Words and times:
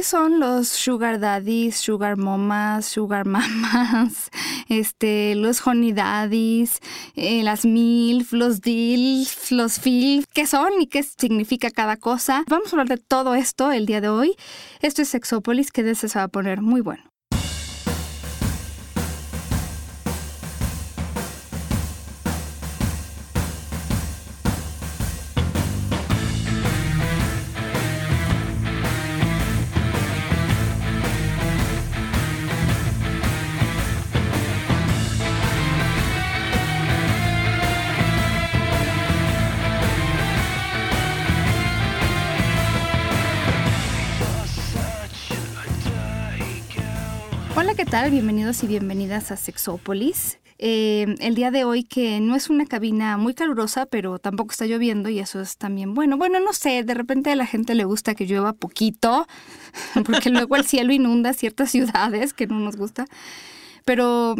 ¿qué 0.00 0.04
son 0.04 0.40
los 0.40 0.68
sugar 0.68 1.20
daddies, 1.20 1.76
sugar 1.76 2.16
mamas, 2.16 2.86
sugar 2.86 3.26
mamas, 3.26 4.30
este, 4.70 5.34
los 5.34 5.66
honey 5.66 5.92
daddies, 5.92 6.80
eh, 7.16 7.42
las 7.42 7.66
milf, 7.66 8.32
los 8.32 8.62
dilf, 8.62 9.50
los 9.50 9.78
filf? 9.78 10.24
¿Qué 10.32 10.46
son 10.46 10.80
y 10.80 10.86
qué 10.86 11.02
significa 11.02 11.70
cada 11.70 11.98
cosa? 11.98 12.44
Vamos 12.48 12.68
a 12.68 12.70
hablar 12.70 12.88
de 12.88 12.96
todo 12.96 13.34
esto 13.34 13.72
el 13.72 13.84
día 13.84 14.00
de 14.00 14.08
hoy. 14.08 14.36
Esto 14.80 15.02
es 15.02 15.08
Sexópolis, 15.08 15.70
que 15.70 15.94
se 15.94 16.18
va 16.18 16.22
a 16.22 16.28
poner 16.28 16.62
muy 16.62 16.80
bueno. 16.80 17.09
Tal? 47.90 48.12
Bienvenidos 48.12 48.62
y 48.62 48.68
bienvenidas 48.68 49.32
a 49.32 49.36
Sexópolis. 49.36 50.38
Eh, 50.58 51.16
el 51.18 51.34
día 51.34 51.50
de 51.50 51.64
hoy 51.64 51.82
que 51.82 52.20
no 52.20 52.36
es 52.36 52.48
una 52.48 52.64
cabina 52.64 53.16
muy 53.16 53.34
calurosa, 53.34 53.84
pero 53.86 54.20
tampoco 54.20 54.52
está 54.52 54.64
lloviendo 54.66 55.08
y 55.08 55.18
eso 55.18 55.40
es 55.40 55.56
también 55.56 55.92
bueno. 55.94 56.16
Bueno, 56.16 56.38
no 56.38 56.52
sé, 56.52 56.84
de 56.84 56.94
repente 56.94 57.32
a 57.32 57.36
la 57.36 57.46
gente 57.46 57.74
le 57.74 57.82
gusta 57.82 58.14
que 58.14 58.26
llueva 58.26 58.52
poquito, 58.52 59.26
porque 60.06 60.30
luego 60.30 60.54
el 60.54 60.64
cielo 60.66 60.92
inunda 60.92 61.32
ciertas 61.32 61.72
ciudades 61.72 62.32
que 62.32 62.46
no 62.46 62.60
nos 62.60 62.76
gusta. 62.76 63.06
Pero 63.84 64.36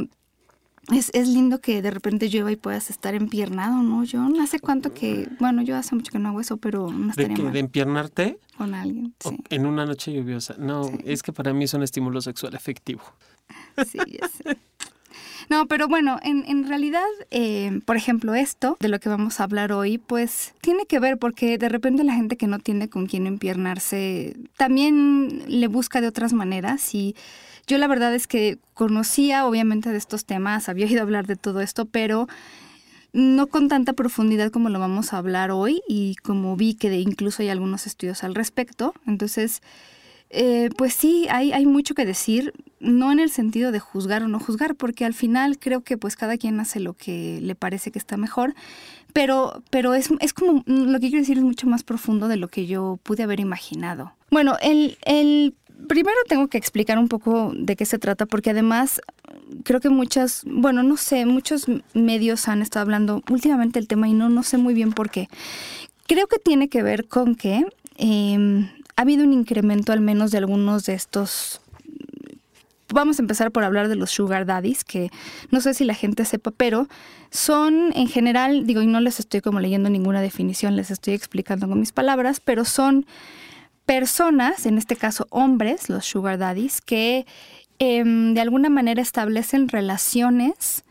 es, 0.93 1.11
es, 1.12 1.27
lindo 1.27 1.61
que 1.61 1.83
de 1.83 1.91
repente 1.91 2.28
llueva 2.28 2.53
y 2.53 2.56
puedas 2.56 2.89
estar 2.89 3.17
empiernado, 3.17 3.83
¿no? 3.83 4.05
Yo 4.05 4.28
no 4.28 4.47
sé 4.47 4.61
cuánto 4.61 4.95
que, 4.95 5.28
bueno, 5.41 5.62
yo 5.62 5.77
hace 5.77 5.97
mucho 5.97 6.12
que 6.12 6.21
no 6.21 6.28
hago 6.28 6.41
eso, 6.41 6.56
pero 6.59 6.93
no 6.93 7.11
estaría 7.11 7.37
¿De, 7.37 7.43
mal. 7.43 7.53
¿De 7.53 7.59
empiernarte? 7.59 8.39
Con 8.56 8.75
alguien, 8.75 9.12
sí. 9.19 9.39
En 9.48 9.67
una 9.67 9.87
noche 9.87 10.12
lluviosa. 10.12 10.55
No, 10.56 10.89
es 11.05 11.25
que 11.25 11.33
para 11.33 11.53
mí 11.53 11.65
es 11.65 11.75
un 11.75 11.83
estímulo 11.83 12.21
sexual 12.21 12.55
efectivo. 12.55 13.03
Sí. 13.91 13.98
No, 15.48 15.67
pero 15.67 15.89
bueno, 15.89 16.19
en, 16.23 16.45
en 16.47 16.69
realidad, 16.69 17.06
eh, 17.31 17.81
por 17.84 17.97
ejemplo, 17.97 18.34
esto 18.34 18.77
de 18.79 18.89
lo 18.89 19.01
que 19.01 19.09
vamos 19.09 19.41
a 19.41 19.45
hablar 19.45 19.73
hoy, 19.73 19.98
pues 19.98 20.55
tiene 20.61 20.87
que 20.87 21.01
ver 21.01 21.19
porque 21.19 21.59
de 21.59 21.69
repente 21.69 22.05
la 22.05 22.15
gente 22.15 22.37
que 22.37 22.47
no 22.47 22.61
tiene 22.61 22.89
con 22.89 23.06
quién 23.06 23.27
empiernarse 23.27 24.37
también 24.56 25.43
le 25.48 25.67
busca 25.67 26.01
de 26.01 26.06
otras 26.06 26.33
maneras 26.33 26.95
y 26.95 27.17
yo 27.67 27.78
la 27.78 27.89
verdad 27.89 28.15
es 28.15 28.27
que 28.27 28.59
conocía 28.75 29.47
obviamente 29.47 29.91
de 29.91 29.98
estos 29.98 30.25
temas, 30.25 30.69
había 30.69 30.87
oído 30.87 31.03
hablar 31.03 31.27
de 31.27 31.37
todo 31.37 31.61
esto, 31.61 31.84
pero 31.84 32.28
no 33.12 33.48
con 33.48 33.69
tanta 33.69 33.93
profundidad 33.93 34.53
como 34.53 34.69
lo 34.69 34.78
vamos 34.78 35.12
a 35.12 35.19
hablar 35.19 35.51
hoy 35.51 35.83
y 35.89 36.15
como 36.23 36.56
vi 36.56 36.75
que 36.75 36.93
incluso 37.01 37.43
hay 37.43 37.48
algunos 37.48 37.87
estudios 37.87 38.23
al 38.23 38.34
respecto. 38.34 38.95
Entonces, 39.06 39.62
eh, 40.31 40.70
pues 40.77 40.95
sí, 40.95 41.27
hay, 41.28 41.53
hay 41.53 41.67
mucho 41.67 41.95
que 41.95 42.06
decir, 42.06 42.53
no 42.78 43.11
en 43.11 43.19
el 43.19 43.31
sentido 43.31 43.73
de 43.73 43.81
juzgar 43.81 44.23
o 44.23 44.28
no 44.28 44.39
juzgar, 44.39 44.77
porque 44.77 45.05
al 45.05 45.12
final 45.14 45.59
creo 45.59 45.83
que 45.83 45.98
pues 45.98 46.14
cada 46.14 46.39
quien 46.39 46.61
hace 46.61 46.78
lo 46.78 46.95
que 46.95 47.41
le 47.42 47.56
parece 47.56 47.91
que 47.91 47.98
está 47.98 48.17
mejor, 48.17 48.55
pero, 49.12 49.62
pero 49.70 49.95
es, 49.95 50.09
es 50.20 50.33
como, 50.33 50.62
lo 50.67 51.00
que 51.00 51.09
quiero 51.09 51.19
decir 51.19 51.37
es 51.37 51.45
mucho 51.45 51.67
más 51.67 51.83
profundo 51.83 52.28
de 52.28 52.37
lo 52.37 52.47
que 52.47 52.67
yo 52.67 53.00
pude 53.03 53.25
haber 53.25 53.41
imaginado. 53.41 54.12
Bueno, 54.31 54.56
el, 54.62 54.98
el 55.05 55.55
primero 55.89 56.17
tengo 56.28 56.47
que 56.47 56.59
explicar 56.59 56.98
un 56.98 57.09
poco 57.09 57.53
de 57.56 57.75
qué 57.75 57.84
se 57.84 57.98
trata, 57.98 58.27
porque 58.27 58.50
además 58.50 59.00
creo 59.65 59.81
que 59.81 59.91
muchas, 59.91 60.44
bueno, 60.47 60.84
no 60.84 60.97
sé, 60.97 61.27
muchos 61.27 61.67
medios 61.92 62.47
han 62.47 62.62
estado 62.62 62.83
hablando 62.83 63.22
últimamente 63.28 63.81
del 63.81 63.88
tema 63.88 64.09
y 64.09 64.15
no, 64.15 64.28
no 64.28 64.44
sé 64.44 64.59
muy 64.59 64.75
bien 64.75 64.93
por 64.93 65.10
qué. 65.10 65.28
Creo 66.06 66.28
que 66.28 66.38
tiene 66.38 66.69
que 66.69 66.84
ver 66.84 67.09
con 67.09 67.34
que 67.34 67.65
eh, 67.99 68.69
ha 69.00 69.03
habido 69.03 69.25
un 69.25 69.33
incremento 69.33 69.94
al 69.94 70.03
menos 70.03 70.31
de 70.31 70.37
algunos 70.37 70.84
de 70.84 70.93
estos 70.93 71.62
vamos 72.93 73.19
a 73.19 73.22
empezar 73.22 73.50
por 73.50 73.65
hablar 73.65 73.88
de 73.88 73.97
los 73.97 74.11
sugar 74.11 74.44
daddies, 74.44 74.84
que 74.84 75.11
no 75.50 75.62
sé 75.62 75.72
si 75.72 75.84
la 75.84 75.94
gente 75.94 76.27
sepa, 76.27 76.50
pero 76.50 76.87
son 77.31 77.94
en 77.94 78.09
general, 78.09 78.66
digo, 78.66 78.83
y 78.83 78.87
no 78.87 79.00
les 79.00 79.19
estoy 79.19 79.41
como 79.41 79.59
leyendo 79.59 79.88
ninguna 79.88 80.21
definición, 80.21 80.77
les 80.77 80.91
estoy 80.91 81.15
explicando 81.15 81.66
con 81.66 81.81
mis 81.81 81.93
palabras, 81.93 82.41
pero 82.41 82.66
son 82.66 83.06
personas, 83.87 84.66
en 84.66 84.77
este 84.77 84.97
caso 84.97 85.27
hombres, 85.31 85.88
los 85.88 86.05
sugar 86.05 86.37
daddies, 86.37 86.82
que 86.82 87.25
eh, 87.78 88.05
de 88.05 88.41
alguna 88.43 88.69
manera 88.69 89.00
establecen 89.00 89.69
relaciones, 89.71 90.84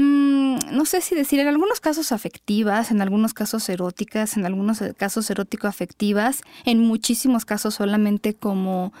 mmm, 0.00 0.58
no 0.72 0.84
sé 0.84 1.00
si 1.00 1.14
decir, 1.14 1.40
en 1.40 1.48
algunos 1.48 1.80
casos 1.80 2.12
afectivas, 2.12 2.90
en 2.90 3.00
algunos 3.02 3.34
casos 3.34 3.68
eróticas, 3.68 4.36
en 4.36 4.46
algunos 4.46 4.82
casos 4.96 5.30
erótico-afectivas, 5.30 6.42
en 6.64 6.80
muchísimos 6.80 7.44
casos 7.44 7.74
solamente 7.74 8.34
como 8.34 8.92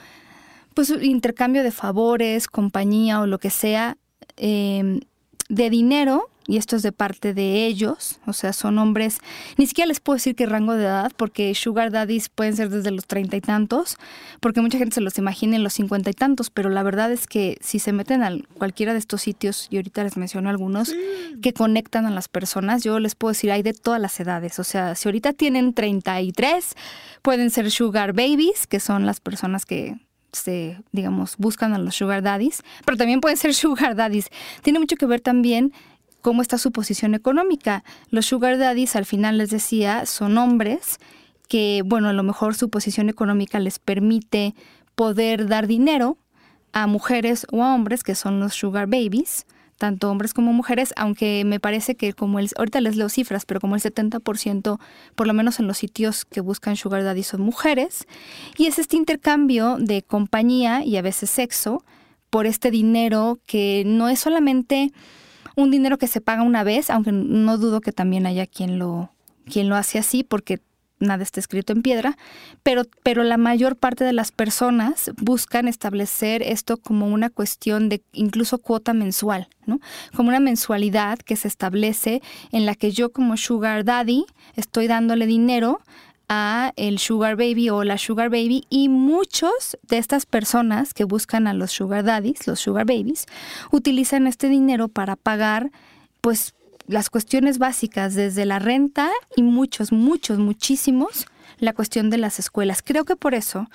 pues 0.74 0.90
intercambio 1.02 1.62
de 1.62 1.72
favores, 1.72 2.46
compañía 2.46 3.20
o 3.20 3.26
lo 3.26 3.38
que 3.38 3.50
sea, 3.50 3.96
eh, 4.36 5.00
de 5.48 5.70
dinero, 5.70 6.29
y 6.46 6.56
esto 6.56 6.76
es 6.76 6.82
de 6.82 6.92
parte 6.92 7.34
de 7.34 7.66
ellos, 7.66 8.18
o 8.26 8.32
sea, 8.32 8.52
son 8.52 8.78
hombres, 8.78 9.18
ni 9.56 9.66
siquiera 9.66 9.86
les 9.86 10.00
puedo 10.00 10.16
decir 10.16 10.34
qué 10.34 10.46
rango 10.46 10.74
de 10.74 10.84
edad, 10.84 11.12
porque 11.16 11.54
sugar 11.54 11.90
daddies 11.90 12.28
pueden 12.28 12.56
ser 12.56 12.70
desde 12.70 12.90
los 12.90 13.06
treinta 13.06 13.36
y 13.36 13.40
tantos, 13.40 13.98
porque 14.40 14.60
mucha 14.60 14.78
gente 14.78 14.94
se 14.94 15.00
los 15.00 15.16
imagina 15.18 15.56
en 15.56 15.62
los 15.62 15.74
cincuenta 15.74 16.10
y 16.10 16.14
tantos, 16.14 16.50
pero 16.50 16.70
la 16.70 16.82
verdad 16.82 17.12
es 17.12 17.26
que 17.26 17.58
si 17.60 17.78
se 17.78 17.92
meten 17.92 18.22
a 18.22 18.32
cualquiera 18.58 18.92
de 18.92 18.98
estos 18.98 19.22
sitios, 19.22 19.68
y 19.70 19.76
ahorita 19.76 20.02
les 20.02 20.16
menciono 20.16 20.48
algunos, 20.50 20.88
sí. 20.88 20.96
que 21.42 21.52
conectan 21.52 22.06
a 22.06 22.10
las 22.10 22.28
personas, 22.28 22.82
yo 22.82 22.98
les 22.98 23.14
puedo 23.14 23.30
decir, 23.30 23.52
hay 23.52 23.62
de 23.62 23.74
todas 23.74 24.00
las 24.00 24.18
edades, 24.18 24.58
o 24.58 24.64
sea, 24.64 24.94
si 24.94 25.08
ahorita 25.08 25.32
tienen 25.34 25.74
33, 25.74 26.74
pueden 27.22 27.50
ser 27.50 27.70
sugar 27.70 28.12
babies, 28.12 28.66
que 28.66 28.80
son 28.80 29.06
las 29.06 29.20
personas 29.20 29.66
que 29.66 29.96
se, 30.32 30.80
digamos, 30.92 31.36
buscan 31.38 31.74
a 31.74 31.78
los 31.78 31.96
sugar 31.96 32.22
daddies, 32.22 32.62
pero 32.84 32.96
también 32.96 33.20
pueden 33.20 33.36
ser 33.36 33.54
sugar 33.54 33.94
daddies. 33.94 34.28
Tiene 34.62 34.78
mucho 34.78 34.96
que 34.96 35.06
ver 35.06 35.20
también 35.20 35.72
cómo 36.20 36.42
está 36.42 36.58
su 36.58 36.72
posición 36.72 37.14
económica. 37.14 37.84
Los 38.10 38.26
sugar 38.26 38.58
daddies, 38.58 38.96
al 38.96 39.06
final 39.06 39.38
les 39.38 39.50
decía, 39.50 40.06
son 40.06 40.38
hombres 40.38 40.98
que, 41.48 41.82
bueno, 41.84 42.08
a 42.08 42.12
lo 42.12 42.22
mejor 42.22 42.54
su 42.54 42.70
posición 42.70 43.08
económica 43.08 43.58
les 43.58 43.78
permite 43.78 44.54
poder 44.94 45.48
dar 45.48 45.66
dinero 45.66 46.16
a 46.72 46.86
mujeres 46.86 47.46
o 47.50 47.64
a 47.64 47.74
hombres 47.74 48.02
que 48.02 48.14
son 48.14 48.38
los 48.38 48.54
sugar 48.54 48.86
babies, 48.86 49.46
tanto 49.76 50.10
hombres 50.10 50.34
como 50.34 50.52
mujeres, 50.52 50.92
aunque 50.96 51.42
me 51.44 51.58
parece 51.58 51.96
que 51.96 52.12
como 52.12 52.38
el, 52.38 52.50
ahorita 52.56 52.80
les 52.80 52.96
leo 52.96 53.08
cifras, 53.08 53.46
pero 53.46 53.60
como 53.60 53.76
el 53.76 53.82
70%, 53.82 54.78
por 55.14 55.26
lo 55.26 55.32
menos 55.34 55.58
en 55.58 55.66
los 55.66 55.78
sitios 55.78 56.24
que 56.24 56.40
buscan 56.40 56.76
sugar 56.76 57.02
daddy 57.02 57.22
son 57.22 57.40
mujeres, 57.40 58.06
y 58.58 58.66
es 58.66 58.78
este 58.78 58.96
intercambio 58.96 59.76
de 59.80 60.02
compañía 60.02 60.84
y 60.84 60.98
a 60.98 61.02
veces 61.02 61.30
sexo 61.30 61.82
por 62.28 62.46
este 62.46 62.70
dinero 62.70 63.40
que 63.46 63.82
no 63.86 64.08
es 64.08 64.20
solamente 64.20 64.92
un 65.56 65.70
dinero 65.70 65.98
que 65.98 66.06
se 66.06 66.20
paga 66.20 66.42
una 66.42 66.64
vez, 66.64 66.90
aunque 66.90 67.12
no 67.12 67.58
dudo 67.58 67.80
que 67.80 67.92
también 67.92 68.26
haya 68.26 68.46
quien 68.46 68.78
lo, 68.78 69.12
quien 69.46 69.68
lo 69.68 69.76
hace 69.76 69.98
así, 69.98 70.24
porque 70.24 70.60
nada 71.00 71.22
está 71.22 71.40
escrito 71.40 71.72
en 71.72 71.82
piedra, 71.82 72.16
pero, 72.62 72.82
pero 73.02 73.24
la 73.24 73.38
mayor 73.38 73.76
parte 73.76 74.04
de 74.04 74.12
las 74.12 74.32
personas 74.32 75.10
buscan 75.16 75.66
establecer 75.66 76.42
esto 76.42 76.76
como 76.76 77.08
una 77.08 77.30
cuestión 77.30 77.88
de 77.88 78.02
incluso 78.12 78.58
cuota 78.58 78.92
mensual, 78.92 79.48
¿no? 79.66 79.80
Como 80.14 80.28
una 80.28 80.40
mensualidad 80.40 81.18
que 81.18 81.36
se 81.36 81.48
establece 81.48 82.20
en 82.52 82.66
la 82.66 82.74
que 82.74 82.92
yo 82.92 83.12
como 83.12 83.36
sugar 83.36 83.84
daddy 83.84 84.26
estoy 84.56 84.86
dándole 84.86 85.26
dinero 85.26 85.80
a 86.30 86.72
el 86.76 87.00
sugar 87.00 87.36
baby 87.36 87.70
o 87.70 87.82
la 87.82 87.98
sugar 87.98 88.30
baby 88.30 88.64
y 88.70 88.88
muchos 88.88 89.76
de 89.82 89.98
estas 89.98 90.26
personas 90.26 90.94
que 90.94 91.02
buscan 91.02 91.48
a 91.48 91.54
los 91.54 91.72
sugar 91.72 92.04
daddies, 92.04 92.46
los 92.46 92.60
sugar 92.60 92.86
babies, 92.86 93.26
utilizan 93.72 94.28
este 94.28 94.48
dinero 94.48 94.86
para 94.86 95.16
pagar 95.16 95.72
pues 96.20 96.54
las 96.86 97.10
cuestiones 97.10 97.58
básicas, 97.58 98.14
desde 98.14 98.46
la 98.46 98.60
renta 98.60 99.10
y 99.36 99.42
muchos, 99.42 99.92
muchos, 99.92 100.38
muchísimos, 100.38 101.26
la 101.58 101.72
cuestión 101.72 102.10
de 102.10 102.18
las 102.18 102.38
escuelas. 102.38 102.82
Creo 102.82 103.04
que 103.04 103.16
por 103.16 103.34
eso 103.34 103.68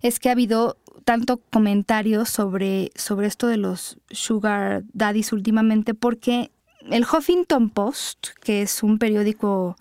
es 0.00 0.18
que 0.18 0.30
ha 0.30 0.32
habido 0.32 0.78
tanto 1.04 1.38
comentario 1.50 2.24
sobre, 2.24 2.90
sobre 2.94 3.26
esto 3.26 3.48
de 3.48 3.58
los 3.58 3.98
sugar 4.10 4.82
daddies 4.94 5.32
últimamente, 5.32 5.92
porque 5.92 6.50
el 6.90 7.04
Huffington 7.04 7.68
Post, 7.68 8.28
que 8.42 8.62
es 8.62 8.82
un 8.82 8.98
periódico, 8.98 9.76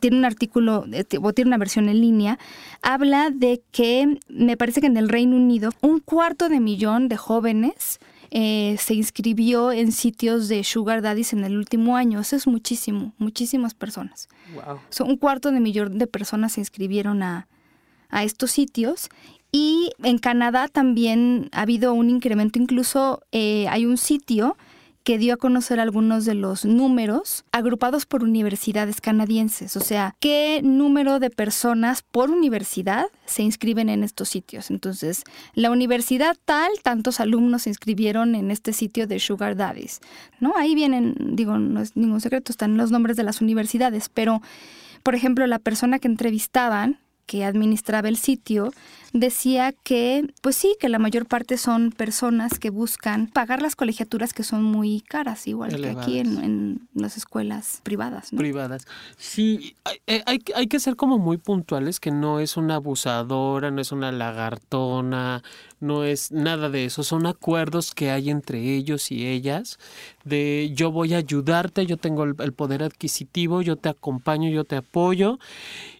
tiene 0.00 0.18
un 0.18 0.24
artículo 0.24 0.84
o 1.22 1.32
tiene 1.32 1.48
una 1.48 1.58
versión 1.58 1.88
en 1.88 2.00
línea, 2.00 2.38
habla 2.82 3.30
de 3.30 3.62
que 3.72 4.18
me 4.28 4.56
parece 4.56 4.80
que 4.80 4.86
en 4.86 4.96
el 4.96 5.08
Reino 5.08 5.36
Unido 5.36 5.70
un 5.80 6.00
cuarto 6.00 6.48
de 6.48 6.60
millón 6.60 7.08
de 7.08 7.16
jóvenes 7.16 8.00
eh, 8.32 8.76
se 8.78 8.94
inscribió 8.94 9.72
en 9.72 9.90
sitios 9.90 10.46
de 10.48 10.62
Sugar 10.62 11.02
Daddies 11.02 11.32
en 11.32 11.44
el 11.44 11.56
último 11.56 11.96
año. 11.96 12.20
Eso 12.20 12.36
es 12.36 12.46
muchísimo, 12.46 13.12
muchísimas 13.18 13.74
personas. 13.74 14.28
Wow. 14.54 14.78
So, 14.88 15.04
un 15.04 15.16
cuarto 15.16 15.50
de 15.50 15.58
millón 15.58 15.98
de 15.98 16.06
personas 16.06 16.52
se 16.52 16.60
inscribieron 16.60 17.22
a, 17.22 17.48
a 18.08 18.24
estos 18.24 18.50
sitios 18.50 19.08
Y 19.52 19.90
en 20.04 20.18
Canadá 20.18 20.68
también 20.68 21.48
ha 21.52 21.62
habido 21.62 21.92
un 21.92 22.08
incremento, 22.08 22.60
incluso 22.60 23.22
eh, 23.32 23.66
hay 23.68 23.84
un 23.84 23.96
sitio 23.96 24.56
que 25.02 25.18
dio 25.18 25.34
a 25.34 25.36
conocer 25.36 25.80
algunos 25.80 26.24
de 26.24 26.34
los 26.34 26.64
números 26.64 27.44
agrupados 27.52 28.06
por 28.06 28.22
universidades 28.22 29.00
canadienses, 29.00 29.76
o 29.76 29.80
sea, 29.80 30.14
qué 30.20 30.60
número 30.62 31.18
de 31.18 31.30
personas 31.30 32.02
por 32.02 32.30
universidad 32.30 33.06
se 33.24 33.42
inscriben 33.42 33.88
en 33.88 34.04
estos 34.04 34.28
sitios. 34.28 34.70
Entonces, 34.70 35.24
la 35.54 35.70
universidad 35.70 36.36
tal, 36.44 36.70
tantos 36.82 37.20
alumnos 37.20 37.62
se 37.62 37.70
inscribieron 37.70 38.34
en 38.34 38.50
este 38.50 38.72
sitio 38.72 39.06
de 39.06 39.18
Sugar 39.18 39.56
Daddies, 39.56 40.00
¿no? 40.38 40.52
Ahí 40.56 40.74
vienen, 40.74 41.14
digo, 41.18 41.58
no 41.58 41.80
es 41.80 41.96
ningún 41.96 42.20
secreto, 42.20 42.52
están 42.52 42.76
los 42.76 42.90
nombres 42.90 43.16
de 43.16 43.24
las 43.24 43.40
universidades, 43.40 44.08
pero, 44.08 44.42
por 45.02 45.14
ejemplo, 45.14 45.46
la 45.46 45.58
persona 45.58 45.98
que 45.98 46.08
entrevistaban 46.08 46.98
que 47.30 47.44
administraba 47.44 48.08
el 48.08 48.16
sitio 48.16 48.72
decía 49.12 49.72
que, 49.84 50.34
pues 50.42 50.56
sí, 50.56 50.76
que 50.80 50.88
la 50.88 50.98
mayor 50.98 51.26
parte 51.26 51.58
son 51.58 51.92
personas 51.92 52.58
que 52.58 52.70
buscan 52.70 53.28
pagar 53.28 53.62
las 53.62 53.76
colegiaturas 53.76 54.32
que 54.32 54.42
son 54.42 54.64
muy 54.64 55.00
caras, 55.02 55.46
igual 55.46 55.80
que 55.80 55.90
aquí 55.90 56.18
en, 56.18 56.88
las 56.92 57.16
escuelas 57.16 57.82
privadas. 57.84 58.30
Privadas. 58.36 58.84
Sí, 59.16 59.76
hay, 59.84 60.22
hay, 60.26 60.42
hay, 60.56 60.66
que 60.66 60.80
ser 60.80 60.96
como 60.96 61.18
muy 61.18 61.36
puntuales 61.36 62.00
que 62.00 62.10
no 62.10 62.40
es 62.40 62.56
una 62.56 62.74
abusadora, 62.74 63.70
no 63.70 63.80
es 63.80 63.92
una 63.92 64.10
lagartona, 64.10 65.44
no 65.80 66.04
es 66.04 66.30
nada 66.30 66.68
de 66.68 66.84
eso, 66.84 67.02
son 67.02 67.26
acuerdos 67.26 67.94
que 67.94 68.10
hay 68.10 68.30
entre 68.30 68.74
ellos 68.74 69.10
y 69.10 69.26
ellas 69.26 69.78
de 70.24 70.70
yo 70.74 70.92
voy 70.92 71.14
a 71.14 71.18
ayudarte, 71.18 71.86
yo 71.86 71.96
tengo 71.96 72.24
el, 72.24 72.52
poder 72.52 72.82
adquisitivo, 72.82 73.62
yo 73.62 73.76
te 73.76 73.88
acompaño, 73.88 74.50
yo 74.50 74.64
te 74.64 74.76
apoyo 74.76 75.38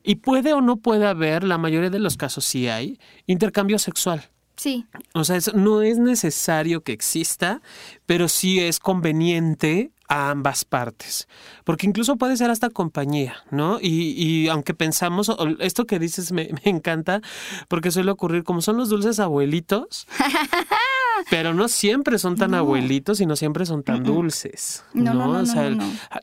y 0.02 0.16
puede 0.16 0.52
o 0.52 0.60
no 0.60 0.76
puede 0.76 1.06
haber, 1.06 1.44
la 1.44 1.58
mayoría 1.58 1.90
de 1.90 1.98
los 1.98 2.16
casos 2.16 2.44
sí 2.44 2.68
hay, 2.68 2.98
intercambio 3.26 3.78
sexual. 3.78 4.28
Sí. 4.56 4.84
O 5.14 5.24
sea, 5.24 5.38
no 5.54 5.80
es 5.80 5.98
necesario 5.98 6.82
que 6.82 6.92
exista, 6.92 7.62
pero 8.04 8.28
sí 8.28 8.60
es 8.60 8.78
conveniente 8.78 9.90
a 10.10 10.30
ambas 10.30 10.64
partes. 10.64 11.28
Porque 11.64 11.86
incluso 11.86 12.16
puede 12.16 12.36
ser 12.36 12.50
hasta 12.50 12.68
compañía, 12.68 13.36
¿no? 13.50 13.78
Y, 13.80 14.12
y 14.16 14.48
aunque 14.48 14.74
pensamos, 14.74 15.34
esto 15.60 15.86
que 15.86 15.98
dices 15.98 16.32
me, 16.32 16.50
me, 16.64 16.70
encanta, 16.70 17.22
porque 17.68 17.90
suele 17.90 18.10
ocurrir 18.10 18.42
como 18.42 18.60
son 18.60 18.76
los 18.76 18.90
dulces 18.90 19.20
abuelitos. 19.20 20.06
pero 21.30 21.54
no 21.54 21.68
siempre 21.68 22.18
son 22.18 22.36
tan 22.36 22.54
abuelitos 22.54 23.20
y 23.20 23.26
no 23.26 23.36
siempre 23.36 23.64
son 23.66 23.84
tan 23.84 24.02
dulces. 24.02 24.84
No, 24.92 25.14
¿no? 25.14 25.32
no, 25.32 25.40
o 25.40 25.46
sea, 25.46 25.70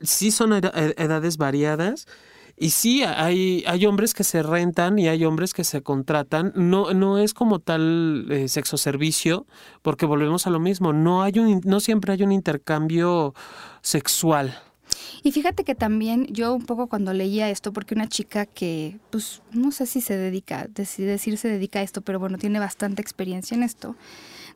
sí 0.02 0.30
son 0.30 0.52
edades 0.52 1.38
variadas, 1.38 2.06
y 2.60 2.70
sí, 2.70 3.02
hay, 3.04 3.62
hay 3.66 3.86
hombres 3.86 4.14
que 4.14 4.24
se 4.24 4.42
rentan 4.42 4.98
y 4.98 5.06
hay 5.06 5.24
hombres 5.24 5.54
que 5.54 5.62
se 5.62 5.82
contratan. 5.82 6.52
No, 6.56 6.92
no 6.92 7.18
es 7.18 7.32
como 7.32 7.60
tal 7.60 8.26
eh, 8.30 8.48
sexo 8.48 8.76
servicio, 8.76 9.46
porque 9.82 10.06
volvemos 10.06 10.46
a 10.46 10.50
lo 10.50 10.58
mismo. 10.58 10.92
No, 10.92 11.22
hay 11.22 11.38
un, 11.38 11.60
no 11.64 11.78
siempre 11.78 12.12
hay 12.12 12.22
un 12.22 12.32
intercambio 12.32 13.34
sexual. 13.80 14.58
Y 15.22 15.32
fíjate 15.32 15.62
que 15.64 15.74
también 15.74 16.26
yo 16.26 16.54
un 16.54 16.66
poco 16.66 16.88
cuando 16.88 17.12
leía 17.12 17.48
esto, 17.50 17.72
porque 17.72 17.94
una 17.94 18.08
chica 18.08 18.46
que, 18.46 18.98
pues 19.10 19.42
no 19.52 19.70
sé 19.70 19.86
si 19.86 20.00
se 20.00 20.16
dedica, 20.16 20.66
decir 20.68 21.38
se 21.38 21.48
dedica 21.48 21.80
a 21.80 21.82
esto, 21.82 22.00
pero 22.00 22.18
bueno, 22.18 22.38
tiene 22.38 22.58
bastante 22.58 23.02
experiencia 23.02 23.54
en 23.54 23.62
esto, 23.62 23.96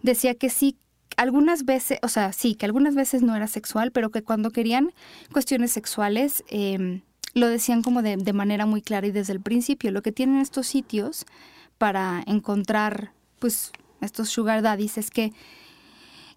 decía 0.03 0.35
que 0.35 0.49
sí, 0.49 0.77
algunas 1.17 1.65
veces, 1.65 1.99
o 2.03 2.09
sea, 2.09 2.33
sí, 2.33 2.55
que 2.55 2.65
algunas 2.65 2.95
veces 2.95 3.23
no 3.23 3.37
era 3.37 3.47
sexual, 3.47 3.93
pero 3.93 4.11
que 4.11 4.23
cuando 4.23 4.51
querían 4.51 4.93
cuestiones 5.33 5.71
sexuales, 5.73 6.43
eh, 6.49 7.03
lo 7.35 7.49
decían 7.49 7.83
como 7.83 8.03
de, 8.03 8.33
manera 8.33 8.67
muy 8.67 8.83
clara 8.83 9.07
y 9.07 9.11
desde 9.11 9.33
el 9.33 9.41
principio. 9.41 9.91
Lo 9.91 10.03
que 10.03 10.13
tienen 10.13 10.39
estos 10.41 10.67
sitios 10.67 11.27
para 11.79 12.23
encontrar, 12.27 13.13
pues, 13.39 13.73
estos 14.01 14.29
sugar 14.29 14.63
daddies 14.63 14.99
es 14.99 15.11
que 15.11 15.33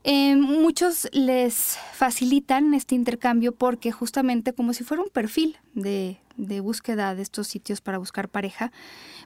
eh, 0.04 0.36
muchos 0.36 1.10
les 1.14 1.78
facilitan 1.94 2.74
este 2.76 2.94
intercambio 2.94 3.54
porque 3.54 3.92
justamente 3.92 4.54
como 4.54 4.74
si 4.74 4.84
fuera 4.84 5.02
un 5.02 5.10
perfil 5.10 5.58
de, 5.74 6.20
de, 6.38 6.60
búsqueda 6.60 7.16
de 7.16 7.24
estos 7.24 7.48
sitios 7.48 7.82
para 7.82 7.98
buscar 7.98 8.30
pareja, 8.30 8.72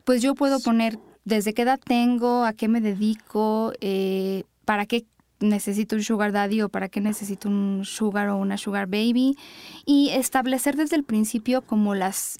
pues 0.05 0.21
yo 0.21 0.35
puedo 0.35 0.61
poner 0.61 0.97
desde 1.25 1.53
qué 1.53 1.63
edad 1.63 1.79
tengo, 1.83 2.45
a 2.45 2.53
qué 2.53 2.69
me 2.69 2.79
dedico, 2.79 3.73
eh, 3.81 4.43
para 4.63 4.85
qué 4.85 5.05
necesito 5.39 5.95
un 5.95 6.03
sugar 6.03 6.31
daddy 6.31 6.61
o 6.61 6.69
para 6.69 6.89
qué 6.89 7.01
necesito 7.01 7.49
un 7.49 7.81
sugar 7.85 8.29
o 8.29 8.37
una 8.37 8.57
sugar 8.57 8.87
baby 8.87 9.37
y 9.85 10.09
establecer 10.09 10.75
desde 10.75 10.95
el 10.95 11.03
principio 11.03 11.61
como 11.61 11.95
las 11.95 12.39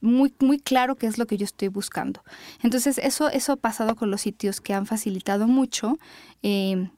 muy, 0.00 0.34
muy 0.38 0.58
claro 0.58 0.96
qué 0.96 1.06
es 1.06 1.16
lo 1.18 1.26
que 1.26 1.38
yo 1.38 1.44
estoy 1.44 1.68
buscando. 1.68 2.22
Entonces, 2.62 2.98
eso, 2.98 3.28
eso 3.30 3.52
ha 3.52 3.56
pasado 3.56 3.96
con 3.96 4.10
los 4.10 4.20
sitios 4.20 4.60
que 4.60 4.74
han 4.74 4.86
facilitado 4.86 5.48
mucho, 5.48 5.98
eh, 6.42 6.90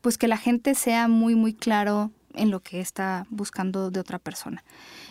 pues 0.00 0.16
que 0.16 0.28
la 0.28 0.38
gente 0.38 0.74
sea 0.74 1.06
muy, 1.06 1.34
muy 1.34 1.52
claro 1.52 2.10
en 2.34 2.50
lo 2.50 2.60
que 2.60 2.80
está 2.80 3.26
buscando 3.30 3.90
de 3.90 4.00
otra 4.00 4.18
persona. 4.18 4.64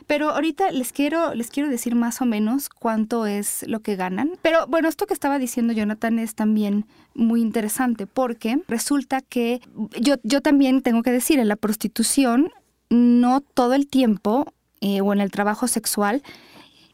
Pero 0.07 0.29
ahorita 0.31 0.71
les 0.71 0.91
quiero, 0.91 1.33
les 1.33 1.49
quiero 1.49 1.69
decir 1.69 1.95
más 1.95 2.21
o 2.21 2.25
menos 2.25 2.69
cuánto 2.69 3.25
es 3.25 3.65
lo 3.67 3.81
que 3.81 3.95
ganan. 3.95 4.31
Pero 4.41 4.67
bueno, 4.67 4.87
esto 4.87 5.05
que 5.05 5.13
estaba 5.13 5.39
diciendo 5.39 5.73
Jonathan 5.73 6.19
es 6.19 6.35
también 6.35 6.85
muy 7.13 7.41
interesante 7.41 8.07
porque 8.07 8.61
resulta 8.67 9.21
que 9.21 9.61
yo, 9.99 10.15
yo 10.23 10.41
también 10.41 10.81
tengo 10.81 11.03
que 11.03 11.11
decir, 11.11 11.39
en 11.39 11.47
la 11.47 11.55
prostitución, 11.55 12.51
no 12.89 13.41
todo 13.41 13.73
el 13.73 13.87
tiempo 13.87 14.53
eh, 14.81 15.01
o 15.01 15.13
en 15.13 15.21
el 15.21 15.31
trabajo 15.31 15.67
sexual, 15.67 16.23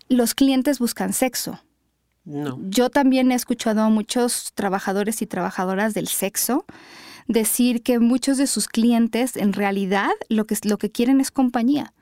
los 0.07 0.35
clientes 0.35 0.79
buscan 0.79 1.13
sexo. 1.13 1.59
No. 2.25 2.59
Yo 2.61 2.89
también 2.89 3.31
he 3.31 3.35
escuchado 3.35 3.81
a 3.81 3.89
muchos 3.89 4.51
trabajadores 4.53 5.21
y 5.21 5.25
trabajadoras 5.25 5.93
del 5.93 6.07
sexo 6.07 6.65
decir 7.27 7.83
que 7.83 7.99
muchos 7.99 8.37
de 8.37 8.47
sus 8.47 8.67
clientes 8.67 9.37
en 9.37 9.53
realidad 9.53 10.11
lo 10.27 10.45
que, 10.45 10.57
lo 10.63 10.77
que 10.77 10.91
quieren 10.91 11.21
es 11.21 11.31
compañía. 11.31 11.93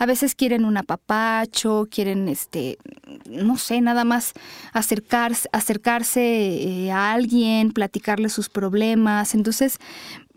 A 0.00 0.06
veces 0.06 0.34
quieren 0.34 0.64
un 0.64 0.78
apapacho, 0.78 1.86
quieren, 1.90 2.26
este, 2.28 2.78
no 3.26 3.58
sé, 3.58 3.82
nada 3.82 4.04
más 4.04 4.32
acercarse, 4.72 5.46
acercarse 5.52 6.22
eh, 6.22 6.90
a 6.90 7.12
alguien, 7.12 7.70
platicarle 7.72 8.30
sus 8.30 8.48
problemas. 8.48 9.34
Entonces, 9.34 9.78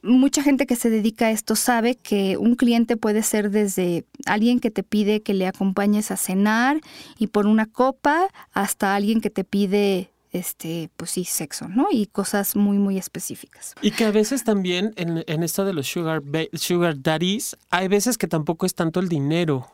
mucha 0.01 0.43
gente 0.43 0.65
que 0.65 0.75
se 0.75 0.89
dedica 0.89 1.27
a 1.27 1.31
esto 1.31 1.55
sabe 1.55 1.95
que 1.95 2.35
un 2.35 2.55
cliente 2.55 2.97
puede 2.97 3.23
ser 3.23 3.51
desde 3.51 4.03
alguien 4.25 4.59
que 4.59 4.69
te 4.69 4.83
pide 4.83 5.21
que 5.21 5.33
le 5.33 5.47
acompañes 5.47 6.11
a 6.11 6.17
cenar 6.17 6.81
y 7.17 7.27
por 7.27 7.47
una 7.47 7.65
copa 7.65 8.27
hasta 8.51 8.95
alguien 8.95 9.21
que 9.21 9.29
te 9.29 9.45
pide 9.45 10.12
este, 10.33 10.89
pues 10.97 11.11
sí, 11.11 11.23
sexo, 11.23 11.69
¿no? 11.69 11.87
Y 11.91 12.07
cosas 12.07 12.55
muy, 12.55 12.77
muy 12.77 12.97
específicas. 12.97 13.75
Y 13.81 13.91
que 13.91 14.03
a 14.03 14.11
veces 14.11 14.43
también 14.43 14.93
en, 14.97 15.23
en 15.27 15.43
esto 15.43 15.63
de 15.63 15.73
los 15.73 15.87
sugar, 15.87 16.23
sugar 16.53 17.01
daddies, 17.01 17.55
hay 17.69 17.87
veces 17.87 18.17
que 18.17 18.27
tampoco 18.27 18.65
es 18.65 18.73
tanto 18.75 18.99
el 18.99 19.07
dinero. 19.07 19.67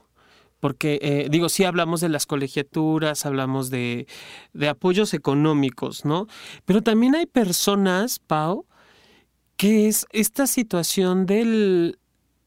Porque, 0.59 0.99
eh, 1.01 1.27
digo, 1.31 1.47
sí 1.47 1.63
hablamos 1.63 2.01
de 2.01 2.09
las 2.09 2.25
colegiaturas, 2.25 3.25
hablamos 3.25 3.69
de, 3.69 4.07
de 4.51 4.67
apoyos 4.67 5.13
económicos, 5.13 6.03
¿no? 6.03 6.27
Pero 6.65 6.81
también 6.81 7.15
hay 7.15 7.25
personas, 7.25 8.19
Pau, 8.19 8.65
que 9.55 9.87
es 9.87 10.05
esta 10.11 10.47
situación 10.47 11.25
del 11.25 11.97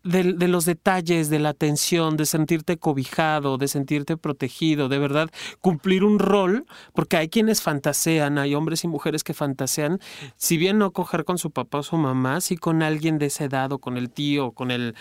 de, 0.05 0.49
los 0.49 0.65
detalles, 0.65 1.31
de 1.31 1.39
la 1.39 1.51
atención, 1.51 2.17
de 2.17 2.27
sentirte 2.27 2.77
cobijado, 2.77 3.59
de 3.59 3.69
sentirte 3.69 4.17
protegido, 4.17 4.89
de 4.89 4.99
verdad 4.99 5.31
cumplir 5.61 6.05
un 6.05 6.19
rol, 6.19 6.67
porque 6.93 7.17
hay 7.17 7.29
quienes 7.29 7.63
fantasean, 7.63 8.39
hay 8.39 8.55
hombres 8.55 8.85
y 8.85 8.89
mujeres 8.89 9.23
que 9.25 9.35
fantasean, 9.35 10.01
si 10.37 10.57
bien 10.57 10.79
no 10.79 10.93
coger 10.93 11.25
con 11.25 11.39
su 11.39 11.51
papá 11.51 11.79
o 11.79 11.83
su 11.83 11.97
mamá, 11.97 12.41
sí 12.41 12.57
con 12.57 12.83
alguien 12.83 13.19
de 13.19 13.27
esa 13.27 13.45
edad 13.45 13.73
o 13.73 13.79
con 13.79 13.97
el 13.97 14.11
tío, 14.11 14.53
con 14.53 14.71
el, 14.71 14.95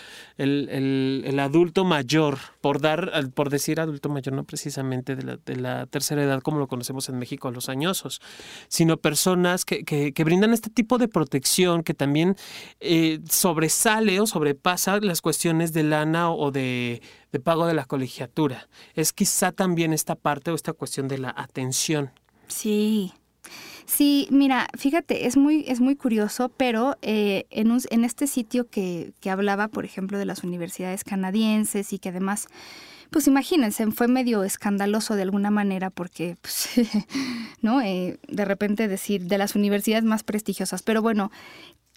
adulto 1.38 1.84
mayor, 1.84 2.38
por 2.60 2.80
dar, 2.80 3.30
por 3.34 3.50
decir 3.50 3.80
adulto 3.80 4.08
mayor, 4.08 4.34
no 4.34 4.44
precisamente 4.44 5.16
de 5.16 5.22
la, 5.22 5.36
de 5.44 5.56
la, 5.56 5.86
tercera 5.86 6.22
edad 6.22 6.40
como 6.40 6.58
lo 6.58 6.68
conocemos 6.68 7.08
en 7.08 7.18
México 7.18 7.48
a 7.48 7.50
los 7.50 7.68
añosos, 7.68 8.20
sino 8.68 8.96
personas 8.96 9.64
que, 9.64 9.84
que, 9.84 10.24
brindan 10.24 10.52
este 10.52 10.70
tipo 10.70 10.98
de 10.98 11.08
protección 11.08 11.82
que 11.82 11.94
también 11.94 12.36
eh, 12.78 13.20
sobresale 13.28 14.20
o 14.20 14.26
sobrepasa 14.26 14.91
las 15.00 15.20
cuestiones 15.20 15.72
de 15.72 15.82
lana 15.82 16.30
o 16.30 16.50
de, 16.50 17.02
pago 17.42 17.66
de 17.66 17.74
la 17.74 17.84
colegiatura. 17.84 18.68
Es 18.94 19.12
quizá 19.12 19.52
también 19.52 19.92
esta 19.92 20.14
parte 20.14 20.50
o 20.50 20.54
esta 20.54 20.72
cuestión 20.72 21.08
de 21.08 21.18
la 21.18 21.34
atención. 21.36 22.10
Sí. 22.48 23.12
Sí, 23.84 24.28
mira, 24.30 24.68
fíjate, 24.78 25.26
es 25.26 25.36
muy, 25.36 25.64
es 25.66 25.80
muy 25.80 25.96
curioso, 25.96 26.50
pero 26.56 26.96
eh, 27.02 27.46
en, 27.50 27.76
en 27.90 28.04
este 28.04 28.26
sitio 28.26 28.68
que, 28.68 29.12
que 29.20 29.30
hablaba, 29.30 29.68
por 29.68 29.84
ejemplo, 29.84 30.18
de 30.18 30.24
las 30.24 30.44
universidades 30.44 31.02
canadienses 31.02 31.92
y 31.92 31.98
que 31.98 32.10
además 32.10 32.46
pues 33.12 33.26
imagínense, 33.26 33.88
fue 33.92 34.08
medio 34.08 34.42
escandaloso 34.42 35.14
de 35.14 35.22
alguna 35.22 35.50
manera 35.50 35.90
porque, 35.90 36.36
pues, 36.40 36.70
¿no? 37.60 37.82
Eh, 37.82 38.18
de 38.26 38.44
repente 38.46 38.88
decir 38.88 39.26
de 39.26 39.36
las 39.36 39.54
universidades 39.54 40.02
más 40.02 40.24
prestigiosas. 40.24 40.82
Pero 40.82 41.02
bueno, 41.02 41.30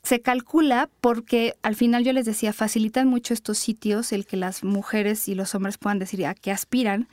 se 0.06 0.22
calcula 0.22 0.90
porque 1.02 1.56
al 1.64 1.76
final 1.76 2.04
yo 2.04 2.14
les 2.14 2.26
decía, 2.26 2.54
facilitan 2.54 3.08
mucho 3.08 3.34
estos 3.34 3.58
sitios 3.58 4.12
el 4.12 4.26
que 4.26 4.38
las 4.38 4.64
mujeres 4.64 5.28
y 5.28 5.34
los 5.36 5.56
hombres 5.56 5.80
puedan 5.80 6.00
decir 6.00 6.26
a 6.26 6.36
qué 6.36 6.52
aspiran. 6.52 7.10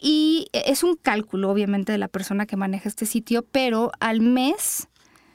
Y 0.00 0.48
es 0.52 0.82
un 0.82 0.96
cálculo, 0.96 1.50
obviamente, 1.50 1.92
de 1.92 1.98
la 1.98 2.08
persona 2.08 2.46
que 2.46 2.56
maneja 2.56 2.88
este 2.88 3.04
sitio, 3.06 3.42
pero 3.42 3.92
al 4.00 4.20
mes, 4.20 4.88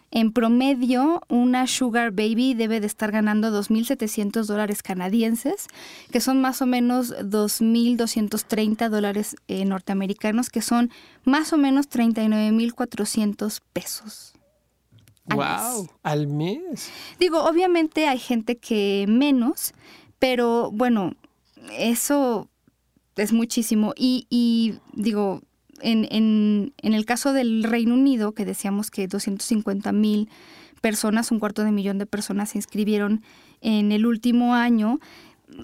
en 0.09 0.31
promedio, 0.33 1.21
una 1.29 1.67
Sugar 1.67 2.11
Baby 2.11 2.55
debe 2.55 2.79
de 2.79 2.87
estar 2.87 3.11
ganando 3.11 3.49
2.700 3.51 4.45
dólares 4.45 4.81
canadienses, 4.81 5.67
que 6.11 6.19
son 6.19 6.41
más 6.41 6.63
o 6.63 6.65
menos 6.65 7.11
2.230 7.15 8.89
dólares 8.89 9.35
eh, 9.47 9.65
norteamericanos, 9.65 10.49
que 10.49 10.61
son 10.61 10.91
más 11.25 11.53
o 11.53 11.57
menos 11.57 11.89
39.400 11.89 13.61
pesos. 13.71 14.33
Al 15.27 15.37
wow, 15.37 15.81
mes. 15.81 15.91
al 16.03 16.27
mes. 16.27 16.91
Digo, 17.19 17.43
obviamente 17.43 18.07
hay 18.07 18.19
gente 18.19 18.57
que 18.57 19.05
menos, 19.07 19.73
pero 20.19 20.71
bueno, 20.71 21.13
eso 21.77 22.49
es 23.15 23.33
muchísimo. 23.33 23.93
Y, 23.95 24.75
digo, 24.93 25.41
en, 25.81 26.07
en, 26.11 26.73
en, 26.81 26.93
el 26.93 27.05
caso 27.05 27.33
del 27.33 27.63
Reino 27.63 27.93
Unido, 27.93 28.33
que 28.33 28.45
decíamos 28.45 28.91
que 28.91 29.07
250 29.07 29.91
mil 29.91 30.29
personas, 30.81 31.31
un 31.31 31.39
cuarto 31.39 31.63
de 31.63 31.71
millón 31.71 31.97
de 31.97 32.05
personas 32.05 32.49
se 32.49 32.57
inscribieron 32.57 33.23
en 33.61 33.91
el 33.91 34.05
último 34.05 34.55
año, 34.55 34.99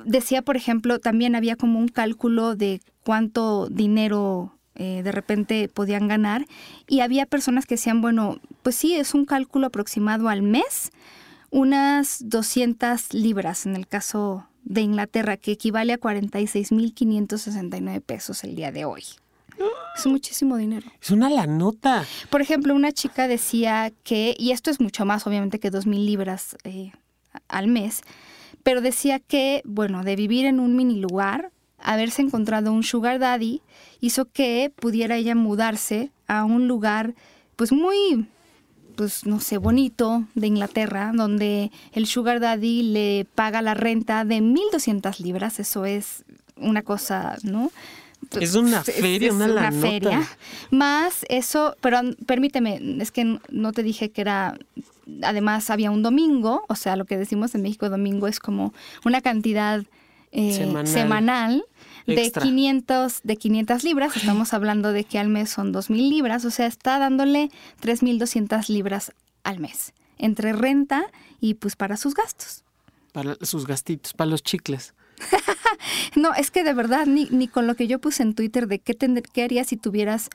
decía, 0.06 0.42
por 0.42 0.58
ejemplo, 0.58 1.00
también 1.00 1.36
había 1.36 1.56
como 1.56 1.80
un 1.80 1.88
cálculo 1.88 2.56
de 2.56 2.82
cuánto 3.04 3.68
dinero 3.70 4.57
eh, 4.77 5.01
de 5.03 5.12
repente 5.12 5.69
podían 5.69 6.07
ganar 6.07 6.46
y 6.88 7.01
había 7.01 7.25
personas 7.25 7.65
que 7.65 7.75
decían, 7.75 8.01
bueno, 8.01 8.39
pues 8.63 8.75
sí, 8.75 8.96
es 8.96 9.13
un 9.13 9.25
cálculo 9.25 9.67
aproximado 9.67 10.29
al 10.29 10.41
mes, 10.41 10.91
unas 11.50 12.27
200 12.27 13.13
libras 13.13 13.65
en 13.65 13.75
el 13.75 13.88
caso 13.88 14.48
de 14.63 14.81
Inglaterra, 14.81 15.38
que 15.38 15.53
equivale 15.53 15.93
a 15.93 16.00
46.569 16.00 18.01
pesos 18.01 18.43
el 18.43 18.55
día 18.55 18.72
de 18.72 18.86
hoy. 18.86 19.03
Es 19.98 20.05
muchísimo 20.05 20.57
dinero. 20.57 20.86
Es 21.01 21.10
una 21.10 21.29
la 21.29 21.48
nota. 21.48 22.05
Por 22.29 22.41
ejemplo, 22.41 22.75
una 22.75 22.91
chica 22.91 23.27
decía 23.27 23.91
que, 24.03 24.36
y 24.38 24.51
esto 24.51 24.69
es 24.69 24.79
mucho 24.79 25.05
más 25.05 25.25
obviamente 25.25 25.60
que 25.60 25.72
2.000 25.72 26.05
libras 26.05 26.55
eh, 26.63 26.91
al 27.48 27.67
mes, 27.67 28.01
pero 28.62 28.81
decía 28.81 29.19
que, 29.19 29.63
bueno, 29.65 30.03
de 30.03 30.15
vivir 30.15 30.46
en 30.46 30.60
un 30.60 30.75
mini 30.75 31.00
lugar, 31.00 31.51
haberse 31.79 32.22
encontrado 32.22 32.72
un 32.72 32.84
sugar 32.84 33.19
daddy 33.19 33.62
hizo 34.01 34.25
que 34.25 34.72
pudiera 34.75 35.17
ella 35.17 35.36
mudarse 35.36 36.12
a 36.27 36.43
un 36.43 36.67
lugar 36.67 37.15
pues 37.55 37.72
muy 37.72 38.27
pues 38.98 39.27
no 39.27 39.39
sé, 39.39 39.60
bonito 39.60 40.24
de 40.34 40.48
Inglaterra, 40.48 41.12
donde 41.13 41.72
el 41.93 42.07
Sugar 42.07 42.39
Daddy 42.39 42.81
le 42.81 43.27
paga 43.36 43.62
la 43.62 43.75
renta 43.75 44.25
de 44.25 44.39
1.200 44.39 45.19
libras, 45.19 45.60
eso 45.60 45.86
es 45.86 46.25
una 46.55 46.81
cosa, 46.81 47.38
¿no? 47.43 47.72
Es 48.41 48.55
una 48.55 48.84
feria, 48.84 49.31
una, 49.31 49.72
feria. 49.72 50.27
Más 50.72 51.25
eso, 51.29 51.77
pero 51.79 52.00
permíteme, 52.25 52.81
es 53.00 53.12
que 53.12 53.39
no 53.50 53.72
te 53.72 53.84
dije 53.84 54.10
que 54.10 54.22
era, 54.22 54.57
además 55.22 55.69
había 55.69 55.91
un 55.91 56.01
domingo, 56.01 56.63
o 56.67 56.75
sea, 56.75 56.96
lo 56.96 57.05
que 57.05 57.17
decimos 57.17 57.53
en 57.53 57.62
México 57.62 57.89
domingo 57.89 58.27
es 58.27 58.39
como 58.39 58.74
una 59.05 59.22
cantidad 59.22 59.84
eh, 60.38 60.86
semanal 60.86 61.65
de 62.06 62.32
500, 62.32 63.22
de 63.24 63.38
500 63.38 63.84
libras, 63.84 64.15
estamos 64.15 64.53
hablando 64.53 64.94
de 64.94 65.03
que 65.03 65.17
al 65.17 65.29
mes 65.29 65.50
son 65.50 65.74
2.000 65.74 66.10
libras, 66.10 66.46
o 66.46 66.51
sea, 66.51 66.67
está 66.67 67.00
dándole 67.00 67.50
3.200 67.82 68.70
libras 68.70 69.13
al 69.44 69.60
mes, 69.60 69.94
entre 70.20 70.53
renta 70.53 71.08
y 71.41 71.56
pues 71.56 71.75
para 71.75 71.98
sus 71.98 72.13
gastos. 72.13 72.63
Para 73.13 73.36
sus 73.41 73.65
gastitos, 73.65 74.13
para 74.13 74.29
los 74.29 74.44
chicles. 74.44 74.94
no, 76.15 76.36
es 76.36 76.51
que 76.51 76.63
de 76.63 76.74
verdad, 76.74 77.08
ni, 77.08 77.25
ni, 77.32 77.48
con 77.48 77.65
lo 77.65 77.75
que 77.75 77.88
yo 77.88 78.00
puse 78.00 78.22
en 78.22 78.36
Twitter 78.36 78.67
de 78.67 78.77
qué, 78.77 78.96
qué 79.34 79.44
harías 79.44 79.67
si 79.67 79.77
tuvieras 79.77 80.29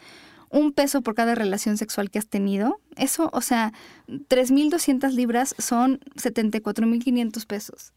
un 0.50 0.72
peso 0.72 1.00
por 1.00 1.14
cada 1.14 1.36
relación 1.36 1.78
sexual 1.78 2.10
que 2.10 2.18
has 2.18 2.26
tenido, 2.26 2.80
eso, 2.96 3.30
o 3.32 3.40
sea, 3.40 3.72
3.200 4.08 5.12
libras 5.12 5.54
son 5.58 6.00
74.500 6.16 7.46
pesos. 7.46 7.92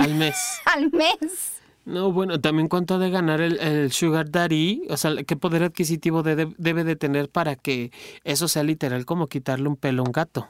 Al 0.00 0.14
mes. 0.14 0.36
Al 0.64 0.90
mes. 0.90 1.60
No, 1.84 2.12
bueno, 2.12 2.40
también 2.40 2.68
cuánto 2.68 2.98
de 2.98 3.10
ganar 3.10 3.40
el, 3.40 3.90
Sugar 3.92 4.30
Daddy, 4.30 4.82
o 4.90 4.96
sea, 4.96 5.22
qué 5.24 5.36
poder 5.36 5.62
adquisitivo 5.62 6.22
debe 6.22 6.84
de 6.84 6.96
tener 6.96 7.28
para 7.28 7.56
que 7.56 7.90
eso 8.22 8.48
sea 8.48 8.62
literal 8.62 9.06
como 9.06 9.28
quitarle 9.28 9.68
un 9.68 9.76
pelo 9.76 10.02
a 10.02 10.06
un 10.06 10.12
gato. 10.12 10.48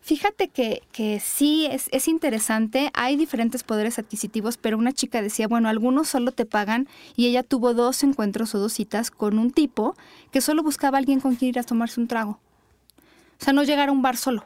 Fíjate 0.00 0.48
que, 0.48 0.82
que 0.90 1.20
sí 1.20 1.66
es, 1.70 1.88
es, 1.92 2.08
interesante, 2.08 2.90
hay 2.94 3.16
diferentes 3.16 3.62
poderes 3.62 3.98
adquisitivos, 4.00 4.56
pero 4.56 4.76
una 4.76 4.92
chica 4.92 5.22
decía, 5.22 5.46
bueno, 5.46 5.68
algunos 5.68 6.08
solo 6.08 6.32
te 6.32 6.44
pagan 6.44 6.88
y 7.14 7.28
ella 7.28 7.44
tuvo 7.44 7.72
dos 7.72 8.02
encuentros 8.02 8.54
o 8.54 8.58
dos 8.58 8.72
citas 8.72 9.12
con 9.12 9.38
un 9.38 9.52
tipo 9.52 9.94
que 10.32 10.40
solo 10.40 10.64
buscaba 10.64 10.98
a 10.98 11.00
alguien 11.00 11.20
con 11.20 11.36
quien 11.36 11.50
ir 11.50 11.58
a 11.60 11.62
tomarse 11.62 12.00
un 12.00 12.08
trago. 12.08 12.40
O 13.40 13.44
sea, 13.44 13.52
no 13.52 13.62
llegar 13.62 13.90
a 13.90 13.92
un 13.92 14.02
bar 14.02 14.16
solo. 14.16 14.44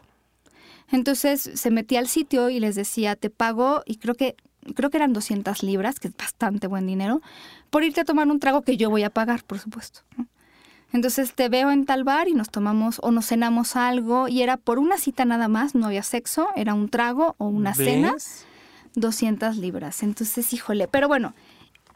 Entonces 0.91 1.51
se 1.55 1.71
metía 1.71 1.99
al 1.99 2.09
sitio 2.09 2.51
y 2.51 2.61
les 2.61 2.75
decía, 2.75 3.17
te 3.17 3.31
pago, 3.31 3.83
y 3.87 3.97
creo 3.97 4.15
que 4.15 4.37
creo 4.75 4.91
que 4.91 4.97
eran 4.97 5.13
200 5.13 5.63
libras, 5.63 6.01
que 6.01 6.09
es 6.09 6.17
bastante 6.17 6.67
buen 6.67 6.87
dinero, 6.87 7.23
por 7.71 7.85
irte 7.85 8.01
a 8.01 8.05
tomar 8.05 8.29
un 8.29 8.41
trago 8.41 8.63
que 8.63 8.77
yo 8.77 8.91
voy 8.91 9.03
a 9.03 9.11
pagar, 9.11 9.45
por 9.45 9.59
supuesto. 9.59 10.01
Entonces 10.93 11.35
te 11.35 11.49
veo 11.49 11.71
en 11.71 11.85
tal 11.85 12.05
bar 12.05 12.29
y 12.29 12.35
nos 12.35 12.51
tomamos 12.51 12.99
o 13.03 13.11
nos 13.11 13.27
cenamos 13.27 13.77
algo 13.77 14.29
y 14.29 14.43
era 14.43 14.57
por 14.57 14.79
una 14.79 14.99
cita 14.99 15.25
nada 15.25 15.49
más, 15.49 15.75
no 15.75 15.87
había 15.87 16.03
sexo, 16.03 16.49
era 16.57 16.75
un 16.75 16.89
trago 16.89 17.35
o 17.39 17.49
una 17.49 17.75
cena, 17.75 18.15
200 18.95 19.57
libras. 19.57 20.03
Entonces, 20.03 20.53
híjole, 20.53 20.89
pero 20.89 21.09
bueno, 21.09 21.35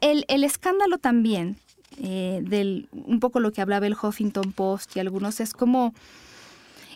el, 0.00 0.24
el 0.28 0.44
escándalo 0.44 0.98
también, 0.98 1.56
eh, 1.98 2.40
del 2.42 2.88
un 2.92 3.20
poco 3.20 3.40
lo 3.40 3.52
que 3.52 3.60
hablaba 3.60 3.86
el 3.86 3.96
Huffington 4.00 4.52
Post 4.52 4.96
y 4.96 5.00
algunos, 5.00 5.40
es 5.40 5.52
como 5.54 5.94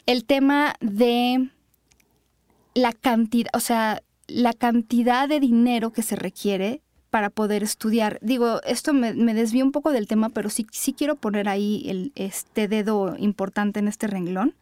el 0.06 0.24
tema 0.24 0.74
de 0.80 1.48
la 2.74 2.92
cantidad, 2.92 3.50
o 3.54 3.60
sea, 3.60 4.02
la 4.26 4.52
cantidad 4.52 5.28
de 5.28 5.40
dinero 5.40 5.92
que 5.92 6.02
se 6.02 6.16
requiere 6.16 6.82
para 7.10 7.30
poder 7.30 7.62
estudiar. 7.62 8.18
Digo, 8.22 8.60
esto 8.64 8.92
me, 8.92 9.14
me 9.14 9.34
desvío 9.34 9.64
un 9.64 9.72
poco 9.72 9.92
del 9.92 10.08
tema, 10.08 10.30
pero 10.30 10.50
sí, 10.50 10.66
sí 10.72 10.92
quiero 10.92 11.16
poner 11.16 11.48
ahí 11.48 11.84
el, 11.88 12.12
este 12.16 12.66
dedo 12.66 13.14
importante 13.18 13.78
en 13.78 13.88
este 13.88 14.08
renglón. 14.08 14.54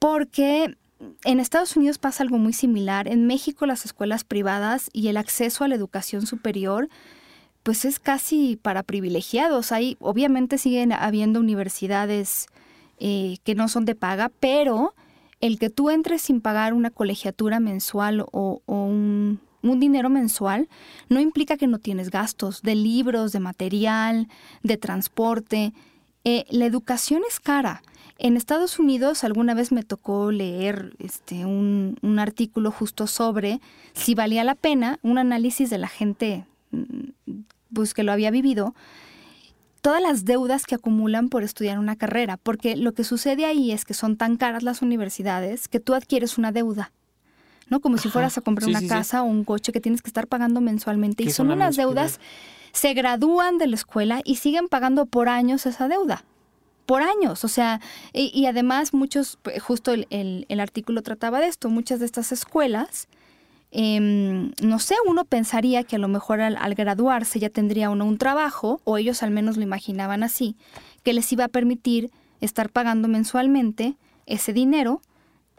Porque 0.00 0.76
en 1.24 1.40
Estados 1.40 1.76
Unidos 1.76 1.98
pasa 1.98 2.22
algo 2.22 2.38
muy 2.38 2.52
similar. 2.52 3.08
En 3.08 3.26
México 3.26 3.66
las 3.66 3.84
escuelas 3.84 4.24
privadas 4.24 4.90
y 4.92 5.08
el 5.08 5.16
acceso 5.16 5.64
a 5.64 5.68
la 5.68 5.74
educación 5.74 6.26
superior 6.26 6.88
pues 7.62 7.84
es 7.84 7.98
casi 7.98 8.56
para 8.56 8.82
privilegiados. 8.82 9.72
Hay, 9.72 9.96
obviamente 10.00 10.58
siguen 10.58 10.92
habiendo 10.92 11.40
universidades 11.40 12.46
eh, 12.98 13.36
que 13.44 13.54
no 13.54 13.68
son 13.68 13.84
de 13.84 13.94
paga, 13.94 14.30
pero 14.40 14.94
el 15.40 15.58
que 15.58 15.70
tú 15.70 15.90
entres 15.90 16.22
sin 16.22 16.40
pagar 16.40 16.74
una 16.74 16.90
colegiatura 16.90 17.60
mensual 17.60 18.24
o, 18.30 18.62
un, 18.66 19.40
dinero 19.62 20.10
mensual 20.10 20.68
no 21.08 21.20
implica 21.20 21.56
que 21.56 21.66
no 21.66 21.78
tienes 21.78 22.10
gastos 22.10 22.62
de 22.62 22.74
libros, 22.74 23.32
de 23.32 23.40
material, 23.40 24.28
de 24.62 24.76
transporte. 24.76 25.72
Eh, 26.24 26.44
la 26.50 26.66
educación 26.66 27.22
es 27.28 27.40
cara. 27.40 27.82
En 28.18 28.36
Estados 28.36 28.78
Unidos 28.78 29.24
alguna 29.24 29.54
vez 29.54 29.72
me 29.72 29.82
tocó 29.82 30.30
leer 30.30 30.92
este, 30.98 31.46
un, 31.46 31.96
un, 32.02 32.18
artículo 32.18 32.70
justo 32.70 33.06
sobre 33.06 33.60
si 33.94 34.14
valía 34.14 34.44
la 34.44 34.54
pena, 34.54 34.98
un 35.02 35.16
análisis 35.16 35.70
de 35.70 35.78
la 35.78 35.88
gente 35.88 36.44
mm, 36.70 37.10
pues, 37.72 37.94
que 37.94 38.02
lo 38.02 38.12
había 38.12 38.30
vivido, 38.30 38.74
todas 39.80 40.02
las 40.02 40.24
deudas 40.24 40.66
que 40.66 40.74
acumulan 40.74 41.28
por 41.28 41.42
estudiar 41.42 41.78
una 41.78 41.96
carrera, 41.96 42.36
porque 42.36 42.76
lo 42.76 42.92
que 42.92 43.04
sucede 43.04 43.44
ahí 43.44 43.72
es 43.72 43.84
que 43.84 43.94
son 43.94 44.16
tan 44.16 44.36
caras 44.36 44.62
las 44.62 44.82
universidades 44.82 45.68
que 45.68 45.80
tú 45.80 45.94
adquieres 45.94 46.38
una 46.38 46.52
deuda. 46.52 46.92
¿no? 47.68 47.80
Como 47.80 47.98
si 47.98 48.08
fueras 48.08 48.36
a 48.36 48.40
comprar 48.40 48.68
una 48.68 48.86
casa 48.86 49.22
o 49.22 49.26
un 49.26 49.44
coche 49.44 49.72
que 49.72 49.80
tienes 49.80 50.02
que 50.02 50.08
estar 50.08 50.26
pagando 50.26 50.60
mensualmente. 50.60 51.22
Y 51.22 51.30
son 51.30 51.50
unas 51.50 51.76
deudas, 51.76 52.18
se 52.72 52.92
gradúan 52.94 53.58
de 53.58 53.68
la 53.68 53.76
escuela 53.76 54.20
y 54.24 54.36
siguen 54.36 54.68
pagando 54.68 55.06
por 55.06 55.28
años 55.28 55.64
esa 55.66 55.86
deuda. 55.86 56.24
Por 56.84 57.02
años. 57.02 57.44
O 57.44 57.48
sea, 57.48 57.80
y, 58.12 58.46
además 58.46 58.92
muchos, 58.92 59.38
pues, 59.42 59.62
justo 59.62 59.92
el, 59.92 60.06
el, 60.48 60.60
artículo 60.60 61.02
trataba 61.02 61.38
de 61.38 61.46
esto, 61.46 61.70
muchas 61.70 62.00
de 62.00 62.06
estas 62.06 62.32
escuelas 62.32 63.06
Em, 63.72 64.50
no 64.62 64.78
sé, 64.80 64.96
uno 65.06 65.24
pensaría 65.24 65.84
que 65.84 65.96
a 65.96 65.98
lo 65.98 66.08
mejor 66.08 66.40
al, 66.40 66.74
graduarse 66.74 67.38
ya 67.38 67.50
tendría 67.50 67.90
uno 67.90 68.04
un 68.04 68.18
trabajo, 68.18 68.80
o 68.84 68.98
ellos 68.98 69.22
al 69.22 69.30
menos 69.30 69.56
lo 69.56 69.62
imaginaban 69.62 70.22
así, 70.22 70.56
que 71.04 71.12
les 71.12 71.30
iba 71.32 71.44
a 71.44 71.48
permitir 71.48 72.10
estar 72.40 72.70
pagando 72.70 73.06
mensualmente 73.06 73.94
ese 74.26 74.52
dinero 74.52 75.02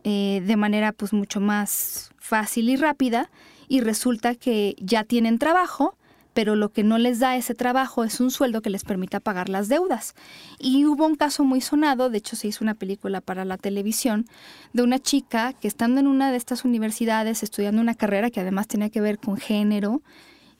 eh, 0.03 0.41
de 0.45 0.55
manera 0.55 0.91
pues 0.91 1.13
mucho 1.13 1.39
más 1.39 2.11
fácil 2.17 2.69
y 2.69 2.75
rápida, 2.75 3.29
y 3.67 3.79
resulta 3.79 4.35
que 4.35 4.75
ya 4.79 5.05
tienen 5.05 5.39
trabajo, 5.39 5.95
pero 6.33 6.55
lo 6.55 6.71
que 6.71 6.83
no 6.83 6.97
les 6.97 7.19
da 7.19 7.35
ese 7.35 7.55
trabajo 7.55 8.03
es 8.03 8.19
un 8.19 8.31
sueldo 8.31 8.61
que 8.61 8.69
les 8.69 8.83
permita 8.83 9.19
pagar 9.19 9.49
las 9.49 9.67
deudas. 9.67 10.15
Y 10.59 10.85
hubo 10.85 11.05
un 11.05 11.15
caso 11.15 11.43
muy 11.43 11.61
sonado, 11.61 12.09
de 12.09 12.19
hecho 12.19 12.35
se 12.35 12.47
hizo 12.47 12.63
una 12.63 12.75
película 12.75 13.21
para 13.21 13.45
la 13.45 13.57
televisión, 13.57 14.25
de 14.73 14.83
una 14.83 14.99
chica 14.99 15.53
que 15.53 15.67
estando 15.67 15.99
en 15.99 16.07
una 16.07 16.31
de 16.31 16.37
estas 16.37 16.65
universidades 16.65 17.43
estudiando 17.43 17.81
una 17.81 17.95
carrera 17.95 18.29
que 18.29 18.39
además 18.39 18.67
tenía 18.67 18.89
que 18.89 19.01
ver 19.01 19.19
con 19.19 19.37
género 19.37 20.01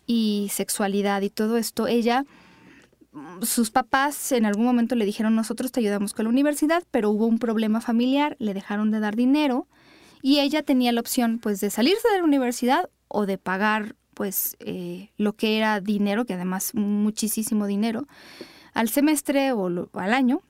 y 0.06 0.50
sexualidad 0.52 1.22
y 1.22 1.30
todo 1.30 1.58
esto, 1.58 1.88
ella 1.88 2.26
sus 3.42 3.72
papás 3.72 4.32
en 4.32 4.46
algún 4.46 4.66
momento 4.66 4.96
le 4.96 5.06
dijeron 5.06 5.36
nosotros 5.36 5.72
te 5.72 5.82
ayudamos 5.82 6.14
con 6.14 6.26
la 6.26 6.30
universidad, 6.30 6.84
pero 6.92 7.10
hubo 7.10 7.26
un 7.28 7.40
problema 7.40 7.82
familiar, 7.82 8.38
le 8.40 8.54
dejaron 8.54 8.92
de 8.92 9.00
dar 9.00 9.16
dinero 9.16 9.68
y 10.22 10.40
ella 10.40 10.64
tenía 10.64 10.92
la 10.92 11.02
opción 11.02 11.40
pues 11.40 11.60
de 11.60 11.70
salirse 11.70 12.08
de 12.10 12.20
la 12.20 12.24
universidad 12.24 12.90
o 13.08 13.26
de 13.26 13.38
pagar 13.38 13.96
pues 14.14 14.56
eh, 14.60 15.10
lo 15.18 15.34
que 15.34 15.58
era 15.58 15.80
dinero, 15.80 16.26
que 16.26 16.34
además 16.34 16.74
muchísimo 16.74 17.66
dinero, 17.68 18.08
al 18.74 18.90
semestre 18.90 19.52
o 19.52 19.90
al 19.94 20.14
año. 20.14 20.42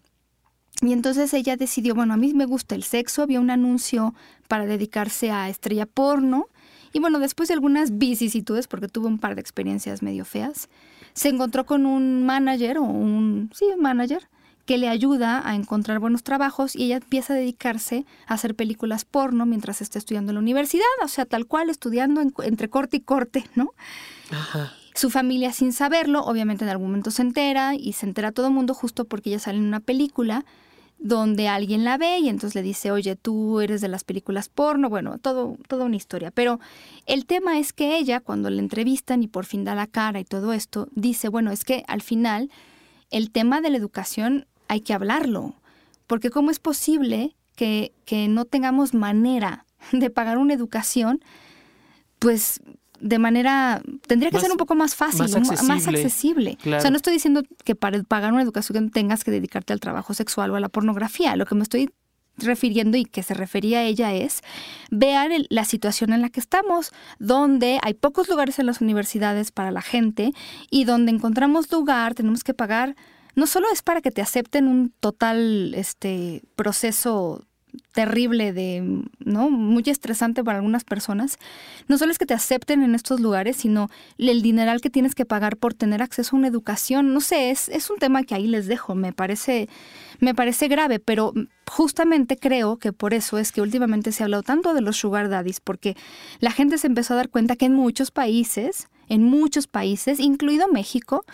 Y 0.82 0.94
entonces 0.94 1.34
ella 1.34 1.58
decidió, 1.58 1.94
bueno, 1.94 2.14
a 2.14 2.18
mí 2.18 2.34
me 2.34 2.46
gusta 2.46 2.76
el 2.76 2.84
sexo, 2.84 3.22
había 3.22 3.40
un 3.40 3.52
anuncio 3.52 4.16
para 4.48 4.66
dedicarse 4.66 5.30
a 5.32 5.50
estrella 5.50 5.86
porno. 5.86 6.48
Y 6.94 7.00
bueno, 7.00 7.20
después 7.20 7.50
de 7.50 7.54
algunas 7.54 7.98
vicisitudes, 7.98 8.68
porque 8.68 8.88
tuvo 8.88 9.08
un 9.08 9.20
par 9.20 9.36
de 9.36 9.42
experiencias 9.42 10.02
medio 10.02 10.26
feas, 10.26 10.70
se 11.14 11.30
encontró 11.30 11.66
con 11.66 11.86
un 11.86 12.26
manager 12.26 12.80
o 12.80 12.84
un, 12.84 13.50
sí, 13.54 13.66
un 13.66 13.82
manager 13.82 14.28
que 14.66 14.78
le 14.78 14.88
ayuda 14.88 15.48
a 15.48 15.56
encontrar 15.56 16.00
buenos 16.00 16.24
trabajos 16.24 16.76
y 16.76 16.86
ella 16.86 16.98
empieza 16.98 17.34
a 17.34 17.38
dedicarse 17.38 18.06
a 18.28 18.36
hacer 18.36 18.56
películas 18.56 19.06
porno 19.06 19.46
mientras 19.46 19.82
está 19.82 20.00
estudiando 20.00 20.32
en 20.32 20.36
la 20.36 20.42
universidad, 20.42 20.86
o 21.04 21.08
sea, 21.08 21.26
tal 21.26 21.46
cual 21.46 21.70
estudiando 21.70 22.22
entre 22.44 22.70
corte 22.70 22.98
y 22.98 23.02
corte, 23.02 23.46
¿no? 23.56 23.74
Ajá. 24.32 24.74
Su 24.94 25.10
familia 25.10 25.54
sin 25.54 25.74
saberlo, 25.74 26.24
obviamente 26.24 26.66
en 26.66 26.70
algún 26.70 26.88
momento 26.88 27.12
se 27.12 27.22
entera 27.22 27.76
y 27.76 27.94
se 27.94 28.06
entera 28.06 28.32
todo 28.32 28.48
el 28.48 28.54
mundo 28.54 28.74
justo 28.74 29.06
porque 29.06 29.30
ella 29.30 29.40
sale 29.40 29.58
en 29.58 29.66
una 29.66 29.80
película 29.80 30.46
donde 31.02 31.48
alguien 31.48 31.84
la 31.84 31.98
ve 31.98 32.20
y 32.20 32.30
entonces 32.30 32.54
le 32.56 32.62
dice, 32.62 32.92
oye, 32.92 33.16
tú 33.16 33.60
eres 33.60 33.82
de 33.82 33.88
las 33.88 34.04
películas 34.04 34.50
porno, 34.50 34.88
bueno, 34.88 35.18
todo, 35.18 35.58
toda 35.68 35.86
una 35.86 35.96
historia. 35.96 36.30
Pero 36.30 36.60
el 37.08 37.26
tema 37.26 37.58
es 37.58 37.74
que 37.74 37.98
ella, 37.98 38.20
cuando 38.20 38.50
le 38.52 38.60
entrevistan 38.60 39.24
y 39.24 39.28
por 39.28 39.46
fin 39.46 39.64
da 39.64 39.74
la 39.74 39.88
cara 39.88 40.20
y 40.20 40.26
todo 40.26 40.54
esto, 40.54 40.88
dice, 40.94 41.28
bueno, 41.28 41.52
es 41.52 41.64
que 41.64 41.84
al 41.88 42.04
final 42.04 42.52
el 43.12 43.32
tema 43.32 43.62
de 43.62 43.70
la 43.70 43.78
educación 43.78 44.48
hay 44.68 44.82
que 44.82 44.94
hablarlo, 44.94 45.56
porque 46.08 46.30
¿cómo 46.30 46.50
es 46.50 46.60
posible 46.60 47.36
que, 47.56 47.94
que 48.06 48.28
no 48.28 48.46
tengamos 48.46 48.94
manera 48.94 49.66
de 49.92 50.10
pagar 50.10 50.38
una 50.38 50.54
educación? 50.54 51.24
Pues 52.20 52.62
de 53.02 53.18
manera, 53.18 53.82
tendría 54.08 54.30
que 54.30 54.40
ser 54.40 54.52
un 54.52 54.58
poco 54.58 54.76
más 54.76 54.96
fácil, 54.96 55.26
más 55.68 55.88
accesible. 55.88 56.58
O 56.66 56.80
sea, 56.80 56.92
no 56.92 56.98
estoy 56.98 57.14
diciendo 57.14 57.44
que 57.64 57.76
para 57.76 58.02
pagar 58.04 58.32
una 58.32 58.44
educación 58.44 58.92
tengas 58.92 59.24
que 59.24 59.32
dedicarte 59.32 59.74
al 59.74 59.80
trabajo 59.80 60.14
sexual 60.14 60.52
o 60.52 60.56
a 60.56 60.60
la 60.60 60.70
pornografía. 60.70 61.36
Lo 61.36 61.46
que 61.46 61.56
me 61.56 61.64
estoy 61.64 61.90
refiriendo 62.44 62.98
y 62.98 63.06
que 63.06 63.24
se 63.24 63.34
refería 63.34 63.80
a 63.80 63.84
ella 63.84 64.14
es 64.14 64.42
vean 64.90 65.32
la 65.50 65.66
situación 65.66 66.14
en 66.14 66.22
la 66.22 66.30
que 66.30 66.40
estamos, 66.40 66.92
donde 67.20 67.80
hay 67.82 67.94
pocos 67.94 68.30
lugares 68.30 68.60
en 68.60 68.66
las 68.66 68.82
universidades 68.82 69.52
para 69.52 69.72
la 69.72 69.82
gente 69.82 70.34
y 70.70 70.84
donde 70.84 71.12
encontramos 71.12 71.72
lugar, 71.72 72.14
tenemos 72.14 72.44
que 72.44 72.54
pagar, 72.54 72.96
no 73.36 73.48
solo 73.48 73.68
es 73.72 73.82
para 73.82 74.02
que 74.02 74.12
te 74.12 74.22
acepten 74.22 74.68
un 74.68 74.94
total 75.00 75.74
este 75.76 76.42
proceso 76.56 77.46
terrible 77.94 78.54
de, 78.54 79.04
¿no? 79.20 79.50
Muy 79.50 79.84
estresante 79.88 80.44
para 80.44 80.60
algunas 80.60 80.84
personas. 80.84 81.38
No 81.88 81.98
solo 81.98 82.12
es 82.12 82.18
que 82.18 82.26
te 82.26 82.34
acepten 82.34 82.84
en 82.84 82.96
estos 82.96 83.20
lugares, 83.20 83.58
sino 83.58 83.90
el 84.18 84.42
dineral 84.42 84.82
que 84.82 84.90
tienes 84.90 85.16
que 85.16 85.26
pagar 85.26 85.58
por 85.58 85.74
tener 85.74 86.02
acceso 86.02 86.36
a 86.36 86.40
una 86.40 86.48
educación. 86.48 87.14
No 87.14 87.22
sé, 87.22 87.52
es, 87.52 87.70
es 87.70 87.90
un 87.90 87.98
tema 87.98 88.24
que 88.24 88.36
ahí 88.36 88.48
les 88.48 88.68
dejo. 88.68 88.96
Me 88.96 89.14
parece, 89.14 89.68
me 90.20 90.34
parece 90.34 90.68
grave, 90.68 91.00
pero 91.00 91.34
justamente 91.70 92.38
creo 92.38 92.78
que 92.78 92.94
por 92.94 93.14
eso 93.14 93.38
es 93.38 93.52
que 93.52 93.62
últimamente 93.62 94.12
se 94.12 94.24
ha 94.24 94.26
hablado 94.26 94.44
tanto 94.44 94.74
de 94.74 94.82
los 94.82 94.98
sugar 94.98 95.30
daddies, 95.30 95.60
porque 95.60 95.96
la 96.40 96.52
gente 96.52 96.78
se 96.78 96.88
empezó 96.88 97.14
a 97.14 97.18
dar 97.18 97.30
cuenta 97.30 97.56
que 97.56 97.66
en 97.66 97.74
muchos 97.74 98.12
países, 98.12 98.88
en 99.10 99.24
muchos 99.24 99.68
países, 99.68 100.20
incluido 100.20 100.68
México, 100.68 101.26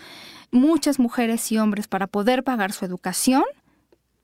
muchas 0.50 0.98
mujeres 0.98 1.50
y 1.52 1.58
hombres 1.58 1.88
para 1.88 2.06
poder 2.06 2.42
pagar 2.42 2.72
su 2.72 2.84
educación, 2.84 3.44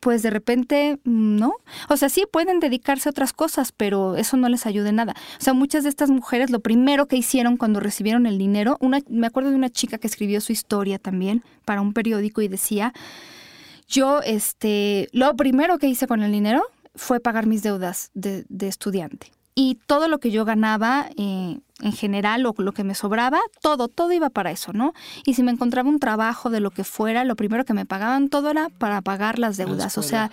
pues 0.05 0.23
de 0.23 0.29
repente 0.29 1.01
no. 1.05 1.55
O 1.89 1.97
sea, 1.97 2.11
sí 2.11 2.25
pueden 2.31 2.61
dedicarse 2.61 3.09
a 3.09 3.11
otras 3.11 3.33
cosas, 3.33 3.73
pero 3.73 4.17
eso 4.17 4.37
no 4.37 4.51
les 4.51 4.67
ayuda 4.67 4.93
nada. 4.93 5.15
O 5.41 5.43
sea, 5.43 5.55
muchas 5.55 5.83
de 5.83 5.89
estas 5.89 6.11
mujeres 6.11 6.51
lo 6.51 6.61
primero 6.61 7.07
que 7.07 7.17
hicieron 7.17 7.57
cuando 7.57 7.81
recibieron 7.81 8.27
el 8.27 8.37
dinero, 8.37 8.77
una, 8.81 9.01
me 9.09 9.27
acuerdo 9.27 9.49
de 9.49 9.57
una 9.57 9.71
chica 9.71 9.97
que 9.97 10.07
escribió 10.07 10.43
su 10.43 10.53
historia 10.53 10.99
también 10.99 11.43
para 11.65 11.81
un 11.81 11.95
periódico 11.95 12.43
y 12.43 12.49
decía, 12.49 12.93
yo, 13.89 14.21
este, 14.21 15.09
lo 15.13 15.35
primero 15.37 15.79
que 15.79 15.89
hice 15.89 16.07
con 16.07 16.23
el 16.23 16.33
dinero 16.33 16.63
fue 16.95 17.19
pagar 17.19 17.47
mis 17.47 17.63
deudas 17.63 18.11
de, 18.13 18.45
de 18.51 18.69
estudiante 18.69 19.33
y 19.55 19.79
todo 19.87 20.09
lo 20.09 20.19
que 20.19 20.31
yo 20.31 20.45
ganaba 20.45 21.09
eh, 21.17 21.61
en 21.83 21.93
general 21.93 22.47
o 22.47 22.55
lo 22.59 22.73
que 22.73 22.85
me 22.85 22.95
sobraba, 22.95 23.41
todo, 23.61 23.89
todo 23.89 24.13
iba 24.13 24.31
para 24.31 24.53
eso, 24.53 24.73
¿no? 24.73 24.95
Y 25.27 25.35
si 25.35 25.43
me 25.43 25.51
encontraba 25.51 25.89
un 25.89 25.99
trabajo 25.99 26.49
de 26.49 26.61
lo 26.61 26.71
que 26.71 26.85
fuera, 26.85 27.25
lo 27.25 27.35
primero 27.35 27.65
que 27.65 27.75
me 27.75 27.85
pagaban 27.85 28.29
todo 28.29 28.51
era 28.51 28.69
para 28.69 29.01
pagar 29.03 29.41
las 29.41 29.57
deudas. 29.57 29.99
o 29.99 30.03
sea, 30.03 30.31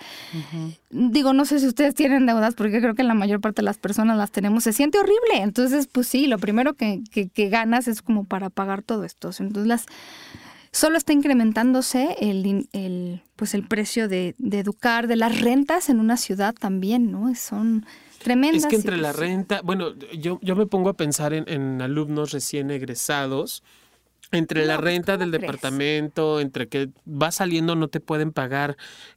digo, 0.90 1.32
no 1.32 1.44
sé 1.44 1.58
si 1.58 1.66
ustedes 1.66 1.94
tienen 1.94 2.26
deudas, 2.26 2.54
porque 2.54 2.80
creo 2.80 2.94
que 2.94 3.02
la 3.02 3.14
mayor 3.14 3.40
parte 3.40 3.62
de 3.62 3.66
las 3.66 3.78
personas 3.78 4.16
las 4.16 4.30
tenemos, 4.30 4.62
se 4.62 4.72
siente 4.72 4.98
horrible. 4.98 5.42
Entonces, 5.42 5.88
pues 5.88 6.06
sí, 6.06 6.28
lo 6.28 6.38
primero 6.38 6.74
que, 6.74 7.02
que, 7.10 7.48
ganas 7.48 7.88
es 7.88 8.02
como 8.02 8.24
para 8.24 8.48
pagar 8.48 8.82
todo 8.82 9.04
esto. 9.04 9.30
Entonces, 9.38 9.66
las 9.66 9.86
solo 10.70 10.96
está 10.96 11.12
incrementándose 11.12 12.16
el, 12.20 12.68
el, 12.72 13.22
pues 13.34 13.54
el 13.54 13.66
precio 13.66 14.08
de, 14.08 14.36
de, 14.38 14.60
educar, 14.60 15.08
de 15.08 15.16
las 15.16 15.40
rentas 15.40 15.90
en 15.90 15.98
una 15.98 16.16
ciudad 16.16 16.54
también, 16.54 17.10
¿no? 17.10 17.34
Son 17.34 17.84
es 18.26 18.66
que 18.66 18.76
entre 18.76 18.96
la 18.96 19.12
renta, 19.12 19.60
bueno, 19.62 19.94
yo, 20.18 20.38
yo 20.42 20.56
me 20.56 20.66
pongo 20.66 20.88
a 20.90 20.94
pensar 20.94 21.32
en, 21.32 21.82
alumnos 21.82 22.32
recién 22.32 22.70
egresados, 22.70 23.62
entre 24.30 24.64
la 24.64 24.76
renta 24.78 25.16
del 25.16 25.30
departamento, 25.30 26.40
entre 26.40 26.68
que 26.68 26.88
va 27.06 27.30
saliendo 27.30 27.74
no 27.74 27.88
te 27.88 28.00
pueden 28.00 28.32
pagar 28.32 28.76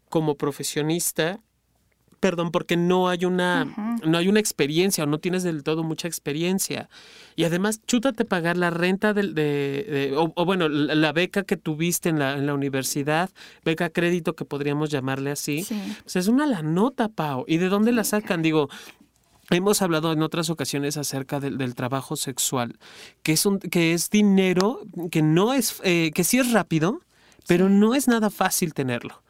como 0.09 0.35
profesionista, 0.35 1.39
perdón, 2.19 2.51
porque 2.51 2.77
no 2.77 3.09
hay 3.09 3.25
una, 3.25 3.65
no 4.03 4.17
hay 4.17 4.27
una 4.27 4.39
experiencia 4.39 5.03
o 5.03 5.07
no 5.07 5.19
tienes 5.19 5.43
del 5.43 5.63
todo 5.63 5.83
mucha 5.83 6.07
experiencia. 6.07 6.89
Y 7.35 7.43
además, 7.43 7.81
chútate 7.85 8.25
pagar 8.25 8.57
la 8.57 8.69
renta 8.69 9.13
del, 9.13 9.35
de, 9.35 10.13
o, 10.15 10.45
bueno, 10.45 10.69
la, 10.69 11.11
beca 11.11 11.43
que 11.43 11.57
tuviste 11.57 12.09
en 12.09 12.19
la, 12.19 12.37
en 12.37 12.45
la 12.45 12.53
universidad, 12.53 13.29
beca 13.63 13.89
crédito 13.89 14.35
que 14.35 14.45
podríamos 14.45 14.89
llamarle 14.89 15.31
así, 15.31 15.65
pues 16.03 16.15
es 16.15 16.27
una 16.27 16.45
la 16.45 16.61
nota, 16.61 17.09
Pau. 17.09 17.45
¿Y 17.47 17.57
de 17.57 17.69
dónde 17.69 17.91
la 17.91 18.03
sacan? 18.03 18.41
Digo, 18.41 18.69
Hemos 19.51 19.83
hablado 19.83 20.11
en 20.11 20.23
otras 20.23 20.49
ocasiones 20.49 20.97
acerca 20.97 21.39
del, 21.39 21.75
trabajo 21.75 22.15
sexual, 22.15 22.79
que 23.21 23.33
es 23.33 23.45
un, 23.45 23.59
que 23.59 23.93
es 23.93 24.09
dinero 24.09 24.81
que 25.11 25.21
no 25.21 25.53
es, 25.53 25.79
eh, 25.83 26.09
que 26.15 26.23
sí 26.23 26.39
es 26.39 26.51
rápido, 26.51 27.01
pero 27.47 27.69
no 27.69 27.93
es 27.93 28.07
nada 28.07 28.31
fácil 28.31 28.73
tenerlo. 28.73 29.21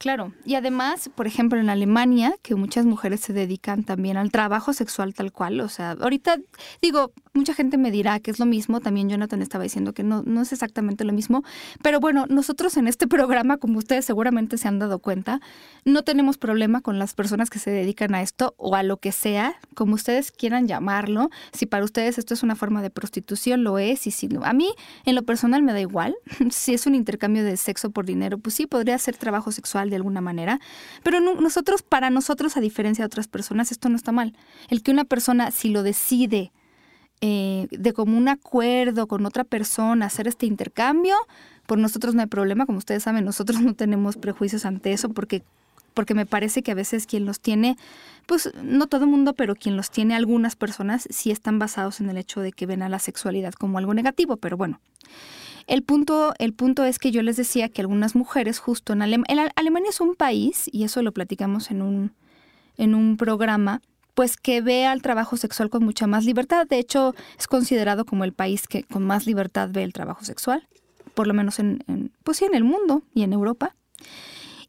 Claro, 0.00 0.32
y 0.46 0.54
además, 0.54 1.10
por 1.14 1.26
ejemplo, 1.26 1.60
en 1.60 1.68
Alemania, 1.68 2.34
que 2.40 2.54
muchas 2.54 2.86
mujeres 2.86 3.20
se 3.20 3.34
dedican 3.34 3.84
también 3.84 4.16
al 4.16 4.30
trabajo 4.30 4.72
sexual 4.72 5.12
tal 5.12 5.30
cual, 5.30 5.60
o 5.60 5.68
sea, 5.68 5.90
ahorita 5.90 6.38
digo, 6.80 7.12
mucha 7.34 7.52
gente 7.52 7.76
me 7.76 7.90
dirá 7.90 8.18
que 8.18 8.30
es 8.30 8.38
lo 8.38 8.46
mismo, 8.46 8.80
también 8.80 9.10
Jonathan 9.10 9.42
estaba 9.42 9.62
diciendo 9.62 9.92
que 9.92 10.02
no, 10.02 10.22
no 10.22 10.40
es 10.40 10.54
exactamente 10.54 11.04
lo 11.04 11.12
mismo, 11.12 11.44
pero 11.82 12.00
bueno, 12.00 12.24
nosotros 12.30 12.78
en 12.78 12.88
este 12.88 13.06
programa, 13.08 13.58
como 13.58 13.76
ustedes 13.76 14.06
seguramente 14.06 14.56
se 14.56 14.68
han 14.68 14.78
dado 14.78 15.00
cuenta, 15.00 15.42
no 15.84 16.02
tenemos 16.02 16.38
problema 16.38 16.80
con 16.80 16.98
las 16.98 17.12
personas 17.12 17.50
que 17.50 17.58
se 17.58 17.70
dedican 17.70 18.14
a 18.14 18.22
esto 18.22 18.54
o 18.56 18.76
a 18.76 18.82
lo 18.82 18.96
que 18.96 19.12
sea, 19.12 19.56
como 19.74 19.96
ustedes 19.96 20.32
quieran 20.32 20.66
llamarlo, 20.66 21.28
si 21.52 21.66
para 21.66 21.84
ustedes 21.84 22.16
esto 22.16 22.32
es 22.32 22.42
una 22.42 22.56
forma 22.56 22.80
de 22.80 22.88
prostitución, 22.88 23.64
lo 23.64 23.78
es, 23.78 24.06
y 24.06 24.12
si 24.12 24.28
no, 24.28 24.46
a 24.46 24.54
mí 24.54 24.72
en 25.04 25.14
lo 25.14 25.24
personal 25.24 25.62
me 25.62 25.74
da 25.74 25.80
igual, 25.80 26.16
si 26.50 26.72
es 26.72 26.86
un 26.86 26.94
intercambio 26.94 27.44
de 27.44 27.58
sexo 27.58 27.90
por 27.90 28.06
dinero, 28.06 28.38
pues 28.38 28.54
sí, 28.54 28.66
podría 28.66 28.96
ser 28.96 29.18
trabajo 29.18 29.52
sexual 29.52 29.89
de 29.90 29.96
alguna 29.96 30.20
manera, 30.20 30.60
pero 31.02 31.20
nosotros, 31.20 31.82
para 31.82 32.10
nosotros, 32.10 32.56
a 32.56 32.60
diferencia 32.60 33.02
de 33.02 33.06
otras 33.06 33.28
personas, 33.28 33.72
esto 33.72 33.88
no 33.88 33.96
está 33.96 34.12
mal. 34.12 34.34
El 34.68 34.82
que 34.82 34.90
una 34.90 35.04
persona, 35.04 35.50
si 35.50 35.68
lo 35.68 35.82
decide 35.82 36.52
eh, 37.20 37.68
de 37.70 37.92
común 37.92 38.28
acuerdo 38.28 39.06
con 39.06 39.26
otra 39.26 39.44
persona 39.44 40.06
hacer 40.06 40.26
este 40.26 40.46
intercambio, 40.46 41.14
por 41.66 41.78
nosotros 41.78 42.14
no 42.14 42.22
hay 42.22 42.26
problema, 42.28 42.66
como 42.66 42.78
ustedes 42.78 43.02
saben, 43.02 43.24
nosotros 43.24 43.60
no 43.60 43.74
tenemos 43.74 44.16
prejuicios 44.16 44.64
ante 44.64 44.92
eso 44.92 45.10
porque 45.10 45.42
porque 45.94 46.14
me 46.14 46.26
parece 46.26 46.62
que 46.62 46.70
a 46.70 46.74
veces 46.74 47.06
quien 47.06 47.26
los 47.26 47.40
tiene, 47.40 47.76
pues 48.26 48.50
no 48.62 48.86
todo 48.86 49.04
el 49.04 49.10
mundo, 49.10 49.34
pero 49.34 49.54
quien 49.54 49.76
los 49.76 49.90
tiene 49.90 50.14
algunas 50.14 50.56
personas 50.56 51.08
sí 51.10 51.30
están 51.30 51.58
basados 51.58 52.00
en 52.00 52.08
el 52.08 52.16
hecho 52.16 52.40
de 52.40 52.52
que 52.52 52.66
ven 52.66 52.82
a 52.82 52.88
la 52.88 52.98
sexualidad 52.98 53.52
como 53.54 53.78
algo 53.78 53.92
negativo, 53.92 54.36
pero 54.36 54.56
bueno. 54.56 54.80
El 55.66 55.82
punto, 55.82 56.34
el 56.38 56.52
punto 56.52 56.84
es 56.84 56.98
que 56.98 57.10
yo 57.10 57.22
les 57.22 57.36
decía 57.36 57.68
que 57.68 57.80
algunas 57.80 58.14
mujeres 58.14 58.58
justo 58.58 58.92
en 58.92 59.02
Alemania, 59.02 59.52
Alemania 59.56 59.90
es 59.90 60.00
un 60.00 60.14
país, 60.14 60.68
y 60.72 60.84
eso 60.84 61.02
lo 61.02 61.12
platicamos 61.12 61.70
en 61.70 61.82
un, 61.82 62.12
en 62.76 62.94
un 62.94 63.16
programa, 63.16 63.80
pues 64.14 64.36
que 64.36 64.60
ve 64.60 64.86
al 64.86 65.02
trabajo 65.02 65.36
sexual 65.36 65.70
con 65.70 65.84
mucha 65.84 66.06
más 66.06 66.24
libertad. 66.24 66.66
De 66.66 66.78
hecho, 66.78 67.14
es 67.38 67.46
considerado 67.46 68.04
como 68.04 68.24
el 68.24 68.32
país 68.32 68.66
que 68.66 68.82
con 68.82 69.04
más 69.04 69.26
libertad 69.26 69.70
ve 69.72 69.82
el 69.82 69.92
trabajo 69.92 70.24
sexual, 70.24 70.66
por 71.14 71.26
lo 71.26 71.34
menos 71.34 71.58
en, 71.58 72.12
pues 72.24 72.38
sí, 72.38 72.44
en 72.44 72.54
el 72.54 72.64
mundo 72.64 73.02
y 73.14 73.22
en 73.22 73.32
Europa. 73.32 73.74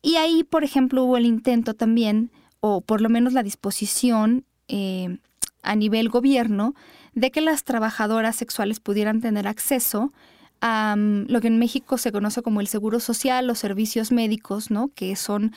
Y 0.01 0.15
ahí, 0.15 0.43
por 0.43 0.63
ejemplo, 0.63 1.03
hubo 1.03 1.17
el 1.17 1.25
intento 1.25 1.73
también, 1.73 2.31
o 2.59 2.81
por 2.81 3.01
lo 3.01 3.09
menos 3.09 3.33
la 3.33 3.43
disposición 3.43 4.45
eh, 4.67 5.17
a 5.63 5.75
nivel 5.75 6.09
gobierno, 6.09 6.73
de 7.13 7.29
que 7.31 7.41
las 7.41 7.63
trabajadoras 7.63 8.35
sexuales 8.35 8.79
pudieran 8.79 9.21
tener 9.21 9.47
acceso 9.47 10.13
a 10.61 10.95
lo 10.97 11.41
que 11.41 11.47
en 11.47 11.59
México 11.59 11.97
se 11.97 12.11
conoce 12.11 12.41
como 12.41 12.61
el 12.61 12.67
seguro 12.67 12.99
social, 12.99 13.47
los 13.47 13.59
servicios 13.59 14.11
médicos, 14.11 14.69
¿no? 14.71 14.89
Que 14.93 15.15
son, 15.15 15.53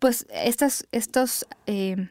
pues, 0.00 0.26
estas, 0.30 0.86
estos 0.90 1.46
eh, 1.66 2.08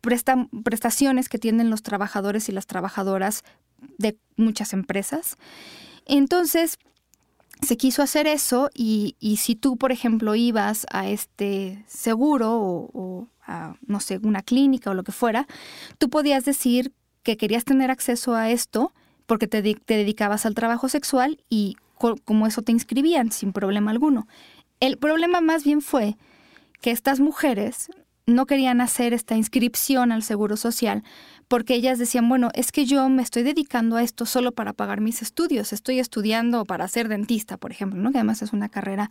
prestaciones 0.00 1.28
que 1.28 1.38
tienen 1.38 1.68
los 1.70 1.82
trabajadores 1.82 2.48
y 2.48 2.52
las 2.52 2.66
trabajadoras 2.66 3.42
de 3.98 4.16
muchas 4.36 4.72
empresas. 4.72 5.36
Entonces, 6.06 6.78
se 7.62 7.76
quiso 7.76 8.02
hacer 8.02 8.26
eso 8.26 8.70
y, 8.74 9.16
si 9.38 9.56
tú, 9.56 9.76
por 9.76 9.90
ejemplo, 9.90 10.34
ibas 10.34 10.86
a 10.90 11.08
este 11.08 11.84
seguro 11.88 12.58
o, 12.58 13.28
a, 13.46 13.74
no 13.86 14.00
sé, 14.00 14.18
una 14.22 14.42
clínica 14.42 14.90
o 14.90 14.94
lo 14.94 15.04
que 15.04 15.12
fuera, 15.12 15.46
tú 15.98 16.10
podías 16.10 16.44
decir 16.44 16.92
que 17.22 17.36
querías 17.36 17.64
tener 17.64 17.90
acceso 17.90 18.34
a 18.34 18.50
esto 18.50 18.92
porque 19.26 19.46
te, 19.46 19.62
te 19.62 19.96
dedicabas 19.96 20.46
al 20.46 20.54
trabajo 20.54 20.88
sexual 20.88 21.38
y 21.48 21.76
como 22.24 22.46
eso 22.46 22.62
te 22.62 22.72
inscribían 22.72 23.32
sin 23.32 23.52
problema 23.52 23.90
alguno. 23.90 24.28
El 24.80 24.98
problema 24.98 25.40
más 25.40 25.64
bien 25.64 25.80
fue 25.80 26.16
que 26.80 26.90
estas 26.90 27.20
mujeres 27.20 27.90
no 28.26 28.46
querían 28.46 28.80
hacer 28.80 29.14
esta 29.14 29.36
inscripción 29.36 30.12
al 30.12 30.22
Seguro 30.22 30.56
Social 30.56 31.04
porque 31.48 31.74
ellas 31.74 31.98
decían, 31.98 32.28
bueno, 32.28 32.50
es 32.54 32.72
que 32.72 32.84
yo 32.84 33.08
me 33.08 33.22
estoy 33.22 33.44
dedicando 33.44 33.96
a 33.96 34.02
esto 34.02 34.26
solo 34.26 34.52
para 34.52 34.72
pagar 34.72 35.00
mis 35.00 35.22
estudios, 35.22 35.72
estoy 35.72 36.00
estudiando 36.00 36.64
para 36.64 36.88
ser 36.88 37.08
dentista, 37.08 37.56
por 37.56 37.70
ejemplo, 37.70 38.00
¿no? 38.00 38.10
que 38.10 38.18
además 38.18 38.42
es 38.42 38.52
una 38.52 38.68
carrera 38.68 39.10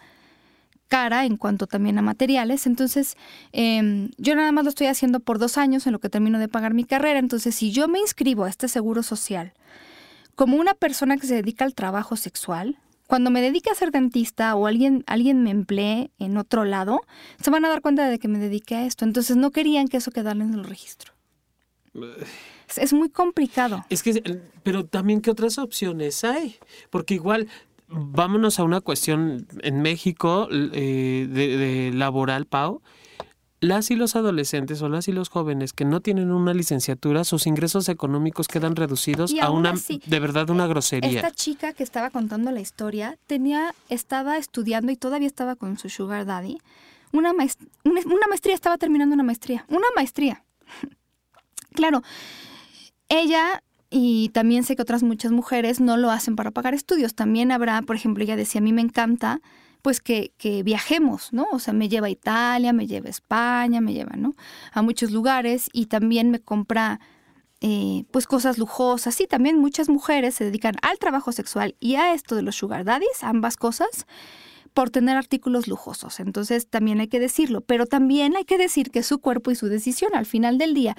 cara 0.87 1.25
en 1.25 1.37
cuanto 1.37 1.65
también 1.65 1.97
a 1.97 2.01
materiales. 2.01 2.67
Entonces, 2.67 3.15
em, 3.53 4.11
yo 4.17 4.35
nada 4.35 4.51
más 4.51 4.65
lo 4.65 4.69
estoy 4.69 4.87
haciendo 4.87 5.19
por 5.19 5.39
dos 5.39 5.57
años 5.57 5.87
en 5.87 5.93
lo 5.93 5.99
que 5.99 6.09
termino 6.09 6.37
de 6.37 6.47
pagar 6.47 6.73
mi 6.73 6.83
carrera. 6.83 7.19
Entonces, 7.19 7.55
si 7.55 7.71
yo 7.71 7.87
me 7.87 7.99
inscribo 7.99 8.43
a 8.43 8.49
este 8.49 8.67
seguro 8.67 9.01
social 9.01 9.53
como 10.35 10.57
una 10.57 10.73
persona 10.73 11.17
que 11.17 11.27
se 11.27 11.35
dedica 11.35 11.65
al 11.65 11.73
trabajo 11.73 12.15
sexual, 12.15 12.77
cuando 13.07 13.29
me 13.29 13.41
dedique 13.41 13.69
a 13.69 13.75
ser 13.75 13.91
dentista 13.91 14.55
o 14.55 14.67
alguien, 14.67 15.03
alguien 15.07 15.43
me 15.43 15.51
emplee 15.51 16.11
en 16.19 16.37
otro 16.37 16.65
lado, 16.65 17.01
se 17.41 17.51
van 17.51 17.63
a 17.65 17.69
dar 17.69 17.81
cuenta 17.81 18.09
de 18.09 18.19
que 18.19 18.27
me 18.27 18.39
dediqué 18.39 18.75
a 18.75 18.85
esto. 18.85 19.05
Entonces 19.05 19.37
no 19.37 19.51
querían 19.51 19.87
que 19.87 19.97
eso 19.97 20.11
quedara 20.11 20.43
en 20.43 20.53
el 20.53 20.63
registro. 20.63 21.13
Es 22.75 22.93
muy 22.93 23.09
complicado. 23.09 23.85
Es 23.89 24.03
que, 24.03 24.41
pero 24.63 24.85
también, 24.85 25.21
¿qué 25.21 25.31
otras 25.31 25.57
opciones 25.59 26.23
hay? 26.23 26.57
Porque 26.89 27.13
igual, 27.13 27.47
vámonos 27.87 28.59
a 28.59 28.63
una 28.63 28.81
cuestión 28.81 29.47
en 29.61 29.81
México 29.81 30.49
eh, 30.51 31.27
de, 31.29 31.91
laboral, 31.93 32.45
Pau 32.47 32.81
las 33.65 33.91
y 33.91 33.95
los 33.95 34.15
adolescentes 34.15 34.81
o 34.81 34.89
las 34.89 35.07
y 35.07 35.11
los 35.11 35.29
jóvenes 35.29 35.73
que 35.73 35.85
no 35.85 35.99
tienen 35.99 36.31
una 36.31 36.53
licenciatura, 36.53 37.23
sus 37.23 37.47
ingresos 37.47 37.89
económicos 37.89 38.47
quedan 38.47 38.75
reducidos 38.75 39.33
a 39.41 39.49
una, 39.49 39.73
de 39.73 40.19
verdad, 40.19 40.49
una 40.49 40.67
grosería. 40.67 41.19
Esta 41.19 41.31
chica 41.31 41.73
que 41.73 41.83
estaba 41.83 42.09
contando 42.09 42.51
la 42.51 42.61
historia 42.61 43.17
tenía, 43.27 43.73
estaba 43.89 44.37
estudiando 44.37 44.91
y 44.91 44.95
todavía 44.95 45.27
estaba 45.27 45.55
con 45.55 45.77
su 45.77 45.89
sugar 45.89 46.25
daddy. 46.25 46.57
Una, 47.11 47.31
una 47.31 48.27
maestría, 48.29 48.55
estaba 48.55 48.77
terminando 48.77 49.13
una 49.13 49.23
maestría. 49.23 49.65
Una 49.69 49.87
maestría. 49.95 50.43
claro, 51.73 52.01
ella 53.09 53.63
y 53.89 54.29
también 54.29 54.63
sé 54.63 54.75
que 54.75 54.81
otras 54.81 55.03
muchas 55.03 55.31
mujeres 55.31 55.79
no 55.79 55.95
lo 55.95 56.11
hacen 56.11 56.35
para 56.35 56.51
pagar 56.51 56.73
estudios. 56.73 57.15
También 57.15 57.51
habrá, 57.51 57.81
por 57.83 57.95
ejemplo, 57.95 58.23
ella 58.23 58.35
decía, 58.35 58.59
a 58.59 58.63
mí 58.63 58.73
me 58.73 58.81
encanta 58.81 59.41
pues 59.85 60.01
que, 60.01 60.31
que, 60.39 60.63
viajemos, 60.63 61.31
¿no? 61.31 61.45
O 61.51 61.59
sea, 61.59 61.71
me 61.71 61.89
lleva 61.89 62.07
a 62.07 62.09
Italia, 62.09 62.73
me 62.73 62.87
lleva 62.87 63.05
a 63.05 63.11
España, 63.11 63.81
me 63.81 63.93
lleva, 63.93 64.15
¿no? 64.17 64.33
A 64.71 64.81
muchos 64.81 65.11
lugares 65.11 65.69
y 65.73 65.85
también 65.85 66.31
me 66.31 66.39
compra, 66.39 66.99
eh, 67.61 68.03
pues, 68.09 68.25
cosas 68.25 68.57
lujosas. 68.57 69.13
Sí, 69.13 69.27
también 69.27 69.59
muchas 69.59 69.87
mujeres 69.87 70.33
se 70.33 70.43
dedican 70.43 70.73
al 70.81 70.97
trabajo 70.97 71.31
sexual 71.31 71.75
y 71.79 71.97
a 71.97 72.15
esto 72.15 72.35
de 72.35 72.41
los 72.41 72.55
sugar 72.55 72.83
daddies, 72.83 73.21
ambas 73.21 73.57
cosas, 73.57 74.07
por 74.73 74.89
tener 74.89 75.17
artículos 75.17 75.67
lujosos. 75.67 76.19
Entonces, 76.19 76.65
también 76.65 76.99
hay 76.99 77.07
que 77.07 77.19
decirlo, 77.19 77.61
pero 77.61 77.85
también 77.85 78.35
hay 78.35 78.45
que 78.45 78.57
decir 78.57 78.89
que 78.89 79.03
su 79.03 79.19
cuerpo 79.19 79.51
y 79.51 79.55
su 79.55 79.67
decisión 79.67 80.15
al 80.15 80.25
final 80.25 80.57
del 80.57 80.73
día, 80.73 80.97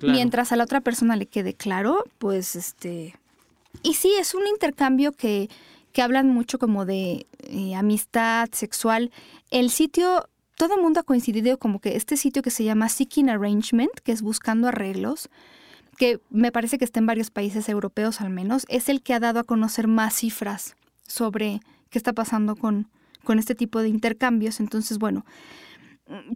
mientras 0.00 0.50
a 0.50 0.56
la 0.56 0.64
otra 0.64 0.80
persona 0.80 1.14
le 1.16 1.26
quede 1.26 1.52
claro, 1.52 2.04
pues, 2.16 2.56
este... 2.56 3.16
Y 3.82 3.92
sí, 3.94 4.14
es 4.18 4.34
un 4.34 4.46
intercambio 4.46 5.12
que 5.12 5.50
que 5.94 6.02
hablan 6.02 6.28
mucho 6.28 6.58
como 6.58 6.84
de 6.84 7.26
eh, 7.38 7.74
amistad 7.76 8.48
sexual. 8.50 9.12
El 9.50 9.70
sitio, 9.70 10.28
todo 10.56 10.74
el 10.74 10.82
mundo 10.82 10.98
ha 10.98 11.04
coincidido 11.04 11.56
como 11.56 11.78
que 11.78 11.94
este 11.94 12.16
sitio 12.16 12.42
que 12.42 12.50
se 12.50 12.64
llama 12.64 12.88
Seeking 12.88 13.30
Arrangement, 13.30 13.92
que 14.02 14.10
es 14.10 14.20
buscando 14.20 14.66
arreglos, 14.66 15.30
que 15.96 16.20
me 16.30 16.50
parece 16.50 16.78
que 16.78 16.84
está 16.84 16.98
en 16.98 17.06
varios 17.06 17.30
países 17.30 17.68
europeos 17.68 18.20
al 18.20 18.30
menos, 18.30 18.66
es 18.68 18.88
el 18.88 19.02
que 19.02 19.14
ha 19.14 19.20
dado 19.20 19.38
a 19.38 19.44
conocer 19.44 19.86
más 19.86 20.14
cifras 20.14 20.74
sobre 21.06 21.60
qué 21.90 21.98
está 21.98 22.12
pasando 22.12 22.56
con, 22.56 22.88
con 23.22 23.38
este 23.38 23.54
tipo 23.54 23.80
de 23.80 23.88
intercambios. 23.88 24.58
Entonces, 24.58 24.98
bueno, 24.98 25.24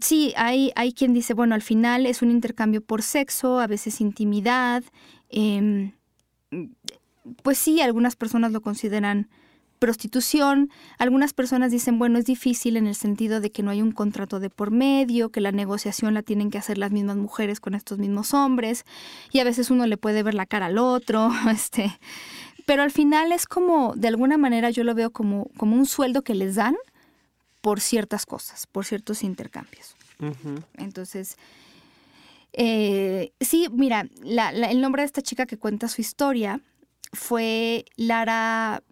sí, 0.01 0.35
hay, 0.37 0.71
hay 0.77 0.93
quien 0.93 1.13
dice, 1.13 1.35
bueno, 1.35 1.57
al 1.57 1.63
final 1.63 2.07
es 2.07 2.23
un 2.23 2.31
intercambio 2.31 2.81
por 2.81 3.03
sexo, 3.03 3.59
a 3.59 3.67
veces 3.67 4.01
intimidad. 4.01 4.85
Em, 5.29 5.95
pues 7.43 7.59
sí, 7.59 7.81
algunas 7.81 8.15
personas 8.15 8.53
lo 8.53 8.61
consideran 8.61 9.29
prostitución. 9.79 10.71
Algunas 10.99 11.33
personas 11.33 11.71
dicen, 11.71 11.99
bueno, 11.99 12.19
es 12.19 12.25
difícil 12.25 12.77
en 12.77 12.87
el 12.87 12.95
sentido 12.95 13.41
de 13.41 13.51
que 13.51 13.63
no 13.63 13.71
hay 13.71 13.83
un 13.83 13.93
contrato 13.93 14.41
de 14.41 14.51
por 14.51 14.71
medio, 14.71 15.31
que 15.31 15.41
la 15.41 15.53
negociación 15.53 16.15
la 16.15 16.23
tienen 16.23 16.51
que 16.51 16.59
hacer 16.59 16.79
las 16.79 16.91
mismas 16.91 17.17
mujeres 17.17 17.61
con 17.61 17.75
estos 17.75 17.99
mismos 17.99 18.35
hombres, 18.35 18.85
y 19.33 19.41
a 19.41 19.45
veces 19.45 19.71
uno 19.71 19.87
le 19.87 19.97
puede 19.97 20.23
ver 20.23 20.35
la 20.35 20.47
cara 20.47 20.67
al 20.67 20.79
otro, 20.79 21.31
este. 21.51 21.99
Pero 22.67 22.83
al 22.83 22.91
final 22.91 23.33
es 23.33 23.47
como, 23.47 23.95
de 23.97 24.09
alguna 24.09 24.37
manera 24.37 24.71
yo 24.71 24.85
lo 24.85 24.95
veo 24.95 25.11
como, 25.11 25.51
como 25.57 25.77
un 25.77 25.87
sueldo 25.87 26.23
que 26.23 26.35
les 26.35 26.57
dan 26.57 26.77
por 27.61 27.81
ciertas 27.81 28.27
cosas, 28.27 28.67
por 28.67 28.85
ciertos 28.85 29.23
intercambios. 29.23 29.97
Entonces, 30.77 31.37
eh, 32.53 33.33
sí, 33.41 33.69
mira, 33.71 34.09
el 34.25 34.81
nombre 34.81 35.03
de 35.03 35.07
esta 35.07 35.23
chica 35.23 35.47
que 35.47 35.59
cuenta 35.59 35.89
su 35.89 36.01
historia 36.01 36.61
fue 37.13 37.85
Lara 37.97 38.83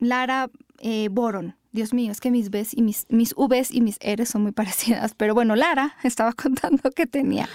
Lara 0.00 0.50
eh, 0.80 1.08
Boron. 1.10 1.56
Dios 1.72 1.94
mío, 1.94 2.10
es 2.10 2.20
que 2.20 2.32
mis 2.32 2.50
Bs 2.50 2.76
y 2.76 2.82
mis, 2.82 3.06
mis 3.10 3.32
Vs 3.34 3.70
y 3.70 3.80
mis 3.80 3.98
Rs 4.00 4.30
son 4.30 4.42
muy 4.42 4.52
parecidas. 4.60 5.14
Pero 5.14 5.34
bueno, 5.34 5.54
Lara 5.54 5.96
estaba 6.02 6.32
contando 6.32 6.90
que 6.90 7.06
tenía 7.06 7.48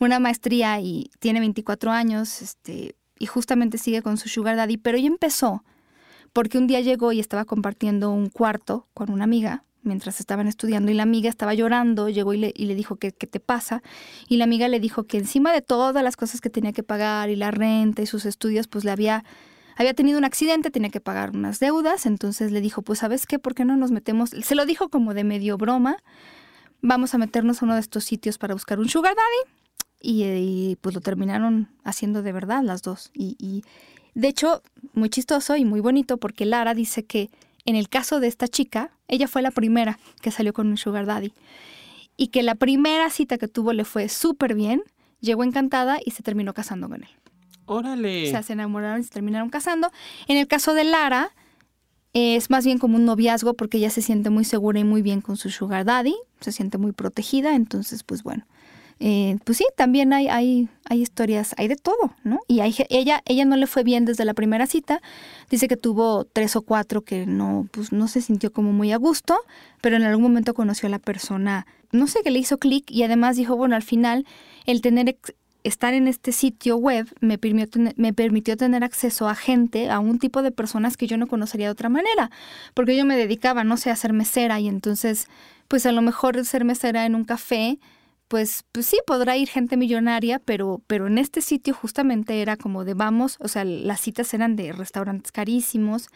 una 0.00 0.18
maestría 0.18 0.80
y 0.80 1.10
tiene 1.18 1.40
24 1.40 1.90
años 1.90 2.42
este, 2.42 2.96
y 3.18 3.26
justamente 3.26 3.78
sigue 3.78 4.02
con 4.02 4.18
su 4.18 4.28
sugar 4.28 4.56
daddy. 4.56 4.76
Pero 4.76 4.98
ella 4.98 5.08
empezó 5.08 5.64
porque 6.32 6.58
un 6.58 6.66
día 6.66 6.80
llegó 6.80 7.12
y 7.12 7.20
estaba 7.20 7.44
compartiendo 7.44 8.10
un 8.10 8.28
cuarto 8.28 8.88
con 8.92 9.10
una 9.10 9.24
amiga 9.24 9.64
mientras 9.84 10.18
estaban 10.18 10.46
estudiando 10.48 10.90
y 10.90 10.94
la 10.94 11.02
amiga 11.02 11.28
estaba 11.28 11.54
llorando, 11.54 12.08
llegó 12.08 12.32
y 12.32 12.38
le, 12.38 12.52
y 12.56 12.64
le 12.64 12.74
dijo, 12.74 12.96
¿qué, 12.96 13.12
¿qué 13.12 13.26
te 13.26 13.38
pasa? 13.38 13.82
Y 14.28 14.38
la 14.38 14.44
amiga 14.44 14.66
le 14.68 14.80
dijo 14.80 15.04
que 15.04 15.18
encima 15.18 15.52
de 15.52 15.60
todas 15.60 16.02
las 16.02 16.16
cosas 16.16 16.40
que 16.40 16.50
tenía 16.50 16.72
que 16.72 16.82
pagar 16.82 17.28
y 17.28 17.36
la 17.36 17.50
renta 17.50 18.00
y 18.00 18.06
sus 18.06 18.24
estudios, 18.24 18.66
pues 18.66 18.84
le 18.84 18.90
había 18.90 19.24
había 19.76 19.94
tenido 19.94 20.18
un 20.18 20.24
accidente, 20.24 20.70
tenía 20.70 20.90
que 20.90 21.00
pagar 21.00 21.30
unas 21.30 21.60
deudas, 21.60 22.06
entonces 22.06 22.52
le 22.52 22.60
dijo, 22.60 22.82
pues 22.82 23.00
sabes 23.00 23.26
qué, 23.26 23.38
¿por 23.38 23.54
qué 23.54 23.64
no 23.64 23.76
nos 23.76 23.90
metemos? 23.90 24.30
Se 24.30 24.54
lo 24.54 24.66
dijo 24.66 24.88
como 24.88 25.14
de 25.14 25.24
medio 25.24 25.56
broma, 25.56 25.96
vamos 26.80 27.14
a 27.14 27.18
meternos 27.18 27.62
a 27.62 27.64
uno 27.64 27.74
de 27.74 27.80
estos 27.80 28.04
sitios 28.04 28.38
para 28.38 28.54
buscar 28.54 28.78
un 28.78 28.88
sugar 28.88 29.14
daddy. 29.14 29.54
Y, 30.06 30.76
pues 30.82 30.94
lo 30.94 31.00
terminaron 31.00 31.70
haciendo 31.82 32.22
de 32.22 32.32
verdad 32.32 32.62
las 32.62 32.82
dos. 32.82 33.10
Y, 33.14 33.36
y 33.38 33.64
de 34.14 34.28
hecho, 34.28 34.62
muy 34.92 35.08
chistoso 35.08 35.56
y 35.56 35.64
muy 35.64 35.80
bonito 35.80 36.18
porque 36.18 36.44
Lara 36.44 36.74
dice 36.74 37.06
que 37.06 37.30
en 37.64 37.76
el 37.76 37.88
caso 37.88 38.20
de 38.20 38.26
esta 38.26 38.46
chica, 38.46 38.90
ella 39.08 39.28
fue 39.28 39.40
la 39.40 39.50
primera 39.50 39.98
que 40.20 40.30
salió 40.30 40.52
con 40.52 40.68
un 40.68 40.76
sugar 40.76 41.06
daddy. 41.06 41.32
Y 42.16 42.28
que 42.28 42.42
la 42.42 42.54
primera 42.54 43.08
cita 43.10 43.38
que 43.38 43.48
tuvo 43.48 43.72
le 43.72 43.84
fue 43.84 44.08
súper 44.08 44.54
bien, 44.54 44.82
llegó 45.20 45.42
encantada 45.42 45.98
y 46.04 46.10
se 46.10 46.22
terminó 46.22 46.52
casando 46.52 46.88
con 46.88 47.02
él. 47.02 47.08
Órale. 47.66 48.28
O 48.28 48.30
sea, 48.30 48.42
se 48.42 48.52
enamoraron 48.52 49.00
y 49.00 49.04
se 49.04 49.10
terminaron 49.10 49.50
casando. 49.50 49.90
En 50.28 50.36
el 50.36 50.46
caso 50.46 50.74
de 50.74 50.84
Lara, 50.84 51.32
es 52.14 52.48
más 52.48 52.64
bien 52.64 52.78
como 52.78 52.96
un 52.96 53.04
noviazgo 53.04 53.54
porque 53.54 53.78
ella 53.78 53.90
se 53.90 54.00
siente 54.00 54.30
muy 54.30 54.44
segura 54.44 54.78
y 54.78 54.84
muy 54.84 55.02
bien 55.02 55.20
con 55.20 55.36
su 55.36 55.50
sugar 55.50 55.84
daddy, 55.84 56.14
se 56.40 56.52
siente 56.52 56.78
muy 56.78 56.92
protegida, 56.92 57.54
entonces 57.54 58.04
pues 58.04 58.22
bueno. 58.22 58.46
Eh, 59.00 59.38
pues 59.44 59.58
sí, 59.58 59.64
también 59.76 60.12
hay, 60.12 60.28
hay, 60.28 60.68
hay 60.84 61.02
historias, 61.02 61.52
hay 61.58 61.66
de 61.66 61.74
todo, 61.74 62.14
¿no? 62.22 62.38
Y 62.46 62.60
hay, 62.60 62.72
ella, 62.90 63.22
ella 63.26 63.44
no 63.44 63.56
le 63.56 63.66
fue 63.66 63.82
bien 63.82 64.04
desde 64.04 64.24
la 64.24 64.34
primera 64.34 64.68
cita, 64.68 65.02
dice 65.50 65.66
que 65.66 65.76
tuvo 65.76 66.24
tres 66.24 66.54
o 66.54 66.62
cuatro 66.62 67.02
que 67.02 67.26
no, 67.26 67.66
pues 67.72 67.92
no 67.92 68.06
se 68.06 68.20
sintió 68.20 68.52
como 68.52 68.72
muy 68.72 68.92
a 68.92 68.96
gusto, 68.96 69.36
pero 69.80 69.96
en 69.96 70.04
algún 70.04 70.22
momento 70.22 70.54
conoció 70.54 70.86
a 70.86 70.90
la 70.90 71.00
persona, 71.00 71.66
no 71.90 72.06
sé, 72.06 72.20
que 72.22 72.30
le 72.30 72.38
hizo 72.38 72.58
clic 72.58 72.88
y 72.88 73.02
además 73.02 73.36
dijo, 73.36 73.56
bueno, 73.56 73.74
al 73.74 73.82
final 73.82 74.24
el 74.64 74.80
tener 74.80 75.18
estar 75.64 75.94
en 75.94 76.06
este 76.06 76.30
sitio 76.30 76.76
web 76.76 77.08
me 77.20 77.38
permitió, 77.38 77.70
tener, 77.70 77.94
me 77.96 78.12
permitió 78.12 78.56
tener 78.56 78.84
acceso 78.84 79.28
a 79.28 79.34
gente, 79.34 79.90
a 79.90 79.98
un 79.98 80.18
tipo 80.18 80.42
de 80.42 80.52
personas 80.52 80.96
que 80.96 81.06
yo 81.06 81.16
no 81.16 81.26
conocería 81.26 81.66
de 81.66 81.72
otra 81.72 81.88
manera, 81.88 82.30
porque 82.74 82.96
yo 82.96 83.04
me 83.04 83.16
dedicaba, 83.16 83.64
no 83.64 83.76
sé, 83.76 83.90
a 83.90 83.96
ser 83.96 84.12
mesera 84.12 84.60
y 84.60 84.68
entonces, 84.68 85.26
pues 85.66 85.86
a 85.86 85.92
lo 85.92 86.02
mejor 86.02 86.44
ser 86.44 86.64
mesera 86.64 87.06
en 87.06 87.14
un 87.14 87.24
café, 87.24 87.78
pues, 88.28 88.64
pues 88.72 88.86
sí, 88.86 88.98
podrá 89.06 89.36
ir 89.36 89.48
gente 89.48 89.76
millonaria, 89.76 90.38
pero, 90.38 90.82
pero 90.86 91.06
en 91.06 91.18
este 91.18 91.40
sitio 91.40 91.74
justamente 91.74 92.42
era 92.42 92.56
como 92.56 92.84
de 92.84 92.94
vamos, 92.94 93.36
o 93.40 93.48
sea, 93.48 93.64
las 93.64 94.00
citas 94.00 94.32
eran 94.34 94.56
de 94.56 94.72
restaurantes 94.72 95.32
carísimos, 95.32 96.08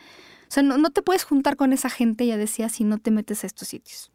O 0.49 0.51
sea, 0.51 0.63
no, 0.63 0.91
te 0.91 1.03
puedes 1.03 1.25
juntar 1.25 1.57
con 1.57 1.73
esa 1.73 1.91
gente, 1.91 2.27
ya 2.27 2.37
decía, 2.37 2.69
si 2.69 2.85
no 2.85 2.99
te 2.99 3.11
metes 3.11 3.45
a 3.45 3.47
estos 3.47 3.69
sitios. 3.69 4.11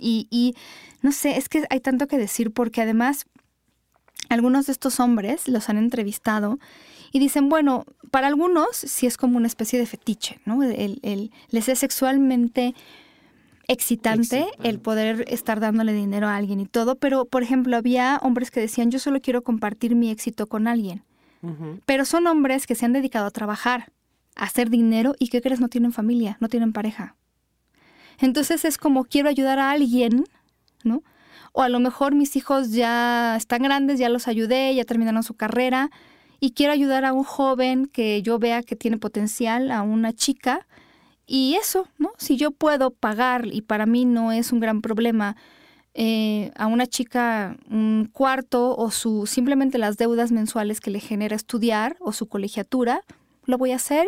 Y, 0.00 0.26
y 0.30 0.54
no 1.02 1.12
sé, 1.12 1.36
es 1.36 1.48
que 1.48 1.64
hay 1.70 1.80
tanto 1.80 2.06
que 2.08 2.18
decir 2.18 2.52
porque 2.52 2.82
además 2.82 3.26
algunos 4.28 4.66
de 4.66 4.72
estos 4.72 5.00
hombres 5.00 5.48
los 5.48 5.68
han 5.68 5.76
entrevistado 5.76 6.58
y 7.12 7.18
dicen, 7.18 7.48
bueno, 7.48 7.84
para 8.10 8.26
algunos 8.26 8.68
sí 8.72 9.06
es 9.06 9.16
como 9.16 9.36
una 9.36 9.46
especie 9.46 9.78
de 9.78 9.86
fetiche, 9.86 10.40
¿no? 10.44 10.62
El, 10.62 11.30
les 11.50 11.68
es 11.68 11.78
sexualmente 11.78 12.74
excitante 13.68 14.46
el 14.62 14.80
poder 14.80 15.24
estar 15.28 15.60
dándole 15.60 15.92
dinero 15.92 16.28
a 16.28 16.36
alguien 16.36 16.60
y 16.60 16.66
todo, 16.66 16.96
pero 16.96 17.24
por 17.26 17.42
ejemplo 17.42 17.76
había 17.76 18.18
hombres 18.22 18.50
que 18.50 18.60
decían, 18.60 18.90
yo 18.90 18.98
solo 18.98 19.20
quiero 19.20 19.42
compartir 19.42 19.94
mi 19.94 20.10
éxito 20.10 20.46
con 20.46 20.66
alguien. 20.66 21.04
Pero 21.86 22.04
son 22.04 22.28
hombres 22.28 22.68
que 22.68 22.76
se 22.76 22.84
han 22.86 22.92
dedicado 22.92 23.26
a 23.26 23.32
trabajar, 23.32 23.90
a 24.36 24.44
hacer 24.44 24.70
dinero 24.70 25.16
y 25.18 25.26
que 25.26 25.42
crees 25.42 25.60
no 25.60 25.68
tienen 25.68 25.92
familia, 25.92 26.36
no 26.38 26.48
tienen 26.48 26.72
pareja. 26.72 27.16
Entonces 28.18 28.64
es 28.64 28.78
como 28.78 29.04
quiero 29.04 29.28
ayudar 29.28 29.58
a 29.58 29.72
alguien, 29.72 30.24
¿no? 30.84 31.02
O 31.52 31.62
a 31.62 31.68
lo 31.68 31.80
mejor 31.80 32.14
mis 32.14 32.36
hijos 32.36 32.72
ya 32.72 33.36
están 33.36 33.62
grandes, 33.62 33.98
ya 33.98 34.08
los 34.08 34.26
ayudé, 34.28 34.74
ya 34.74 34.84
terminaron 34.84 35.22
su 35.22 35.34
carrera 35.34 35.90
y 36.40 36.52
quiero 36.52 36.72
ayudar 36.72 37.04
a 37.04 37.12
un 37.12 37.24
joven 37.24 37.86
que 37.86 38.20
yo 38.22 38.38
vea 38.38 38.62
que 38.62 38.74
tiene 38.74 38.98
potencial, 38.98 39.70
a 39.70 39.82
una 39.82 40.12
chica. 40.12 40.66
Y 41.26 41.54
eso, 41.54 41.86
¿no? 41.98 42.10
Si 42.18 42.36
yo 42.36 42.50
puedo 42.50 42.90
pagar 42.90 43.46
y 43.46 43.62
para 43.62 43.86
mí 43.86 44.04
no 44.04 44.32
es 44.32 44.52
un 44.52 44.60
gran 44.60 44.82
problema 44.82 45.36
eh, 45.94 46.50
a 46.56 46.66
una 46.68 46.86
chica 46.86 47.58
un 47.70 48.08
cuarto 48.10 48.74
o 48.76 48.90
su 48.90 49.26
simplemente 49.26 49.76
las 49.76 49.98
deudas 49.98 50.32
mensuales 50.32 50.80
que 50.80 50.90
le 50.90 51.00
genera 51.00 51.36
estudiar 51.36 51.96
o 52.00 52.12
su 52.12 52.28
colegiatura, 52.28 53.02
lo 53.44 53.58
voy 53.58 53.72
a 53.72 53.76
hacer. 53.76 54.06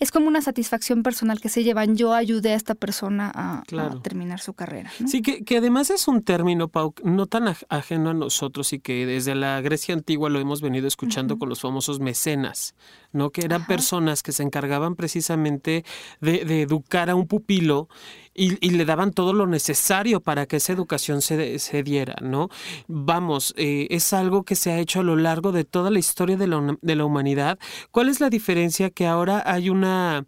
Es 0.00 0.10
como 0.10 0.28
una 0.28 0.42
satisfacción 0.42 1.02
personal 1.02 1.40
que 1.40 1.48
se 1.48 1.64
llevan. 1.64 1.96
Yo 1.96 2.12
ayudé 2.12 2.52
a 2.52 2.56
esta 2.56 2.74
persona 2.74 3.32
a, 3.34 3.62
terminar 4.02 4.40
su 4.40 4.54
carrera. 4.54 4.90
Sí, 5.06 5.22
que, 5.22 5.44
que, 5.44 5.58
además 5.58 5.90
es 5.90 6.08
un 6.08 6.22
término, 6.22 6.68
Pau, 6.68 6.94
no 7.02 7.26
tan 7.26 7.54
ajeno 7.68 8.10
a 8.10 8.14
nosotros 8.14 8.72
y 8.72 8.80
que 8.80 9.06
desde 9.06 9.34
la 9.34 9.60
Grecia 9.60 9.94
antigua 9.94 10.28
lo 10.30 10.38
hemos 10.38 10.60
venido 10.60 10.86
escuchando 10.86 11.38
con 11.38 11.48
los 11.48 11.60
famosos 11.60 12.00
mecenas, 12.00 12.74
¿no? 13.12 13.30
Que 13.30 13.42
eran 13.42 13.66
personas 13.66 14.22
que 14.22 14.32
se 14.32 14.42
encargaban 14.42 14.94
precisamente 14.96 15.84
de, 16.20 16.44
de 16.44 16.62
educar 16.62 17.10
a 17.10 17.14
un 17.14 17.26
pupilo 17.26 17.88
y, 18.34 18.70
le 18.70 18.84
daban 18.84 19.12
todo 19.12 19.32
lo 19.32 19.46
necesario 19.46 20.20
para 20.20 20.46
que 20.46 20.56
esa 20.56 20.72
educación 20.72 21.22
se, 21.22 21.58
se 21.58 21.82
diera, 21.82 22.16
¿no? 22.20 22.48
Vamos, 22.88 23.54
eh, 23.56 23.86
es 23.90 24.12
algo 24.12 24.42
que 24.42 24.56
se 24.56 24.72
ha 24.72 24.78
hecho 24.78 25.00
a 25.00 25.04
lo 25.04 25.16
largo 25.16 25.52
de 25.52 25.64
toda 25.64 25.90
la 25.90 26.00
historia 26.00 26.36
de 26.36 26.48
la, 26.48 26.76
de 26.80 26.96
la 26.96 27.04
humanidad. 27.04 27.58
¿Cuál 27.92 28.08
es 28.08 28.20
la 28.20 28.30
diferencia? 28.30 28.90
Que 28.90 29.06
ahora 29.06 29.42
hay 29.46 29.70
una... 29.70 30.26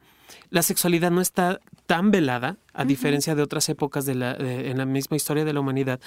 La 0.51 0.63
sexualidad 0.63 1.11
no 1.11 1.21
está 1.21 1.61
tan 1.87 2.11
velada, 2.11 2.57
a 2.77 2.85
diferencia 2.85 3.35
de 3.35 3.43
otras 3.43 3.69
épocas 3.69 4.07
de 4.07 4.15
la, 4.15 4.37
en 4.37 4.79
la 4.79 4.87
misma 4.87 5.17
historia 5.17 5.45
de 5.45 5.53
la 5.53 5.61
humanidad, 5.61 6.01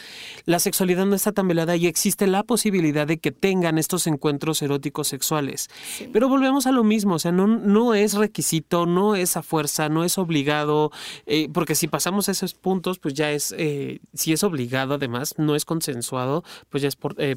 la 0.45 0.59
sexualidad 0.59 1.05
no 1.05 1.15
está 1.15 1.31
tan 1.31 1.47
velada 1.47 1.75
y 1.75 1.87
existe 1.87 2.27
la 2.27 2.43
posibilidad 2.43 3.07
de 3.07 3.17
que 3.17 3.31
tengan 3.31 3.77
estos 3.77 4.07
encuentros 4.07 4.61
eróticos 4.61 5.07
sexuales. 5.07 5.69
Pero 6.11 6.29
volvemos 6.29 6.67
a 6.67 6.71
lo 6.71 6.83
mismo, 6.83 7.15
o 7.15 7.19
sea, 7.19 7.31
no, 7.31 7.47
no 7.47 7.93
es 7.93 8.13
requisito, 8.13 8.85
no 8.85 9.15
es 9.15 9.37
a 9.37 9.41
fuerza, 9.41 9.89
no 9.89 10.03
es 10.03 10.17
obligado, 10.17 10.91
eh, 11.25 11.49
porque 11.53 11.75
si 11.75 11.87
pasamos 11.87 12.29
esos 12.29 12.53
puntos, 12.53 12.99
pues 12.99 13.13
ya 13.13 13.31
es, 13.31 13.53
eh, 13.57 13.99
si 14.13 14.33
es 14.33 14.43
obligado 14.43 14.95
además, 14.95 15.35
no 15.37 15.55
es 15.55 15.65
consensuado, 15.65 16.43
pues 16.69 16.83
ya 16.83 16.89
es 16.89 16.95
por 16.95 17.15
eh, 17.17 17.35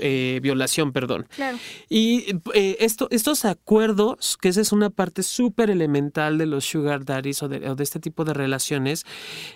eh 0.00 0.40
violación, 0.42 0.92
perdón. 0.92 1.26
Claro. 1.34 1.58
Y 1.88 2.26
esto, 2.54 3.08
estos 3.10 3.44
acuerdos, 3.44 4.36
que 4.40 4.48
esa 4.48 4.60
es 4.60 4.72
una 4.72 4.90
parte 4.90 5.22
súper 5.22 5.70
elemental 5.70 6.38
de 6.38 6.46
los 6.46 6.64
sugar 6.64 7.04
daddies 7.04 7.42
o 7.42 7.48
de, 7.48 7.68
o 7.68 7.74
de 7.74 7.82
este 7.82 8.00
tipo 8.00 8.24
de 8.24 8.34
relaciones, 8.34 8.69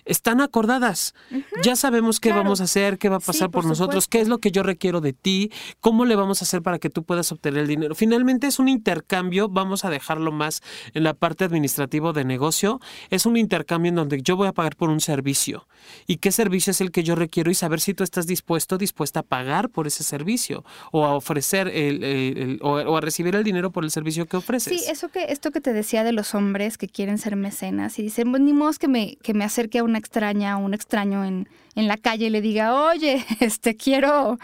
están 0.04 0.40
acordadas. 0.40 1.14
Ya 1.62 1.76
sabemos 1.76 2.20
qué 2.20 2.32
vamos 2.32 2.60
a 2.60 2.64
hacer, 2.64 2.98
qué 2.98 3.08
va 3.08 3.16
a 3.16 3.20
pasar 3.20 3.50
por, 3.50 3.64
nosotros, 3.64 4.08
qué 4.08 4.20
es 4.20 4.28
lo 4.28 4.38
que 4.38 4.50
yo 4.50 4.62
requiero 4.62 5.00
de 5.00 5.12
ti, 5.12 5.50
cómo 5.80 6.04
le 6.04 6.16
vamos 6.16 6.42
a 6.42 6.44
hacer 6.44 6.62
para 6.62 6.78
que 6.78 6.90
tú 6.90 7.04
puedas 7.04 7.30
obtener 7.32 7.60
el 7.60 7.68
dinero. 7.68 7.94
Finalmente 7.94 8.46
es 8.46 8.58
un 8.58 8.68
intercambio, 8.68 9.48
vamos 9.48 9.84
a 9.84 9.90
dejarlo 9.90 10.32
más 10.32 10.62
en 10.92 11.04
la 11.04 11.14
parte 11.14 11.44
administrativa 11.44 12.12
de 12.12 12.24
negocio, 12.24 12.80
es 13.10 13.26
un 13.26 13.36
intercambio 13.36 13.90
en 13.90 13.96
donde 13.96 14.22
yo 14.22 14.36
voy 14.36 14.48
a 14.48 14.52
pagar 14.52 14.76
por 14.76 14.90
un 14.90 15.00
servicio. 15.00 15.66
¿Y 16.06 16.16
qué 16.16 16.32
servicio 16.32 16.70
es 16.70 16.80
el 16.80 16.90
que 16.90 17.02
yo 17.02 17.14
requiero? 17.14 17.50
Y 17.50 17.54
saber 17.54 17.80
si 17.80 17.94
tú 17.94 18.04
estás 18.04 18.26
dispuesto, 18.26 18.78
dispuesta 18.78 19.20
a 19.20 19.22
pagar 19.22 19.68
por 19.68 19.86
ese 19.86 20.02
servicio 20.02 20.64
o 20.92 21.04
a 21.04 21.14
ofrecer 21.14 21.68
el, 21.68 22.58
o, 22.62 22.96
a 22.96 23.00
recibir 23.00 23.34
el 23.36 23.44
dinero 23.44 23.70
por 23.70 23.84
el 23.84 23.90
servicio 23.90 24.26
que 24.26 24.36
ofreces. 24.36 24.80
Sí, 24.80 24.90
eso 24.90 25.08
que, 25.08 25.26
esto 25.28 25.50
que 25.50 25.60
te 25.60 25.72
decía 25.72 26.04
de 26.04 26.12
los 26.12 26.34
hombres 26.34 26.78
que 26.78 26.88
quieren 26.88 27.18
ser 27.18 27.36
mecenas 27.36 27.98
y 27.98 28.02
dicen, 28.02 28.30
pues 28.30 28.42
ni 28.42 28.52
modo 28.52 28.64
que 28.78 28.88
me 28.88 29.03
que 29.22 29.34
me 29.34 29.44
acerque 29.44 29.78
a 29.78 29.84
una 29.84 29.98
extraña, 29.98 30.52
a 30.52 30.56
un 30.56 30.74
extraño 30.74 31.24
en, 31.24 31.48
en 31.74 31.88
la 31.88 31.96
calle 31.96 32.26
y 32.26 32.30
le 32.30 32.40
diga, 32.40 32.74
oye, 32.74 33.24
este 33.40 33.76
quiero 33.76 34.38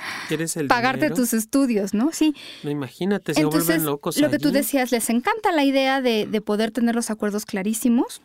pagarte 0.69 1.11
tus 1.11 1.33
estudios, 1.33 1.95
¿no? 1.95 2.11
Sí. 2.13 2.35
No, 2.63 2.71
imagínate, 2.71 3.35
se 3.35 3.45
vuelven 3.45 3.85
locos. 3.85 4.19
Lo 4.19 4.31
que 4.31 4.39
tú 4.39 4.51
decías, 4.51 4.93
les 4.93 5.11
encanta 5.11 5.53
la 5.53 5.65
idea 5.65 6.01
de, 6.01 6.27
de 6.27 6.41
poder 6.41 6.71
tener 6.71 6.95
los 6.95 7.11
acuerdos 7.11 7.47
clarísimos. 7.47 8.21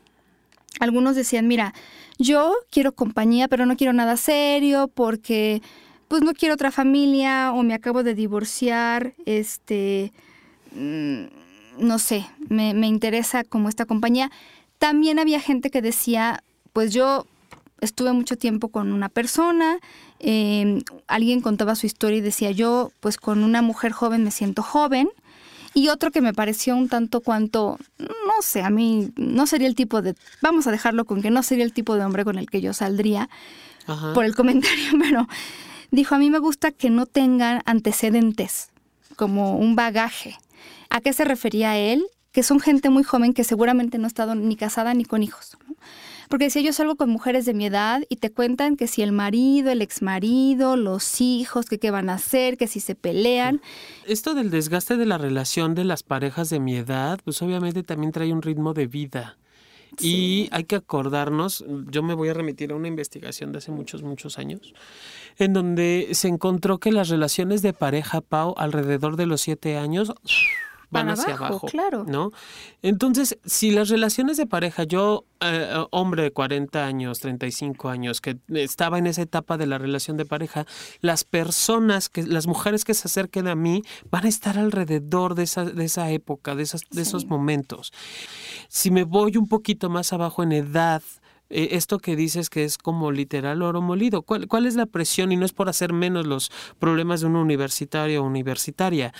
Algunos 0.79 1.15
decían, 1.15 1.47
mira, 1.47 1.73
yo 2.17 2.53
quiero 2.69 2.93
compañía, 2.93 3.47
pero 3.47 3.65
no 3.65 3.77
quiero 3.77 3.93
nada 3.93 4.17
serio 4.17 4.89
porque 4.93 5.61
pues 6.07 6.21
no 6.21 6.33
quiero 6.33 6.53
otra 6.53 6.71
familia 6.71 7.51
o 7.53 7.63
me 7.63 7.73
acabo 7.73 8.03
de 8.03 8.13
divorciar, 8.13 9.13
este, 9.25 10.11
mm, 10.73 11.23
no 11.79 11.99
sé, 11.99 12.25
me, 12.49 12.73
me 12.73 12.87
interesa 12.87 13.43
como 13.43 13.69
esta 13.69 13.85
compañía. 13.85 14.31
También 14.79 15.19
había 15.19 15.39
gente 15.39 15.69
que 15.69 15.81
decía, 15.81 16.43
pues 16.73 16.93
yo 16.93 17.25
estuve 17.81 18.13
mucho 18.13 18.37
tiempo 18.37 18.69
con 18.69 18.91
una 18.91 19.09
persona, 19.09 19.79
em, 20.19 20.81
alguien 21.07 21.41
contaba 21.41 21.75
su 21.75 21.85
historia 21.85 22.17
y 22.17 22.21
decía 22.21 22.51
yo, 22.51 22.91
pues 22.99 23.17
con 23.17 23.43
una 23.43 23.61
mujer 23.61 23.91
joven 23.91 24.23
me 24.23 24.31
siento 24.31 24.63
joven, 24.63 25.09
y 25.73 25.89
otro 25.89 26.09
que 26.11 26.21
me 26.21 26.33
pareció 26.33 26.75
un 26.75 26.87
tanto 26.87 27.19
cuanto, 27.19 27.77
no 27.99 28.41
sé, 28.41 28.61
a 28.61 28.69
mí 28.69 29.09
no 29.17 29.45
sería 29.45 29.67
el 29.67 29.75
tipo 29.75 30.01
de, 30.01 30.15
vamos 30.41 30.67
a 30.67 30.71
dejarlo 30.71 31.03
con 31.03 31.21
que 31.21 31.29
no 31.29 31.43
sería 31.43 31.65
el 31.65 31.73
tipo 31.73 31.95
de 31.95 32.05
hombre 32.05 32.23
con 32.23 32.37
el 32.37 32.49
que 32.49 32.61
yo 32.61 32.73
saldría, 32.73 33.29
por 34.13 34.25
el 34.25 34.35
comentario, 34.35 34.91
pero 34.99 35.27
dijo, 35.91 36.15
a 36.15 36.17
mí 36.17 36.29
me 36.29 36.39
gusta 36.39 36.71
que 36.71 36.89
no 36.89 37.05
tengan 37.05 37.61
antecedentes, 37.65 38.69
como 39.15 39.57
un 39.57 39.75
bagaje. 39.75 40.37
¿A 40.89 41.01
qué 41.01 41.13
se 41.13 41.25
refería 41.25 41.77
él? 41.77 42.05
Que 42.35 42.43
son 42.43 42.59
gente 42.59 42.89
muy 42.89 43.03
joven 43.03 43.33
que 43.33 43.45
seguramente 43.45 43.97
no 43.97 44.03
ha 44.03 44.07
estado 44.07 44.35
ni 44.35 44.57
casada 44.57 44.93
ni 44.93 45.05
con 45.05 45.23
hijos. 45.23 45.57
Porque 46.27 46.45
decía, 46.45 46.61
yo 46.61 46.73
salgo 46.73 46.97
con 46.97 47.09
mujeres 47.09 47.45
de 47.45 47.53
mi 47.53 47.65
edad 47.65 48.03
y 48.09 48.17
te 48.17 48.29
cuentan 48.29 48.75
que 48.75 48.87
si 48.87 49.01
el 49.03 49.13
marido, 49.13 49.71
el 49.71 49.81
exmarido, 49.81 50.75
los 50.75 51.21
hijos, 51.21 51.67
que 51.67 51.79
qué 51.79 51.91
van 51.91 52.09
a 52.09 52.15
hacer, 52.15 52.57
que 52.57 52.67
si 52.67 52.81
se 52.81 52.93
pelean. 52.93 53.61
Esto 54.05 54.33
del 54.33 54.49
desgaste 54.49 54.97
de 54.97 55.05
la 55.05 55.17
relación 55.17 55.75
de 55.75 55.85
las 55.85 56.03
parejas 56.03 56.49
de 56.49 56.59
mi 56.59 56.75
edad, 56.75 57.21
pues 57.23 57.41
obviamente 57.41 57.83
también 57.83 58.11
trae 58.11 58.33
un 58.33 58.41
ritmo 58.41 58.73
de 58.73 58.87
vida. 58.87 59.37
Y 60.01 60.49
hay 60.51 60.65
que 60.65 60.75
acordarnos, 60.75 61.63
yo 61.89 62.03
me 62.03 62.15
voy 62.15 62.27
a 62.27 62.33
remitir 62.33 62.73
a 62.73 62.75
una 62.75 62.89
investigación 62.89 63.53
de 63.53 63.59
hace 63.59 63.71
muchos, 63.71 64.03
muchos 64.03 64.37
años, 64.37 64.73
en 65.37 65.53
donde 65.53 66.09
se 66.11 66.27
encontró 66.27 66.79
que 66.79 66.91
las 66.91 67.07
relaciones 67.07 67.61
de 67.61 67.71
pareja, 67.71 68.19
Pau, 68.19 68.55
alrededor 68.57 69.15
de 69.15 69.25
los 69.25 69.39
siete 69.39 69.77
años, 69.77 70.13
van 70.89 71.09
hacia 71.09 71.35
abajo, 71.35 71.67
claro. 71.67 72.05
¿no? 72.07 72.31
Entonces, 72.81 73.37
si 73.45 73.71
las 73.71 73.89
relaciones 73.89 74.37
de 74.37 74.45
pareja, 74.45 74.83
yo, 74.83 75.25
eh, 75.41 75.85
hombre 75.91 76.23
de 76.23 76.31
40 76.31 76.85
años, 76.85 77.19
35 77.19 77.89
años, 77.89 78.21
que 78.21 78.37
estaba 78.49 78.97
en 78.97 79.07
esa 79.07 79.21
etapa 79.21 79.57
de 79.57 79.67
la 79.67 79.77
relación 79.77 80.17
de 80.17 80.25
pareja, 80.25 80.65
las 81.01 81.23
personas, 81.23 82.09
que 82.09 82.23
las 82.23 82.47
mujeres 82.47 82.85
que 82.85 82.93
se 82.93 83.07
acerquen 83.07 83.47
a 83.47 83.55
mí 83.55 83.83
van 84.09 84.25
a 84.25 84.29
estar 84.29 84.57
alrededor 84.57 85.35
de 85.35 85.43
esa, 85.43 85.65
de 85.65 85.85
esa 85.85 86.09
época, 86.11 86.55
de, 86.55 86.63
esas, 86.63 86.81
de 86.89 87.01
esos 87.01 87.25
momentos. 87.25 87.91
Si 88.67 88.91
me 88.91 89.03
voy 89.03 89.37
un 89.37 89.47
poquito 89.47 89.89
más 89.89 90.13
abajo 90.13 90.43
en 90.43 90.51
edad, 90.51 91.01
eh, 91.49 91.69
esto 91.71 91.99
que 91.99 92.15
dices 92.15 92.49
que 92.49 92.63
es 92.63 92.77
como 92.77 93.11
literal 93.11 93.61
oro 93.61 93.81
molido. 93.81 94.23
¿Cuál, 94.23 94.47
¿Cuál, 94.47 94.65
es 94.65 94.75
la 94.75 94.87
presión? 94.87 95.31
Y 95.31 95.37
no 95.37 95.45
es 95.45 95.53
por 95.53 95.69
hacer 95.69 95.93
menos 95.93 96.25
los 96.25 96.51
problemas 96.79 97.21
de 97.21 97.27
un 97.27 97.35
universitario 97.35 98.23
o 98.23 98.25
universitaria, 98.25 99.13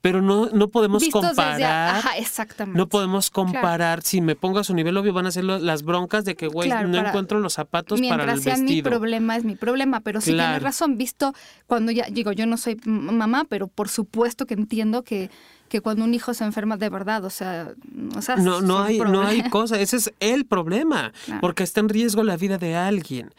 pero 0.00 0.20
no, 0.20 0.46
no 0.50 0.68
podemos 0.68 1.08
comparar. 1.08 2.02
exactamente. 2.16 2.76
No 2.76 2.88
podemos 2.88 3.30
comparar. 3.30 4.02
Si 4.02 4.20
me 4.20 4.34
pongo 4.34 4.58
a 4.58 4.64
su 4.64 4.74
nivel, 4.74 4.96
obvio, 4.96 5.12
van 5.12 5.26
a 5.26 5.30
ser 5.30 5.44
las 5.44 5.82
broncas 5.82 6.24
de 6.24 6.34
que, 6.34 6.48
güey, 6.48 6.68
no 6.68 6.98
encuentro 6.98 7.38
los 7.38 7.54
zapatos 7.54 8.00
para 8.00 8.24
el 8.24 8.40
vestido. 8.40 8.64
mi 8.64 8.82
problema 8.82 9.36
es 9.36 9.44
mi 9.44 9.54
problema, 9.54 10.00
pero 10.00 10.20
sí 10.20 10.32
tienes 10.32 10.62
razón. 10.62 10.98
Visto 10.98 11.32
cuando 11.66 11.92
ya, 11.92 12.06
digo, 12.10 12.32
yo 12.32 12.46
no 12.46 12.56
soy 12.56 12.80
mamá, 12.84 13.44
pero 13.48 13.68
por 13.68 13.88
supuesto 13.88 14.46
que 14.46 14.54
entiendo 14.54 15.04
que 15.04 15.30
que 15.68 15.80
cuando 15.80 16.04
un 16.04 16.14
hijo 16.14 16.34
se 16.34 16.44
enferma 16.44 16.76
de 16.76 16.88
verdad, 16.88 17.24
o 17.24 17.30
sea, 17.30 17.74
o 18.16 18.22
sea 18.22 18.36
no, 18.36 18.60
no 18.60 18.82
hay, 18.82 18.98
no 18.98 19.22
hay 19.22 19.48
cosa, 19.50 19.78
ese 19.80 19.96
es 19.96 20.12
el 20.20 20.46
problema, 20.46 21.12
Claro. 21.26 21.40
porque 21.40 21.62
está 21.62 21.80
en 21.80 21.88
riesgo 21.88 22.22
la 22.24 22.36
vida 22.36 22.58
de 22.58 22.74
alguien. 22.74 23.34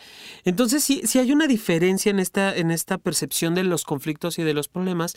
Entonces, 0.46 0.84
sí, 0.84 1.02
sí 1.06 1.20
hay 1.20 1.32
una 1.32 1.48
diferencia 1.48 2.10
en 2.10 2.20
esta, 2.20 2.56
en 2.56 2.72
esta 2.72 2.98
percepción 2.98 3.56
de 3.56 3.64
los 3.64 3.84
conflictos 3.84 4.40
y 4.40 4.44
de 4.44 4.54
los 4.54 4.68
problemas. 4.68 5.16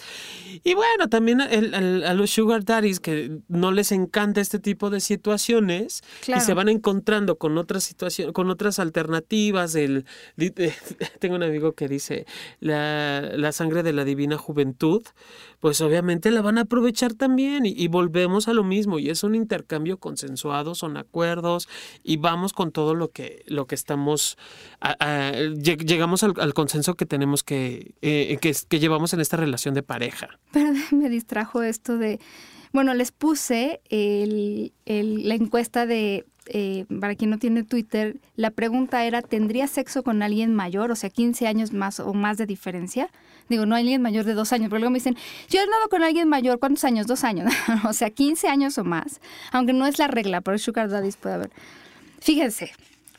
Y 0.65 0.75
bueno, 0.75 1.09
también 1.09 1.41
el- 1.41 2.03
a 2.05 2.15
los 2.15 2.31
sugar 2.31 2.65
daddies 2.65 3.01
que 3.01 3.39
no 3.49 3.73
les 3.73 3.93
encanta 3.93 4.41
este 4.41 4.59
tipo 4.59 4.91
de 4.91 5.01
situaciones 5.01 6.03
y 6.27 6.41
se 6.41 6.55
van 6.55 6.69
encontrando 6.69 7.37
con 7.37 7.59
otras 7.59 7.85
situaciones, 7.85 8.33
con 8.33 8.51
otras 8.51 8.79
alternativas. 8.79 9.73
De- 9.73 10.05
tengo 11.21 11.37
un 11.37 11.43
amigo 11.43 11.73
que 11.73 11.89
dice 11.89 12.27
la, 12.61 13.21
la 13.35 13.53
sangre 13.53 13.83
de 13.83 13.93
la 13.93 14.05
divina 14.05 14.39
juventud, 14.39 15.03
pues 15.63 15.81
obviamente 15.81 16.33
la 16.33 16.43
van 16.43 16.59
a 16.59 16.63
aprovechar 16.63 17.15
también 17.15 17.65
y, 17.67 17.71
y 17.71 17.87
volvemos 17.87 18.49
a 18.49 18.53
lo 18.53 18.65
mismo 18.65 18.99
y 18.99 19.11
es 19.11 19.23
un 19.23 19.37
intercambio 19.37 19.97
consensuado, 19.97 20.75
son 20.75 20.97
acuerdos 20.97 21.69
y 22.03 22.17
vamos 22.17 22.53
con 22.53 22.73
todo 22.73 22.97
lo 22.97 23.13
que 23.13 23.45
lo 23.47 23.69
que 23.69 23.77
estamos 23.77 24.37
a- 24.81 24.97
a- 24.99 25.33
lleg- 25.33 25.85
llegamos 25.87 26.25
al, 26.25 26.53
consenso 26.53 26.95
que 26.97 27.07
tenemos 27.07 27.45
que, 27.45 27.95
eh, 28.03 28.37
que 28.41 28.79
llevamos 28.81 29.15
en 29.15 29.21
esta 29.21 29.37
relación 29.37 29.73
de 29.75 29.85
pareja. 29.85 30.31
Pero 30.53 30.73
me 30.91 31.09
distrajo 31.09 31.63
esto 31.63 31.97
de, 31.97 32.19
bueno, 32.73 32.93
les 32.95 33.13
puse 33.13 33.81
el- 33.89 34.73
el- 34.85 35.29
la 35.29 35.37
encuesta 35.37 35.87
de, 35.87 36.27
eh, 36.47 36.87
para 37.01 37.15
quien 37.15 37.31
no 37.31 37.39
tiene 37.39 37.63
Twitter, 37.63 38.17
la 38.35 38.51
pregunta 38.51 39.05
era, 39.07 39.23
¿tendría 39.23 39.69
sexo 39.69 40.03
con 40.03 40.23
alguien 40.23 40.57
mayor, 40.57 40.91
o 40.91 40.97
sea, 40.97 41.09
15 41.09 41.47
años 41.47 41.73
más 41.73 42.01
o 42.01 42.13
más 42.15 42.37
de 42.37 42.47
diferencia? 42.47 43.11
Digo, 43.49 43.67
no 43.67 43.77
alguien 43.77 44.01
mayor 44.03 44.25
de 44.25 44.35
dos 44.35 44.53
años, 44.53 44.69
pero 44.69 44.81
luego 44.81 44.91
me 44.91 44.99
dicen, 44.99 45.17
yo 45.49 45.61
he 45.61 45.63
andado 45.63 45.89
con 45.89 46.03
alguien 46.03 46.29
mayor, 46.29 46.59
¿cuántos 46.59 46.85
años? 46.85 47.07
Dos 47.07 47.25
años, 47.25 47.53
o 47.89 47.93
sea, 47.93 48.11
15 48.11 48.49
años 48.49 48.79
o 48.79 48.85
más, 48.85 49.21
aunque 49.51 49.73
no 49.73 49.87
es 49.87 49.99
la 49.99 50.09
regla, 50.09 50.41
pero 50.41 50.59
Sugar 50.59 50.89
Daddies 50.89 51.17
puede 51.17 51.35
haber. 51.35 51.51
Fíjense, 52.21 52.73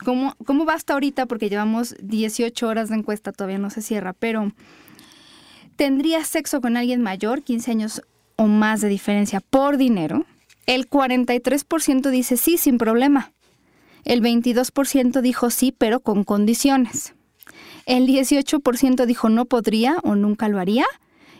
¿cómo, 0.04 0.34
¿cómo 0.44 0.64
va 0.64 0.74
hasta 0.74 0.94
ahorita? 0.94 1.26
Porque 1.26 1.48
llevamos 1.48 1.94
18 2.00 2.66
horas 2.66 2.88
de 2.88 2.96
encuesta, 2.96 3.32
todavía 3.32 3.58
no 3.58 3.70
se 3.70 3.82
cierra, 3.82 4.12
pero 4.12 4.52
tendría 5.76 6.24
sexo 6.24 6.60
con 6.60 6.76
alguien 6.76 7.02
mayor, 7.02 7.42
15 7.42 7.70
años 7.70 8.02
o 8.36 8.46
más 8.46 8.80
de 8.80 8.88
diferencia, 8.88 9.40
por 9.40 9.76
dinero. 9.76 10.24
El 10.66 10.88
43% 10.88 12.10
dice 12.10 12.36
sí, 12.36 12.56
sin 12.56 12.78
problema. 12.78 13.32
El 14.04 14.22
22% 14.22 15.20
dijo 15.20 15.50
sí, 15.50 15.74
pero 15.76 16.00
con 16.00 16.24
condiciones. 16.24 17.13
El 17.86 18.06
18% 18.06 19.06
dijo 19.06 19.28
no 19.28 19.44
podría 19.44 19.96
o 20.02 20.14
nunca 20.14 20.48
lo 20.48 20.58
haría. 20.58 20.86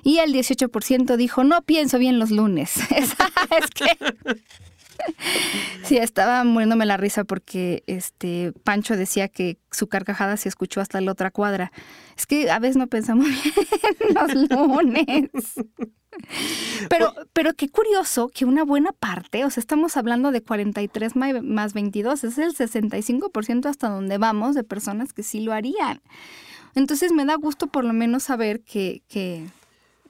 Y 0.03 0.19
el 0.19 0.35
18% 0.35 1.17
dijo 1.17 1.45
no 1.45 1.63
pienso 1.63 1.99
bien 1.99 2.19
los 2.19 2.31
lunes. 2.31 2.77
es 2.91 3.71
que... 3.75 3.97
Sí, 5.85 5.99
estaba 5.99 6.45
muriéndome 6.45 6.87
la 6.87 6.97
risa 6.97 7.25
porque 7.25 7.83
este 7.87 8.53
Pancho 8.65 8.97
decía 8.97 9.29
que 9.29 9.59
su 9.71 9.87
carcajada 9.89 10.37
se 10.37 10.49
escuchó 10.49 10.81
hasta 10.81 11.01
la 11.01 11.13
otra 11.13 11.31
cuadra. 11.31 11.73
Es 12.17 12.27
que 12.27 12.51
a 12.51 12.59
veces 12.59 12.77
no 12.77 12.87
pensamos 12.87 13.27
bien 13.45 14.15
los 14.15 14.51
lunes. 14.51 15.31
Pero, 16.89 17.13
pero 17.33 17.55
qué 17.55 17.69
curioso 17.69 18.29
que 18.29 18.45
una 18.45 18.65
buena 18.65 18.93
parte, 18.93 19.45
o 19.45 19.51
sea, 19.51 19.61
estamos 19.61 19.97
hablando 19.97 20.31
de 20.31 20.43
43 20.43 21.17
ma- 21.17 21.41
más 21.43 21.75
22, 21.75 22.25
es 22.25 22.39
el 22.39 22.55
65% 22.55 23.67
hasta 23.67 23.89
donde 23.89 24.19
vamos 24.19 24.55
de 24.55 24.63
personas 24.65 25.13
que 25.13 25.23
sí 25.23 25.41
lo 25.41 25.53
harían. 25.53 26.01
Entonces 26.77 27.13
me 27.13 27.25
da 27.25 27.35
gusto 27.37 27.67
por 27.67 27.85
lo 27.85 27.93
menos 27.93 28.23
saber 28.25 28.61
que, 28.63 29.03
que 29.09 29.45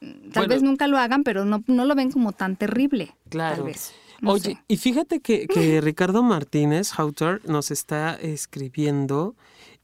mm, 0.00 0.30
tal 0.30 0.42
Bueno. 0.42 0.48
vez 0.48 0.62
nunca 0.62 0.86
lo 0.88 0.98
hagan, 0.98 1.24
pero 1.24 1.44
no, 1.44 1.62
no 1.66 1.84
lo 1.84 1.94
ven 1.94 2.10
como 2.12 2.32
tan 2.32 2.56
terrible. 2.56 3.14
Claro. 3.30 3.56
Tal 3.56 3.64
vez. 3.64 3.92
No 4.20 4.32
Oye, 4.32 4.42
sé. 4.42 4.58
y 4.68 4.76
fíjate 4.76 5.20
que, 5.20 5.46
que 5.48 5.80
Ricardo 5.82 6.22
Martínez, 6.22 6.92
Hauter, 6.98 7.40
nos 7.48 7.70
está 7.70 8.14
escribiendo 8.14 9.34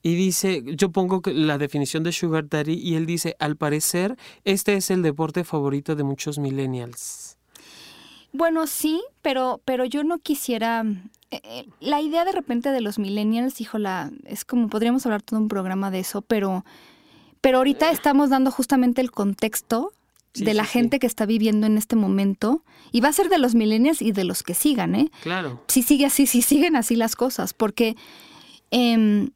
y 0.03 0.15
dice, 0.15 0.63
yo 0.77 0.91
pongo 0.91 1.21
la 1.27 1.59
definición 1.59 2.03
de 2.05 2.13
Sugar 2.13 2.49
Daddy 2.49 2.75
y 2.75 2.95
él 2.95 3.05
dice, 3.07 3.37
al 3.39 3.57
parecer, 3.57 4.17
este 4.45 4.75
es 4.75 4.91
el 4.91 5.03
deporte 5.03 5.45
favorito 5.45 5.95
de 5.95 6.05
muchos 6.05 6.39
millennials. 6.39 7.37
Bueno, 8.33 8.67
sí, 8.67 9.03
pero, 9.23 9.61
pero 9.65 9.85
yo 9.85 10.05
no 10.05 10.19
quisiera. 10.19 10.83
eh, 11.31 11.41
eh, 11.45 11.67
la 11.81 12.01
idea 12.01 12.25
de 12.25 12.33
repente 12.33 12.71
de 12.71 12.81
los 12.81 12.99
millennials, 12.99 13.61
híjola, 13.61 14.11
es 14.25 14.45
como 14.45 14.69
podríamos 14.69 15.05
hablar 15.05 15.23
todo 15.23 15.39
un 15.41 15.49
programa 15.49 15.91
de 15.91 15.99
eso, 16.01 16.23
pero, 16.23 16.65
pero 17.41 17.59
ahorita 17.59 17.91
estamos 17.91 18.31
dando 18.31 18.51
justamente 18.51 19.01
el 19.01 19.11
contexto 19.11 19.93
Sí, 20.33 20.45
de 20.45 20.55
la 20.55 20.63
sí, 20.65 20.69
sí. 20.69 20.73
gente 20.75 20.99
que 20.99 21.07
está 21.07 21.27
viviendo 21.27 21.67
en 21.67 21.77
este 21.77 21.97
momento 21.97 22.63
y 22.93 23.01
va 23.01 23.09
a 23.09 23.13
ser 23.13 23.29
de 23.29 23.39
los 23.39 23.55
millennials 23.55 24.01
y 24.01 24.13
de 24.13 24.25
los 24.25 24.43
que 24.43 24.55
sigan, 24.55 24.95
¿eh? 24.95 25.11
Claro. 25.23 25.63
si 25.69 25.83
sigue 25.83 26.07
así, 26.07 26.27
si 26.27 26.43
siguen 26.43 26.77
así 26.77 26.95
las 26.95 27.17
cosas, 27.17 27.53
porque 27.53 27.97
em, 28.71 29.31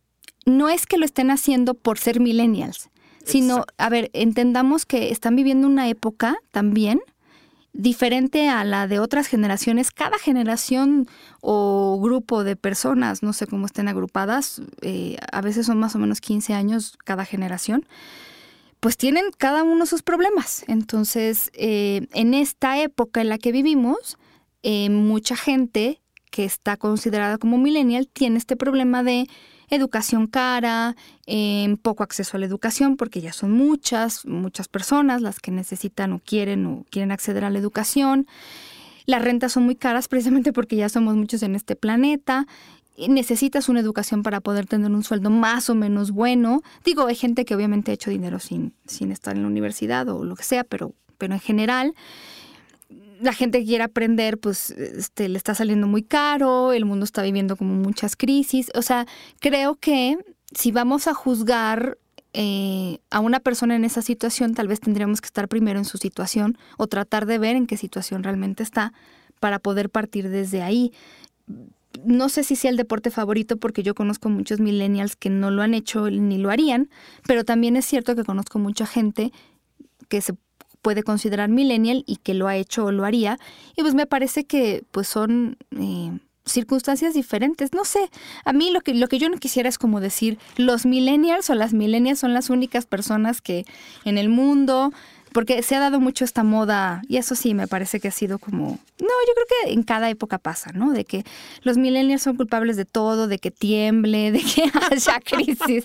no 0.47 0.69
es 0.69 0.87
que 0.87 0.99
lo 0.99 1.05
estén 1.05 1.31
haciendo 1.31 1.75
por 1.75 1.99
ser 1.99 2.21
millennials, 2.21 2.91
sino, 3.25 3.55
Exacto. 3.55 3.75
a 3.79 3.89
ver, 3.89 4.11
entendamos 4.13 4.87
que 4.87 5.11
están 5.11 5.35
viviendo 5.35 5.67
una 5.67 5.89
época 5.89 6.37
también 6.53 7.01
diferente 7.75 8.49
a 8.49 8.65
la 8.65 8.87
de 8.87 9.01
otras 9.01 9.27
generaciones. 9.27 9.91
Cada 9.91 10.19
generación 10.19 11.09
o 11.41 11.99
grupo 12.01 12.45
de 12.45 12.57
personas, 12.57 13.23
no 13.23 13.33
sé 13.33 13.47
cómo 13.47 13.67
estén 13.67 13.89
agrupadas, 13.89 14.63
eh, 14.81 15.17
a 15.33 15.41
veces 15.41 15.67
son 15.67 15.79
más 15.79 15.95
o 15.95 15.99
menos 15.99 16.21
15 16.21 16.55
años 16.55 16.97
cada 17.05 17.25
generación, 17.25 17.85
pues 18.85 18.99
tienen 18.99 19.25
cada 19.38 19.62
uno 19.62 19.87
sus 19.87 20.03
problemas. 20.03 20.62
Entonces, 20.68 21.51
eh, 21.55 22.07
en 22.12 22.35
esta 22.35 22.83
época 22.83 23.23
en 23.23 23.31
la 23.31 23.38
que 23.38 23.51
vivimos, 23.51 24.18
eh, 24.62 24.90
mucha 24.90 25.37
gente 25.37 26.03
que 26.31 26.44
está 26.44 26.77
considerada 26.77 27.38
como 27.38 27.57
millennial 27.57 28.11
tiene 28.12 28.37
este 28.37 28.57
problema 28.57 29.03
de 29.03 29.27
educación 29.70 30.27
cara, 30.27 30.97
eh, 31.27 31.75
poco 31.81 32.03
acceso 32.03 32.37
a 32.37 32.40
la 32.40 32.44
educación, 32.44 32.99
porque 32.99 33.23
ya 33.23 33.33
son 33.33 33.53
muchas, 33.53 34.27
muchas 34.27 34.68
personas 34.68 35.23
las 35.23 35.40
que 35.40 35.51
necesitan 35.51 36.12
o 36.12 36.18
quieren 36.18 36.66
o 36.66 36.85
quieren 36.90 37.11
acceder 37.11 37.47
a 37.47 37.49
la 37.49 37.59
educación. 37.59 38.27
Las 39.07 39.25
rentas 39.25 39.53
son 39.53 39.62
muy 39.62 39.77
caras 39.77 40.09
precisamente 40.09 40.53
porque 40.53 40.77
ya 40.77 40.90
somos 40.90 41.16
muchos 41.16 41.42
en 41.42 41.55
este 41.55 41.75
planeta. 41.75 42.47
Y 42.97 43.09
necesitas 43.09 43.69
una 43.69 43.81
educación 43.81 44.23
para 44.23 44.41
poder 44.41 44.67
tener 44.67 44.91
un 44.91 45.03
sueldo 45.03 45.31
más 45.31 45.69
o 45.69 45.75
menos 45.75 46.13
bueno. 46.13 46.63
Digo, 46.85 47.07
hay 47.07 47.17
gente 47.17 47.45
que 47.45 47.55
obviamente 47.55 47.91
ha 47.91 47.95
hecho 47.95 48.11
dinero 48.11 48.39
sin, 48.39 48.73
sin 48.87 49.11
estar 49.11 49.35
en 49.35 49.43
la 49.43 49.49
universidad 49.49 50.09
o 50.09 50.25
lo 50.25 50.37
que 50.37 50.45
sea, 50.45 50.65
pero, 50.65 50.95
pero 51.19 51.35
en 51.35 51.41
general 51.41 51.95
la 53.21 53.33
gente 53.33 53.61
que 53.61 53.67
quiere 53.67 53.85
aprender, 53.85 54.39
pues 54.39 54.71
este, 54.71 55.29
le 55.29 55.39
está 55.39 55.55
saliendo 55.55 55.87
muy 55.87 56.03
caro, 56.03 56.73
el 56.73 56.85
mundo 56.85 57.05
está 57.05 57.23
viviendo 57.23 57.57
como 57.57 57.75
muchas 57.75 58.17
crisis. 58.17 58.71
O 58.75 58.83
sea, 58.83 59.07
creo 59.41 59.77
que 59.77 60.19
si 60.53 60.73
vamos 60.73 61.09
a 61.09 61.15
juzgar 61.15 61.99
eh, 62.33 62.99
a 63.11 63.21
una 63.21 63.41
persona 63.41 63.77
en 63.77 63.85
esa 63.85 64.03
situación, 64.03 64.55
tal 64.55 64.69
vez 64.69 64.81
tendríamos 64.81 65.21
que 65.21 65.27
estar 65.27 65.49
primero 65.49 65.79
en 65.79 65.85
su 65.85 65.99
situación 65.99 66.59
o 66.77 66.87
tratar 66.87 67.27
de 67.27 67.39
ver 67.39 67.57
en 67.57 67.67
qué 67.67 67.77
situación 67.77 68.23
realmente 68.23 68.63
está 68.63 68.93
para 69.41 69.59
poder 69.59 69.91
partir 69.91 70.29
desde 70.29 70.63
ahí. 70.63 70.93
No 72.05 72.29
sé 72.29 72.45
si 72.45 72.57
sea 72.57 72.71
el 72.71 72.77
deporte 72.77 73.11
favorito 73.11 73.57
porque 73.57 73.83
yo 73.83 73.95
conozco 73.95 74.29
muchos 74.29 74.61
millennials 74.61 75.17
que 75.17 75.31
no 75.31 75.51
lo 75.51 75.63
han 75.63 75.75
hecho 75.75 76.11
ni 76.11 76.39
lo 76.39 76.51
harían, 76.51 76.91
pero 77.27 77.45
también 77.45 77.77
es 77.77 77.85
cierto 77.85 78.17
que 78.17 78.25
conozco 78.25 78.59
mucha 78.59 78.87
gente 78.87 79.33
que 80.09 80.21
se 80.21 80.35
puede 80.83 81.03
considerar 81.03 81.49
millennial 81.49 82.05
y 82.07 82.17
que 82.17 82.35
lo 82.35 82.47
ha 82.47 82.57
hecho 82.57 82.85
o 82.85 82.93
lo 82.93 83.05
haría. 83.05 83.39
Y 83.77 83.83
pues 83.83 83.95
me 83.95 84.07
parece 84.07 84.45
que 84.45 84.85
pues 84.91 85.09
son 85.09 85.57
eh, 85.71 86.19
circunstancias 86.45 87.15
diferentes. 87.15 87.73
No 87.73 87.85
sé, 87.85 88.11
a 88.45 88.53
mí 88.53 88.71
lo 88.71 88.81
que, 88.81 88.95
lo 88.95 89.09
que 89.09 89.19
yo 89.19 89.29
no 89.29 89.39
quisiera 89.39 89.69
es 89.69 89.79
como 89.79 90.01
decir, 90.01 90.39
los 90.57 90.87
millennials 90.87 91.51
o 91.51 91.55
las 91.55 91.73
millennials 91.73 92.19
son 92.19 92.35
las 92.35 92.51
únicas 92.51 92.87
personas 92.87 93.41
que 93.41 93.65
en 94.05 94.19
el 94.19 94.29
mundo, 94.29 94.93
porque 95.35 95.64
se 95.64 95.75
ha 95.75 95.81
dado 95.81 95.99
mucho 95.99 96.25
esta 96.25 96.44
moda, 96.44 97.03
y 97.09 97.16
eso 97.16 97.35
sí 97.35 97.55
me 97.55 97.66
parece 97.66 97.99
que 97.99 98.07
ha 98.07 98.12
sido 98.12 98.38
como, 98.38 98.66
no, 99.01 99.09
yo 99.09 99.35
creo 99.35 99.47
que 99.64 99.73
en 99.73 99.83
cada 99.83 100.09
época 100.09 100.38
pasa, 100.38 100.70
¿no? 100.73 100.92
De 100.92 101.05
que 101.05 101.25
los 101.62 101.77
millennials 101.77 102.23
son 102.23 102.37
culpables 102.37 102.77
de 102.77 102.85
todo, 102.85 103.27
de 103.27 103.40
que 103.40 103.51
tiemble, 103.51 104.31
de 104.33 104.38
que 104.38 104.70
haya 104.90 105.18
crisis, 105.18 105.83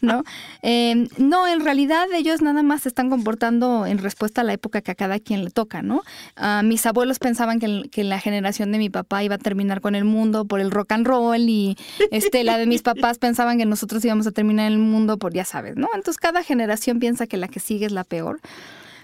¿no? 0.00 0.22
Eh, 0.62 1.08
no, 1.18 1.48
en 1.48 1.64
realidad 1.64 2.06
ellos 2.14 2.42
nada 2.42 2.62
más 2.62 2.82
se 2.82 2.90
están 2.90 3.10
comportando 3.10 3.86
en 3.86 3.98
respuesta 3.98 4.42
a 4.42 4.44
la 4.44 4.52
época 4.52 4.82
que 4.82 4.92
a 4.92 4.94
cada 4.94 5.18
quien 5.18 5.44
le 5.44 5.50
toca, 5.50 5.82
¿no? 5.82 6.02
Ah, 6.36 6.62
mis 6.64 6.86
abuelos 6.86 7.18
pensaban 7.18 7.58
que, 7.58 7.90
que 7.90 8.04
la 8.04 8.20
generación 8.20 8.70
de 8.70 8.78
mi 8.78 8.88
papá 8.88 9.24
iba 9.24 9.34
a 9.34 9.38
terminar 9.38 9.80
con 9.80 9.96
el 9.96 10.04
mundo 10.04 10.44
por 10.44 10.60
el 10.60 10.70
rock 10.70 10.92
and 10.92 11.08
roll 11.08 11.40
y 11.40 11.76
este, 12.12 12.44
la 12.44 12.56
de 12.56 12.66
mis 12.66 12.82
papás 12.82 13.18
pensaban 13.18 13.58
que 13.58 13.66
nosotros 13.66 14.04
íbamos 14.04 14.28
a 14.28 14.30
terminar 14.30 14.70
el 14.70 14.78
mundo 14.78 15.18
por, 15.18 15.34
ya 15.34 15.44
sabes, 15.44 15.76
¿no? 15.76 15.88
Entonces 15.92 16.18
cada 16.18 16.44
generación 16.44 17.00
piensa 17.00 17.26
que 17.26 17.36
la 17.36 17.48
que 17.48 17.58
sigue 17.58 17.86
es 17.86 17.92
la 17.92 18.04
peor. 18.04 18.38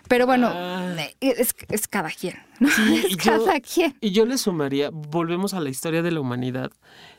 Pero 0.08 0.26
bueno, 0.26 0.50
Ah. 0.52 0.96
es, 1.20 1.54
es 1.68 1.88
cada 1.88 2.10
quien, 2.10 2.34
¿no? 2.60 2.68
Sí, 2.70 3.02
es 3.10 3.16
yo- 3.16 3.44
cada 3.44 3.60
quien. 3.60 3.96
Y 4.00 4.10
yo 4.12 4.24
le 4.26 4.38
sumaría, 4.38 4.90
volvemos 4.92 5.54
a 5.54 5.60
la 5.60 5.70
historia 5.70 6.02
de 6.02 6.10
la 6.10 6.20
humanidad. 6.20 6.70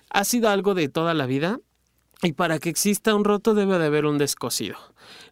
Ha 0.10 0.24
sido 0.24 0.50
algo 0.50 0.74
de 0.74 0.90
toda 0.90 1.14
la 1.14 1.26
vida 1.28 1.60
y 2.22 2.34
para 2.34 2.60
que 2.60 2.70
exista 2.70 3.16
un 3.16 3.24
roto 3.24 3.54
debe 3.54 3.78
de 3.80 3.86
haber 3.86 4.06
un 4.06 4.18
descosido. 4.18 4.76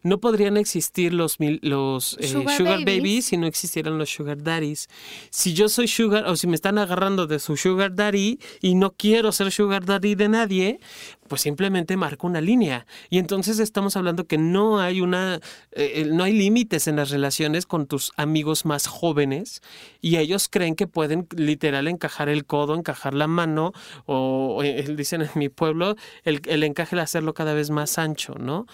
No 0.03 0.19
podrían 0.19 0.55
existir 0.57 1.13
los, 1.13 1.35
los 1.61 2.17
eh, 2.19 2.27
Sugar 2.29 2.55
sugar, 2.57 2.79
babies. 2.79 2.85
babies. 2.99 3.25
si 3.25 3.37
no 3.37 3.45
existieran 3.45 3.97
los 3.97 4.09
sugar 4.09 4.41
daddies. 4.41 4.87
Si 5.29 5.53
yo 5.53 5.67
soy 5.69 5.87
sugar, 5.87 6.25
o 6.27 6.35
si 6.35 6.47
me 6.47 6.55
están 6.55 6.77
agarrando 6.77 7.27
de 7.27 7.39
su 7.39 7.57
sugar 7.57 7.93
daddy 7.93 8.39
y 8.61 8.75
no 8.75 8.91
quiero 8.91 9.31
ser 9.31 9.51
sugar 9.51 9.85
daddy 9.85 10.15
de 10.15 10.29
nadie, 10.29 10.79
pues 11.27 11.41
simplemente 11.41 11.97
marco 11.97 12.27
una 12.27 12.41
línea. 12.41 12.85
Y 13.09 13.17
entonces 13.19 13.59
estamos 13.59 13.95
hablando 13.97 14.25
que 14.25 14.37
no 14.37 14.79
hay 14.79 15.01
una, 15.01 15.39
eh, 15.71 16.07
no 16.11 16.23
hay 16.23 16.33
límites 16.33 16.87
en 16.87 16.95
las 16.95 17.09
relaciones 17.09 17.65
con 17.65 17.87
tus 17.87 18.11
amigos 18.17 18.65
más 18.65 18.87
jóvenes 18.87 19.61
y 20.01 20.17
ellos 20.17 20.47
creen 20.49 20.75
que 20.75 20.87
pueden 20.87 21.27
literal 21.35 21.87
encajar 21.87 22.29
el 22.29 22.45
codo, 22.45 22.75
encajar 22.75 23.13
la 23.13 23.27
mano 23.27 23.73
o, 24.05 24.61
eh, 24.63 24.83
dicen 24.95 25.21
en 25.21 25.29
mi 25.35 25.49
pueblo, 25.49 25.95
el, 26.23 26.41
el 26.45 26.63
encaje 26.63 26.95
el 26.95 26.99
hacerlo 27.01 27.33
cada 27.33 27.53
vez 27.53 27.69
más 27.69 27.97
ancho, 27.97 28.35
¿no? 28.39 28.65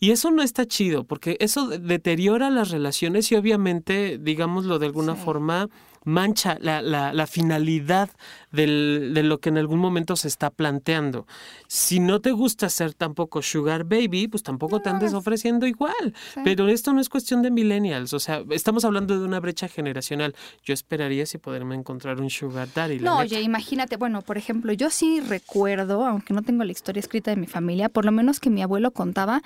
Y 0.00 0.10
eso 0.10 0.30
no 0.30 0.42
está 0.42 0.66
chido, 0.66 1.04
porque 1.04 1.36
eso 1.40 1.68
de- 1.68 1.78
deteriora 1.78 2.50
las 2.50 2.70
relaciones 2.70 3.30
y 3.32 3.36
obviamente, 3.36 4.18
digámoslo 4.18 4.78
de 4.78 4.86
alguna 4.86 5.14
Sí. 5.16 5.22
forma, 5.24 5.68
mancha 6.08 6.56
la, 6.60 6.82
la- 6.82 7.12
la 7.12 7.26
finalidad 7.26 8.10
del- 8.50 9.12
de 9.14 9.22
lo 9.22 9.38
que 9.40 9.50
en 9.50 9.58
algún 9.58 9.78
momento 9.78 10.16
se 10.16 10.26
está 10.28 10.50
planteando. 10.50 11.26
Si 11.66 12.00
no 12.00 12.20
te 12.20 12.32
gusta 12.32 12.68
ser 12.70 12.94
tampoco 12.94 13.42
sugar 13.42 13.84
baby, 13.84 14.26
pues 14.28 14.42
tampoco 14.42 14.80
te 14.80 14.88
andes 14.88 15.12
ofreciendo 15.14 15.66
igual. 15.66 16.14
Sí. 16.34 16.40
Pero 16.44 16.68
esto 16.68 16.92
no 16.92 17.00
es 17.00 17.08
cuestión 17.08 17.42
de 17.42 17.50
millennials, 17.50 18.12
o 18.14 18.18
sea, 18.20 18.42
estamos 18.50 18.84
hablando 18.84 19.18
de 19.18 19.24
una 19.24 19.38
brecha 19.40 19.68
generacional. 19.68 20.34
Yo 20.64 20.74
esperaría 20.74 21.26
si 21.26 21.38
poderme 21.38 21.74
encontrar 21.74 22.20
un 22.20 22.30
sugar 22.30 22.68
daddy. 22.74 22.98
No, 23.00 23.18
oye, 23.18 23.40
imagínate, 23.42 23.96
bueno, 23.96 24.22
por 24.22 24.38
ejemplo, 24.38 24.72
yo 24.72 24.90
sí 24.90 25.20
recuerdo, 25.20 26.06
aunque 26.06 26.32
no 26.34 26.42
tengo 26.42 26.64
la 26.64 26.72
historia 26.72 27.00
escrita 27.00 27.30
de 27.30 27.36
mi 27.36 27.46
familia, 27.46 27.88
por 27.88 28.04
lo 28.04 28.12
menos 28.12 28.40
que 28.40 28.50
mi 28.50 28.62
abuelo 28.62 28.90
contaba, 28.92 29.42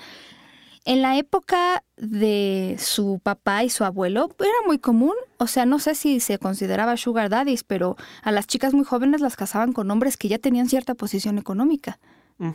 en 0.85 1.01
la 1.01 1.17
época 1.17 1.83
de 1.97 2.75
su 2.79 3.19
papá 3.23 3.63
y 3.63 3.69
su 3.69 3.83
abuelo 3.85 4.29
era 4.39 4.51
muy 4.67 4.79
común, 4.79 5.13
o 5.37 5.47
sea, 5.47 5.65
no 5.65 5.79
sé 5.79 5.95
si 5.95 6.19
se 6.19 6.37
consideraba 6.39 6.97
sugar 6.97 7.29
daddies, 7.29 7.63
pero 7.63 7.95
a 8.21 8.31
las 8.31 8.47
chicas 8.47 8.73
muy 8.73 8.83
jóvenes 8.83 9.21
las 9.21 9.35
casaban 9.37 9.71
con 9.73 9.89
hombres 9.91 10.17
que 10.17 10.27
ya 10.27 10.39
tenían 10.39 10.67
cierta 10.67 10.93
posición 10.95 11.37
económica. 11.37 11.99
Mm. 12.37 12.49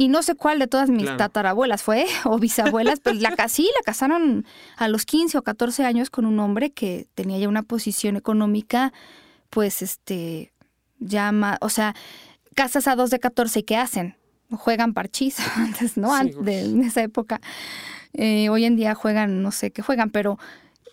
Y 0.00 0.08
no 0.08 0.22
sé 0.22 0.36
cuál 0.36 0.60
de 0.60 0.68
todas 0.68 0.88
mis 0.90 1.02
Claro. 1.02 1.16
tatarabuelas 1.18 1.82
fue, 1.82 2.06
o 2.24 2.38
bisabuelas, 2.38 3.00
pero 3.00 3.18
la, 3.20 3.34
ca- 3.34 3.48
sí, 3.48 3.68
la 3.76 3.82
casaron 3.84 4.46
a 4.76 4.88
los 4.88 5.04
15 5.04 5.36
o 5.38 5.42
14 5.42 5.84
años 5.84 6.08
con 6.08 6.24
un 6.24 6.38
hombre 6.38 6.70
que 6.70 7.06
tenía 7.14 7.36
ya 7.38 7.48
una 7.48 7.64
posición 7.64 8.16
económica, 8.16 8.92
pues, 9.50 9.82
este, 9.82 10.52
llama, 11.00 11.58
o 11.60 11.68
sea, 11.68 11.94
casas 12.54 12.86
a 12.88 12.94
dos 12.96 13.10
de 13.10 13.18
14 13.18 13.58
y 13.60 13.62
¿qué 13.64 13.76
hacen? 13.76 14.14
Juegan 14.50 14.94
parchís 14.94 15.36
antes, 15.56 15.96
¿no? 15.96 16.08
Sí, 16.08 16.20
Antes 16.20 16.44
de, 16.44 16.60
en 16.60 16.82
esa 16.84 17.02
época. 17.02 17.40
Eh, 18.14 18.48
hoy 18.48 18.64
en 18.64 18.76
día 18.76 18.94
juegan, 18.94 19.42
no 19.42 19.52
sé 19.52 19.70
qué 19.70 19.82
juegan, 19.82 20.10
pero 20.10 20.38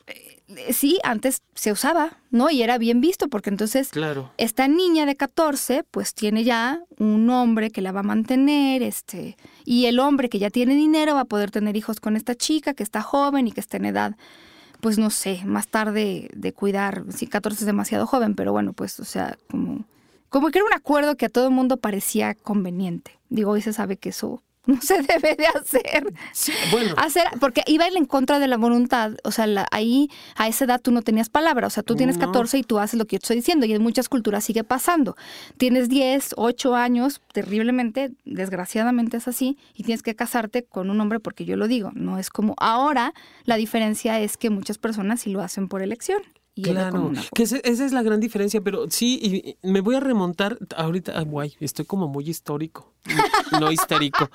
eh, 0.08 0.74
sí, 0.74 1.00
antes 1.04 1.42
se 1.56 1.72
usaba, 1.72 2.18
¿no? 2.30 2.52
Y 2.52 2.62
era 2.62 2.78
bien 2.78 3.02
visto, 3.02 3.30
porque 3.30 3.50
entonces 3.50 3.90
Claro. 3.90 4.32
esta 4.38 4.68
niña 4.68 5.06
de 5.06 5.16
14, 5.16 5.84
pues 5.90 6.14
tiene 6.14 6.44
ya 6.44 6.82
un 7.00 7.30
hombre 7.30 7.72
que 7.72 7.82
la 7.82 7.92
va 7.94 8.02
a 8.02 8.04
mantener, 8.04 8.84
este, 8.84 9.38
y 9.64 9.86
el 9.86 10.00
hombre 10.00 10.30
que 10.30 10.38
ya 10.40 10.50
tiene 10.50 10.76
dinero 10.76 11.16
va 11.16 11.22
a 11.22 11.26
poder 11.26 11.50
tener 11.52 11.76
hijos 11.78 12.00
con 12.00 12.16
esta 12.16 12.36
chica 12.36 12.74
que 12.74 12.84
está 12.84 13.02
joven 13.02 13.48
y 13.48 13.52
que 13.54 13.62
está 13.62 13.78
en 13.78 13.86
edad, 13.86 14.16
pues 14.82 15.00
no 15.00 15.10
sé, 15.10 15.42
más 15.46 15.68
tarde 15.70 16.30
de 16.36 16.54
cuidar, 16.54 17.06
sí, 17.10 17.26
14 17.28 17.62
es 17.62 17.66
demasiado 17.66 18.06
joven, 18.06 18.36
pero 18.36 18.52
bueno, 18.52 18.74
pues, 18.74 19.00
o 19.00 19.06
sea, 19.06 19.38
como, 19.50 19.86
como 20.36 20.50
que 20.52 20.60
era 20.60 20.66
un 20.68 20.74
acuerdo 20.74 21.16
que 21.16 21.28
a 21.28 21.30
todo 21.30 21.46
el 21.48 21.54
mundo 21.54 21.78
parecía 21.78 22.34
conveniente. 22.36 23.18
Digo, 23.30 23.52
hoy 23.52 23.62
se 23.62 23.72
sabe 23.72 23.96
que 23.96 24.10
eso 24.10 24.44
no 24.66 24.82
se 24.82 25.02
debe 25.02 25.36
de 25.36 25.48
hacer. 25.48 26.12
Sí, 26.34 26.52
bueno, 26.72 26.94
Hacer, 26.98 27.24
porque 27.40 27.62
iba 27.68 27.88
en 27.88 28.04
contra 28.06 28.40
de 28.40 28.48
la 28.48 28.58
voluntad, 28.58 29.14
o 29.24 29.32
sea, 29.32 29.48
la- 29.48 29.68
ahí 29.72 30.10
a 30.36 30.48
esa 30.50 30.66
edad 30.66 30.82
tú 30.82 30.92
no 30.92 31.04
tenías 31.04 31.30
palabra, 31.30 31.68
o 31.68 31.70
sea, 31.70 31.84
tú 31.84 31.96
tienes 31.96 32.18
No. 32.18 32.26
14 32.26 32.58
y 32.58 32.64
tú 32.64 32.80
haces 32.80 32.98
lo 33.00 33.06
que 33.06 33.16
yo 33.16 33.20
te 33.20 33.26
estoy 33.26 33.36
diciendo 33.38 33.66
y 33.66 33.74
en 33.74 33.82
muchas 33.82 34.10
culturas 34.10 34.44
sigue 34.44 34.64
pasando. 34.66 35.16
Tienes 35.58 35.88
10, 35.88 36.34
8 36.36 36.76
años, 36.76 37.22
terriblemente, 37.32 38.12
desgraciadamente 38.26 39.18
es 39.18 39.28
así, 39.28 39.58
y 39.74 39.84
tienes 39.84 40.04
que 40.04 40.16
casarte 40.16 40.64
con 40.66 40.90
un 40.90 41.00
hombre 41.00 41.20
porque 41.22 41.46
yo 41.46 41.56
lo 41.58 41.68
digo, 41.68 41.92
no 41.94 42.18
es 42.20 42.30
como 42.30 42.56
ahora, 42.58 43.14
la 43.46 43.56
diferencia 43.56 44.20
es 44.20 44.36
que 44.36 44.50
muchas 44.50 44.80
personas 44.80 45.22
sí 45.22 45.30
lo 45.30 45.42
hacen 45.42 45.68
por 45.70 45.82
elección. 45.82 46.22
Y 46.58 46.64
Claro, 46.64 47.08
una 47.08 47.22
que 47.34 47.44
ese- 47.44 47.62
esa 47.66 47.86
es 47.86 47.92
la 47.92 48.02
gran 48.02 48.22
diferencia, 48.22 48.62
pero 48.62 48.86
sí, 48.90 49.20
y 49.22 49.58
y 49.68 49.72
me 49.72 49.82
voy 49.82 49.96
a 49.96 50.00
remontar 50.00 50.58
ahorita, 50.78 51.12
ah, 51.16 51.22
guay, 51.24 51.54
estoy 51.60 51.84
como 51.86 52.08
muy 52.08 52.30
histórico, 52.30 52.94
no- 53.52 53.60
no 53.68 53.72
histérico. 53.72 54.30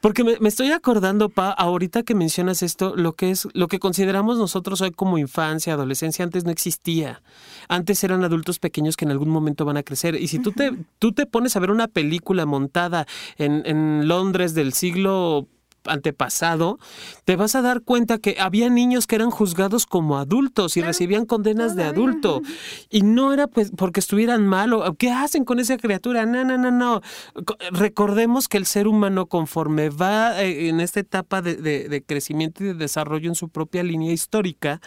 Porque 0.00 0.24
me, 0.24 0.38
me 0.40 0.48
estoy 0.48 0.70
acordando, 0.72 1.28
Pa, 1.30 1.50
ahorita 1.50 2.02
que 2.02 2.14
mencionas 2.14 2.62
esto, 2.62 2.94
lo 2.96 3.14
que 3.14 3.30
es, 3.30 3.48
lo 3.54 3.66
que 3.66 3.78
consideramos 3.78 4.38
nosotros 4.38 4.80
hoy 4.82 4.90
como 4.90 5.18
infancia, 5.18 5.72
adolescencia, 5.72 6.22
antes 6.24 6.44
no 6.44 6.50
existía. 6.50 7.22
Antes 7.68 8.04
eran 8.04 8.22
adultos 8.22 8.58
pequeños 8.58 8.96
que 8.96 9.04
en 9.06 9.10
algún 9.10 9.30
momento 9.30 9.64
van 9.64 9.78
a 9.78 9.82
crecer. 9.82 10.14
Y 10.20 10.28
si 10.28 10.38
tú 10.38 10.52
te, 10.52 10.72
tú 10.98 11.12
te 11.12 11.26
pones 11.26 11.56
a 11.56 11.60
ver 11.60 11.70
una 11.70 11.88
película 11.88 12.44
montada 12.44 13.06
en, 13.38 13.62
en 13.64 14.06
Londres 14.06 14.54
del 14.54 14.74
siglo 14.74 15.48
antepasado, 15.88 16.78
te 17.24 17.36
vas 17.36 17.54
a 17.54 17.62
dar 17.62 17.82
cuenta 17.82 18.18
que 18.18 18.36
había 18.38 18.68
niños 18.70 19.06
que 19.06 19.16
eran 19.16 19.30
juzgados 19.30 19.86
como 19.86 20.18
adultos 20.18 20.76
y 20.76 20.82
recibían 20.82 21.26
condenas 21.26 21.76
de 21.76 21.84
adulto. 21.84 22.42
Y 22.90 23.02
no 23.02 23.32
era 23.32 23.46
pues 23.46 23.72
porque 23.76 24.00
estuvieran 24.00 24.46
mal 24.46 24.72
o 24.72 24.94
¿qué 24.94 25.10
hacen 25.10 25.44
con 25.44 25.58
esa 25.60 25.76
criatura? 25.76 26.26
No, 26.26 26.44
no, 26.44 26.56
no, 26.58 26.70
no. 26.70 27.00
Co- 27.44 27.56
Recordemos 27.70 28.48
que 28.48 28.56
el 28.58 28.66
ser 28.66 28.86
humano 28.88 29.26
conforme 29.26 29.90
va 29.90 30.42
eh, 30.42 30.68
en 30.68 30.80
esta 30.80 31.00
etapa 31.00 31.42
de, 31.42 31.56
de- 31.56 31.88
de 31.88 32.02
crecimiento 32.02 32.62
y 32.64 32.68
de 32.68 32.74
desarrollo 32.74 33.28
en 33.28 33.34
su 33.34 33.48
propia 33.48 33.82
línea 33.82 34.12
histórica, 34.12 34.80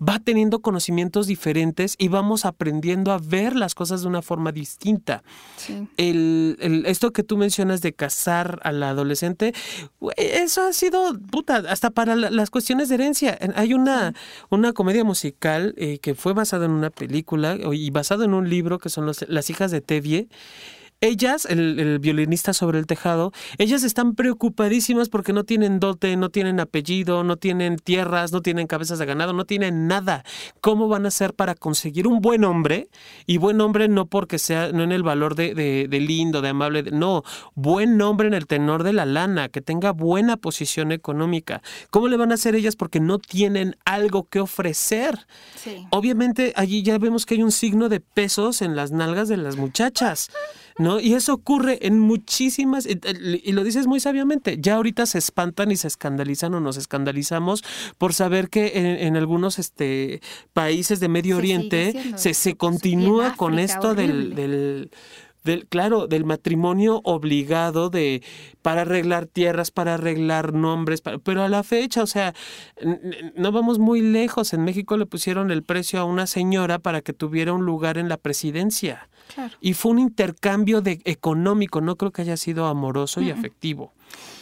va 0.00 0.18
teniendo 0.18 0.60
conocimientos 0.60 1.26
diferentes 1.26 1.94
y 1.98 2.08
vamos 2.08 2.44
aprendiendo 2.44 3.12
a 3.12 3.18
ver 3.18 3.56
las 3.56 3.74
cosas 3.74 4.02
de 4.02 4.08
una 4.08 4.22
forma 4.22 4.52
distinta 4.52 5.22
Sí. 5.56 5.86
el, 5.96 6.56
el- 6.60 6.86
esto 6.86 7.12
que 7.12 7.22
tú 7.22 7.36
mencionas 7.36 7.80
de 7.80 7.92
casar 7.92 8.60
a 8.62 8.72
la 8.72 8.90
adolescente, 8.90 9.54
güey, 10.00 10.14
eso 10.46 10.62
ha 10.62 10.72
sido, 10.72 11.18
puta, 11.30 11.56
hasta 11.68 11.90
para 11.90 12.16
la- 12.16 12.30
las 12.30 12.50
cuestiones 12.50 12.88
de 12.88 12.94
herencia. 12.96 13.36
En- 13.40 13.52
Hay 13.56 13.74
una, 13.74 14.14
una 14.50 14.72
comedia 14.72 15.04
musical 15.04 15.74
eh, 15.76 15.98
que 15.98 16.14
fue 16.14 16.32
basada 16.32 16.64
en 16.64 16.70
una 16.72 16.90
película 16.90 17.56
y 17.72 17.90
basado 17.90 18.24
en 18.24 18.34
un 18.34 18.48
libro 18.48 18.78
que 18.78 18.88
son 18.88 19.06
los- 19.06 19.24
Las 19.28 19.50
hijas 19.50 19.70
de 19.70 19.80
Tevye. 19.80 20.28
Ellas, 21.00 21.44
el, 21.44 21.78
el 21.78 21.98
violinista 21.98 22.52
sobre 22.54 22.78
el 22.78 22.86
tejado, 22.86 23.32
ellas 23.58 23.82
están 23.82 24.14
preocupadísimas 24.14 25.08
porque 25.10 25.32
no 25.34 25.44
tienen 25.44 25.78
dote, 25.78 26.16
no 26.16 26.30
tienen 26.30 26.58
apellido, 26.58 27.22
no 27.22 27.36
tienen 27.36 27.76
tierras, 27.76 28.32
no 28.32 28.40
tienen 28.40 28.66
cabezas 28.66 28.98
de 28.98 29.04
ganado, 29.06 29.32
no 29.34 29.44
tienen 29.44 29.86
nada. 29.88 30.24
¿Cómo 30.60 30.88
van 30.88 31.04
a 31.04 31.08
hacer 31.08 31.34
para 31.34 31.54
conseguir 31.54 32.06
un 32.06 32.20
buen 32.20 32.44
hombre? 32.44 32.88
Y 33.26 33.36
buen 33.36 33.60
hombre 33.60 33.88
no 33.88 34.06
porque 34.06 34.38
sea, 34.38 34.72
no 34.72 34.82
en 34.82 34.92
el 34.92 35.02
valor 35.02 35.34
de, 35.34 35.54
de- 35.54 35.86
de 35.88 36.00
lindo, 36.00 36.40
de 36.40 36.48
amable, 36.48 36.82
no, 36.90 37.22
buen 37.54 38.00
hombre 38.00 38.28
en 38.28 38.34
el 38.34 38.46
tenor 38.46 38.82
de 38.82 38.92
la 38.94 39.04
lana, 39.04 39.48
que 39.50 39.60
tenga 39.60 39.92
buena 39.92 40.36
posición 40.38 40.92
económica. 40.92 41.60
¿Cómo 41.90 42.08
le 42.08 42.16
van 42.16 42.30
a 42.30 42.34
hacer 42.36 42.54
ellas 42.54 42.74
porque 42.76 43.00
no 43.00 43.18
tienen 43.18 43.76
algo 43.84 44.24
que 44.28 44.40
ofrecer? 44.40 45.26
Sí. 45.56 45.86
Obviamente 45.90 46.52
allí 46.56 46.82
ya 46.82 46.96
vemos 46.98 47.26
que 47.26 47.34
hay 47.34 47.42
un 47.42 47.52
signo 47.52 47.88
de 47.88 48.00
pesos 48.00 48.62
en 48.62 48.76
las 48.76 48.92
nalgas 48.92 49.28
de 49.28 49.36
las 49.36 49.56
muchachas, 49.56 50.30
¿no? 50.78 51.00
Y 51.00 51.14
eso 51.14 51.34
ocurre 51.34 51.86
en 51.86 51.98
muchísimas, 51.98 52.86
y, 52.86 52.98
y 53.44 53.52
lo 53.52 53.64
dices 53.64 53.86
muy 53.86 54.00
sabiamente, 54.00 54.58
ya 54.60 54.76
ahorita 54.76 55.06
se 55.06 55.18
espantan 55.18 55.70
y 55.70 55.76
se 55.76 55.88
escandalizan 55.88 56.54
o 56.54 56.60
nos 56.60 56.76
escandalizamos 56.76 57.64
por 57.98 58.14
saber 58.14 58.48
que 58.48 58.72
en, 58.74 58.86
en 58.86 59.16
algunos 59.16 59.58
este, 59.58 60.20
países 60.52 61.00
de 61.00 61.08
Medio 61.08 61.36
Oriente 61.36 61.92
se, 62.16 62.34
se 62.34 62.50
pues, 62.50 62.58
continúa 62.58 63.34
con 63.36 63.58
esto 63.58 63.94
del, 63.94 64.10
horrible. 64.10 64.34
del, 64.34 64.50
del, 64.50 64.90
claro, 65.68 66.06
del 66.06 66.24
matrimonio 66.24 67.00
obligado 67.04 67.90
de 67.90 68.22
para 68.62 68.82
arreglar 68.82 69.26
tierras, 69.26 69.70
para 69.70 69.94
arreglar 69.94 70.52
nombres, 70.52 71.00
para- 71.00 71.18
pero 71.18 71.42
a 71.42 71.48
la 71.48 71.62
fecha, 71.62 72.02
o 72.02 72.06
sea, 72.06 72.34
no 73.34 73.52
vamos 73.52 73.78
muy 73.78 74.00
lejos. 74.00 74.52
En 74.52 74.64
México 74.64 74.96
le 74.96 75.06
pusieron 75.06 75.50
el 75.50 75.62
precio 75.62 76.00
a 76.00 76.04
una 76.04 76.26
señora 76.26 76.78
para 76.78 77.00
que 77.00 77.12
tuviera 77.12 77.52
un 77.52 77.64
lugar 77.64 77.98
en 77.98 78.08
la 78.08 78.16
presidencia. 78.16 79.08
Claro. 79.34 79.54
Y 79.60 79.74
fue 79.74 79.92
un 79.92 79.98
intercambio 79.98 80.80
de 80.82 81.00
económico, 81.04 81.80
no 81.80 81.96
creo 81.96 82.12
que 82.12 82.22
haya 82.22 82.36
sido 82.36 82.66
amoroso 82.66 83.20
y 83.20 83.30
afectivo. 83.30 83.92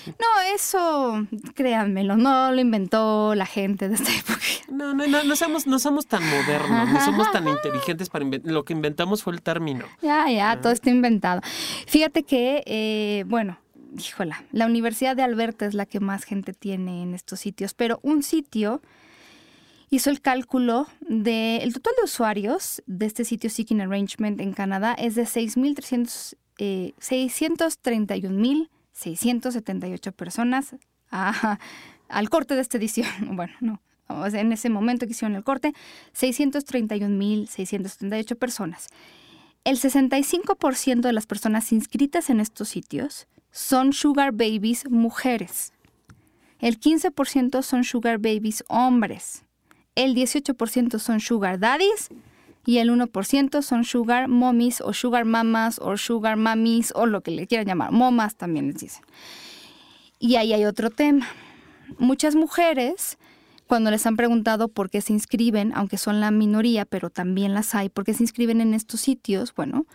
No, 0.07 0.55
eso, 0.55 1.27
créanmelo, 1.55 2.16
no 2.16 2.53
lo 2.53 2.61
inventó 2.61 3.35
la 3.35 3.47
gente 3.47 3.89
de 3.89 3.95
esta 3.95 4.14
época. 4.14 4.41
No, 4.70 4.95
no, 4.95 5.07
no, 5.07 5.25
no 5.25 5.37
somos, 5.37 5.66
no 5.66 5.79
somos 5.79 6.07
tan 6.07 6.22
modernos, 6.29 6.89
no 6.89 7.05
somos 7.05 7.31
tan 7.33 7.49
inteligentes 7.49 8.11
para 8.11 8.25
inventar. 8.25 8.53
Lo 8.53 8.64
que 8.64 8.72
inventamos 8.72 9.22
fue 9.22 9.33
el 9.33 9.43
término. 9.43 9.87
Ya, 10.03 10.31
ya, 10.31 10.61
todo 10.61 10.72
está 10.72 10.91
inventado. 10.91 11.41
Fíjate 11.87 12.25
que, 12.25 12.62
eh, 12.66 13.25
bueno, 13.27 13.59
híjola, 13.99 14.45
la 14.53 14.66
Universidad 14.66 15.16
de 15.16 15.22
Alberta 15.22 15.66
es 15.66 15.75
la 15.75 15.87
que 15.87 16.01
más 16.01 16.25
gente 16.25 16.53
tiene 16.53 17.03
en 17.03 17.14
estos 17.14 17.41
sitios, 17.41 17.75
pero 17.75 18.01
un 18.03 18.22
sitio 18.22 18.83
hizo 19.91 20.11
el 20.11 20.20
cálculo 20.20 20.87
de 21.01 21.59
el 21.59 21.72
total 21.72 21.93
de 21.99 22.05
usuarios 22.05 22.83
de 22.87 23.07
este 23.07 23.25
sitio 23.25 23.51
Seeking 23.51 23.81
Arrangement 23.81 24.41
en 24.41 24.53
Canadá 24.53 24.95
es 24.95 25.14
de 25.14 25.22
6.300, 25.22 26.37
eh, 26.59 26.95
631.678 28.95 30.12
personas 30.12 30.76
al 32.09 32.30
corte 32.30 32.55
de 32.55 32.61
esta 32.61 32.78
edición, 32.78 33.09
bueno, 33.36 33.53
no, 33.61 33.82
en 34.09 34.53
ese 34.53 34.70
momento 34.70 35.07
que 35.07 35.12
hicieron 35.12 35.36
el 35.36 35.45
corte, 35.45 35.72
631.678 36.14 38.36
personas. 38.36 38.88
El 39.64 39.78
65% 39.78 41.01
de 41.01 41.12
las 41.12 41.26
personas 41.26 41.72
inscritas 41.72 42.28
en 42.28 42.40
estos 42.40 42.68
sitios 42.68 43.28
son 43.51 43.95
sugar 43.95 44.32
babies 44.32 44.90
mujeres. 44.90 45.72
El 46.59 46.78
15% 46.78 47.62
son 47.62 47.84
sugar 47.84 48.18
babies 48.18 48.62
hombres. 48.68 49.45
El 49.95 50.14
18% 50.14 50.99
son 50.99 51.20
sugar 51.20 51.59
daddies 51.59 52.11
y 52.67 52.79
el 52.79 52.91
1% 52.91 53.62
son 53.62 53.85
sugar 53.85 54.29
mommies 54.29 54.81
o 54.81 54.93
sugar 54.93 55.25
mamas 55.25 55.79
o 55.81 55.97
sugar 55.97 56.37
mamis 56.37 56.93
o 56.95 57.07
lo 57.07 57.23
que 57.23 57.31
le 57.31 57.47
quieran 57.47 57.67
llamar. 57.67 57.93
Momas 57.93 58.37
también 58.37 58.69
les 58.69 58.79
dicen. 58.79 59.05
Y 60.19 60.37
ahí 60.37 60.53
hay 60.53 60.65
otro 60.65 60.91
tema. 60.91 61.27
Muchas 61.99 62.35
mujeres, 62.35 63.19
cuando 63.67 63.91
les 63.91 64.07
han 64.07 64.17
preguntado 64.17 64.69
por 64.69 64.89
qué 64.89 65.01
se 65.01 65.12
inscriben, 65.12 65.73
aunque 65.75 65.99
son 65.99 66.21
la 66.21 66.31
minoría, 66.31 66.87
pero 66.87 67.11
también 67.11 67.53
las 67.53 67.75
hay, 67.75 67.89
por 67.89 68.05
qué 68.05 68.15
se 68.15 68.23
inscriben 68.23 68.61
en 68.61 68.73
estos 68.73 69.01
sitios, 69.01 69.55
bueno, 69.55 69.87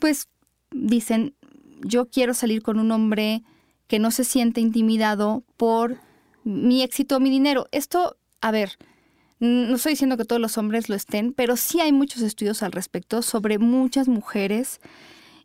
pues 0.00 0.28
dicen, 0.72 1.34
yo 1.82 2.06
quiero 2.06 2.34
salir 2.34 2.62
con 2.62 2.78
un 2.80 2.90
hombre 2.90 3.42
que 3.86 3.98
no 3.98 4.10
se 4.10 4.24
siente 4.24 4.60
intimidado 4.60 5.44
por 5.56 5.98
mi 6.44 6.82
éxito, 6.82 7.20
mi 7.20 7.30
dinero. 7.30 7.68
Esto, 7.72 8.16
a 8.40 8.50
ver, 8.50 8.78
no 9.40 9.76
estoy 9.76 9.92
diciendo 9.92 10.16
que 10.16 10.24
todos 10.24 10.40
los 10.40 10.58
hombres 10.58 10.88
lo 10.88 10.94
estén, 10.94 11.32
pero 11.32 11.56
sí 11.56 11.80
hay 11.80 11.92
muchos 11.92 12.22
estudios 12.22 12.62
al 12.62 12.72
respecto 12.72 13.22
sobre 13.22 13.58
muchas 13.58 14.08
mujeres 14.08 14.80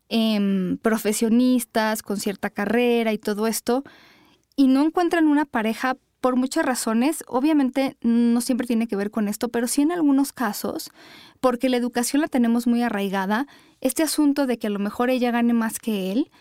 em, 0.09 0.77
profesionistas 0.77 2.01
con 2.01 2.17
cierta 2.17 2.49
carrera 2.49 3.13
y 3.13 3.17
todo 3.17 3.47
esto, 3.47 3.83
y 4.55 4.67
no 4.67 4.83
encuentran 4.83 5.27
una 5.27 5.45
pareja 5.45 5.97
por 6.21 6.35
muchas 6.35 6.65
razones. 6.65 7.23
Obviamente 7.27 7.97
no 8.01 8.41
siempre 8.41 8.65
tiene 8.65 8.87
que 8.87 8.95
ver 8.95 9.11
con 9.11 9.27
esto, 9.27 9.49
pero 9.49 9.67
sí 9.67 9.81
en 9.81 9.91
algunos 9.91 10.31
casos, 10.33 10.89
porque 11.41 11.69
la 11.69 11.77
educación 11.77 12.21
la 12.21 12.27
tenemos 12.27 12.65
muy 12.65 12.81
arraigada, 12.81 13.47
este 13.81 14.03
asunto 14.03 14.47
de 14.47 14.57
que 14.57 14.67
a 14.67 14.69
lo 14.69 14.79
mejor 14.79 15.09
ella 15.09 15.31
gane 15.31 15.53
más 15.53 15.79
que 15.79 16.11
él, 16.11 16.31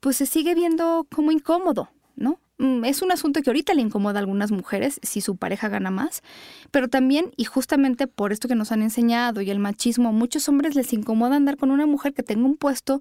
pues 0.00 0.16
se 0.16 0.26
sigue 0.26 0.54
viendo 0.54 1.06
como 1.14 1.32
incómodo, 1.32 1.90
¿no? 2.16 2.38
Mm, 2.58 2.84
es 2.86 3.02
un 3.02 3.12
asunto 3.12 3.42
que 3.42 3.50
ahorita 3.50 3.74
le 3.74 3.82
incomoda 3.82 4.18
a 4.18 4.20
algunas 4.20 4.50
mujeres 4.50 4.98
si 5.02 5.20
su 5.20 5.36
pareja 5.36 5.68
gana 5.68 5.90
más, 5.90 6.22
pero 6.70 6.88
también, 6.88 7.32
y 7.36 7.44
justamente 7.44 8.06
por 8.06 8.32
esto 8.32 8.48
que 8.48 8.54
nos 8.54 8.72
han 8.72 8.82
enseñado 8.82 9.42
y 9.42 9.50
el 9.50 9.58
machismo, 9.58 10.12
muchos 10.12 10.48
hombres 10.48 10.74
les 10.74 10.92
incomoda 10.92 11.36
andar 11.36 11.58
con 11.58 11.70
una 11.70 11.86
mujer 11.86 12.14
que 12.14 12.22
tenga 12.22 12.46
un 12.46 12.56
puesto 12.56 13.00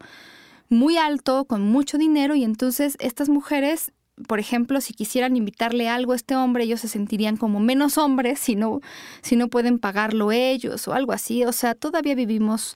muy 0.70 0.98
alto, 0.98 1.46
con 1.46 1.62
mucho 1.62 1.98
dinero, 1.98 2.36
y 2.36 2.44
entonces 2.44 2.98
estas 3.00 3.30
mujeres, 3.30 3.92
por 4.28 4.40
ejemplo, 4.40 4.82
si 4.82 4.94
quisieran 4.94 5.38
invitarle 5.38 5.88
algo 5.88 6.14
a 6.14 6.16
este 6.18 6.36
hombre, 6.36 6.66
ellos 6.66 6.82
se 6.82 6.88
sentirían 6.90 7.38
como 7.38 7.60
menos 7.60 7.98
hombres 7.98 8.40
si 8.40 8.56
no, 8.56 8.82
si 9.22 9.36
no 9.38 9.48
pueden 9.50 9.80
pagarlo 9.80 10.32
ellos 10.32 10.88
o 10.88 10.94
algo 10.94 11.14
así. 11.14 11.46
O 11.46 11.52
sea, 11.52 11.76
todavía 11.76 12.16
vivimos 12.16 12.76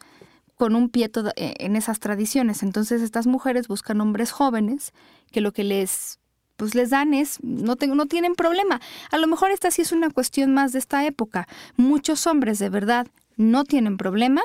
con 0.56 0.76
un 0.76 0.90
pie 0.90 1.10
eh, 1.36 1.54
en 1.60 1.76
esas 1.76 2.00
tradiciones. 2.00 2.64
Entonces 2.64 3.02
estas 3.02 3.28
mujeres 3.28 3.68
buscan 3.68 4.02
hombres 4.02 4.32
jóvenes 4.32 4.94
que 5.32 5.42
lo 5.42 5.54
que 5.54 5.64
les 5.64 6.20
pues 6.60 6.76
les 6.76 6.90
dan 6.90 7.14
es, 7.14 7.40
no, 7.42 7.78
tengo, 7.78 7.96
no 7.96 8.06
tienen 8.06 8.36
problema. 8.36 8.82
A 9.12 9.18
lo 9.18 9.28
mejor 9.28 9.50
esta 9.50 9.72
sí 9.72 9.82
es 9.82 9.94
una 9.94 10.10
cuestión 10.10 10.54
más 10.54 10.74
de 10.74 10.80
esta 10.80 11.06
época. 11.06 11.48
Muchos 11.78 12.28
hombres 12.28 12.60
de 12.60 12.68
verdad 12.68 13.08
no 13.38 13.64
tienen 13.64 13.96
problema 13.96 14.42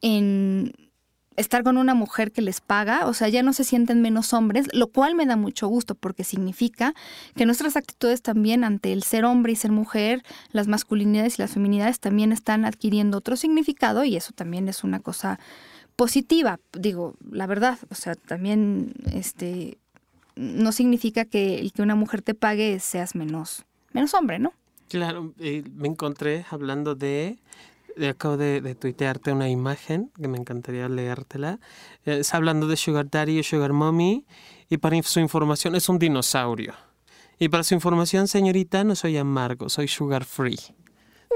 en 0.00 0.72
estar 1.36 1.62
con 1.62 1.76
una 1.76 1.94
mujer 1.94 2.32
que 2.32 2.40
les 2.40 2.62
paga, 2.62 3.06
o 3.06 3.12
sea, 3.12 3.28
ya 3.28 3.42
no 3.42 3.52
se 3.52 3.64
sienten 3.64 4.00
menos 4.00 4.32
hombres, 4.32 4.66
lo 4.72 4.86
cual 4.86 5.14
me 5.14 5.26
da 5.26 5.36
mucho 5.36 5.68
gusto 5.68 5.94
porque 5.94 6.24
significa 6.24 6.94
que 7.36 7.44
nuestras 7.44 7.76
actitudes 7.76 8.22
también 8.22 8.64
ante 8.64 8.94
el 8.94 9.02
ser 9.02 9.26
hombre 9.26 9.52
y 9.52 9.56
ser 9.56 9.72
mujer, 9.72 10.22
las 10.52 10.68
masculinidades 10.68 11.38
y 11.38 11.42
las 11.42 11.52
feminidades 11.52 12.00
también 12.00 12.32
están 12.32 12.64
adquiriendo 12.64 13.18
otro 13.18 13.36
significado 13.36 14.04
y 14.04 14.16
eso 14.16 14.32
también 14.32 14.68
es 14.68 14.84
una 14.84 15.00
cosa 15.00 15.38
positiva, 15.96 16.60
digo, 16.72 17.14
la 17.30 17.46
verdad, 17.46 17.78
o 17.90 17.94
sea, 17.94 18.14
también 18.14 18.94
este 19.12 19.78
no 20.36 20.72
significa 20.72 21.24
que 21.24 21.58
el 21.58 21.72
que 21.72 21.82
una 21.82 21.94
mujer 21.94 22.22
te 22.22 22.34
pague 22.34 22.78
seas 22.80 23.14
menos, 23.14 23.64
menos 23.92 24.14
hombre, 24.14 24.38
¿no? 24.38 24.52
Claro, 24.88 25.32
eh, 25.38 25.64
me 25.74 25.88
encontré 25.88 26.44
hablando 26.50 26.94
de, 26.94 27.38
acabo 28.08 28.36
de, 28.36 28.74
tuitearte 28.74 29.32
una 29.32 29.48
imagen 29.48 30.10
que 30.20 30.28
me 30.28 30.38
encantaría 30.38 30.88
leértela. 30.88 31.60
Es 32.04 32.34
hablando 32.34 32.66
de 32.66 32.76
Sugar 32.76 33.08
Daddy 33.08 33.38
y 33.38 33.42
Sugar 33.42 33.72
Mommy 33.72 34.26
y 34.68 34.78
para 34.78 35.02
su 35.02 35.20
información 35.20 35.74
es 35.76 35.88
un 35.88 35.98
dinosaurio. 35.98 36.74
Y 37.38 37.48
para 37.48 37.64
su 37.64 37.74
información, 37.74 38.28
señorita, 38.28 38.84
no 38.84 38.94
soy 38.94 39.16
amargo, 39.16 39.68
soy 39.68 39.88
sugar 39.88 40.24
free. 40.24 40.58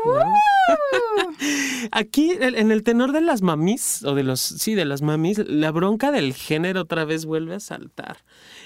Aquí, 1.93 2.33
en 2.41 2.71
el 2.73 2.83
tenor 2.83 3.13
de 3.13 3.21
las 3.21 3.43
mamis, 3.43 4.05
o 4.05 4.15
de 4.15 4.23
los, 4.23 4.41
sí, 4.41 4.75
de 4.75 4.85
las 4.85 5.03
mamis, 5.03 5.39
la 5.47 5.71
bronca 5.71 6.11
del 6.11 6.35
género 6.35 6.83
otra 6.83 7.05
vez 7.05 7.27
vuelve 7.27 7.55
a 7.55 7.61
saltar. 7.61 8.19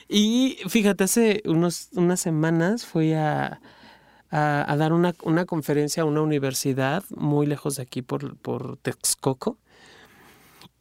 Y 0.09 0.59
fíjate, 0.69 1.05
hace 1.05 1.43
unos, 1.45 1.89
unas 1.93 2.21
semanas 2.21 2.87
fui 2.87 3.13
a, 3.13 3.61
a, 4.31 4.77
dar 4.77 4.93
una, 4.93 5.15
una, 5.23 5.45
conferencia 5.45 6.03
a 6.03 6.07
una 6.07 6.23
universidad 6.23 7.05
muy 7.11 7.47
lejos 7.47 7.77
de 7.77 7.83
aquí 7.83 8.03
por, 8.03 8.37
por 8.37 8.77
Texcoco. 8.79 9.59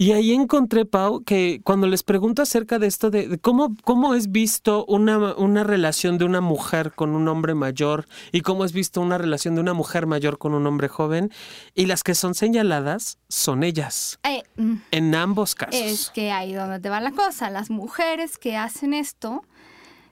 Y 0.01 0.13
ahí 0.13 0.31
encontré, 0.31 0.85
Pau, 0.85 1.25
que 1.25 1.59
cuando 1.61 1.85
les 1.85 2.03
pregunto 2.03 2.41
acerca 2.41 2.79
de 2.79 2.87
esto, 2.87 3.09
de, 3.09 3.37
cómo, 3.39 3.75
cómo 3.83 4.15
es 4.15 4.31
visto 4.31 4.85
una, 4.85 5.35
una, 5.35 5.65
relación 5.65 6.17
de 6.17 6.23
una 6.23 6.39
mujer 6.39 6.93
con 6.93 7.09
un 7.09 7.27
hombre 7.27 7.53
mayor 7.53 8.07
y 8.31 8.39
cómo 8.39 8.63
es 8.63 8.71
visto 8.71 9.01
una 9.01 9.17
relación 9.17 9.55
de 9.55 9.61
una 9.61 9.73
mujer 9.73 10.07
mayor 10.07 10.37
con 10.37 10.53
un 10.53 10.65
hombre 10.67 10.87
joven, 10.87 11.33
y 11.75 11.85
las 11.85 12.03
que 12.03 12.15
son 12.15 12.33
señaladas 12.33 13.17
son 13.27 13.61
ellas. 13.61 14.19
Eh, 14.23 14.43
mm. 14.55 14.75
en 14.91 15.15
ambos 15.15 15.53
casos. 15.53 15.75
Es 15.75 16.09
que 16.11 16.31
ahí 16.31 16.53
donde 16.53 16.79
te 16.79 16.87
va 16.87 17.01
la 17.01 17.11
cosa. 17.11 17.49
Las 17.49 17.69
mujeres 17.69 18.37
que 18.37 18.55
hacen 18.55 18.93
esto 18.93 19.43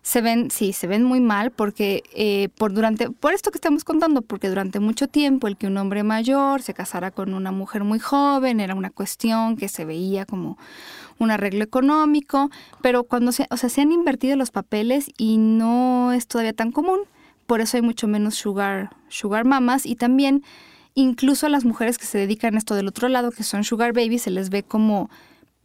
se 0.08 0.22
ven, 0.22 0.50
sí, 0.52 0.72
se 0.72 0.88
ven 0.88 1.04
muy 1.04 1.20
mal 1.20 1.52
porque 1.52 2.02
eh, 2.14 2.48
por 2.58 2.72
durante, 2.72 3.10
por 3.10 3.34
esto 3.34 3.52
que 3.52 3.58
estamos 3.58 3.84
contando, 3.84 4.22
porque 4.22 4.48
durante 4.48 4.80
mucho 4.80 5.10
tiempo 5.10 5.50
el 5.50 5.58
que 5.58 5.68
un 5.68 5.76
hombre 5.76 6.04
mayor 6.04 6.62
se 6.62 6.74
casara 6.74 7.12
con 7.12 7.34
una 7.34 7.52
mujer 7.52 7.84
muy 7.84 8.00
joven 8.00 8.62
era 8.62 8.74
una 8.74 8.90
cuestión 8.90 9.58
que 9.58 9.68
se 9.68 9.84
veía 9.84 10.26
como 10.26 10.58
un 11.20 11.30
arreglo 11.30 11.62
económico, 11.62 12.50
pero 12.82 13.04
cuando 13.04 13.34
se, 13.34 13.48
o 13.50 13.58
sea, 13.58 13.68
se 13.68 13.82
han 13.82 13.92
invertido 13.92 14.38
los 14.38 14.50
papeles 14.50 15.12
y 15.18 15.36
no 15.40 16.14
es 16.14 16.26
todavía 16.26 16.54
tan 16.54 16.72
común, 16.72 17.00
por 17.46 17.60
eso 17.60 17.76
hay 17.76 17.84
mucho 17.84 18.08
menos 18.08 18.36
sugar, 18.36 18.92
sugar 19.10 19.44
mamas 19.44 19.86
y 19.86 19.98
también 19.98 20.42
incluso 20.96 21.48
a 21.48 21.50
las 21.50 21.66
mujeres 21.66 21.98
que 21.98 22.06
se 22.06 22.18
dedican 22.18 22.56
a 22.56 22.60
esto 22.60 22.76
del 22.76 22.88
otro 22.88 23.10
lado, 23.10 23.32
que 23.32 23.44
son 23.44 23.66
sugar 23.66 23.92
babies, 23.92 24.22
se 24.22 24.32
les 24.32 24.52
ve 24.52 24.64
como 24.64 25.10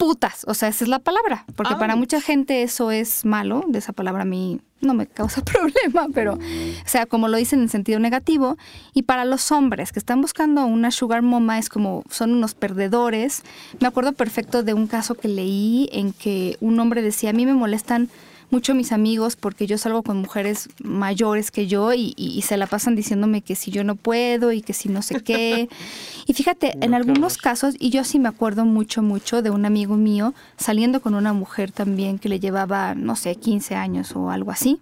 putas, 0.02 0.44
o 0.48 0.54
sea, 0.54 0.68
esa 0.68 0.82
es 0.82 0.88
la 0.88 0.98
palabra, 0.98 1.44
porque 1.54 1.76
para 1.76 1.94
mucha 1.94 2.20
gente 2.20 2.64
eso 2.64 2.90
es 2.90 3.24
malo, 3.24 3.62
de 3.68 3.78
esa 3.78 3.92
palabra 3.92 4.22
a 4.22 4.24
mí 4.24 4.60
no 4.80 4.94
me 4.94 5.06
causa 5.06 5.44
problema, 5.44 6.08
pero, 6.12 6.32
o 6.32 6.88
sea, 6.88 7.06
como 7.06 7.28
lo 7.28 7.36
dicen 7.36 7.60
en 7.60 7.68
sentido 7.68 8.00
negativo, 8.00 8.58
y 8.94 9.02
para 9.02 9.24
los 9.24 9.52
hombres 9.52 9.92
que 9.92 10.00
están 10.00 10.20
buscando 10.20 10.66
una 10.66 10.90
sugar 10.90 11.22
mama 11.22 11.56
es 11.56 11.68
como, 11.68 12.02
son 12.10 12.32
unos 12.32 12.54
perdedores. 12.54 13.44
Me 13.78 13.86
acuerdo 13.86 14.12
perfecto 14.12 14.64
de 14.64 14.74
un 14.74 14.88
caso 14.88 15.14
que 15.14 15.28
leí 15.28 15.88
en 15.92 16.12
que 16.12 16.56
un 16.60 16.80
hombre 16.80 17.00
decía, 17.00 17.30
a 17.30 17.32
mí 17.32 17.46
me 17.46 17.54
molestan 17.54 18.08
mucho 18.52 18.74
mis 18.74 18.92
amigos 18.92 19.34
porque 19.34 19.66
yo 19.66 19.78
salgo 19.78 20.02
con 20.02 20.18
mujeres 20.18 20.68
mayores 20.82 21.50
que 21.50 21.66
yo 21.66 21.92
y, 21.94 22.12
se 22.42 22.56
la 22.56 22.66
pasan 22.66 22.94
diciéndome 22.94 23.40
que 23.40 23.56
si 23.56 23.70
yo 23.70 23.82
no 23.82 23.96
puedo 23.96 24.52
y 24.52 24.62
que 24.62 24.74
si 24.74 24.88
no 24.88 25.02
sé 25.02 25.20
qué. 25.20 25.68
Y 26.24 26.34
fíjate, 26.34 26.76
en 26.80 26.94
algunos 26.94 27.36
casos, 27.36 27.74
y 27.80 27.90
yo 27.90 28.04
sí 28.04 28.20
me 28.20 28.28
acuerdo 28.28 28.64
mucho, 28.64 29.02
mucho 29.02 29.42
de 29.42 29.50
un 29.50 29.64
amigo 29.66 29.96
mío 29.96 30.34
saliendo 30.56 31.00
con 31.00 31.14
una 31.14 31.32
mujer 31.32 31.72
también 31.72 32.20
que 32.20 32.28
le 32.28 32.38
llevaba, 32.38 32.94
no 32.94 33.16
sé, 33.16 33.34
15 33.34 33.74
años 33.74 34.14
o 34.14 34.30
algo 34.30 34.52
así. 34.52 34.78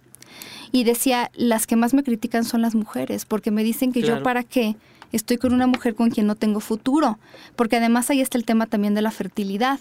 Y 0.71 0.83
decía, 0.83 1.31
las 1.35 1.65
que 1.65 1.75
más 1.75 1.95
me 1.95 2.03
critican 2.03 2.45
son 2.45 2.61
las 2.61 2.75
mujeres, 2.75 3.25
porque 3.25 3.49
me 3.49 3.63
dicen 3.63 3.91
que 3.91 4.03
yo 4.03 4.21
para 4.21 4.43
qué 4.43 4.75
estoy 5.11 5.37
con 5.37 5.53
una 5.53 5.65
mujer 5.65 5.95
con 5.95 6.11
quien 6.11 6.27
no 6.27 6.35
tengo 6.35 6.59
futuro, 6.59 7.17
porque 7.55 7.77
además 7.77 8.09
ahí 8.09 8.21
está 8.21 8.37
el 8.37 8.45
tema 8.45 8.67
también 8.67 8.93
de 8.93 9.01
la 9.01 9.11
fertilidad. 9.11 9.79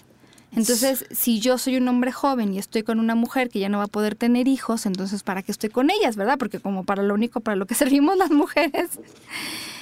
Entonces, 0.52 1.04
si 1.10 1.38
yo 1.40 1.58
soy 1.58 1.76
un 1.76 1.86
hombre 1.86 2.10
joven 2.10 2.52
y 2.52 2.58
estoy 2.58 2.82
con 2.82 2.98
una 2.98 3.14
mujer 3.14 3.50
que 3.50 3.60
ya 3.60 3.68
no 3.68 3.78
va 3.78 3.84
a 3.84 3.88
poder 3.88 4.16
tener 4.16 4.48
hijos, 4.48 4.84
entonces 4.84 5.22
¿para 5.22 5.42
qué 5.42 5.52
estoy 5.52 5.70
con 5.70 5.90
ellas, 5.90 6.16
verdad? 6.16 6.38
Porque 6.38 6.58
como 6.58 6.84
para 6.84 7.02
lo 7.02 7.14
único 7.14 7.40
para 7.40 7.56
lo 7.56 7.66
que 7.66 7.74
servimos 7.76 8.16
las 8.16 8.30
mujeres 8.30 8.90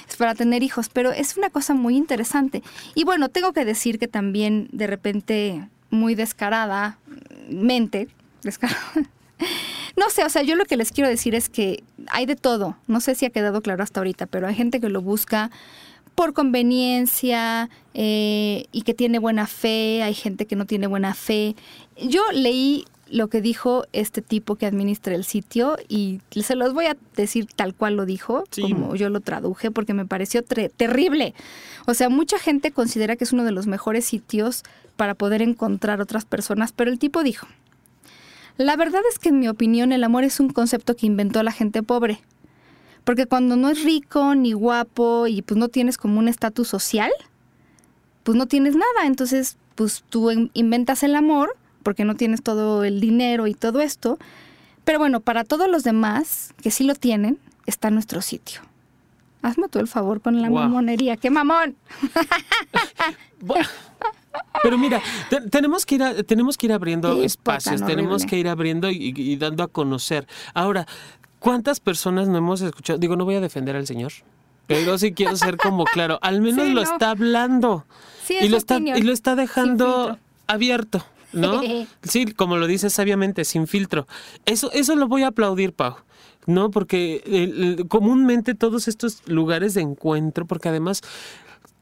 es 0.07 0.15
para 0.15 0.35
tener 0.35 0.61
hijos, 0.63 0.89
pero 0.89 1.11
es 1.11 1.37
una 1.37 1.49
cosa 1.49 1.73
muy 1.73 1.95
interesante. 1.95 2.61
Y 2.93 3.03
bueno, 3.03 3.29
tengo 3.29 3.51
que 3.53 3.65
decir 3.65 3.99
que 3.99 4.07
también 4.07 4.69
de 4.71 4.87
repente 4.87 5.67
muy 5.89 6.15
descarada, 6.15 6.97
mente, 7.49 8.07
descarada. 8.43 8.79
No 9.95 10.09
sé, 10.09 10.23
o 10.23 10.29
sea, 10.29 10.43
yo 10.43 10.55
lo 10.55 10.63
que 10.63 10.77
les 10.77 10.93
quiero 10.93 11.09
decir 11.09 11.35
es 11.35 11.49
que 11.49 11.83
hay 12.09 12.25
de 12.25 12.37
todo. 12.37 12.77
No 12.87 13.01
sé 13.01 13.15
si 13.15 13.25
ha 13.25 13.31
quedado 13.31 13.61
claro 13.61 13.83
hasta 13.83 13.99
ahorita, 13.99 14.27
pero 14.27 14.47
hay 14.47 14.55
gente 14.55 14.79
que 14.79 14.87
lo 14.87 15.01
busca 15.01 15.51
por 16.15 16.33
conveniencia 16.33 17.69
eh, 17.93 18.65
y 18.71 18.81
que 18.81 18.93
tiene 18.93 19.19
buena 19.19 19.47
fe, 19.47 20.03
hay 20.03 20.13
gente 20.13 20.45
que 20.45 20.55
no 20.55 20.65
tiene 20.65 20.87
buena 20.87 21.13
fe. 21.13 21.55
Yo 21.97 22.21
leí 22.33 22.85
lo 23.09 23.27
que 23.27 23.41
dijo 23.41 23.85
este 23.91 24.21
tipo 24.21 24.55
que 24.55 24.65
administra 24.65 25.15
el 25.15 25.23
sitio 25.23 25.77
y 25.87 26.21
se 26.43 26.55
los 26.55 26.73
voy 26.73 26.85
a 26.85 26.97
decir 27.15 27.47
tal 27.47 27.73
cual 27.73 27.95
lo 27.95 28.05
dijo, 28.05 28.43
como 28.59 28.95
yo 28.95 29.09
lo 29.09 29.19
traduje, 29.19 29.71
porque 29.71 29.93
me 29.93 30.05
pareció 30.05 30.43
terrible. 30.43 31.33
O 31.87 31.93
sea, 31.93 32.09
mucha 32.09 32.37
gente 32.37 32.71
considera 32.71 33.15
que 33.15 33.23
es 33.23 33.33
uno 33.33 33.43
de 33.43 33.51
los 33.51 33.67
mejores 33.67 34.05
sitios 34.05 34.63
para 34.95 35.15
poder 35.15 35.41
encontrar 35.41 36.01
otras 36.01 36.25
personas, 36.25 36.71
pero 36.71 36.91
el 36.91 36.99
tipo 36.99 37.23
dijo, 37.23 37.47
la 38.57 38.75
verdad 38.75 39.01
es 39.09 39.19
que 39.19 39.29
en 39.29 39.39
mi 39.39 39.47
opinión 39.47 39.91
el 39.91 40.03
amor 40.03 40.23
es 40.23 40.39
un 40.39 40.49
concepto 40.49 40.95
que 40.95 41.07
inventó 41.07 41.41
la 41.43 41.51
gente 41.51 41.81
pobre. 41.81 42.19
Porque 43.09 43.25
cuando 43.25 43.55
no 43.55 43.69
es 43.69 43.83
rico 43.83 44.35
ni 44.35 44.53
guapo 44.53 45.25
y 45.25 45.41
pues 45.41 45.57
no 45.57 45.67
tienes 45.69 45.97
como 45.97 46.19
un 46.19 46.27
estatus 46.27 46.67
social, 46.67 47.09
pues 48.21 48.37
no 48.37 48.45
tienes 48.45 48.75
nada. 48.75 49.07
Entonces, 49.07 49.57
pues 49.73 50.03
tú 50.07 50.29
inventas 50.53 51.01
el 51.01 51.15
amor 51.15 51.57
porque 51.81 52.05
no 52.05 52.13
tienes 52.13 52.43
todo 52.43 52.83
el 52.83 53.01
dinero 53.01 53.47
y 53.47 53.55
todo 53.55 53.81
esto. 53.81 54.19
Pero 54.83 54.99
bueno, 54.99 55.21
para 55.21 55.43
todos 55.43 55.67
los 55.67 55.83
demás 55.83 56.53
que 56.61 56.69
sí 56.69 56.83
lo 56.83 56.93
tienen, 56.93 57.39
está 57.65 57.89
nuestro 57.89 58.21
sitio. 58.21 58.61
Hazme 59.41 59.69
tú 59.69 59.79
el 59.79 59.87
favor 59.87 60.21
con 60.21 60.39
la 60.39 60.51
mamonería. 60.51 61.17
¡Qué 61.17 61.31
mamón! 61.31 61.75
Pero 64.61 64.77
mira, 64.77 65.01
tenemos 65.49 65.83
que 65.87 65.95
ir 65.95 66.23
tenemos 66.25 66.57
que 66.57 66.67
ir 66.67 66.73
abriendo 66.73 67.23
espacios, 67.23 67.83
tenemos 67.83 68.27
que 68.27 68.37
ir 68.37 68.47
abriendo 68.47 68.87
y, 68.91 69.35
dando 69.37 69.63
a 69.63 69.67
conocer. 69.67 70.27
Ahora, 70.53 70.85
¿cuántas 71.39 71.79
personas 71.79 72.27
no 72.27 72.37
hemos 72.37 72.61
escuchado? 72.61 72.99
Digo, 72.99 73.15
no 73.15 73.25
voy 73.25 73.35
a 73.35 73.41
defender 73.41 73.75
al 73.75 73.87
Señor, 73.87 74.11
pero 74.67 74.97
sí 74.97 75.13
quiero 75.13 75.35
ser 75.35 75.57
como 75.57 75.85
claro, 75.85 76.19
al 76.21 76.41
menos 76.41 76.67
lo 76.69 76.81
está 76.81 77.11
hablando 77.11 77.85
y 78.29 78.49
lo 78.49 78.57
está 78.57 78.77
y 78.77 79.01
lo 79.01 79.11
está 79.11 79.35
dejando 79.35 80.17
abierto. 80.47 81.05
¿No? 81.31 81.61
sí, 82.03 82.25
como 82.25 82.57
lo 82.57 82.65
dice 82.65 82.89
sabiamente, 82.89 83.45
sin 83.45 83.67
filtro. 83.67 84.07
Eso, 84.45 84.71
eso 84.71 84.95
lo 84.95 85.07
voy 85.07 85.21
a 85.21 85.27
aplaudir, 85.27 85.73
Pau. 85.73 85.97
¿no? 86.47 86.71
Porque 86.71 87.85
comúnmente 87.87 88.55
todos 88.55 88.87
estos 88.87 89.21
lugares 89.27 89.75
de 89.75 89.81
encuentro, 89.81 90.45
porque 90.45 90.69
además 90.69 91.01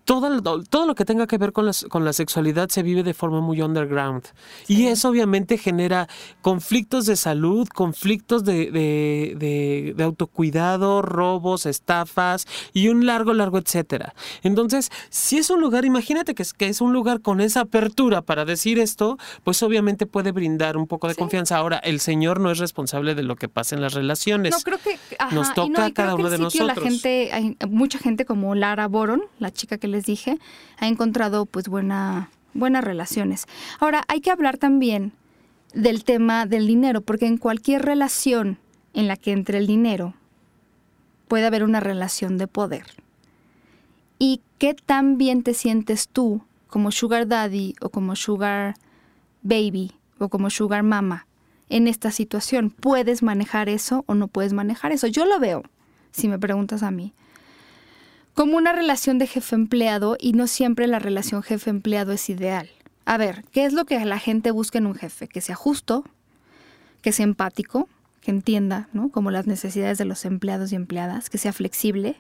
todo, 0.07 0.63
todo 0.63 0.85
lo 0.85 0.95
que 0.95 1.03
tenga 1.03 1.27
que 1.27 1.37
ver 1.37 1.51
con, 1.51 1.69
con 1.89 2.05
la 2.05 2.13
sexualidad 2.13 2.69
se 2.69 2.81
vive 2.81 3.03
de 3.03 3.13
forma 3.13 3.41
muy 3.41 3.61
underground. 3.61 4.23
Y 4.69 4.85
eso 4.85 5.09
obviamente 5.09 5.57
genera 5.57 6.07
conflictos 6.41 7.05
de 7.05 7.17
salud, 7.17 7.67
conflictos 7.67 8.45
de, 8.45 8.71
de, 8.71 10.03
autocuidado, 10.03 11.01
robos, 11.01 11.65
estafas 11.65 12.47
y 12.73 12.87
un 12.87 13.05
largo, 13.05 13.33
largo, 13.33 13.57
etcétera. 13.57 14.13
Entonces, 14.43 14.91
si 15.09 15.39
es 15.39 15.49
un 15.49 15.59
lugar, 15.59 15.83
imagínate 15.83 16.35
que 16.35 16.43
es, 16.43 16.53
que 16.53 16.69
es 16.69 16.79
un 16.79 16.93
lugar 16.93 17.19
con 17.19 17.41
esa 17.41 17.61
apertura 17.61 18.21
para 18.21 18.45
decir 18.45 18.79
esto, 18.79 19.17
pues 19.43 19.61
obviamente 19.61 20.05
puede 20.05 20.31
brindar 20.31 20.77
un 20.77 20.87
poco 20.87 21.09
de 21.09 21.15
confianza. 21.15 21.57
Ahora, 21.57 21.79
el 21.79 21.99
Señor 21.99 22.39
no 22.39 22.49
es 22.49 22.59
responsable 22.59 23.13
de 23.13 23.23
lo 23.23 23.35
que 23.35 23.49
pasa 23.49 23.75
en 23.75 23.81
las 23.81 23.93
relaciones. 23.93 24.53
No, 24.53 24.59
creo 24.61 24.77
que 24.77 24.97
nos 25.35 25.53
toca 25.53 25.83
a 25.83 25.91
cada 25.91 26.15
uno 26.15 26.29
de 26.29 26.37
nosotros. 26.37 26.77
La 26.77 26.81
gente, 26.81 27.33
hay 27.33 27.57
mucha 27.69 27.99
gente 27.99 28.23
como 28.23 28.55
Lara 28.55 28.87
Boron, 28.87 29.21
la 29.39 29.51
chica 29.51 29.77
que 29.77 29.89
le 29.89 29.96
les 29.97 30.05
dije, 30.05 30.37
ha 30.77 30.87
encontrado 30.87 31.47
pues 31.47 31.67
buena, 31.67 32.29
buenas 32.53 32.83
relaciones. 32.83 33.47
Ahora, 33.79 34.03
hay 34.07 34.21
que 34.21 34.29
hablar 34.29 34.57
también 34.57 35.11
del 35.73 36.03
tema 36.03 36.45
del 36.45 36.67
dinero, 36.67 37.01
porque 37.01 37.25
en 37.25 37.37
cualquier 37.37 37.81
relación 37.81 38.59
en 38.93 39.07
la 39.07 39.17
que 39.17 39.31
entre 39.31 39.57
el 39.57 39.65
dinero, 39.65 40.13
puede 41.27 41.47
haber 41.47 41.63
una 41.63 41.79
relación 41.79 42.37
de 42.37 42.47
poder. 42.47 42.85
¿Y 44.19 44.41
qué 44.59 44.75
tan 44.75 45.17
bien 45.17 45.41
te 45.41 45.55
sientes 45.55 46.07
tú 46.07 46.41
como 46.67 46.91
sugar 46.91 47.27
daddy 47.27 47.73
o 47.81 47.89
como 47.89 48.15
sugar 48.15 48.75
baby 49.41 49.93
o 50.19 50.29
como 50.29 50.51
sugar 50.51 50.83
mama 50.83 51.25
en 51.69 51.87
esta 51.87 52.11
situación? 52.11 52.69
¿Puedes 52.69 53.23
manejar 53.23 53.67
eso 53.67 54.03
o 54.07 54.13
no 54.13 54.27
puedes 54.27 54.53
manejar 54.53 54.91
eso? 54.91 55.07
Yo 55.07 55.25
lo 55.25 55.39
veo, 55.39 55.63
si 56.11 56.27
me 56.27 56.37
preguntas 56.37 56.83
a 56.83 56.91
mí 56.91 57.13
como 58.38 58.55
una 58.55 58.71
relación 58.71 59.17
de 59.17 59.25
jefe-empleado 59.25 60.15
y 60.19 60.33
no 60.33 60.45
siempre 60.45 60.85
la 60.85 60.99
relación 60.99 61.41
jefe-empleado 61.41 62.11
es 62.11 62.29
ideal. 62.29 62.69
A 63.05 63.17
ver, 63.17 63.43
¿qué 63.51 63.65
es 63.65 63.73
lo 63.73 63.85
que 63.85 63.99
la 64.05 64.19
gente 64.19 64.51
busca 64.51 64.77
en 64.77 64.85
un 64.85 64.93
jefe? 64.93 65.27
Que 65.27 65.41
sea 65.41 65.55
justo, 65.55 66.03
que 67.01 67.11
sea 67.11 67.23
empático, 67.23 67.89
que 68.21 68.29
entienda, 68.29 68.89
¿no? 68.93 69.09
Como 69.09 69.31
las 69.31 69.47
necesidades 69.47 69.97
de 69.97 70.05
los 70.05 70.23
empleados 70.23 70.71
y 70.71 70.75
empleadas, 70.75 71.31
que 71.31 71.39
sea 71.39 71.51
flexible, 71.51 72.17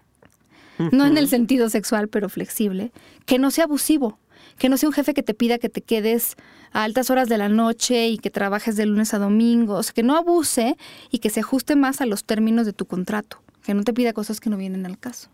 no 0.91 1.05
en 1.05 1.19
el 1.19 1.27
sentido 1.27 1.69
sexual, 1.69 2.07
pero 2.07 2.29
flexible, 2.29 2.91
que 3.27 3.37
no 3.37 3.51
sea 3.51 3.65
abusivo, 3.65 4.17
que 4.57 4.69
no 4.69 4.77
sea 4.77 4.89
un 4.89 4.93
jefe 4.93 5.13
que 5.13 5.21
te 5.21 5.35
pida 5.35 5.59
que 5.59 5.69
te 5.69 5.81
quedes 5.81 6.35
a 6.71 6.83
altas 6.83 7.11
horas 7.11 7.29
de 7.29 7.37
la 7.37 7.47
noche 7.47 8.07
y 8.07 8.17
que 8.17 8.31
trabajes 8.31 8.75
de 8.75 8.87
lunes 8.87 9.13
a 9.13 9.19
domingo, 9.19 9.79
que 9.93 10.01
no 10.01 10.17
abuse 10.17 10.77
y 11.11 11.19
que 11.19 11.29
se 11.29 11.41
ajuste 11.41 11.75
más 11.75 12.01
a 12.01 12.07
los 12.07 12.23
términos 12.23 12.65
de 12.65 12.73
tu 12.73 12.87
contrato, 12.87 13.39
que 13.61 13.75
no 13.75 13.83
te 13.83 13.93
pida 13.93 14.13
cosas 14.13 14.39
que 14.39 14.49
no 14.49 14.57
vienen 14.57 14.87
al 14.87 14.97
caso. 14.97 15.29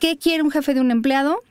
¿Qué 0.00 0.16
quiere 0.16 0.42
un 0.42 0.50
jefe 0.50 0.74
de 0.74 0.80
un 0.80 0.90
empleado? 0.90 1.42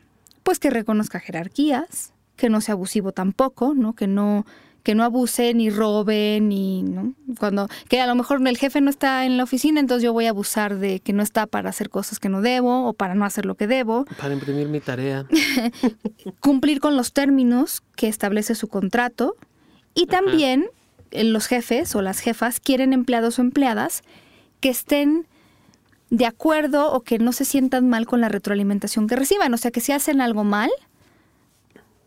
Pues 0.43 0.57
que 0.59 0.71
reconozca 0.71 1.19
jerarquías, 1.19 2.13
que 2.35 2.49
no 2.49 2.59
sea 2.61 2.73
abusivo 2.73 3.11
tampoco, 3.11 3.75
¿no? 3.75 3.93
Que 3.93 4.07
no 4.07 4.45
que 4.81 4.95
no 4.95 5.03
abuse 5.03 5.53
ni 5.53 5.69
robe 5.69 6.39
ni 6.41 6.83
¿no? 6.83 7.13
cuando 7.37 7.67
que 7.89 7.99
a 7.99 8.07
lo 8.07 8.15
mejor 8.15 8.45
el 8.47 8.57
jefe 8.57 8.79
no 8.79 8.89
está 8.89 9.25
en 9.25 9.35
la 9.35 9.43
oficina 9.43 9.79
entonces 9.79 10.03
yo 10.03 10.13
voy 10.13 10.25
a 10.25 10.29
abusar 10.29 10.77
de 10.77 11.01
que 11.01 11.11
no 11.11 11.21
está 11.21 11.47
para 11.47 11.69
hacer 11.69 11.89
cosas 11.89 12.17
que 12.17 12.29
no 12.29 12.41
debo 12.41 12.87
o 12.87 12.93
para 12.93 13.13
no 13.13 13.25
hacer 13.25 13.45
lo 13.45 13.55
que 13.55 13.67
debo 13.67 14.05
para 14.19 14.33
imprimir 14.33 14.69
mi 14.69 14.79
tarea 14.79 15.27
cumplir 16.39 16.79
con 16.79 16.95
los 16.95 17.11
términos 17.11 17.83
que 17.97 18.07
establece 18.07 18.55
su 18.55 18.69
contrato 18.69 19.35
y 19.93 20.05
también 20.05 20.67
eh, 21.11 21.25
los 21.25 21.47
jefes 21.47 21.93
o 21.93 22.01
las 22.01 22.19
jefas 22.19 22.61
quieren 22.61 22.93
empleados 22.93 23.37
o 23.37 23.41
empleadas 23.41 24.01
que 24.61 24.69
estén 24.69 25.27
de 26.09 26.25
acuerdo 26.25 26.91
o 26.91 27.01
que 27.01 27.19
no 27.19 27.31
se 27.33 27.45
sientan 27.45 27.89
mal 27.89 28.05
con 28.05 28.21
la 28.21 28.29
retroalimentación 28.29 29.07
que 29.07 29.15
reciban. 29.15 29.53
O 29.53 29.57
sea, 29.57 29.71
que 29.71 29.81
si 29.81 29.91
hacen 29.91 30.21
algo 30.21 30.43
mal, 30.43 30.69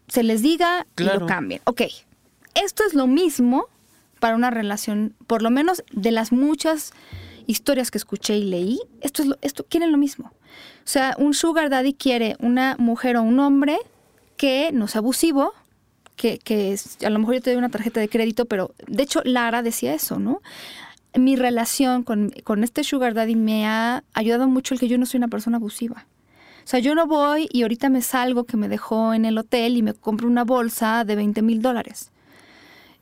se 0.09 0.23
les 0.23 0.43
diga 0.43 0.87
y 0.99 1.05
lo 1.05 1.27
cambien. 1.27 1.61
Ok, 1.65 1.83
esto 2.55 2.85
es 2.87 2.95
lo 2.95 3.07
mismo 3.07 3.67
para 4.21 4.37
una 4.37 4.51
relación, 4.51 5.15
por 5.27 5.43
lo 5.43 5.51
menos 5.51 5.83
de 5.93 6.13
las 6.13 6.33
muchas 6.33 6.93
historias 7.47 7.91
que 7.91 7.99
escuché 7.99 8.37
y 8.37 8.45
leí, 8.45 8.79
esto 9.01 9.23
es 9.23 9.29
lo, 9.29 9.39
esto 9.41 9.65
quieren 9.69 9.91
lo 9.91 9.99
mismo. 9.99 10.33
O 10.85 10.89
sea, 10.89 11.15
un 11.19 11.35
sugar 11.35 11.71
daddy 11.71 11.95
quiere 11.95 12.37
una 12.39 12.77
mujer 12.79 13.17
o 13.17 13.23
un 13.23 13.41
hombre 13.41 13.79
que 14.37 14.71
no 14.73 14.87
sea 14.87 15.01
abusivo, 15.01 15.55
que, 16.15 16.39
que 16.39 16.77
a 17.05 17.11
lo 17.11 17.19
mejor 17.19 17.37
yo 17.37 17.41
te 17.41 17.51
doy 17.51 17.59
una 17.59 17.69
tarjeta 17.69 18.01
de 18.01 18.09
crédito, 18.09 18.45
pero 18.45 18.75
de 18.87 19.03
hecho 19.03 19.23
Lara 19.25 19.63
decía 19.63 19.95
eso, 19.95 20.19
¿no? 20.19 20.41
Mi 21.15 21.37
relación 21.37 22.03
con, 22.03 22.33
este 22.63 22.85
sugar 22.85 23.15
daddy 23.15 23.37
me 23.37 23.67
ha 23.67 24.05
ayudado 24.15 24.49
mucho 24.49 24.75
el 24.75 24.81
que 24.81 24.89
yo 24.89 24.99
no 24.99 25.07
soy 25.07 25.19
una 25.19 25.29
persona 25.29 25.59
abusiva. 25.59 26.07
O 26.65 26.67
sea, 26.67 26.79
yo 26.81 26.95
no 26.95 27.07
voy 27.07 27.49
y 27.53 27.63
ahorita 27.63 27.89
me 27.89 28.03
salgo 28.03 28.45
que 28.45 28.57
me 28.57 28.69
dejó 28.69 29.15
en 29.15 29.25
el 29.25 29.37
hotel 29.37 29.77
y 29.77 29.83
me 29.83 29.95
compro 29.95 30.29
una 30.29 30.45
bolsa 30.45 31.05
de 31.05 31.17
20 31.17 31.43
mil 31.43 31.61
dólares. 31.61 32.13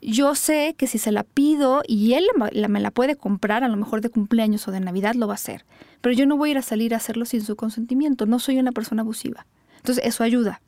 Yo 0.02 0.34
sé 0.34 0.74
que 0.78 0.86
si 0.86 0.96
se 0.96 1.12
la 1.12 1.24
pido 1.24 1.82
y 1.86 2.14
él 2.14 2.26
me 2.68 2.80
la 2.80 2.90
puede 2.90 3.16
comprar, 3.16 3.64
a 3.64 3.68
lo 3.68 3.76
mejor 3.76 4.00
de 4.00 4.08
cumpleaños 4.08 4.66
o 4.66 4.72
de 4.72 4.80
Navidad, 4.80 5.14
lo 5.14 5.26
va 5.26 5.34
a 5.34 5.36
hacer. 5.36 5.66
Pero 6.00 6.14
yo 6.14 6.24
no 6.24 6.38
voy 6.38 6.50
a 6.50 6.52
ir 6.52 6.58
a 6.58 6.62
salir 6.62 6.94
a 6.94 6.96
hacerlo 6.96 7.26
sin 7.26 7.42
su 7.42 7.54
consentimiento. 7.54 8.24
No 8.24 8.38
soy 8.38 8.58
una 8.58 8.72
persona 8.72 9.02
abusiva. 9.02 9.46
Entonces, 9.76 10.02
eso 10.06 10.24
ayuda. 10.24 10.62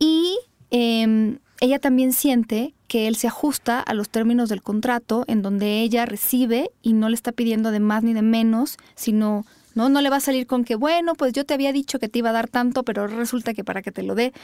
Y 0.00 0.36
em, 0.70 1.38
ella 1.60 1.78
también 1.78 2.12
siente 2.12 2.74
que 2.92 3.08
él 3.08 3.16
se 3.16 3.26
ajusta 3.26 3.80
a 3.80 3.94
los 3.94 4.10
términos 4.10 4.50
del 4.50 4.60
contrato 4.60 5.24
en 5.26 5.40
donde 5.40 5.80
ella 5.80 6.04
recibe 6.04 6.70
y 6.82 6.92
no 6.92 7.08
le 7.08 7.14
está 7.14 7.32
pidiendo 7.32 7.70
de 7.70 7.80
más 7.80 8.02
ni 8.02 8.12
de 8.12 8.20
menos, 8.20 8.76
sino 8.96 9.46
no 9.74 9.88
no 9.88 10.02
le 10.02 10.10
va 10.10 10.16
a 10.16 10.20
salir 10.20 10.46
con 10.46 10.62
que 10.62 10.76
bueno, 10.76 11.14
pues 11.14 11.32
yo 11.32 11.46
te 11.46 11.54
había 11.54 11.72
dicho 11.72 11.98
que 11.98 12.10
te 12.10 12.18
iba 12.18 12.28
a 12.28 12.34
dar 12.34 12.48
tanto, 12.48 12.82
pero 12.82 13.06
resulta 13.06 13.54
que 13.54 13.64
para 13.64 13.80
que 13.80 13.92
te 13.92 14.02
lo 14.02 14.14
dé, 14.14 14.34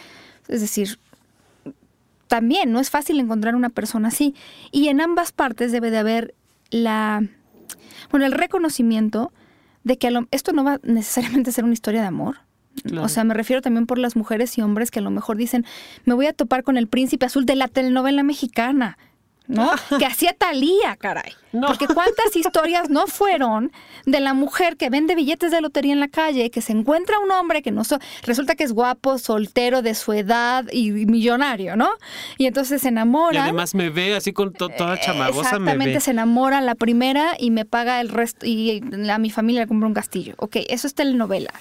es 0.48 0.62
decir, 0.62 0.98
también 2.26 2.72
no 2.72 2.80
es 2.80 2.88
fácil 2.88 3.20
encontrar 3.20 3.54
una 3.54 3.68
persona 3.68 4.08
así. 4.08 4.34
Y 4.72 4.88
en 4.88 5.02
ambas 5.02 5.30
partes 5.30 5.70
debe 5.70 5.90
de 5.90 5.98
haber 5.98 6.34
la 6.70 7.22
bueno, 8.10 8.24
el 8.24 8.32
reconocimiento 8.32 9.30
de 9.84 9.98
que 9.98 10.10
esto 10.30 10.54
no 10.54 10.64
va 10.64 10.80
necesariamente 10.84 11.50
a 11.50 11.52
ser 11.52 11.64
una 11.64 11.74
historia 11.74 12.00
de 12.00 12.06
amor, 12.06 12.38
o 13.00 13.08
sea, 13.08 13.24
me 13.24 13.34
refiero 13.34 13.62
también 13.62 13.86
por 13.86 13.98
las 13.98 14.16
mujeres 14.16 14.56
y 14.58 14.62
hombres 14.62 14.90
que 14.90 14.98
a 14.98 15.02
lo 15.02 15.10
mejor 15.10 15.36
dicen, 15.36 15.64
me 16.04 16.14
voy 16.14 16.26
a 16.26 16.32
topar 16.32 16.62
con 16.62 16.76
el 16.76 16.88
príncipe 16.88 17.26
azul 17.26 17.46
de 17.46 17.56
la 17.56 17.68
telenovela 17.68 18.22
mexicana. 18.22 18.98
¿No? 19.48 19.70
que 19.98 20.06
hacía 20.06 20.34
Talía, 20.34 20.96
caray. 20.96 21.32
Porque 21.50 21.86
cuántas 21.86 22.36
historias 22.36 22.90
no 22.90 23.06
fueron 23.06 23.72
de 24.04 24.20
la 24.20 24.34
mujer 24.34 24.76
que 24.76 24.90
vende 24.90 25.14
billetes 25.14 25.50
de 25.50 25.60
lotería 25.60 25.94
en 25.94 26.00
la 26.00 26.08
calle, 26.08 26.50
que 26.50 26.60
se 26.60 26.72
encuentra 26.72 27.18
un 27.18 27.30
hombre 27.30 27.62
que 27.62 27.70
no 27.70 27.82
resulta 28.22 28.54
que 28.54 28.64
es 28.64 28.72
guapo, 28.72 29.18
soltero, 29.18 29.80
de 29.80 29.94
su 29.94 30.12
edad 30.12 30.66
y 30.70 30.90
millonario, 30.90 31.76
¿no? 31.76 31.88
Y 32.36 32.46
entonces 32.46 32.82
se 32.82 32.88
enamora. 32.88 33.34
Y 33.34 33.38
además 33.38 33.74
me 33.74 33.88
ve 33.88 34.14
así 34.14 34.32
con 34.32 34.52
toda 34.52 34.94
eh, 34.94 35.00
chamagosa. 35.02 35.40
Exactamente, 35.40 36.00
se 36.00 36.10
enamora 36.10 36.60
la 36.60 36.74
primera 36.74 37.34
y 37.38 37.50
me 37.50 37.64
paga 37.64 38.00
el 38.00 38.10
resto 38.10 38.46
y 38.46 38.82
a 39.10 39.18
mi 39.18 39.30
familia 39.30 39.62
le 39.62 39.66
compra 39.66 39.88
un 39.88 39.94
castillo. 39.94 40.34
Ok, 40.36 40.56
eso 40.68 40.86
es 40.86 40.94
telenovela. 40.94 41.52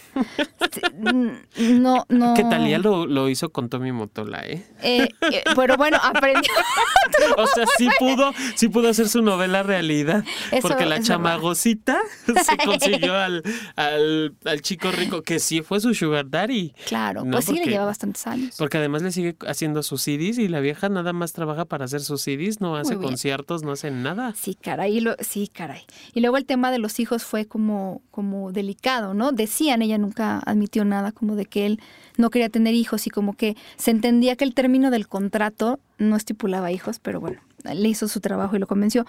no, 1.57 2.05
no. 2.09 2.33
Que 2.33 2.43
Talía 2.43 2.77
lo, 2.79 3.05
lo 3.05 3.29
hizo 3.29 3.49
con 3.49 3.69
Tommy 3.69 3.93
Motola, 3.93 4.41
¿eh? 4.45 4.63
eh, 4.81 5.09
eh 5.31 5.43
pero 5.55 5.77
bueno, 5.77 5.97
aprendió. 6.01 6.51
o 7.37 7.47
sea, 7.47 7.65
sí 7.77 7.87
pudo, 7.99 8.33
sí 8.55 8.69
pudo 8.69 8.89
hacer 8.89 9.09
su 9.09 9.21
novela 9.21 9.63
realidad. 9.63 10.23
porque 10.61 10.85
la 10.85 11.01
chamagosita 11.01 11.99
se 12.25 12.57
consiguió 12.57 13.15
al, 13.15 13.43
al, 13.75 14.61
chico 14.61 14.91
rico, 14.91 15.21
que 15.21 15.39
sí 15.39 15.61
fue 15.61 15.79
su 15.79 15.93
sugar 15.93 16.29
daddy. 16.29 16.73
Claro, 16.85 17.23
pues 17.29 17.45
sí 17.45 17.53
le 17.53 17.65
lleva 17.65 17.85
bastantes 17.85 18.25
años. 18.27 18.55
Porque 18.57 18.77
además 18.77 19.01
le 19.01 19.11
sigue 19.11 19.35
haciendo 19.47 19.83
sus 19.83 20.01
CDs 20.01 20.37
y 20.37 20.47
la 20.47 20.59
vieja 20.59 20.89
nada 20.89 21.13
más 21.13 21.33
trabaja 21.33 21.65
para 21.65 21.85
hacer 21.85 22.01
sus 22.01 22.21
CDs, 22.21 22.61
no 22.61 22.75
hace 22.75 22.95
conciertos, 22.95 23.63
no 23.63 23.71
hace 23.71 23.91
nada. 23.91 24.33
Sí, 24.35 24.55
caray, 24.55 24.99
lo, 24.99 25.15
sí, 25.19 25.47
caray. 25.47 25.81
Y 26.13 26.21
luego 26.21 26.37
el 26.37 26.45
tema 26.45 26.71
de 26.71 26.79
los 26.79 26.99
hijos 26.99 27.23
fue 27.23 27.45
como, 27.45 28.01
como 28.11 28.51
delicado, 28.51 29.13
¿no? 29.13 29.31
Decían, 29.31 29.81
ella 29.81 29.97
nunca 29.97 30.39
admitió 30.45 30.85
nada 30.85 31.11
como 31.11 31.35
de 31.35 31.45
que 31.45 31.65
él 31.65 31.79
no 32.17 32.29
quería 32.29 32.49
tener 32.49 32.73
hijos 32.73 33.07
y 33.07 33.09
como 33.09 33.33
que 33.33 33.55
se 33.77 33.91
entendía 33.91 34.35
que 34.35 34.43
el 34.43 34.53
término 34.53 34.91
del 34.91 35.07
contrato 35.07 35.79
no 35.97 36.15
estipulaba 36.15 36.71
hijos, 36.71 36.99
pero 36.99 37.19
bueno, 37.19 37.41
le 37.63 37.87
hizo 37.87 38.07
su 38.07 38.19
trabajo 38.19 38.55
y 38.55 38.59
lo 38.59 38.67
convenció. 38.67 39.05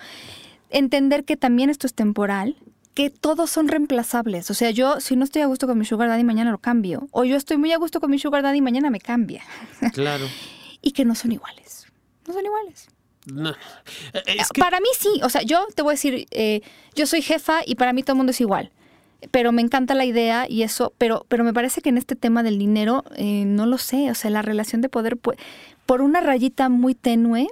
Entender 0.71 1.25
que 1.25 1.37
también 1.37 1.71
esto 1.71 1.87
es 1.87 1.95
temporal, 1.95 2.57
que 2.95 3.11
todos 3.11 3.51
son 3.51 3.69
reemplazables. 3.69 4.51
O 4.51 4.55
sea, 4.55 4.71
yo 4.71 5.01
si 5.01 5.17
no 5.17 5.25
estoy 5.25 5.43
a 5.43 5.47
gusto 5.47 5.67
con 5.67 5.79
mi 5.79 5.85
sugar 5.85 6.09
daddy, 6.09 6.25
mañana 6.25 6.51
lo 6.51 6.59
cambio. 6.59 7.09
O 7.13 7.25
yo 7.25 7.37
estoy 7.37 7.57
muy 7.57 7.73
a 7.73 7.79
gusto 7.79 8.01
con 8.01 8.11
mi 8.11 8.19
sugar 8.19 8.43
daddy, 8.43 8.61
mañana 8.61 8.91
me 8.91 9.01
cambia. 9.01 9.43
Claro. 9.93 10.27
y 10.83 10.93
que 10.93 11.05
no 11.05 11.15
son 11.15 11.33
iguales. 11.33 11.87
No 12.27 12.35
son 12.35 12.45
iguales. 12.45 12.89
No. 13.27 13.55
Para 14.59 14.81
mí 14.81 14.89
sí. 14.99 15.21
O 15.23 15.29
sea, 15.29 15.43
yo 15.43 15.67
te 15.75 15.83
voy 15.83 15.93
a 15.93 15.95
decir, 15.95 16.27
eh, 16.31 16.63
yo 16.95 17.07
soy 17.07 17.23
jefa 17.23 17.61
y 17.65 17.77
para 17.77 17.93
mí 17.93 18.03
todo 18.03 18.15
el 18.15 18.19
mundo 18.19 18.31
es 18.31 18.41
igual 18.41 18.73
pero 19.31 19.53
me 19.53 19.63
encanta 19.63 19.95
la 19.95 20.05
idea 20.05 20.47
y 20.49 20.63
eso, 20.63 20.93
pero, 20.99 21.27
pero 21.29 21.45
me 21.45 21.53
parece 21.53 21.81
que 21.81 21.89
en 21.89 21.99
este 21.99 22.15
tema 22.15 22.43
del 22.43 22.59
dinero, 22.59 23.05
eh, 23.17 23.45
no 23.45 23.67
lo 23.67 23.79
sé, 23.79 24.11
o 24.11 24.15
sea, 24.15 24.31
la 24.31 24.43
relación 24.43 24.81
de 24.81 24.89
poder, 24.89 25.17
pues, 25.17 25.39
por 25.89 26.03
una 26.03 26.21
rayita 26.21 26.69
muy 26.69 26.95
tenue, 26.95 27.49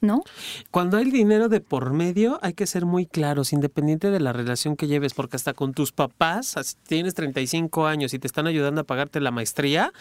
¿no? 0.00 0.22
Cuando 0.70 0.96
hay 0.96 1.10
dinero 1.10 1.48
de 1.48 1.60
por 1.60 1.92
medio, 1.92 2.38
hay 2.40 2.52
que 2.52 2.68
ser 2.68 2.86
muy 2.86 3.04
claros, 3.04 3.52
independiente 3.52 4.12
de 4.12 4.20
la 4.20 4.32
relación 4.32 4.76
que 4.76 4.86
lleves, 4.86 5.12
porque 5.12 5.34
hasta 5.34 5.54
con 5.54 5.74
tus 5.74 5.90
papás, 5.90 6.54
si 6.62 6.76
tienes 6.86 7.14
35 7.14 7.88
años 7.88 8.14
y 8.14 8.20
te 8.20 8.28
están 8.28 8.46
ayudando 8.46 8.82
a 8.82 8.84
pagarte 8.84 9.18
la 9.18 9.32
maestría, 9.32 9.92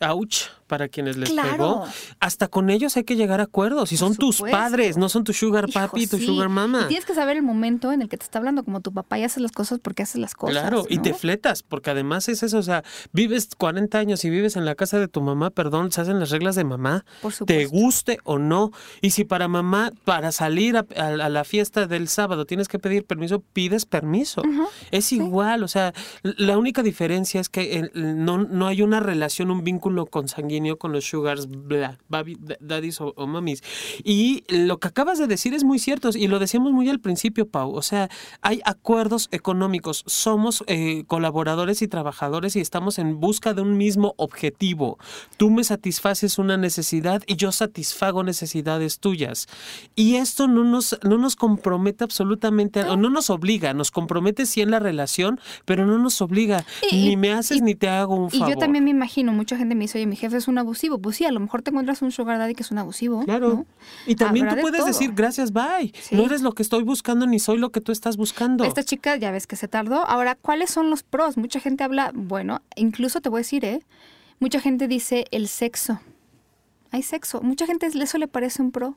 ouch, 0.00 0.44
para 0.70 0.86
quienes 0.86 1.16
les 1.16 1.32
pegó, 1.32 1.84
hasta 2.20 2.46
con 2.46 2.70
ellos 2.70 2.96
hay 2.96 3.02
que 3.02 3.16
llegar 3.16 3.40
a 3.40 3.42
acuerdos. 3.42 3.90
Y 3.90 3.96
son 3.96 4.14
tus 4.14 4.40
padres, 4.40 4.96
no 4.96 5.08
son 5.08 5.24
tu 5.24 5.32
sugar 5.32 5.66
papi, 5.68 6.06
tu 6.06 6.16
sugar 6.18 6.48
mama. 6.48 6.86
tienes 6.86 7.04
que 7.04 7.12
saber 7.12 7.36
el 7.36 7.42
momento 7.42 7.90
en 7.90 8.02
el 8.02 8.08
que 8.08 8.16
te 8.16 8.22
está 8.22 8.38
hablando 8.38 8.62
como 8.62 8.80
tu 8.80 8.92
papá 8.92 9.18
y 9.18 9.24
haces 9.24 9.42
las 9.42 9.50
cosas 9.50 9.80
porque 9.80 10.04
haces 10.04 10.20
las 10.20 10.34
cosas. 10.34 10.62
Claro, 10.62 10.86
y 10.88 10.98
te 10.98 11.12
fletas, 11.12 11.64
porque 11.64 11.90
además 11.90 12.28
es 12.28 12.44
eso, 12.44 12.58
o 12.58 12.62
sea, 12.62 12.84
vives 13.12 13.48
40 13.58 13.98
años 13.98 14.24
y 14.24 14.30
vives 14.30 14.54
en 14.54 14.64
la 14.64 14.76
casa 14.76 15.00
de 15.00 15.08
tu 15.08 15.20
mamá, 15.22 15.50
perdón, 15.50 15.90
se 15.90 16.02
hacen 16.02 16.20
las 16.20 16.30
reglas 16.30 16.54
de 16.54 16.62
mamá, 16.62 17.04
Por 17.20 17.32
te 17.32 17.66
guste 17.66 18.20
o 18.22 18.38
no. 18.38 18.70
Y 19.00 19.10
si 19.10 19.24
para 19.24 19.48
mamá, 19.48 19.90
para 20.04 20.30
salir 20.30 20.76
a, 20.76 20.84
la 21.10 21.42
fiesta 21.42 21.88
del 21.88 22.06
sábado 22.06 22.44
tienes 22.44 22.68
que 22.68 22.78
pedir 22.78 23.04
permiso, 23.04 23.42
pides 23.52 23.86
permiso. 23.86 24.42
es 24.92 25.10
igual, 25.10 25.64
o 25.64 25.68
sea, 25.68 25.92
la 26.22 26.56
única 26.56 26.84
diferencia 26.84 27.40
es 27.40 27.48
que 27.48 27.90
no, 27.92 28.38
no 28.38 28.68
hay 28.68 28.82
una 28.82 29.00
relación, 29.00 29.50
un 29.50 29.64
vínculo 29.64 30.06
consanguíneo 30.06 30.59
con 30.78 30.92
los 30.92 31.04
sugars, 31.04 31.48
bla, 31.48 31.98
daddies 32.60 33.00
o, 33.00 33.26
mamis. 33.26 33.62
Y 34.04 34.44
lo 34.48 34.78
que 34.78 34.88
acabas 34.88 35.18
de 35.18 35.26
decir 35.26 35.54
es 35.54 35.64
muy 35.64 35.78
cierto, 35.78 36.10
y 36.14 36.26
lo 36.28 36.38
decíamos 36.38 36.72
muy 36.72 36.88
al 36.88 37.00
principio, 37.00 37.48
Pau, 37.48 37.74
o 37.74 37.82
sea, 37.82 38.08
hay 38.42 38.60
acuerdos 38.64 39.28
económicos, 39.32 40.04
somos 40.06 40.64
eh, 40.66 41.04
colaboradores 41.06 41.82
y 41.82 41.88
trabajadores 41.88 42.56
y 42.56 42.60
estamos 42.60 42.98
en 42.98 43.20
busca 43.20 43.54
de 43.54 43.62
un 43.62 43.76
mismo 43.76 44.14
objetivo. 44.16 44.98
Tú 45.36 45.50
me 45.50 45.64
satisfaces 45.64 46.38
una 46.38 46.56
necesidad 46.56 47.22
y 47.26 47.36
yo 47.36 47.52
satisfago 47.52 48.22
necesidades 48.22 48.98
tuyas. 48.98 49.48
Y 49.94 50.16
esto 50.16 50.48
no 50.48 50.64
nos, 50.64 50.98
no 51.02 51.18
nos 51.18 51.36
compromete 51.36 52.04
absolutamente, 52.04 52.82
o 52.84 52.96
no 52.96 53.10
nos 53.10 53.30
obliga, 53.30 53.74
nos 53.74 53.90
compromete 53.90 54.46
sí 54.46 54.60
en 54.60 54.70
la 54.70 54.78
relación, 54.78 55.40
pero 55.64 55.86
no 55.86 55.98
nos 55.98 56.20
obliga. 56.20 56.64
ni 56.92 57.16
me 57.16 57.32
haces 57.32 57.62
ni 57.62 57.74
te 57.74 57.88
hago 57.88 58.14
un 58.14 58.30
favor. 58.30 58.48
Y 58.48 58.52
yo 58.52 58.58
también 58.58 58.84
me 58.84 58.90
imagino, 58.90 59.32
mucha 59.32 59.56
gente 59.56 59.74
me 59.74 59.84
dice, 59.84 59.98
oye, 59.98 60.06
mi 60.06 60.16
jefe 60.16 60.36
es 60.36 60.48
un 60.50 60.58
abusivo. 60.58 60.98
Pues 60.98 61.16
sí, 61.16 61.24
a 61.24 61.32
lo 61.32 61.40
mejor 61.40 61.62
te 61.62 61.70
encuentras 61.70 62.02
un 62.02 62.12
sugar 62.12 62.38
daddy 62.38 62.54
que 62.54 62.62
es 62.62 62.70
un 62.70 62.78
abusivo. 62.78 63.24
Claro. 63.24 63.66
Y 64.06 64.16
también 64.16 64.48
tú 64.48 64.56
puedes 64.60 64.84
decir, 64.84 65.12
gracias, 65.14 65.52
bye. 65.52 65.92
No 66.10 66.24
eres 66.26 66.42
lo 66.42 66.52
que 66.52 66.62
estoy 66.62 66.82
buscando 66.82 67.26
ni 67.26 67.38
soy 67.38 67.58
lo 67.58 67.70
que 67.70 67.80
tú 67.80 67.92
estás 67.92 68.16
buscando. 68.16 68.64
Esta 68.64 68.82
chica, 68.84 69.16
ya 69.16 69.30
ves 69.30 69.46
que 69.46 69.56
se 69.56 69.68
tardó. 69.68 70.04
Ahora, 70.06 70.34
¿cuáles 70.34 70.70
son 70.70 70.90
los 70.90 71.02
pros? 71.02 71.36
Mucha 71.36 71.60
gente 71.60 71.84
habla, 71.84 72.12
bueno, 72.14 72.62
incluso 72.76 73.20
te 73.20 73.28
voy 73.28 73.38
a 73.38 73.42
decir, 73.42 73.64
¿eh? 73.64 73.82
Mucha 74.38 74.60
gente 74.60 74.88
dice 74.88 75.26
el 75.30 75.48
sexo. 75.48 76.00
Hay 76.90 77.02
sexo. 77.02 77.40
Mucha 77.40 77.66
gente 77.66 77.86
eso 77.86 78.18
le 78.18 78.28
parece 78.28 78.62
un 78.62 78.72
pro 78.72 78.96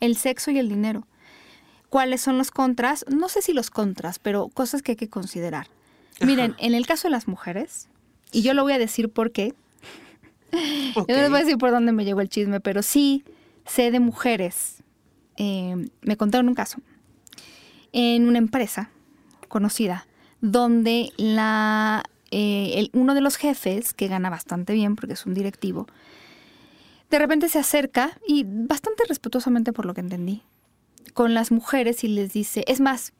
el 0.00 0.16
sexo 0.16 0.50
y 0.50 0.58
el 0.58 0.68
dinero. 0.68 1.06
¿Cuáles 1.90 2.20
son 2.20 2.38
los 2.38 2.50
contras? 2.50 3.04
No 3.08 3.28
sé 3.28 3.42
si 3.42 3.52
los 3.52 3.70
contras, 3.70 4.18
pero 4.18 4.48
cosas 4.48 4.82
que 4.82 4.92
hay 4.92 4.96
que 4.96 5.08
considerar. 5.08 5.68
Miren, 6.20 6.54
en 6.58 6.74
el 6.74 6.86
caso 6.86 7.08
de 7.08 7.12
las 7.12 7.28
mujeres, 7.28 7.88
y 8.32 8.42
yo 8.42 8.52
lo 8.52 8.62
voy 8.62 8.72
a 8.72 8.78
decir 8.78 9.08
por 9.08 9.32
yo 10.94 11.04
no 11.08 11.14
les 11.14 11.30
voy 11.30 11.40
a 11.40 11.44
decir 11.44 11.58
por 11.58 11.70
dónde 11.70 11.92
me 11.92 12.04
llegó 12.04 12.20
el 12.20 12.28
chisme, 12.28 12.60
pero 12.60 12.82
sí 12.82 13.24
sé 13.66 13.90
de 13.90 14.00
mujeres, 14.00 14.82
eh, 15.36 15.76
me 16.02 16.16
contaron 16.16 16.48
un 16.48 16.54
caso, 16.54 16.80
en 17.92 18.26
una 18.26 18.38
empresa 18.38 18.90
conocida, 19.48 20.06
donde 20.40 21.12
la, 21.16 22.04
eh, 22.30 22.88
uno 22.92 23.14
de 23.14 23.20
los 23.20 23.36
jefes, 23.36 23.94
que 23.94 24.08
gana 24.08 24.30
bastante 24.30 24.72
bien 24.72 24.96
porque 24.96 25.14
es 25.14 25.26
un 25.26 25.34
directivo, 25.34 25.86
de 27.10 27.18
repente 27.18 27.48
se 27.48 27.58
acerca 27.58 28.18
y 28.26 28.44
bastante 28.46 29.04
respetuosamente 29.08 29.72
por 29.72 29.86
lo 29.86 29.94
que 29.94 30.00
entendí, 30.00 30.42
con 31.14 31.34
las 31.34 31.50
mujeres 31.50 32.04
y 32.04 32.08
les 32.08 32.32
dice, 32.32 32.64
es 32.66 32.80
más, 32.80 33.12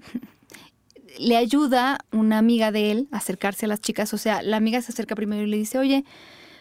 le 1.18 1.37
ayuda 1.37 1.99
una 2.12 2.39
amiga 2.39 2.70
de 2.70 2.93
él 2.93 3.09
a 3.11 3.18
acercarse 3.18 3.66
a 3.66 3.68
las 3.68 3.81
chicas, 3.81 4.14
o 4.14 4.18
sea, 4.18 4.43
la 4.43 4.57
amiga 4.57 4.81
se 4.83 4.93
acerca 4.93 5.14
primero 5.14 5.43
y 5.43 5.47
le 5.47 5.57
dice, 5.57 5.79
oye, 5.79 6.05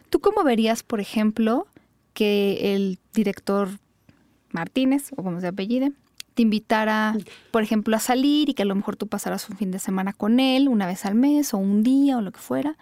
¿tú 0.09 0.19
cómo 0.19 0.43
verías, 0.43 0.83
por 0.83 0.99
ejemplo, 0.99 1.67
que 2.13 2.75
el 2.75 2.99
director 3.13 3.69
Martínez, 4.51 5.11
o 5.15 5.23
como 5.23 5.39
se 5.41 5.47
apellide, 5.47 5.91
te 6.33 6.43
invitara, 6.43 7.15
por 7.51 7.63
ejemplo, 7.63 7.95
a 7.95 7.99
salir 7.99 8.49
y 8.49 8.53
que 8.53 8.63
a 8.63 8.65
lo 8.65 8.75
mejor 8.75 8.95
tú 8.95 9.07
pasaras 9.07 9.49
un 9.49 9.57
fin 9.57 9.71
de 9.71 9.79
semana 9.79 10.13
con 10.13 10.39
él, 10.39 10.67
una 10.67 10.85
vez 10.85 11.05
al 11.05 11.15
mes 11.15 11.53
o 11.53 11.57
un 11.57 11.83
día 11.83 12.17
o 12.17 12.21
lo 12.21 12.31
que 12.31 12.39
fuera? 12.39 12.77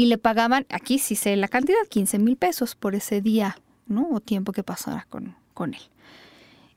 y 0.00 0.06
le 0.06 0.16
pagaban, 0.16 0.64
aquí 0.70 0.98
sí 0.98 1.14
sé 1.14 1.36
la 1.36 1.46
cantidad, 1.46 1.86
15 1.86 2.18
mil 2.20 2.38
pesos 2.38 2.74
por 2.74 2.94
ese 2.94 3.20
día, 3.20 3.58
¿no? 3.86 4.08
O 4.10 4.20
tiempo 4.20 4.52
que 4.52 4.62
pasara 4.62 5.06
con, 5.10 5.34
con 5.52 5.74
él. 5.74 5.82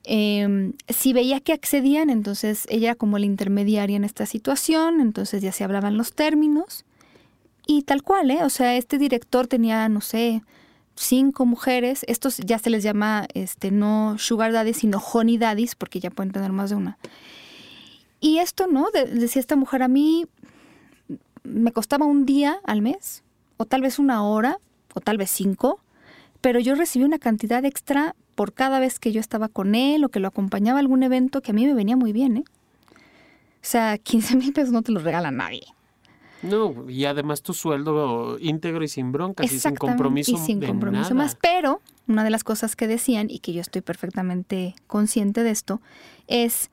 Em, 0.03 0.73
si 0.89 1.13
veía 1.13 1.39
que 1.39 1.53
accedían, 1.53 2.09
entonces 2.09 2.65
ella 2.69 2.95
como 2.95 3.17
la 3.17 3.25
intermediaria 3.25 3.95
en 3.95 4.03
esta 4.03 4.25
situación, 4.25 4.99
entonces 4.99 5.41
ya 5.41 5.53
se 5.53 5.63
hablaban 5.63 5.95
los 5.95 6.11
términos 6.11 6.83
y 7.65 7.83
tal 7.83 8.03
cual, 8.03 8.31
¿eh? 8.31 8.43
O 8.43 8.49
sea, 8.49 8.75
este 8.75 8.97
director 8.97 9.47
tenía, 9.47 9.87
no 9.89 10.01
sé, 10.01 10.41
cinco 10.95 11.45
mujeres, 11.45 12.03
estos 12.07 12.37
ya 12.37 12.59
se 12.59 12.69
les 12.69 12.83
llama, 12.83 13.27
este, 13.33 13.71
no 13.71 14.17
sugar 14.17 14.51
daddies, 14.51 14.77
sino 14.77 14.99
honey 14.99 15.37
daddies, 15.37 15.75
porque 15.75 15.99
ya 15.99 16.11
pueden 16.11 16.31
tener 16.31 16.51
más 16.51 16.69
de 16.69 16.75
una. 16.75 16.97
Y 18.19 18.39
esto, 18.39 18.67
¿no? 18.67 18.87
decía 18.91 19.39
esta 19.39 19.55
mujer, 19.55 19.83
a 19.83 19.87
mí 19.87 20.25
me 21.43 21.71
costaba 21.71 22.05
un 22.05 22.25
día 22.25 22.59
al 22.63 22.81
mes, 22.81 23.23
o 23.57 23.65
tal 23.65 23.81
vez 23.81 23.99
una 23.99 24.23
hora, 24.23 24.59
o 24.93 25.01
tal 25.01 25.17
vez 25.17 25.29
cinco, 25.31 25.79
pero 26.41 26.59
yo 26.59 26.75
recibí 26.75 27.05
una 27.05 27.19
cantidad 27.19 27.63
extra 27.65 28.15
por 28.35 28.53
cada 28.53 28.79
vez 28.79 28.99
que 28.99 29.11
yo 29.11 29.19
estaba 29.19 29.47
con 29.47 29.75
él 29.75 30.03
o 30.03 30.09
que 30.09 30.19
lo 30.19 30.27
acompañaba 30.27 30.79
a 30.79 30.81
algún 30.81 31.03
evento 31.03 31.41
que 31.41 31.51
a 31.51 31.53
mí 31.53 31.65
me 31.65 31.73
venía 31.73 31.95
muy 31.95 32.13
bien, 32.13 32.37
¿eh? 32.37 32.43
O 33.55 33.65
sea, 33.65 33.97
15 33.97 34.35
mil 34.35 34.51
pesos 34.51 34.71
no 34.71 34.81
te 34.81 34.91
los 34.91 35.03
regala 35.03 35.31
nadie. 35.31 35.63
No, 36.43 36.89
y 36.89 37.05
además 37.05 37.41
tu 37.41 37.53
sueldo 37.53 38.37
íntegro 38.39 38.83
y 38.83 38.87
sin 38.87 39.11
broncas 39.11 39.51
y 39.51 39.59
sin 39.59 39.75
compromiso. 39.75 40.31
Y 40.31 40.37
sin 40.37 40.61
compromiso 40.61 41.15
más. 41.15 41.35
Pero 41.41 41.81
una 42.07 42.23
de 42.23 42.29
las 42.29 42.43
cosas 42.43 42.75
que 42.75 42.87
decían, 42.87 43.29
y 43.29 43.39
que 43.39 43.53
yo 43.53 43.61
estoy 43.61 43.81
perfectamente 43.81 44.75
consciente 44.87 45.43
de 45.43 45.51
esto, 45.51 45.81
es 46.27 46.69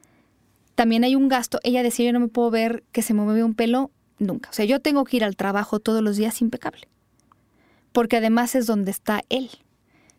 también 0.75 1.05
hay 1.05 1.15
un 1.15 1.29
gasto. 1.29 1.61
Ella 1.63 1.83
decía, 1.83 2.07
yo 2.07 2.13
no 2.13 2.21
me 2.21 2.29
puedo 2.29 2.51
ver 2.51 2.85
que 2.93 3.03
se 3.03 3.15
me 3.15 3.23
mueve 3.23 3.45
un 3.45 3.55
pelo 3.55 3.91
Nunca. 4.21 4.51
O 4.51 4.53
sea, 4.53 4.67
yo 4.67 4.81
tengo 4.81 5.05
que 5.05 5.17
ir 5.17 5.25
al 5.25 5.35
trabajo 5.35 5.81
todos 5.81 6.03
los 6.03 6.17
días 6.17 6.41
impecable. 6.43 6.87
Porque 7.91 8.19
además 8.19 8.55
es 8.55 8.67
donde 8.67 8.91
está 8.91 9.23
él. 9.31 9.51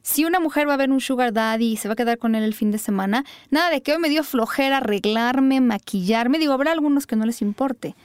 Si 0.02 0.26
una 0.26 0.40
mujer 0.40 0.68
va 0.68 0.74
a 0.74 0.78
ver 0.78 0.90
un 0.90 1.00
sugar 1.00 1.32
daddy 1.32 1.74
y 1.74 1.78
se 1.78 1.88
va 1.88 1.94
a 1.94 1.96
quedar 1.96 2.18
con 2.18 2.34
él 2.34 2.44
el 2.44 2.56
fin 2.56 2.72
de 2.72 2.80
semana, 2.80 3.24
nada 3.52 3.70
de 3.70 3.84
que 3.84 3.94
hoy 3.94 4.00
me 4.00 4.10
dio 4.10 4.24
flojera 4.24 4.78
arreglarme, 4.78 5.62
maquillarme. 5.62 6.40
Digo, 6.40 6.54
habrá 6.54 6.72
algunos 6.72 7.06
que 7.06 7.16
no 7.16 7.26
les 7.26 7.44
importe, 7.44 7.96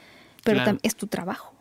pero 0.47 0.77
es 0.83 0.95
tu 0.95 1.07
trabajo. 1.07 1.53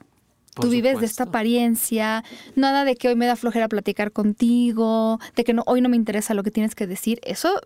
Tú 0.55 0.71
vives 0.71 1.01
de 1.01 1.07
esta 1.07 1.25
apariencia, 1.25 2.25
nada 2.55 2.85
de 2.85 2.97
que 2.97 3.09
hoy 3.09 3.15
me 3.15 3.27
da 3.27 3.37
flojera 3.37 3.69
platicar 3.69 4.13
contigo, 4.13 5.21
de 5.35 5.45
que 5.45 5.53
no, 5.53 5.63
hoy 5.67 5.83
no 5.83 5.91
me 5.91 5.97
interesa 5.97 6.33
lo 6.33 6.43
que 6.43 6.51
tienes 6.51 6.75
que 6.75 6.87
decir. 6.87 7.21
Eso 7.25 7.61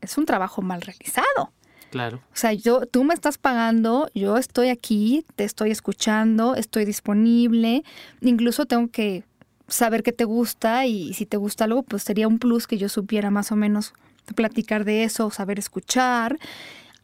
es 0.00 0.18
un 0.18 0.26
trabajo 0.26 0.60
mal 0.60 0.82
realizado. 0.82 1.52
Claro. 1.90 2.16
O 2.32 2.36
sea, 2.36 2.52
yo, 2.52 2.86
tú 2.86 3.04
me 3.04 3.14
estás 3.14 3.38
pagando, 3.38 4.08
yo 4.14 4.38
estoy 4.38 4.70
aquí, 4.70 5.24
te 5.36 5.44
estoy 5.44 5.70
escuchando, 5.70 6.56
estoy 6.56 6.84
disponible, 6.84 7.84
incluso 8.22 8.64
tengo 8.64 8.88
que 8.88 9.24
saber 9.68 10.02
qué 10.02 10.12
te 10.12 10.24
gusta 10.24 10.86
y 10.86 11.14
si 11.14 11.26
te 11.26 11.36
gusta 11.36 11.64
algo, 11.64 11.82
pues 11.82 12.02
sería 12.02 12.28
un 12.28 12.38
plus 12.38 12.66
que 12.66 12.78
yo 12.78 12.88
supiera 12.88 13.30
más 13.30 13.52
o 13.52 13.56
menos 13.56 13.92
platicar 14.34 14.84
de 14.84 15.04
eso, 15.04 15.30
saber 15.30 15.58
escuchar. 15.58 16.38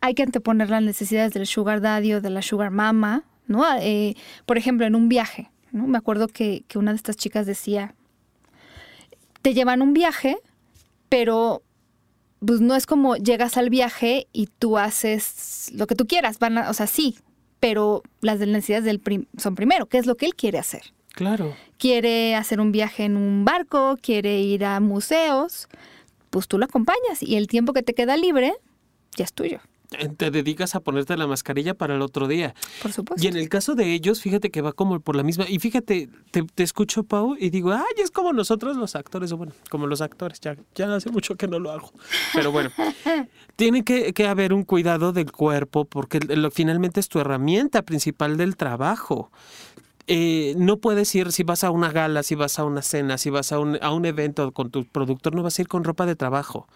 Hay 0.00 0.14
que 0.14 0.22
anteponer 0.22 0.70
las 0.70 0.82
necesidades 0.82 1.32
del 1.32 1.46
sugar 1.46 1.80
daddy 1.80 2.14
o 2.14 2.20
de 2.20 2.30
la 2.30 2.42
sugar 2.42 2.70
mama, 2.70 3.24
¿no? 3.48 3.64
Eh, 3.80 4.14
por 4.46 4.56
ejemplo, 4.58 4.86
en 4.86 4.94
un 4.94 5.08
viaje, 5.08 5.50
¿no? 5.72 5.86
Me 5.86 5.98
acuerdo 5.98 6.28
que, 6.28 6.62
que 6.68 6.78
una 6.78 6.92
de 6.92 6.96
estas 6.96 7.16
chicas 7.16 7.46
decía, 7.46 7.94
te 9.42 9.54
llevan 9.54 9.82
un 9.82 9.92
viaje, 9.92 10.38
pero 11.08 11.62
pues 12.44 12.60
no 12.60 12.76
es 12.76 12.86
como 12.86 13.16
llegas 13.16 13.56
al 13.56 13.70
viaje 13.70 14.28
y 14.32 14.48
tú 14.58 14.78
haces 14.78 15.70
lo 15.74 15.86
que 15.86 15.94
tú 15.94 16.06
quieras, 16.06 16.38
van 16.38 16.58
a, 16.58 16.70
o 16.70 16.74
sea, 16.74 16.86
sí, 16.86 17.16
pero 17.60 18.02
las 18.20 18.38
necesidades 18.38 18.84
del 18.84 19.26
son 19.36 19.54
primero, 19.54 19.86
¿qué 19.86 19.98
es 19.98 20.06
lo 20.06 20.16
que 20.16 20.26
él 20.26 20.34
quiere 20.34 20.58
hacer? 20.58 20.92
Claro. 21.14 21.56
Quiere 21.78 22.36
hacer 22.36 22.60
un 22.60 22.70
viaje 22.70 23.04
en 23.04 23.16
un 23.16 23.44
barco, 23.44 23.96
quiere 24.00 24.40
ir 24.40 24.64
a 24.64 24.78
museos, 24.78 25.68
pues 26.30 26.46
tú 26.46 26.58
lo 26.58 26.66
acompañas 26.66 27.22
y 27.22 27.36
el 27.36 27.48
tiempo 27.48 27.72
que 27.72 27.82
te 27.82 27.94
queda 27.94 28.16
libre 28.16 28.54
ya 29.16 29.24
es 29.24 29.32
tuyo. 29.32 29.60
Eh, 29.92 30.10
te 30.14 30.30
dedicas 30.30 30.74
a 30.74 30.80
ponerte 30.80 31.16
la 31.16 31.26
mascarilla 31.26 31.72
para 31.72 31.94
el 31.94 32.02
otro 32.02 32.28
día. 32.28 32.54
Por 32.82 32.92
supuesto. 32.92 33.24
Y 33.24 33.28
en 33.28 33.36
el 33.36 33.48
caso 33.48 33.74
de 33.74 33.94
ellos, 33.94 34.20
fíjate 34.20 34.50
que 34.50 34.60
va 34.60 34.72
como 34.72 35.00
por 35.00 35.16
la 35.16 35.22
misma. 35.22 35.46
Y 35.48 35.58
fíjate, 35.60 36.10
te, 36.30 36.62
escucho, 36.62 37.04
Pau, 37.04 37.36
y 37.38 37.48
digo, 37.48 37.72
ay, 37.72 38.02
es 38.02 38.10
como 38.10 38.34
nosotros 38.34 38.76
los 38.76 38.96
actores, 38.96 39.32
o 39.32 39.38
bueno, 39.38 39.52
como 39.70 39.86
los 39.86 40.02
actores, 40.02 40.40
ya, 40.40 40.56
ya 40.74 40.94
hace 40.94 41.10
mucho 41.10 41.36
que 41.36 41.48
no 41.48 41.58
lo 41.58 41.70
hago. 41.70 41.90
Pero 42.34 42.52
bueno, 42.52 42.70
tiene 43.56 43.82
que, 43.82 44.12
haber 44.26 44.52
un 44.52 44.64
cuidado 44.64 45.12
del 45.12 45.32
cuerpo, 45.32 45.86
porque 45.86 46.20
lo, 46.20 46.50
finalmente 46.50 47.00
es 47.00 47.08
tu 47.08 47.18
herramienta 47.18 47.80
principal 47.80 48.36
del 48.36 48.56
trabajo. 48.56 49.30
Eh, 50.06 50.54
no 50.58 50.78
puedes 50.78 51.14
ir 51.14 51.32
si 51.32 51.44
vas 51.44 51.64
a 51.64 51.70
una 51.70 51.90
gala, 51.90 52.22
si 52.22 52.34
vas 52.34 52.58
a 52.58 52.64
una 52.64 52.82
cena, 52.82 53.16
si 53.16 53.30
vas 53.30 53.52
a 53.52 53.58
un, 53.58 53.78
a 53.80 53.92
un 53.92 54.04
evento 54.04 54.52
con 54.52 54.70
tu 54.70 54.84
productor, 54.84 55.34
no 55.34 55.42
vas 55.42 55.58
a 55.58 55.62
ir 55.62 55.68
con 55.68 55.84
ropa 55.84 56.04
de 56.04 56.14
trabajo 56.14 56.66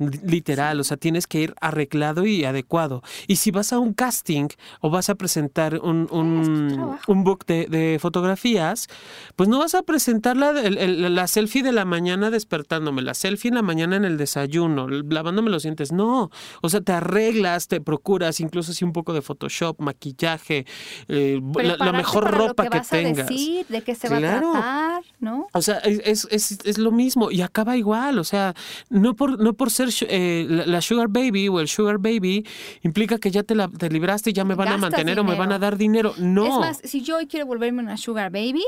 literal, 0.00 0.80
o 0.80 0.84
sea, 0.84 0.96
tienes 0.96 1.26
que 1.26 1.40
ir 1.40 1.54
arreglado 1.60 2.24
y 2.26 2.44
adecuado. 2.44 3.02
Y 3.26 3.36
si 3.36 3.50
vas 3.50 3.72
a 3.72 3.78
un 3.78 3.92
casting 3.92 4.48
o 4.80 4.90
vas 4.90 5.10
a 5.10 5.14
presentar 5.14 5.78
un, 5.80 6.08
un, 6.10 7.24
book 7.24 7.44
de, 7.46 7.98
fotografías, 8.00 8.88
pues 9.36 9.48
no 9.48 9.58
vas 9.58 9.74
a 9.74 9.82
presentar 9.82 10.36
la, 10.36 10.52
la 10.52 11.26
selfie 11.26 11.62
de 11.62 11.72
la 11.72 11.84
mañana 11.84 12.30
despertándome, 12.30 13.02
la 13.02 13.14
selfie 13.14 13.48
en 13.48 13.56
la 13.56 13.62
mañana 13.62 13.96
en 13.96 14.04
el 14.04 14.16
desayuno, 14.16 14.88
lavándome 14.88 15.50
los 15.50 15.64
dientes, 15.64 15.92
no, 15.92 16.30
o 16.62 16.68
sea, 16.68 16.80
te 16.80 16.92
arreglas, 16.92 17.68
te 17.68 17.80
procuras, 17.80 18.40
incluso 18.40 18.72
si 18.72 18.84
un 18.84 18.92
poco 18.92 19.12
de 19.12 19.22
Photoshop, 19.22 19.80
maquillaje, 19.80 20.66
eh, 21.08 21.40
la, 21.62 21.92
mejor 21.92 22.30
ropa 22.30 22.68
que, 22.68 22.80
tengas. 22.80 23.28
de 23.28 23.82
qué 23.84 23.94
se 23.94 24.08
va 24.08 24.16
a 24.16 24.20
tratar, 24.20 25.02
¿no? 25.20 25.46
O 25.52 25.62
sea, 25.62 25.78
es, 25.78 26.26
es, 26.30 26.58
es, 26.64 26.78
lo 26.78 26.92
mismo 26.92 27.30
y 27.30 27.42
acaba 27.42 27.76
igual, 27.76 28.18
o 28.18 28.24
sea, 28.24 28.54
no 28.88 29.14
por, 29.14 29.38
no 29.38 29.54
por 29.54 29.70
ser 29.70 29.89
eh, 30.08 30.46
la, 30.48 30.80
Sugar 30.80 31.08
Baby 31.08 31.48
o 31.48 31.60
el 31.60 31.68
Sugar 31.68 31.98
Baby 31.98 32.46
implica 32.82 33.18
que 33.18 33.30
ya 33.30 33.42
te, 33.42 33.54
la, 33.54 33.68
te 33.68 33.88
libraste 33.88 34.30
y 34.30 34.32
ya 34.32 34.44
me 34.44 34.54
van 34.54 34.68
a 34.68 34.76
mantener 34.76 35.18
o 35.20 35.24
me 35.24 35.34
van 35.34 35.52
a 35.52 35.58
dar 35.58 35.76
dinero. 35.76 36.14
No. 36.18 36.46
Es 36.46 36.54
más, 36.58 36.80
si 36.84 37.02
yo 37.02 37.16
hoy 37.16 37.26
quiero 37.26 37.46
volverme 37.46 37.82
una 37.82 37.96
Sugar 37.96 38.30
Baby, 38.30 38.64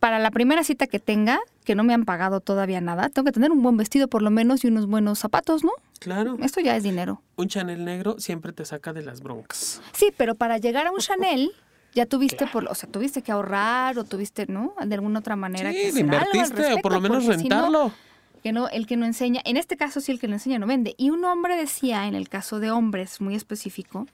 para 0.00 0.18
la 0.18 0.30
primera 0.30 0.64
cita 0.64 0.86
que 0.86 0.98
tenga, 0.98 1.38
que 1.64 1.74
no 1.74 1.84
me 1.84 1.94
han 1.94 2.04
pagado 2.04 2.40
todavía 2.40 2.80
nada, 2.80 3.10
tengo 3.10 3.26
que 3.26 3.32
tener 3.32 3.52
un 3.52 3.62
buen 3.62 3.76
vestido 3.76 4.08
por 4.08 4.22
lo 4.22 4.30
menos 4.30 4.64
y 4.64 4.68
unos 4.68 4.86
buenos 4.86 5.18
zapatos, 5.18 5.62
¿no? 5.62 5.72
Claro. 6.00 6.38
Esto 6.42 6.60
ya 6.60 6.74
es 6.74 6.82
dinero. 6.82 7.22
Un 7.36 7.48
Chanel 7.48 7.84
negro 7.84 8.16
siempre 8.18 8.52
te 8.52 8.64
saca 8.64 8.94
de 8.94 9.02
las 9.02 9.20
broncas. 9.20 9.82
Sí, 9.92 10.12
pero 10.16 10.34
para 10.34 10.56
llegar 10.56 10.86
a 10.86 10.90
un 10.90 10.98
Chanel 10.98 11.52
ya 11.94 12.06
tuviste 12.06 12.46
por, 12.46 12.66
o 12.68 12.74
sea, 12.74 12.90
tuviste 12.90 13.20
que 13.20 13.30
ahorrar 13.30 13.98
o 13.98 14.04
tuviste, 14.04 14.46
¿no? 14.46 14.74
De 14.84 14.94
alguna 14.94 15.18
otra 15.18 15.36
manera 15.36 15.70
sí, 15.70 15.92
que 15.92 16.00
invertiste 16.00 16.72
o 16.74 16.78
por 16.78 16.92
lo 16.92 17.00
menos 17.00 17.26
rentarlo 17.26 17.92
que 18.40 18.52
no, 18.52 18.68
el 18.68 18.86
que 18.86 18.96
no 18.96 19.06
enseña, 19.06 19.40
en 19.44 19.56
este 19.56 19.76
caso 19.76 20.00
sí 20.00 20.12
el 20.12 20.18
que 20.18 20.28
no 20.28 20.34
enseña 20.34 20.58
no 20.58 20.66
vende. 20.66 20.94
Y 20.96 21.10
un 21.10 21.24
hombre 21.24 21.56
decía, 21.56 22.06
en 22.06 22.14
el 22.14 22.28
caso 22.28 22.60
de 22.60 22.70
hombres 22.70 23.20
muy 23.20 23.34
específico, 23.34 24.06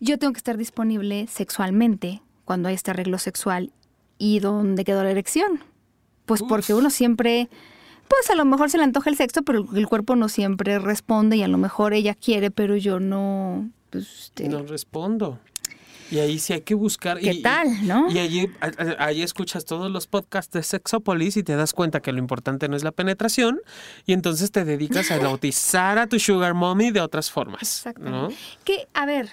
yo 0.00 0.18
tengo 0.18 0.32
que 0.32 0.38
estar 0.38 0.56
disponible 0.56 1.26
sexualmente 1.28 2.20
cuando 2.44 2.68
hay 2.68 2.74
este 2.74 2.90
arreglo 2.90 3.18
sexual. 3.18 3.72
¿Y 4.18 4.40
dónde 4.40 4.84
quedó 4.84 5.02
la 5.02 5.10
erección? 5.10 5.60
Pues 6.26 6.42
porque 6.42 6.74
uno 6.74 6.90
siempre, 6.90 7.48
pues 8.08 8.30
a 8.30 8.34
lo 8.34 8.44
mejor 8.44 8.70
se 8.70 8.78
le 8.78 8.84
antoja 8.84 9.10
el 9.10 9.16
sexo, 9.16 9.42
pero 9.42 9.66
el 9.74 9.86
cuerpo 9.86 10.16
no 10.16 10.28
siempre 10.28 10.78
responde 10.78 11.36
y 11.36 11.42
a 11.42 11.48
lo 11.48 11.58
mejor 11.58 11.94
ella 11.94 12.14
quiere, 12.14 12.50
pero 12.50 12.76
yo 12.76 13.00
no... 13.00 13.70
Pues, 13.90 14.24
este 14.24 14.48
no 14.48 14.62
respondo. 14.62 15.38
Y 16.10 16.18
ahí 16.18 16.38
sí 16.38 16.52
hay 16.52 16.60
que 16.60 16.74
buscar. 16.74 17.18
¿Qué 17.18 17.40
tal, 17.42 17.86
no? 17.86 18.10
Y 18.10 18.18
allí, 18.18 18.50
ahí 18.98 19.22
escuchas 19.22 19.64
todos 19.64 19.90
los 19.90 20.06
podcasts 20.06 20.52
de 20.52 20.62
Sexopolis 20.62 21.36
y 21.36 21.42
te 21.42 21.56
das 21.56 21.72
cuenta 21.72 22.00
que 22.00 22.12
lo 22.12 22.18
importante 22.18 22.68
no 22.68 22.76
es 22.76 22.84
la 22.84 22.92
penetración 22.92 23.60
y 24.06 24.12
entonces 24.12 24.50
te 24.50 24.64
dedicas 24.64 25.10
a 25.10 25.18
bautizar 25.20 25.98
a 25.98 26.06
tu 26.06 26.18
sugar 26.18 26.54
mommy 26.54 26.90
de 26.90 27.00
otras 27.00 27.30
formas. 27.30 27.62
Exactamente. 27.62 28.36
Que, 28.64 28.86
a 28.92 29.06
ver, 29.06 29.30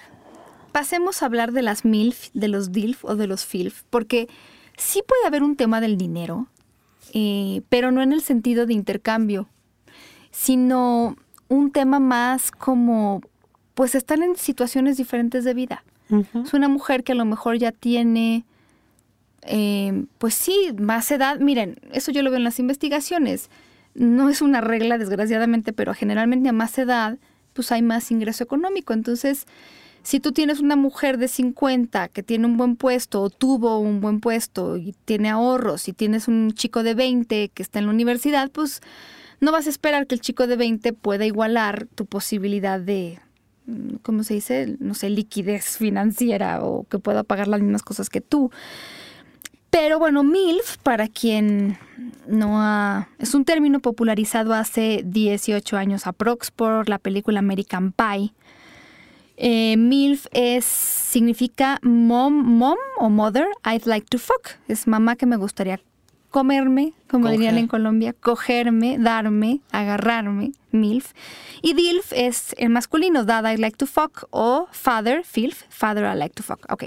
pasemos 0.72 1.22
a 1.22 1.26
hablar 1.26 1.52
de 1.52 1.62
las 1.62 1.84
MILF, 1.84 2.30
de 2.32 2.48
los 2.48 2.72
DILF 2.72 3.04
o 3.04 3.16
de 3.16 3.26
los 3.26 3.44
FILF, 3.44 3.82
porque 3.90 4.28
sí 4.76 5.02
puede 5.06 5.26
haber 5.26 5.42
un 5.42 5.56
tema 5.56 5.80
del 5.80 5.96
dinero, 5.96 6.48
eh, 7.12 7.62
pero 7.68 7.92
no 7.92 8.02
en 8.02 8.12
el 8.12 8.22
sentido 8.22 8.66
de 8.66 8.72
intercambio, 8.72 9.48
sino 10.30 11.16
un 11.48 11.70
tema 11.70 12.00
más 12.00 12.50
como, 12.50 13.20
pues 13.74 13.94
están 13.94 14.22
en 14.22 14.36
situaciones 14.36 14.96
diferentes 14.96 15.44
de 15.44 15.54
vida. 15.54 15.84
Es 16.44 16.52
una 16.52 16.68
mujer 16.68 17.04
que 17.04 17.12
a 17.12 17.14
lo 17.14 17.24
mejor 17.24 17.56
ya 17.56 17.72
tiene, 17.72 18.44
eh, 19.42 20.04
pues 20.18 20.34
sí, 20.34 20.72
más 20.78 21.10
edad. 21.10 21.38
Miren, 21.40 21.78
eso 21.92 22.12
yo 22.12 22.22
lo 22.22 22.30
veo 22.30 22.38
en 22.38 22.44
las 22.44 22.58
investigaciones. 22.58 23.50
No 23.94 24.28
es 24.28 24.42
una 24.42 24.60
regla, 24.60 24.98
desgraciadamente, 24.98 25.72
pero 25.72 25.94
generalmente 25.94 26.48
a 26.48 26.52
más 26.52 26.76
edad, 26.78 27.18
pues 27.52 27.72
hay 27.72 27.82
más 27.82 28.10
ingreso 28.10 28.44
económico. 28.44 28.92
Entonces, 28.92 29.46
si 30.02 30.20
tú 30.20 30.32
tienes 30.32 30.60
una 30.60 30.76
mujer 30.76 31.18
de 31.18 31.28
50 31.28 32.08
que 32.08 32.22
tiene 32.22 32.46
un 32.46 32.56
buen 32.56 32.76
puesto 32.76 33.22
o 33.22 33.30
tuvo 33.30 33.78
un 33.78 34.00
buen 34.00 34.20
puesto 34.20 34.76
y 34.76 34.94
tiene 35.04 35.30
ahorros 35.30 35.88
y 35.88 35.92
tienes 35.92 36.28
un 36.28 36.52
chico 36.52 36.82
de 36.82 36.94
20 36.94 37.50
que 37.50 37.62
está 37.62 37.78
en 37.78 37.86
la 37.86 37.92
universidad, 37.92 38.50
pues 38.50 38.80
no 39.40 39.52
vas 39.52 39.66
a 39.66 39.70
esperar 39.70 40.06
que 40.06 40.14
el 40.14 40.20
chico 40.20 40.46
de 40.46 40.56
20 40.56 40.92
pueda 40.92 41.24
igualar 41.24 41.86
tu 41.94 42.06
posibilidad 42.06 42.80
de, 42.80 43.20
¿cómo 44.02 44.24
se 44.24 44.34
dice? 44.34 44.76
No 44.78 44.94
sé, 44.94 45.10
liquidez 45.10 45.76
financiera 45.78 46.62
o 46.62 46.84
que 46.84 46.98
pueda 46.98 47.22
pagar 47.22 47.48
las 47.48 47.60
mismas 47.60 47.82
cosas 47.82 48.10
que 48.10 48.20
tú. 48.20 48.50
Pero 49.70 49.98
bueno, 49.98 50.22
MILF, 50.22 50.76
para 50.82 51.08
quien 51.08 51.78
no 52.26 52.60
ha... 52.60 53.08
es 53.18 53.34
un 53.34 53.46
término 53.46 53.80
popularizado 53.80 54.52
hace 54.52 55.02
18 55.04 55.78
años 55.78 56.06
aprox 56.06 56.50
por 56.50 56.90
la 56.90 56.98
película 56.98 57.38
American 57.38 57.92
Pie. 57.92 58.34
Eh, 59.38 59.76
MILF 59.78 60.26
es, 60.32 60.66
significa 60.66 61.78
mom, 61.82 62.34
mom 62.34 62.76
o 62.98 63.08
mother, 63.08 63.46
I'd 63.64 63.86
like 63.86 64.06
to 64.10 64.18
fuck. 64.18 64.50
Es 64.68 64.86
mamá 64.86 65.16
que 65.16 65.24
me 65.24 65.36
gustaría 65.36 65.80
comerme, 66.32 66.94
como 67.08 67.28
dirían 67.28 67.58
en 67.58 67.68
Colombia, 67.68 68.12
cogerme, 68.12 68.96
darme, 68.98 69.60
agarrarme, 69.70 70.52
MILF. 70.72 71.12
Y 71.60 71.74
DILF 71.74 72.12
es 72.12 72.56
el 72.58 72.70
masculino, 72.70 73.24
Dad 73.24 73.52
I 73.52 73.58
like 73.58 73.76
to 73.76 73.86
fuck, 73.86 74.24
o 74.30 74.66
Father, 74.72 75.24
FILF, 75.24 75.62
Father 75.68 76.04
I 76.12 76.18
like 76.18 76.34
to 76.34 76.42
fuck. 76.42 76.66
Ok. 76.72 76.84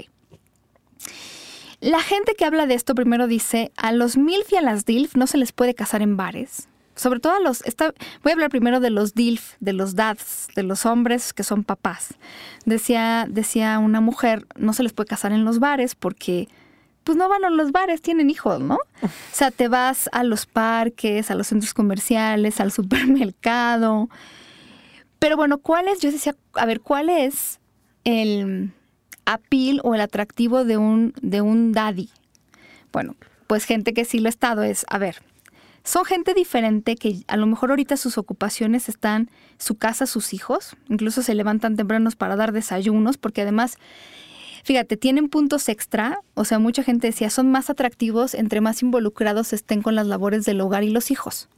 La 1.80 2.00
gente 2.00 2.34
que 2.34 2.44
habla 2.44 2.66
de 2.66 2.74
esto 2.74 2.94
primero 2.94 3.26
dice, 3.28 3.70
a 3.76 3.92
los 3.92 4.16
MILF 4.16 4.52
y 4.52 4.56
a 4.56 4.62
las 4.62 4.84
DILF 4.84 5.14
no 5.14 5.26
se 5.26 5.38
les 5.38 5.52
puede 5.52 5.74
casar 5.74 6.02
en 6.02 6.16
bares. 6.16 6.68
Sobre 6.96 7.20
todo 7.20 7.34
a 7.34 7.40
los... 7.40 7.62
voy 8.22 8.30
a 8.30 8.32
hablar 8.32 8.50
primero 8.50 8.80
de 8.80 8.90
los 8.90 9.14
DILF, 9.14 9.54
de 9.60 9.74
los 9.74 9.94
dads, 9.94 10.48
de 10.56 10.64
los 10.64 10.86
hombres 10.86 11.32
que 11.32 11.44
son 11.44 11.62
papás. 11.62 12.14
Decía, 12.64 13.26
decía 13.28 13.78
una 13.78 14.00
mujer, 14.00 14.46
no 14.56 14.72
se 14.72 14.82
les 14.82 14.92
puede 14.92 15.08
casar 15.08 15.32
en 15.32 15.44
los 15.44 15.60
bares 15.60 15.94
porque 15.94 16.48
pues 17.06 17.16
no 17.16 17.28
van 17.28 17.44
a 17.44 17.50
los 17.50 17.70
bares, 17.70 18.02
tienen 18.02 18.30
hijos, 18.30 18.60
¿no? 18.60 18.80
O 19.00 19.08
sea, 19.30 19.52
te 19.52 19.68
vas 19.68 20.10
a 20.10 20.24
los 20.24 20.44
parques, 20.44 21.30
a 21.30 21.36
los 21.36 21.46
centros 21.46 21.72
comerciales, 21.72 22.58
al 22.60 22.72
supermercado. 22.80 24.10
Pero 25.20 25.36
bueno, 25.36 25.58
¿cuál 25.58 25.86
es? 25.86 26.00
Yo 26.00 26.10
decía, 26.10 26.34
a 26.54 26.66
ver, 26.66 26.80
¿cuál 26.80 27.08
es 27.08 27.60
el 28.02 28.72
appeal 29.24 29.80
o 29.84 29.94
el 29.94 30.00
atractivo 30.00 30.64
de 30.64 30.78
un, 30.78 31.14
de 31.22 31.42
un 31.42 31.70
daddy? 31.70 32.10
Bueno, 32.90 33.14
pues 33.46 33.66
gente 33.66 33.94
que 33.94 34.04
sí 34.04 34.18
lo 34.18 34.26
ha 34.26 34.30
estado 34.30 34.64
es, 34.64 34.84
a 34.88 34.98
ver, 34.98 35.22
son 35.84 36.04
gente 36.06 36.34
diferente 36.34 36.96
que 36.96 37.20
a 37.28 37.36
lo 37.36 37.46
mejor 37.46 37.70
ahorita 37.70 37.96
sus 37.96 38.18
ocupaciones 38.18 38.88
están 38.88 39.30
su 39.58 39.76
casa, 39.76 40.06
sus 40.06 40.34
hijos, 40.34 40.76
incluso 40.88 41.22
se 41.22 41.36
levantan 41.36 41.76
tempranos 41.76 42.16
para 42.16 42.34
dar 42.34 42.50
desayunos, 42.50 43.16
porque 43.16 43.42
además 43.42 43.78
Fíjate, 44.66 44.96
tienen 44.96 45.28
puntos 45.28 45.68
extra, 45.68 46.18
o 46.34 46.44
sea, 46.44 46.58
mucha 46.58 46.82
gente 46.82 47.06
decía, 47.06 47.30
son 47.30 47.52
más 47.52 47.70
atractivos 47.70 48.34
entre 48.34 48.60
más 48.60 48.82
involucrados 48.82 49.52
estén 49.52 49.80
con 49.80 49.94
las 49.94 50.08
labores 50.08 50.44
del 50.44 50.60
hogar 50.60 50.82
y 50.82 50.90
los 50.90 51.12
hijos. 51.12 51.48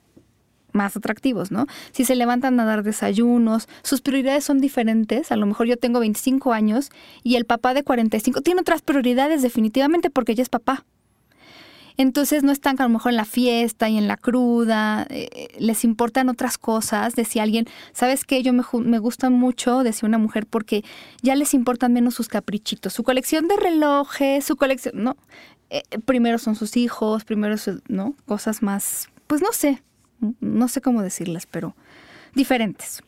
Más 0.75 0.95
atractivos, 0.95 1.51
¿no? 1.51 1.65
Si 1.91 2.05
se 2.05 2.17
levantan 2.17 2.61
a 2.61 2.67
dar 2.67 2.83
desayunos, 2.83 3.67
sus 3.83 4.03
prioridades 4.03 4.45
son 4.45 4.61
diferentes. 4.61 5.33
A 5.33 5.37
lo 5.37 5.47
mejor 5.47 5.67
yo 5.67 5.79
tengo 5.79 6.01
25 6.01 6.53
años 6.53 6.91
y 7.23 7.37
el 7.37 7.47
papá 7.47 7.73
de 7.73 7.83
45 7.83 8.43
tiene 8.43 8.61
otras 8.61 8.83
prioridades 8.83 9.41
definitivamente 9.41 10.11
porque 10.11 10.35
ya 10.35 10.43
es 10.43 10.51
papá. 10.51 10.85
Entonces 11.99 12.44
no 12.44 12.53
están 12.53 12.80
a 12.80 12.84
lo 12.84 12.88
mejor 12.90 13.11
en 13.11 13.16
la 13.16 13.24
fiesta 13.24 13.88
y 13.88 13.99
en 13.99 14.07
la 14.07 14.16
cruda, 14.16 15.05
eh, 15.11 15.49
les 15.59 15.84
importan 15.84 16.28
otras 16.28 16.57
cosas. 16.57 17.16
Decía 17.16 17.42
alguien, 17.42 17.66
¿sabes 17.92 18.24
qué? 18.24 18.42
Yo 18.44 18.53
me, 18.53 18.62
me 18.84 18.99
gusta 19.01 19.30
mucho, 19.30 19.82
decía 19.82 20.07
una 20.07 20.16
mujer, 20.16 20.46
porque 20.46 20.84
ya 21.22 21.34
les 21.34 21.55
importan 21.55 21.92
menos 21.92 22.14
sus 22.14 22.28
caprichitos, 22.28 22.92
su 22.92 23.03
colección 23.03 23.49
de 23.49 23.57
relojes, 23.57 24.44
su 24.44 24.57
colección, 24.57 25.03
no, 25.03 25.16
eh, 25.70 25.82
primero 26.05 26.38
son 26.38 26.55
sus 26.55 26.76
hijos, 26.76 27.24
primero, 27.24 27.57
¿no? 27.88 28.14
Cosas 28.26 28.62
más, 28.62 29.09
pues 29.26 29.42
no 29.42 29.53
sé, 29.53 29.82
no 30.40 30.68
sé 30.68 30.80
cómo 30.80 31.03
decirlas, 31.03 31.46
pero 31.51 31.74
diferentes. 32.34 33.03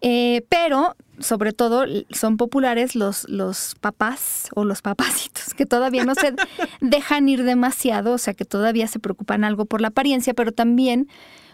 Eh, 0.00 0.44
pero, 0.48 0.94
sobre 1.18 1.52
todo, 1.52 1.84
son 2.10 2.36
populares 2.36 2.94
los, 2.94 3.28
los 3.28 3.74
papás 3.80 4.48
o 4.54 4.64
los 4.64 4.82
papacitos, 4.82 5.54
que 5.54 5.66
todavía 5.66 6.04
no 6.04 6.14
se 6.14 6.34
dejan 6.80 7.28
ir 7.28 7.44
demasiado, 7.44 8.12
o 8.12 8.18
sea, 8.18 8.34
que 8.34 8.44
todavía 8.44 8.88
se 8.88 8.98
preocupan 8.98 9.44
algo 9.44 9.64
por 9.64 9.80
la 9.80 9.88
apariencia, 9.88 10.34
pero 10.34 10.52
también 10.52 11.08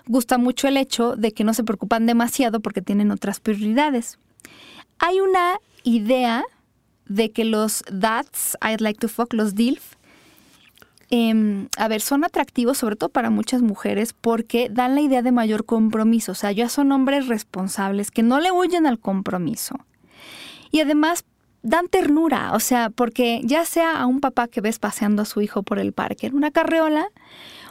gusta 0.06 0.38
mucho 0.38 0.68
el 0.68 0.76
hecho 0.76 1.16
de 1.16 1.32
que 1.32 1.44
no 1.44 1.54
se 1.54 1.64
preocupan 1.64 2.06
demasiado 2.06 2.60
porque 2.60 2.82
tienen 2.82 3.10
otras 3.10 3.40
prioridades. 3.40 4.18
Hay 4.98 5.20
una 5.20 5.58
idea 5.84 6.44
de 7.06 7.30
que 7.30 7.44
los 7.44 7.84
dads 7.90 8.56
I'd 8.62 8.80
like 8.80 8.98
to 9.00 9.08
fuck, 9.08 9.32
los 9.32 9.54
DILF, 9.54 9.94
Em, 11.14 11.68
a 11.76 11.88
ver, 11.88 12.00
son 12.00 12.24
atractivos 12.24 12.78
sobre 12.78 12.96
todo 12.96 13.10
para 13.10 13.28
muchas 13.28 13.60
mujeres 13.60 14.14
porque 14.18 14.70
dan 14.70 14.94
la 14.94 15.02
idea 15.02 15.20
de 15.20 15.30
mayor 15.30 15.66
compromiso, 15.66 16.32
o 16.32 16.34
sea, 16.34 16.52
ya 16.52 16.70
son 16.70 16.90
hombres 16.90 17.28
responsables 17.28 18.10
que 18.10 18.22
no 18.22 18.40
le 18.40 18.50
huyen 18.50 18.86
al 18.86 18.98
compromiso. 18.98 19.76
Y 20.70 20.80
además 20.80 21.26
dan 21.62 21.88
ternura, 21.88 22.54
o 22.54 22.60
sea, 22.60 22.88
porque 22.88 23.42
ya 23.44 23.66
sea 23.66 24.00
a 24.00 24.06
un 24.06 24.20
papá 24.20 24.48
que 24.48 24.62
ves 24.62 24.78
paseando 24.78 25.20
a 25.20 25.26
su 25.26 25.42
hijo 25.42 25.62
por 25.62 25.78
el 25.78 25.92
parque 25.92 26.28
en 26.28 26.34
una 26.34 26.50
carreola 26.50 27.04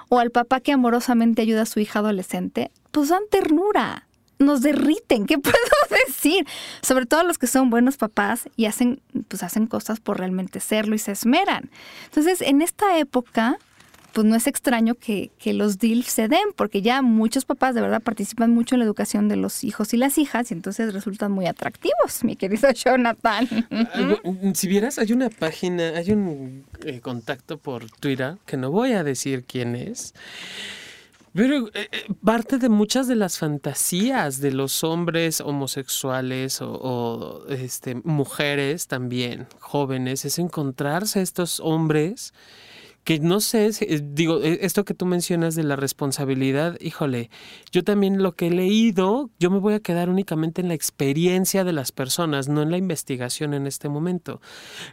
o 0.08 0.20
al 0.20 0.30
papá 0.30 0.60
que 0.60 0.74
amorosamente 0.74 1.42
ayuda 1.42 1.64
a 1.64 1.66
su 1.66 1.80
hija 1.80 1.98
adolescente, 1.98 2.70
pues 2.92 3.10
dan 3.10 3.24
ternura 3.32 4.08
nos 4.42 4.62
derriten, 4.62 5.26
¿qué 5.26 5.38
puedo 5.40 5.56
decir? 6.08 6.46
Sobre 6.82 7.06
todo 7.06 7.24
los 7.24 7.38
que 7.38 7.48
son 7.48 7.70
buenos 7.70 7.98
papás 7.98 8.50
y 8.56 8.66
hacen, 8.66 9.02
pues 9.28 9.44
hacen 9.44 9.68
cosas 9.68 10.00
por 10.00 10.20
realmente 10.20 10.60
serlo 10.60 10.96
y 10.96 11.00
se 11.00 11.12
esmeran. 11.12 11.70
Entonces, 12.06 12.42
en 12.42 12.62
esta 12.62 12.98
época, 12.98 13.58
pues 14.14 14.28
no 14.28 14.36
es 14.36 14.48
extraño 14.48 14.96
que, 14.96 15.32
los 15.46 15.80
DILF 15.80 16.08
se 16.08 16.28
den, 16.28 16.54
porque 16.56 16.82
ya 16.82 17.02
muchos 17.02 17.46
papás 17.46 17.76
de 17.76 17.82
verdad 17.82 18.02
participan 18.02 18.52
mucho 18.52 18.76
en 18.76 18.80
la 18.80 18.86
educación 18.86 19.28
de 19.28 19.36
los 19.36 19.64
hijos 19.64 19.94
y 19.94 19.98
las 19.98 20.18
hijas 20.18 20.52
y 20.52 20.54
entonces 20.54 20.94
resultan 20.94 21.32
muy 21.32 21.48
atractivos, 21.48 22.24
mi 22.24 22.36
querido 22.36 22.70
Jonathan. 22.74 23.48
Si 24.54 24.68
vieras, 24.68 25.00
hay 25.00 25.14
una 25.14 25.30
página, 25.30 25.90
hay 25.96 26.12
un 26.12 26.66
eh, 26.86 27.00
contacto 27.00 27.58
por 27.58 27.90
Twitter, 27.90 28.38
que 28.46 28.58
no 28.58 28.72
voy 28.72 28.94
a 28.94 29.04
decir 29.04 29.46
quién 29.46 29.76
es, 29.76 30.14
pero 31.34 31.68
eh, 31.68 31.88
eh, 31.92 32.14
parte 32.24 32.58
de 32.58 32.70
muchas 32.70 33.08
de 33.08 33.16
las 33.16 33.38
fantasías 33.38 34.42
de 34.42 34.52
los 34.52 34.84
hombres 34.84 35.42
homosexuales 35.42 36.60
o, 36.62 37.46
este, 37.50 37.96
mujeres 38.04 38.88
también, 38.88 39.48
jóvenes, 39.60 40.26
es 40.26 40.40
encontrarse 40.40 41.22
estos 41.22 41.60
hombres 41.60 42.34
que 43.04 43.20
no 43.20 43.40
sé, 43.40 43.72
eh, 43.80 44.02
digo, 44.04 44.42
esto 44.44 44.86
que 44.86 44.94
tú 44.94 45.06
mencionas 45.06 45.56
de 45.56 45.64
la 45.64 45.76
responsabilidad, 45.76 46.78
híjole, 46.80 47.32
yo 47.72 47.84
también 47.84 48.22
lo 48.22 48.34
que 48.34 48.48
he 48.48 48.52
leído, 48.52 49.32
yo 49.40 49.50
me 49.50 49.58
voy 49.58 49.74
a 49.74 49.80
quedar 49.80 50.10
únicamente 50.10 50.62
en 50.62 50.68
la 50.68 50.76
experiencia 50.76 51.64
de 51.64 51.74
las 51.74 51.92
personas, 51.92 52.48
no 52.48 52.62
en 52.62 52.70
la 52.70 52.78
investigación 52.78 53.54
en 53.56 53.66
este 53.66 53.90
momento. 53.90 54.40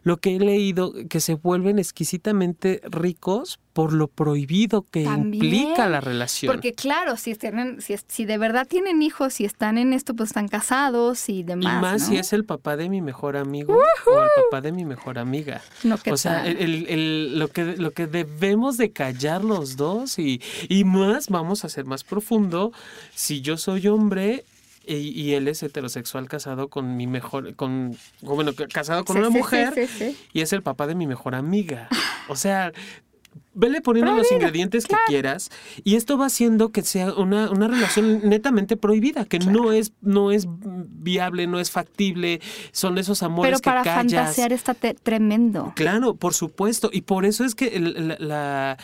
Lo 0.02 0.18
que 0.18 0.36
he 0.36 0.40
leído, 0.40 0.94
que 1.10 1.20
se 1.20 1.34
vuelven 1.34 1.78
exquisitamente 1.78 2.80
ricos 2.84 3.60
por 3.72 3.92
lo 3.92 4.08
prohibido 4.08 4.82
que 4.82 5.02
implica 5.02 5.88
la 5.88 6.00
relación. 6.00 6.52
Porque 6.52 6.72
claro, 6.72 7.16
si, 7.16 7.34
tienen, 7.34 7.80
si, 7.80 7.96
si, 8.08 8.24
de 8.24 8.38
verdad 8.38 8.66
tienen 8.66 9.02
hijos 9.02 9.40
y 9.40 9.44
están 9.44 9.78
en 9.78 9.92
esto, 9.92 10.14
pues 10.14 10.30
están 10.30 10.48
casados 10.48 11.28
y 11.28 11.42
demás. 11.42 11.78
Y 11.78 11.80
más 11.80 12.06
si 12.06 12.16
es 12.16 12.32
el 12.32 12.44
papá 12.44 12.76
de 12.76 12.88
mi 12.88 13.00
mejor 13.00 13.36
amigo 13.36 13.74
o 13.74 14.22
el 14.22 14.28
papá 14.44 14.60
de 14.60 14.72
mi 14.72 14.84
mejor 14.84 15.18
amiga. 15.18 15.62
o 16.10 16.16
sea, 16.16 16.46
el, 16.46 17.38
lo, 17.38 17.48
que, 17.48 17.76
lo 17.76 17.92
que 17.92 18.06
debemos 18.06 18.76
de 18.76 18.90
callar 18.90 19.44
los 19.44 19.76
dos 19.76 20.18
y, 20.18 20.42
y 20.68 20.84
más, 20.84 21.28
vamos 21.28 21.64
a 21.64 21.68
ser 21.68 21.84
más 21.84 22.04
profundo, 22.04 22.72
si 23.14 23.40
yo 23.40 23.56
soy 23.56 23.86
hombre 23.88 24.44
y, 24.88 25.34
él 25.34 25.48
es 25.48 25.62
heterosexual 25.62 26.28
casado 26.28 26.68
con 26.68 26.96
mi 26.96 27.06
mejor, 27.06 27.54
con, 27.54 27.96
bueno, 28.22 28.52
casado 28.72 29.04
con 29.04 29.18
una 29.18 29.30
mujer 29.30 29.88
y 30.32 30.40
es 30.40 30.52
el 30.52 30.62
papá 30.62 30.86
de 30.86 30.94
mi 30.94 31.06
mejor 31.06 31.34
amiga. 31.34 31.88
O 32.30 32.36
sea, 32.36 32.72
Vele 33.58 33.80
poniendo 33.80 34.12
los 34.12 34.30
ingredientes 34.30 34.86
que 34.86 34.94
quieras 35.08 35.50
y 35.82 35.96
esto 35.96 36.16
va 36.16 36.26
haciendo 36.26 36.70
que 36.70 36.82
sea 36.82 37.12
una, 37.14 37.50
una 37.50 37.66
relación 37.66 38.20
netamente 38.28 38.76
prohibida, 38.76 39.24
que 39.24 39.40
no 39.40 39.72
es 39.72 39.92
no 40.00 40.30
es 40.30 40.46
viable, 40.48 41.48
no 41.48 41.58
es 41.58 41.70
factible, 41.72 42.40
son 42.70 42.98
esos 42.98 43.22
amores 43.24 43.50
Pero 43.50 43.58
para 43.60 43.82
fantasear 43.82 44.52
está 44.52 44.74
tremendo. 44.74 45.72
Claro, 45.74 46.14
por 46.14 46.34
supuesto, 46.34 46.90
y 46.92 47.00
por 47.00 47.24
eso 47.24 47.44
es 47.44 47.54
que 47.54 47.78
la 47.80 48.16
la, 48.18 48.78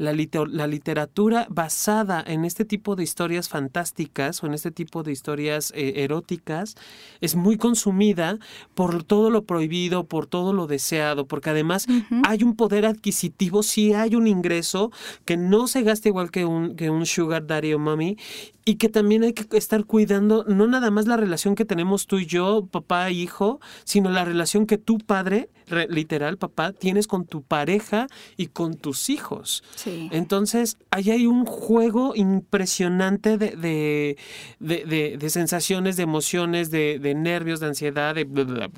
literatura 0.00 1.46
basada 1.50 2.24
en 2.26 2.44
este 2.44 2.64
tipo 2.64 2.96
de 2.96 3.02
historias 3.02 3.48
fantásticas 3.48 4.42
o 4.42 4.46
en 4.46 4.54
este 4.54 4.70
tipo 4.70 5.02
de 5.02 5.12
historias 5.12 5.72
eh, 5.76 5.92
eróticas 5.96 6.76
es 7.20 7.36
muy 7.36 7.58
consumida 7.58 8.38
por 8.74 9.04
todo 9.04 9.30
lo 9.30 9.44
prohibido, 9.44 10.04
por 10.04 10.26
todo 10.26 10.52
lo 10.52 10.66
deseado, 10.66 11.26
porque 11.26 11.50
además 11.50 11.86
hay 12.24 12.42
un 12.42 12.56
poder 12.56 12.86
adquisitivo, 12.86 13.62
sí 13.62 13.92
hay 13.92 14.14
un 14.14 14.26
ingreso 14.26 14.90
que 15.24 15.36
no 15.36 15.66
se 15.66 15.82
gasta 15.82 16.08
igual 16.08 16.30
que 16.30 16.44
un, 16.46 16.76
que 16.76 16.88
un 16.88 17.04
sugar 17.04 17.46
daddy 17.46 17.74
o 17.74 17.78
mommy 17.78 18.16
y 18.64 18.76
que 18.76 18.88
también 18.88 19.22
hay 19.22 19.32
que 19.32 19.56
estar 19.56 19.84
cuidando 19.84 20.44
no 20.46 20.66
nada 20.66 20.90
más 20.90 21.06
la 21.06 21.16
relación 21.16 21.54
que 21.54 21.64
tenemos 21.64 22.06
tú 22.06 22.18
y 22.18 22.26
yo, 22.26 22.66
papá 22.70 23.08
e 23.08 23.12
hijo, 23.12 23.60
sino 23.84 24.10
la 24.10 24.24
relación 24.24 24.66
que 24.66 24.76
tu 24.76 24.98
padre, 24.98 25.48
literal 25.88 26.36
papá, 26.36 26.72
tienes 26.72 27.06
con 27.06 27.24
tu 27.24 27.42
pareja 27.42 28.06
y 28.36 28.48
con 28.48 28.74
tus 28.74 29.08
hijos. 29.08 29.62
Entonces, 29.86 30.76
ahí 30.90 31.10
hay 31.10 31.26
un 31.26 31.46
juego 31.46 32.14
impresionante 32.14 33.38
de, 33.38 34.16
de, 34.58 35.30
sensaciones, 35.30 35.96
de 35.96 36.02
emociones, 36.02 36.70
de, 36.70 37.14
nervios, 37.16 37.60
de 37.60 37.66
ansiedad, 37.66 38.14
de 38.14 38.26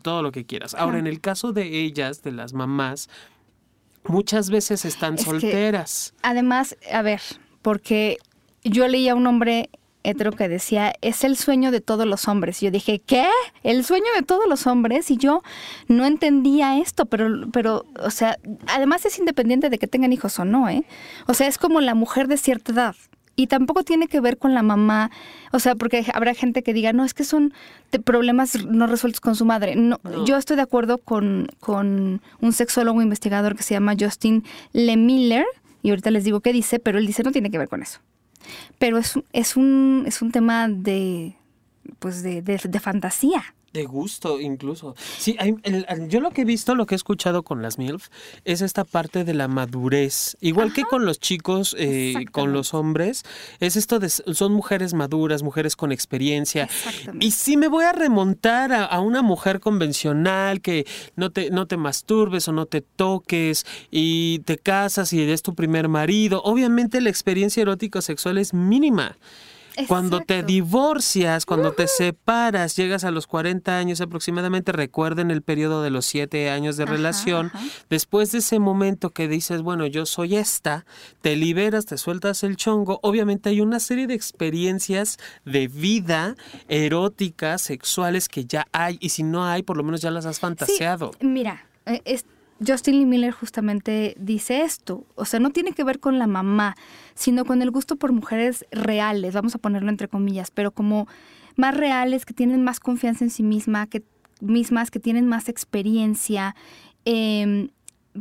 todo 0.02 0.22
lo 0.22 0.32
que 0.32 0.46
quieras. 0.46 0.74
Ahora, 0.74 0.98
en 0.98 1.06
el 1.06 1.20
caso 1.20 1.52
de 1.52 1.82
ellas, 1.82 2.22
de 2.22 2.32
las 2.32 2.52
mamás, 2.52 3.08
muchas 4.04 4.50
veces 4.50 4.84
están 4.84 5.18
solteras. 5.18 6.14
además, 6.22 6.76
a 6.92 7.02
ver, 7.02 7.20
porque 7.62 8.18
yo 8.64 8.88
leía 8.88 9.12
a 9.12 9.14
un 9.14 9.26
hombre 9.26 9.70
hetero 10.04 10.32
que 10.32 10.48
decía, 10.48 10.92
es 11.00 11.24
el 11.24 11.36
sueño 11.36 11.70
de 11.70 11.80
todos 11.80 12.06
los 12.06 12.28
hombres. 12.28 12.62
Y 12.62 12.66
yo 12.66 12.70
dije, 12.70 13.00
¿qué? 13.00 13.26
¿El 13.62 13.84
sueño 13.84 14.06
de 14.16 14.22
todos 14.22 14.46
los 14.48 14.66
hombres? 14.66 15.10
Y 15.10 15.16
yo 15.16 15.42
no 15.88 16.04
entendía 16.04 16.78
esto, 16.78 17.06
pero, 17.06 17.48
pero, 17.52 17.84
o 18.00 18.10
sea, 18.10 18.38
además 18.66 19.04
es 19.04 19.18
independiente 19.18 19.70
de 19.70 19.78
que 19.78 19.86
tengan 19.86 20.12
hijos 20.12 20.38
o 20.38 20.44
no, 20.44 20.68
¿eh? 20.68 20.84
O 21.26 21.34
sea, 21.34 21.46
es 21.46 21.58
como 21.58 21.80
la 21.80 21.94
mujer 21.94 22.28
de 22.28 22.36
cierta 22.36 22.72
edad. 22.72 22.96
Y 23.34 23.46
tampoco 23.46 23.82
tiene 23.82 24.08
que 24.08 24.20
ver 24.20 24.36
con 24.36 24.52
la 24.52 24.62
mamá, 24.62 25.10
o 25.52 25.58
sea, 25.58 25.74
porque 25.74 26.04
habrá 26.12 26.34
gente 26.34 26.62
que 26.62 26.74
diga, 26.74 26.92
no, 26.92 27.02
es 27.02 27.14
que 27.14 27.24
son 27.24 27.54
problemas 28.04 28.62
no 28.66 28.86
resueltos 28.86 29.20
con 29.20 29.36
su 29.36 29.46
madre. 29.46 29.74
No, 29.74 29.98
Yo 30.26 30.36
estoy 30.36 30.56
de 30.56 30.62
acuerdo 30.62 30.98
con, 30.98 31.48
con 31.58 32.20
un 32.40 32.52
sexólogo 32.52 33.00
investigador 33.00 33.56
que 33.56 33.62
se 33.62 33.72
llama 33.72 33.94
Justin 33.98 34.44
Lemiller, 34.72 35.46
y 35.82 35.90
ahorita 35.90 36.10
les 36.10 36.24
digo 36.24 36.40
qué 36.40 36.52
dice, 36.52 36.78
pero 36.78 36.98
él 36.98 37.06
dice 37.06 37.22
no 37.22 37.32
tiene 37.32 37.50
que 37.50 37.56
ver 37.56 37.68
con 37.68 37.82
eso. 37.82 38.00
Pero 38.78 38.98
es, 38.98 39.18
es, 39.32 39.56
un, 39.56 40.04
es 40.06 40.22
un 40.22 40.32
tema 40.32 40.68
de, 40.68 41.36
pues 41.98 42.22
de, 42.22 42.42
de, 42.42 42.60
de 42.62 42.80
fantasía. 42.80 43.54
De 43.72 43.84
gusto, 43.84 44.38
incluso. 44.38 44.94
Sí, 45.16 45.36
yo 46.08 46.20
lo 46.20 46.30
que 46.30 46.42
he 46.42 46.44
visto, 46.44 46.74
lo 46.74 46.84
que 46.84 46.94
he 46.94 46.96
escuchado 46.96 47.42
con 47.42 47.62
las 47.62 47.78
MILF, 47.78 48.08
es 48.44 48.60
esta 48.60 48.84
parte 48.84 49.24
de 49.24 49.32
la 49.32 49.48
madurez. 49.48 50.36
Igual 50.42 50.74
que 50.74 50.84
con 50.84 51.06
los 51.06 51.18
chicos, 51.18 51.74
eh, 51.78 52.26
con 52.32 52.52
los 52.52 52.74
hombres, 52.74 53.24
es 53.60 53.76
esto 53.76 53.98
de, 53.98 54.10
son 54.10 54.52
mujeres 54.52 54.92
maduras, 54.92 55.42
mujeres 55.42 55.74
con 55.74 55.90
experiencia. 55.90 56.68
Y 57.18 57.30
si 57.30 57.56
me 57.56 57.68
voy 57.68 57.84
a 57.84 57.92
remontar 57.92 58.72
a, 58.74 59.00
una 59.00 59.22
mujer 59.22 59.60
convencional 59.60 60.60
que 60.60 60.86
no 61.16 61.30
te, 61.30 61.50
no 61.50 61.66
te 61.66 61.78
masturbes 61.78 62.46
o 62.48 62.52
no 62.52 62.66
te 62.66 62.82
toques 62.82 63.64
y 63.90 64.40
te 64.40 64.58
casas 64.58 65.14
y 65.14 65.22
eres 65.22 65.42
tu 65.42 65.54
primer 65.54 65.88
marido, 65.88 66.42
obviamente 66.44 67.00
la 67.00 67.08
experiencia 67.08 67.62
erótica 67.62 68.02
sexual 68.02 68.36
es 68.36 68.52
mínima. 68.52 69.16
Cuando 69.88 70.20
te 70.20 70.42
divorcias, 70.42 71.46
cuando 71.46 71.72
te 71.72 71.86
separas, 71.86 72.76
llegas 72.76 73.04
a 73.04 73.10
los 73.10 73.26
40 73.26 73.76
años 73.76 74.00
aproximadamente, 74.00 74.72
recuerden 74.72 75.30
el 75.30 75.42
periodo 75.42 75.82
de 75.82 75.90
los 75.90 76.06
7 76.06 76.50
años 76.50 76.76
de 76.76 76.86
relación, 76.86 77.50
después 77.88 78.32
de 78.32 78.38
ese 78.38 78.58
momento 78.58 79.10
que 79.10 79.28
dices, 79.28 79.62
bueno, 79.62 79.86
yo 79.86 80.06
soy 80.06 80.36
esta, 80.36 80.84
te 81.20 81.36
liberas, 81.36 81.86
te 81.86 81.98
sueltas 81.98 82.42
el 82.42 82.56
chongo, 82.56 83.00
obviamente 83.02 83.48
hay 83.48 83.60
una 83.60 83.80
serie 83.80 84.06
de 84.06 84.14
experiencias 84.14 85.18
de 85.44 85.68
vida 85.68 86.36
eróticas, 86.68 87.62
sexuales 87.62 88.28
que 88.28 88.44
ya 88.44 88.66
hay, 88.72 88.98
y 89.00 89.10
si 89.10 89.22
no 89.22 89.44
hay, 89.44 89.62
por 89.62 89.76
lo 89.76 89.84
menos 89.84 90.00
ya 90.00 90.10
las 90.10 90.26
has 90.26 90.40
fantaseado. 90.40 91.12
mira, 91.20 91.66
eh, 91.86 92.00
es, 92.04 92.24
Justin 92.66 92.98
Lee 92.98 93.06
Miller 93.06 93.32
justamente 93.32 94.14
dice 94.18 94.62
esto, 94.62 95.04
o 95.14 95.24
sea, 95.24 95.40
no 95.40 95.50
tiene 95.50 95.72
que 95.72 95.84
ver 95.84 96.00
con 96.00 96.18
la 96.18 96.26
mamá, 96.26 96.76
sino 97.14 97.44
con 97.44 97.62
el 97.62 97.70
gusto 97.70 97.96
por 97.96 98.12
mujeres 98.12 98.64
reales, 98.70 99.34
vamos 99.34 99.54
a 99.54 99.58
ponerlo 99.58 99.90
entre 99.90 100.08
comillas, 100.08 100.50
pero 100.50 100.70
como 100.70 101.08
más 101.56 101.76
reales, 101.76 102.24
que 102.24 102.34
tienen 102.34 102.62
más 102.62 102.80
confianza 102.80 103.24
en 103.24 103.30
sí 103.30 103.42
misma, 103.42 103.86
que, 103.86 104.02
mismas, 104.40 104.90
que 104.90 105.00
tienen 105.00 105.26
más 105.26 105.48
experiencia. 105.48 106.54
Em, 107.04 107.68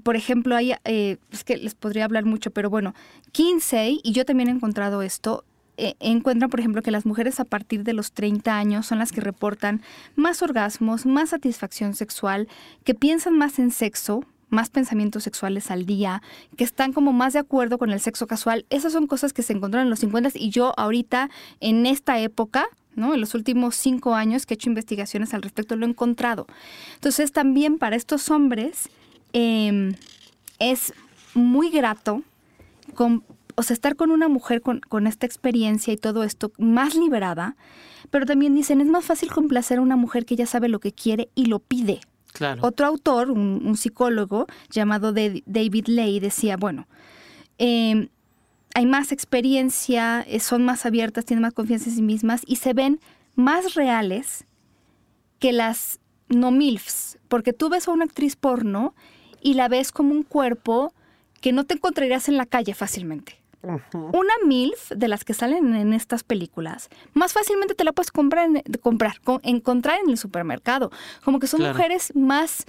por 0.04 0.16
ejemplo, 0.16 0.56
hay, 0.56 0.74
eh, 0.86 1.18
es 1.32 1.44
que 1.44 1.58
les 1.58 1.76
podría 1.76 2.06
hablar 2.06 2.26
mucho, 2.26 2.52
pero 2.52 2.70
bueno, 2.70 2.94
Kinsey, 3.32 4.00
y 4.04 4.12
yo 4.14 4.26
también 4.26 4.50
he 4.50 4.52
encontrado 4.52 5.02
esto, 5.02 5.44
eh, 5.84 5.96
encuentran, 6.00 6.52
por 6.52 6.60
ejemplo, 6.60 6.84
que 6.84 6.92
las 6.92 7.08
mujeres 7.08 7.40
a 7.40 7.44
partir 7.44 7.84
de 7.84 7.94
los 7.94 8.12
30 8.12 8.56
años 8.56 8.86
son 8.86 9.00
las 9.00 9.12
que 9.12 9.20
reportan 9.20 9.82
más 10.16 10.44
orgasmos, 10.44 11.08
más 11.08 11.30
satisfacción 11.30 11.96
sexual, 11.96 12.48
que 12.84 12.94
piensan 12.94 13.36
más 13.36 13.58
en 13.58 13.72
sexo, 13.72 14.24
más 14.50 14.70
pensamientos 14.70 15.24
sexuales 15.24 15.72
al 15.72 15.88
día, 15.88 16.22
que 16.56 16.64
están 16.64 16.94
como 16.94 17.14
más 17.14 17.34
de 17.34 17.40
acuerdo 17.40 17.80
con 17.80 17.90
el 17.90 18.00
sexo 18.00 18.28
casual. 18.28 18.64
Esas 18.70 18.94
son 18.94 19.08
cosas 19.08 19.34
que 19.34 19.42
se 19.42 19.54
encontraron 19.54 19.88
en 19.88 19.90
los 19.90 20.02
50 20.02 20.30
y 20.36 20.52
yo 20.52 20.72
ahorita, 20.78 21.32
en 21.62 21.88
esta 21.88 22.20
época, 22.20 22.68
¿no? 22.96 23.16
En 23.16 23.20
los 23.20 23.34
últimos 23.34 23.76
cinco 23.76 24.14
años 24.14 24.46
que 24.46 24.54
he 24.54 24.56
hecho 24.56 24.70
investigaciones 24.70 25.34
al 25.34 25.42
respecto 25.42 25.76
lo 25.76 25.88
he 25.88 25.90
encontrado. 25.90 26.46
Entonces 26.94 27.32
también 27.32 27.80
para 27.80 27.96
estos 27.96 28.30
hombres 28.30 28.88
em, 29.34 29.96
es 30.60 30.94
muy 31.34 31.72
grato 31.72 32.22
con, 32.94 33.24
o 33.62 33.64
sea, 33.64 33.76
estar 33.76 33.95
con 33.95 34.09
una 34.09 34.28
mujer 34.28 34.64
con, 34.64 35.05
esta 35.05 35.28
experiencia 35.28 35.93
y 35.93 35.97
todo 35.97 36.24
esto 36.24 36.51
más 36.57 36.95
liberada, 36.95 37.55
pero 38.09 38.26
también 38.26 38.55
dicen, 38.55 38.82
es 38.82 38.88
más 38.88 39.05
fácil 39.05 39.32
complacer 39.32 39.78
a 39.78 39.82
una 39.82 39.95
mujer 39.95 40.26
que 40.26 40.36
ya 40.36 40.47
sabe 40.47 40.68
lo 40.68 40.80
que 40.80 40.91
quiere 40.91 41.30
y 41.36 41.45
lo 41.45 41.59
pide. 41.59 42.01
Claro. 42.34 42.66
Otro 42.66 42.88
autor, 42.88 43.30
un, 43.30 43.78
psicólogo 43.78 44.47
llamado 44.72 45.14
David 45.14 45.86
Lay, 45.86 46.20
decía, 46.20 46.57
bueno, 46.57 46.88
eh, 47.59 48.09
hay 48.74 48.86
más 48.88 49.12
experiencia, 49.12 50.26
eh, 50.28 50.39
son 50.39 50.66
más 50.66 50.88
abiertas, 50.88 51.26
tienen 51.26 51.43
más 51.43 51.53
confianza 51.53 51.91
en 51.91 51.97
sí 51.97 52.01
mismas 52.01 52.41
y 52.47 52.55
se 52.55 52.74
ven 52.74 52.99
más 53.36 53.76
reales 53.76 54.45
que 55.38 55.53
las 55.53 55.99
no 56.30 56.49
MILFs, 56.49 57.20
porque 57.28 57.53
tú 57.53 57.70
ves 57.70 57.88
a 57.88 57.91
una 57.91 58.05
actriz 58.05 58.36
porno 58.36 58.95
y 59.39 59.53
la 59.53 59.68
ves 59.68 59.91
como 59.91 60.14
un 60.14 60.24
cuerpo 60.24 60.95
que 61.41 61.51
no 61.51 61.64
te 61.66 61.76
encontrarías 61.76 62.28
en 62.28 62.38
la 62.38 62.47
calle 62.47 62.74
fácilmente. 62.74 63.41
Una 63.64 64.34
MILF 64.45 64.91
de 64.91 65.07
las 65.07 65.24
que 65.24 65.34
salen 65.34 65.76
en 65.76 65.93
estas 65.93 66.24
películas, 66.24 66.89
más 67.14 67.34
fácilmente 67.34 67.76
te 67.76 67.84
la 67.84 67.91
puedes 67.91 68.12
comprar, 68.12 68.49
comprar 68.82 69.14
encontrar 69.43 69.99
en 70.03 70.09
el 70.09 70.18
supermercado. 70.18 70.91
Como 71.24 71.39
que 71.39 71.47
son 71.47 71.62
mujeres 71.62 72.16
más 72.16 72.66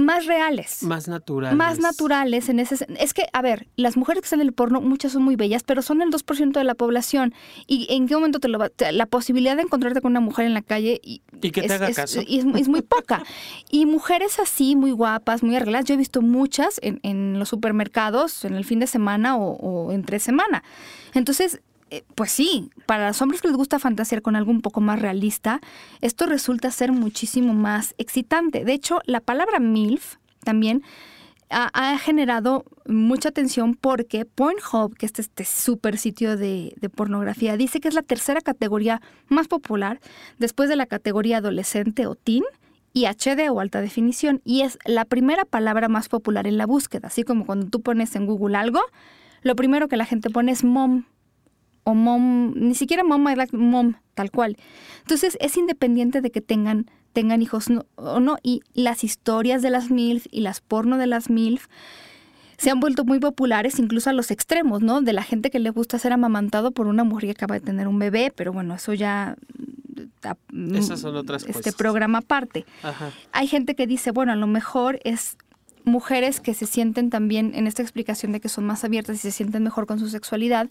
más 0.00 0.26
reales. 0.26 0.82
Más 0.82 1.08
naturales. 1.08 1.56
Más 1.56 1.78
naturales 1.78 2.48
en 2.48 2.60
ese 2.60 2.86
Es 2.98 3.14
que, 3.14 3.26
a 3.32 3.42
ver, 3.42 3.68
las 3.76 3.96
mujeres 3.96 4.22
que 4.22 4.26
están 4.26 4.40
en 4.40 4.46
el 4.46 4.52
porno, 4.52 4.80
muchas 4.80 5.12
son 5.12 5.22
muy 5.22 5.36
bellas, 5.36 5.62
pero 5.62 5.82
son 5.82 6.02
el 6.02 6.10
2% 6.10 6.52
de 6.52 6.64
la 6.64 6.74
población. 6.74 7.34
¿Y 7.66 7.86
en 7.90 8.08
qué 8.08 8.14
momento 8.14 8.40
te 8.40 8.48
lo 8.48 8.58
va? 8.58 8.70
La 8.92 9.06
posibilidad 9.06 9.56
de 9.56 9.62
encontrarte 9.62 10.00
con 10.00 10.12
una 10.12 10.20
mujer 10.20 10.46
en 10.46 10.54
la 10.54 10.62
calle 10.62 11.00
y, 11.02 11.22
que 11.40 11.62
te 11.62 11.72
haga 11.72 11.92
caso. 11.92 12.20
Es, 12.28 12.44
muy 12.44 12.82
poca. 12.82 13.22
y 13.70 13.86
mujeres 13.86 14.38
así, 14.38 14.76
muy 14.76 14.92
guapas, 14.92 15.42
muy 15.42 15.56
arregladas, 15.56 15.86
yo 15.86 15.94
he 15.94 15.98
visto 15.98 16.22
muchas 16.22 16.78
en, 16.82 17.00
en 17.02 17.38
los 17.38 17.48
supermercados 17.48 18.44
en 18.44 18.54
el 18.54 18.64
fin 18.64 18.80
de 18.80 18.86
semana 18.86 19.36
o, 19.36 19.52
o 19.56 19.92
entre 19.92 20.18
semana. 20.18 20.62
Entonces, 21.14 21.60
eh, 21.90 22.04
pues 22.14 22.30
sí, 22.30 22.70
para 22.86 23.08
los 23.08 23.20
hombres 23.20 23.42
que 23.42 23.48
les 23.48 23.56
gusta 23.56 23.78
fantasear 23.78 24.22
con 24.22 24.36
algo 24.36 24.50
un 24.50 24.60
poco 24.60 24.80
más 24.80 25.00
realista, 25.00 25.60
esto 26.00 26.26
resulta 26.26 26.70
ser 26.70 26.92
muchísimo 26.92 27.52
más 27.52 27.94
excitante. 27.98 28.64
De 28.64 28.72
hecho, 28.72 29.00
la 29.06 29.20
palabra 29.20 29.58
MILF 29.58 30.16
también 30.44 30.82
ha, 31.50 31.98
generado 31.98 32.64
mucha 32.86 33.30
atención 33.30 33.74
porque 33.74 34.24
Pornhub, 34.24 34.96
que 34.96 35.06
es 35.06 35.18
este 35.18 35.44
súper 35.44 35.98
sitio 35.98 36.36
de, 36.36 36.72
pornografía, 36.94 37.56
dice 37.56 37.80
que 37.80 37.88
es 37.88 37.94
la 37.94 38.02
tercera 38.02 38.40
categoría 38.40 39.02
más 39.28 39.48
popular 39.48 40.00
después 40.38 40.68
de 40.68 40.76
la 40.76 40.86
categoría 40.86 41.38
adolescente 41.38 42.06
o 42.06 42.14
teen 42.14 42.44
y 42.92 43.06
HD 43.06 43.50
o 43.50 43.60
alta 43.60 43.80
definición. 43.80 44.40
Y 44.44 44.62
es 44.62 44.78
la 44.84 45.04
primera 45.04 45.44
palabra 45.44 45.88
más 45.88 46.08
popular 46.08 46.46
en 46.46 46.56
la 46.56 46.66
búsqueda. 46.66 47.08
Así 47.08 47.24
como 47.24 47.46
cuando 47.46 47.66
tú 47.66 47.82
pones 47.82 48.14
en 48.14 48.26
Google 48.26 48.56
algo, 48.56 48.80
lo 49.42 49.56
primero 49.56 49.88
que 49.88 49.96
la 49.96 50.06
gente 50.06 50.30
pone 50.30 50.52
es 50.52 50.62
mom 50.62 51.04
o 51.84 51.94
mom, 51.94 52.52
ni 52.54 52.74
siquiera 52.74 53.04
mom, 53.04 53.26
mom, 53.52 53.94
tal 54.14 54.30
cual. 54.30 54.56
Entonces 55.00 55.36
es 55.40 55.56
independiente 55.56 56.20
de 56.20 56.30
que 56.30 56.40
tengan, 56.40 56.90
tengan 57.12 57.42
hijos 57.42 57.66
o 57.96 58.20
no. 58.20 58.36
Y 58.42 58.62
las 58.74 59.04
historias 59.04 59.62
de 59.62 59.70
las 59.70 59.90
MILF 59.90 60.26
y 60.30 60.40
las 60.40 60.60
porno 60.60 60.98
de 60.98 61.06
las 61.06 61.30
MILF 61.30 61.66
se 62.60 62.70
han 62.70 62.78
vuelto 62.78 63.06
muy 63.06 63.18
populares 63.20 63.78
incluso 63.78 64.10
a 64.10 64.12
los 64.12 64.30
extremos, 64.30 64.82
¿no? 64.82 65.00
De 65.00 65.14
la 65.14 65.22
gente 65.22 65.50
que 65.50 65.58
le 65.58 65.70
gusta 65.70 65.98
ser 65.98 66.12
amamantado 66.12 66.72
por 66.72 66.88
una 66.88 67.04
mujer 67.04 67.28
que 67.28 67.30
acaba 67.32 67.54
de 67.54 67.62
tener 67.62 67.88
un 67.88 67.98
bebé, 67.98 68.32
pero 68.36 68.52
bueno, 68.52 68.74
eso 68.74 68.92
ya... 68.92 69.36
Mm, 70.52 70.74
Esas 70.74 71.00
son 71.00 71.16
otras 71.16 71.46
este 71.46 71.72
programa 71.72 72.18
aparte. 72.18 72.66
Hay 73.32 73.46
gente 73.46 73.74
que 73.74 73.86
dice, 73.86 74.10
bueno, 74.10 74.32
a 74.32 74.36
lo 74.36 74.46
mejor 74.46 75.00
es 75.04 75.38
mujeres 75.90 76.40
que 76.40 76.54
se 76.54 76.66
sienten 76.66 77.10
también 77.10 77.52
en 77.54 77.66
esta 77.66 77.82
explicación 77.82 78.32
de 78.32 78.40
que 78.40 78.48
son 78.48 78.64
más 78.64 78.84
abiertas 78.84 79.16
y 79.16 79.18
se 79.18 79.30
sienten 79.30 79.62
mejor 79.62 79.86
con 79.86 79.98
su 79.98 80.08
sexualidad, 80.08 80.70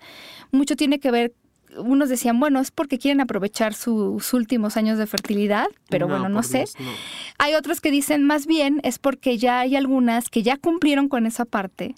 mucho 0.51 0.76
tiene 0.76 0.99
que 0.99 1.11
ver 1.11 1.34
unos 1.78 2.09
decían, 2.09 2.39
bueno, 2.39 2.59
es 2.59 2.72
porque 2.72 2.97
quieren 2.97 3.22
aprovechar 3.22 3.74
sus 3.74 4.34
últimos 4.34 4.76
años 4.76 4.97
de 4.97 5.05
fertilidad, 5.05 5.67
pero 5.88 6.07
bueno, 6.07 6.30
no 6.30 6.41
sé. 6.41 6.65
Hay 7.38 7.53
otros 7.53 7.80
que 7.80 7.91
dicen 7.91 8.24
más 8.24 8.47
bien 8.47 8.80
es 8.84 8.97
porque 8.97 9.38
ya 9.38 9.59
hay 9.59 9.76
algunas 9.76 10.30
que 10.30 10.41
ya 10.41 10.57
cumplieron 10.57 11.09
con 11.09 11.26
esa 11.26 11.45
parte 11.45 11.95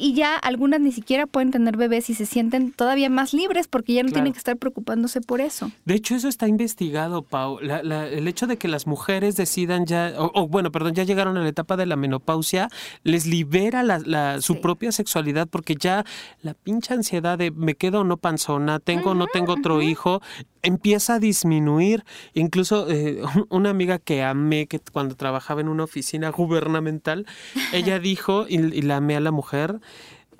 y 0.00 0.14
ya 0.14 0.36
algunas 0.36 0.80
ni 0.80 0.92
siquiera 0.92 1.26
pueden 1.26 1.50
tener 1.50 1.76
bebés 1.76 2.08
y 2.08 2.14
se 2.14 2.24
sienten 2.24 2.72
todavía 2.72 3.10
más 3.10 3.34
libres 3.34 3.66
porque 3.66 3.94
ya 3.94 4.04
no 4.04 4.12
tienen 4.12 4.32
que 4.32 4.38
estar 4.38 4.56
preocupándose 4.56 5.20
por 5.20 5.40
eso. 5.40 5.72
De 5.84 5.94
hecho, 5.94 6.14
eso 6.14 6.28
está 6.28 6.46
investigado, 6.46 7.22
Pau. 7.22 7.58
el 7.58 8.28
hecho 8.28 8.46
de 8.46 8.56
que 8.56 8.68
las 8.68 8.86
mujeres 8.86 9.34
decidan 9.34 9.86
ya, 9.86 10.14
o, 10.16 10.46
bueno, 10.46 10.70
perdón, 10.70 10.94
ya 10.94 11.02
llegaron 11.02 11.36
a 11.36 11.40
la 11.40 11.48
etapa 11.48 11.76
de 11.76 11.86
la 11.86 11.96
menopausia, 11.96 12.68
les 13.02 13.26
libera 13.26 13.82
la, 13.82 14.40
su 14.40 14.60
propia 14.60 14.92
sexualidad 14.92 15.48
porque 15.48 15.74
ya 15.74 16.04
la 16.42 16.54
pincha 16.54 16.94
ansiedad 16.94 17.36
de 17.36 17.50
me 17.50 17.74
quedo 17.74 18.00
o 18.00 18.04
no 18.04 18.18
panzona, 18.18 18.78
tengo 18.78 19.10
o 19.10 19.14
no 19.14 19.26
tengo 19.26 19.54
otro 19.54 19.82
hijo, 19.82 20.22
empieza 20.62 21.14
a 21.14 21.18
disminuir. 21.18 22.04
Incluso 22.34 22.90
eh, 22.90 23.20
una 23.48 23.70
amiga 23.70 23.98
que 23.98 24.22
amé, 24.22 24.66
que 24.66 24.80
cuando 24.80 25.16
trabajaba 25.16 25.60
en 25.60 25.68
una 25.68 25.84
oficina 25.84 26.30
gubernamental, 26.30 27.26
ella 27.72 27.98
dijo, 28.00 28.46
y, 28.48 28.56
y 28.56 28.82
la 28.82 28.96
amé 28.96 29.16
a 29.16 29.20
la 29.20 29.30
mujer, 29.30 29.80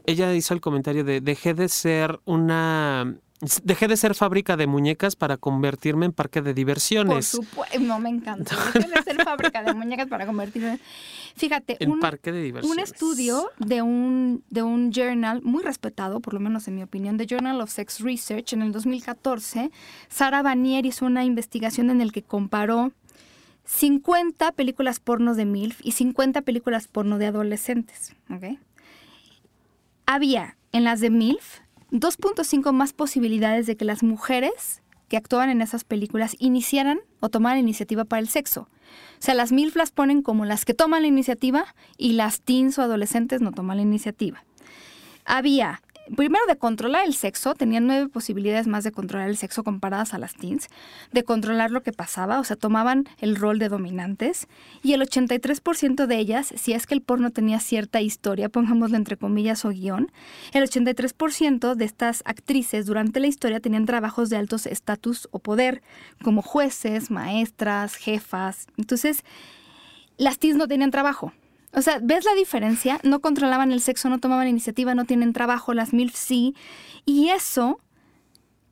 ella 0.06 0.34
hizo 0.34 0.54
el 0.54 0.60
comentario 0.60 1.04
de 1.04 1.20
dejé 1.20 1.52
de 1.52 1.68
ser 1.68 2.18
una 2.24 3.18
Dejé 3.62 3.88
de 3.88 3.96
ser 3.96 4.14
fábrica 4.14 4.56
de 4.56 4.66
muñecas 4.66 5.14
para 5.14 5.36
convertirme 5.36 6.06
en 6.06 6.12
parque 6.12 6.42
de 6.42 6.54
diversiones. 6.54 7.36
Por 7.36 7.44
supuesto, 7.44 7.80
no 7.80 8.00
me 8.00 8.08
encanta. 8.08 8.56
Dejé 8.74 8.88
de 8.88 9.02
ser 9.02 9.24
fábrica 9.24 9.62
de 9.62 9.74
muñecas 9.74 10.08
para 10.08 10.26
convertirme. 10.26 10.80
Fíjate, 11.36 11.76
en 11.78 11.92
un, 11.92 12.00
parque 12.00 12.32
de 12.32 12.42
diversiones. 12.42 12.76
Un 12.76 12.82
estudio 12.82 13.50
de 13.58 13.82
un, 13.82 14.42
de 14.50 14.62
un 14.62 14.92
journal 14.92 15.42
muy 15.42 15.62
respetado, 15.62 16.20
por 16.20 16.34
lo 16.34 16.40
menos 16.40 16.66
en 16.68 16.74
mi 16.74 16.82
opinión, 16.82 17.16
de 17.16 17.26
Journal 17.26 17.60
of 17.60 17.70
Sex 17.70 18.00
Research 18.00 18.52
en 18.52 18.62
el 18.62 18.72
2014, 18.72 19.70
Sara 20.08 20.42
Vanier 20.42 20.84
hizo 20.86 21.06
una 21.06 21.24
investigación 21.24 21.90
en 21.90 22.00
el 22.00 22.12
que 22.12 22.22
comparó 22.22 22.92
50 23.66 24.52
películas 24.52 24.98
porno 24.98 25.34
de 25.34 25.44
MILF 25.44 25.80
y 25.84 25.92
50 25.92 26.42
películas 26.42 26.88
porno 26.88 27.18
de 27.18 27.26
adolescentes. 27.26 28.14
¿okay? 28.34 28.58
había 30.08 30.56
en 30.72 30.84
las 30.84 31.00
de 31.00 31.10
MILF 31.10 31.60
2.5 31.90 32.72
más 32.72 32.92
posibilidades 32.92 33.66
de 33.66 33.76
que 33.76 33.84
las 33.84 34.02
mujeres 34.02 34.82
que 35.08 35.16
actuaban 35.16 35.48
en 35.48 35.62
esas 35.62 35.84
películas 35.84 36.36
iniciaran 36.38 37.00
o 37.20 37.30
tomaran 37.30 37.58
iniciativa 37.58 38.04
para 38.04 38.20
el 38.20 38.28
sexo. 38.28 38.62
O 38.62 39.20
sea, 39.20 39.34
las 39.34 39.52
MILF 39.52 39.76
las 39.76 39.90
ponen 39.90 40.22
como 40.22 40.44
las 40.44 40.64
que 40.64 40.74
toman 40.74 41.02
la 41.02 41.08
iniciativa 41.08 41.74
y 41.96 42.12
las 42.12 42.40
teens 42.40 42.78
o 42.78 42.82
adolescentes 42.82 43.40
no 43.40 43.52
toman 43.52 43.78
la 43.78 43.82
iniciativa. 43.82 44.44
Había 45.24 45.82
primero 46.16 46.44
de 46.46 46.56
controlar 46.56 47.06
el 47.06 47.14
sexo, 47.14 47.54
tenían 47.54 47.86
nueve 47.86 48.08
posibilidades 48.08 48.66
más 48.66 48.84
de 48.84 48.92
controlar 48.92 49.28
el 49.28 49.36
sexo 49.36 49.64
comparadas 49.64 50.14
a 50.14 50.18
las 50.18 50.34
teens, 50.34 50.68
de 51.12 51.24
controlar 51.24 51.70
lo 51.70 51.82
que 51.82 51.92
pasaba, 51.92 52.40
o 52.40 52.44
sea, 52.44 52.56
tomaban 52.56 53.08
el 53.18 53.36
rol 53.36 53.58
de 53.58 53.68
dominantes, 53.68 54.48
y 54.82 54.92
el 54.92 55.02
83% 55.02 56.06
de 56.06 56.18
ellas, 56.18 56.52
si 56.56 56.72
es 56.72 56.86
que 56.86 56.94
el 56.94 57.02
porno 57.02 57.30
tenía 57.30 57.60
cierta 57.60 58.00
historia, 58.00 58.48
pongámoslo 58.48 58.96
entre 58.96 59.16
comillas 59.16 59.64
o 59.64 59.70
guion, 59.70 60.10
el 60.52 60.64
83% 60.64 61.74
de 61.74 61.84
estas 61.84 62.22
actrices 62.24 62.86
durante 62.86 63.20
la 63.20 63.26
historia 63.26 63.60
tenían 63.60 63.86
trabajos 63.86 64.30
de 64.30 64.36
altos 64.36 64.66
estatus 64.66 65.28
o 65.30 65.38
poder, 65.38 65.82
como 66.22 66.42
jueces, 66.42 67.10
maestras, 67.10 67.94
jefas. 67.94 68.66
Entonces, 68.76 69.24
las 70.16 70.38
teens 70.38 70.56
no 70.56 70.68
tenían 70.68 70.90
trabajo. 70.90 71.32
O 71.74 71.82
sea, 71.82 71.98
¿ves 72.02 72.24
la 72.24 72.34
diferencia? 72.34 72.98
No 73.02 73.20
controlaban 73.20 73.72
el 73.72 73.80
sexo, 73.80 74.08
no 74.08 74.18
tomaban 74.18 74.48
iniciativa, 74.48 74.94
no 74.94 75.04
tienen 75.04 75.32
trabajo, 75.32 75.74
las 75.74 75.92
MILF 75.92 76.14
sí. 76.14 76.54
Y 77.04 77.28
eso 77.28 77.78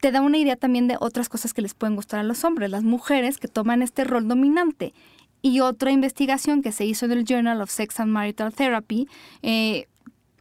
te 0.01 0.13
da 0.13 0.21
una 0.21 0.39
idea 0.39 0.57
también 0.57 0.89
de 0.89 0.97
otras 1.01 1.29
cosas 1.29 1.53
que 1.53 1.63
les 1.63 1.75
pueden 1.75 1.97
gustar 1.97 2.21
a 2.21 2.23
los 2.23 2.45
hombres, 2.45 2.71
las 2.71 2.85
mujeres 2.85 3.39
que 3.39 3.49
toman 3.49 3.83
este 3.83 4.05
rol 4.05 4.29
dominante. 4.29 4.95
Y 5.43 5.61
otra 5.61 5.91
investigación 5.91 6.63
que 6.63 6.73
se 6.73 6.85
hizo 6.85 7.07
en 7.07 7.13
el 7.13 7.25
Journal 7.25 7.61
of 7.61 7.71
Sex 7.71 8.01
and 8.01 8.11
Marital 8.11 8.53
Therapy, 8.53 9.09
eh, 9.43 9.87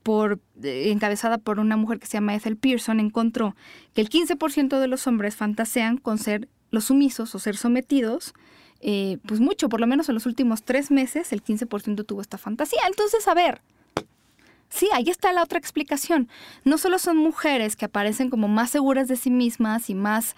por, 0.01 0.39
eh, 0.63 0.91
encabezada 0.91 1.37
por 1.37 1.59
una 1.59 1.77
mujer 1.77 1.99
que 1.99 2.07
se 2.07 2.13
llama 2.13 2.35
Ethel 2.35 2.57
Pearson, 2.57 2.99
encontró 2.99 3.55
que 3.93 4.01
el 4.01 4.09
15% 4.09 4.79
de 4.79 4.87
los 4.87 5.07
hombres 5.07 5.35
fantasean 5.35 5.97
con 5.97 6.17
ser 6.17 6.47
los 6.71 6.85
sumisos 6.85 7.33
o 7.35 7.39
ser 7.39 7.57
sometidos. 7.57 8.33
Eh, 8.81 9.17
pues 9.27 9.39
mucho, 9.39 9.69
por 9.69 9.79
lo 9.79 9.87
menos 9.87 10.09
en 10.09 10.15
los 10.15 10.25
últimos 10.25 10.63
tres 10.63 10.91
meses, 10.91 11.33
el 11.33 11.43
15% 11.43 12.05
tuvo 12.05 12.21
esta 12.21 12.37
fantasía. 12.37 12.81
Entonces, 12.87 13.27
a 13.27 13.33
ver, 13.33 13.61
Sí, 14.69 14.89
ahí 14.93 15.09
está 15.09 15.31
la 15.31 15.43
otra 15.43 15.57
explicación. 15.57 16.27
No 16.65 16.77
solo 16.77 16.99
son 16.99 17.15
mujeres 17.15 17.77
que 17.77 17.85
aparecen 17.85 18.29
como 18.29 18.49
más 18.49 18.71
seguras 18.71 19.07
de 19.07 19.15
sí 19.15 19.29
mismas 19.29 19.89
y 19.89 19.95
más 19.95 20.35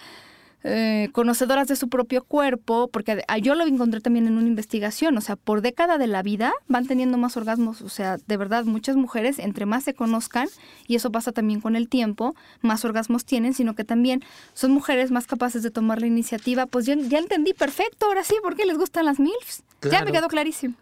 eh, 0.63 1.09
conocedoras 1.11 1.67
de 1.67 1.75
su 1.75 1.87
propio 1.87 2.23
cuerpo, 2.23 2.89
porque 2.91 3.23
ah, 3.27 3.37
yo 3.37 3.55
lo 3.55 3.65
encontré 3.65 4.01
también 4.01 4.27
en 4.27 4.37
una 4.37 4.47
investigación, 4.47 5.15
o 5.17 5.21
sea, 5.21 5.35
por 5.35 5.61
década 5.61 5.97
de 5.97 6.07
la 6.07 6.23
vida 6.23 6.51
van 6.67 6.87
teniendo 6.87 7.17
más 7.17 7.37
orgasmos, 7.37 7.81
o 7.81 7.89
sea, 7.89 8.17
de 8.17 8.37
verdad 8.37 8.65
muchas 8.65 8.95
mujeres 8.95 9.39
entre 9.39 9.65
más 9.65 9.83
se 9.83 9.93
conozcan, 9.93 10.47
y 10.87 10.95
eso 10.95 11.11
pasa 11.11 11.31
también 11.31 11.61
con 11.61 11.75
el 11.75 11.89
tiempo, 11.89 12.35
más 12.61 12.83
orgasmos 12.85 13.23
tienen, 13.23 13.53
sino 13.53 13.75
que 13.75 13.83
también 13.83 14.23
son 14.53 14.71
mujeres 14.71 15.11
más 15.11 15.27
capaces 15.27 15.61
de 15.63 15.71
tomar 15.71 16.01
la 16.01 16.07
iniciativa, 16.07 16.65
pues 16.65 16.85
ya, 16.85 16.95
ya 16.95 17.19
entendí 17.19 17.53
perfecto, 17.53 18.07
ahora 18.07 18.23
sí, 18.23 18.35
¿por 18.41 18.55
qué 18.55 18.65
les 18.65 18.77
gustan 18.77 19.05
las 19.05 19.19
MILFs? 19.19 19.63
Ya 19.91 20.03
me 20.03 20.11
quedó 20.11 20.27
clarísimo. 20.27 20.73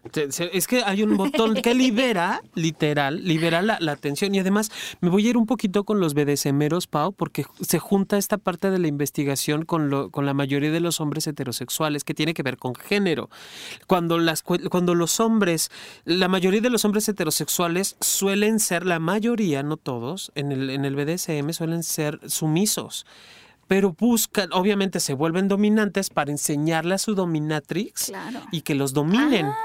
Es 0.52 0.66
que 0.66 0.82
hay 0.82 1.02
un 1.02 1.18
botón 1.18 1.54
que 1.54 1.74
libera, 1.74 2.40
literal, 2.54 3.22
libera 3.24 3.60
la, 3.60 3.76
la 3.78 3.92
atención. 3.92 4.34
Y 4.34 4.38
además, 4.38 4.72
me 5.00 5.10
voy 5.10 5.26
a 5.26 5.30
ir 5.30 5.36
un 5.36 5.44
poquito 5.44 5.84
con 5.84 6.00
los 6.00 6.14
BDSMeros, 6.14 6.86
Pau, 6.86 7.12
porque 7.12 7.44
se 7.60 7.78
junta 7.78 8.16
esta 8.16 8.38
parte 8.38 8.70
de 8.70 8.78
la 8.78 8.88
investigación 8.88 9.65
con, 9.66 9.90
lo, 9.90 10.10
con 10.10 10.24
la 10.24 10.32
mayoría 10.34 10.70
de 10.70 10.80
los 10.80 11.00
hombres 11.00 11.26
heterosexuales, 11.26 12.04
que 12.04 12.14
tiene 12.14 12.32
que 12.34 12.42
ver 12.42 12.56
con 12.56 12.74
género. 12.74 13.28
Cuando, 13.86 14.18
las, 14.18 14.42
cuando 14.42 14.94
los 14.94 15.20
hombres, 15.20 15.70
la 16.04 16.28
mayoría 16.28 16.60
de 16.60 16.70
los 16.70 16.84
hombres 16.84 17.08
heterosexuales 17.08 17.96
suelen 18.00 18.58
ser, 18.60 18.86
la 18.86 18.98
mayoría, 18.98 19.62
no 19.62 19.76
todos, 19.76 20.32
en 20.34 20.52
el, 20.52 20.70
en 20.70 20.84
el 20.84 20.96
BDSM 20.96 21.50
suelen 21.52 21.82
ser 21.82 22.20
sumisos. 22.28 23.04
Pero 23.68 23.96
buscan, 23.98 24.50
obviamente 24.52 25.00
se 25.00 25.12
vuelven 25.12 25.48
dominantes 25.48 26.08
para 26.08 26.30
enseñarle 26.30 26.94
a 26.94 26.98
su 26.98 27.16
dominatrix 27.16 28.04
Claro. 28.06 28.40
y 28.52 28.60
que 28.60 28.76
los 28.76 28.92
dominen. 28.92 29.46
Ah. 29.46 29.56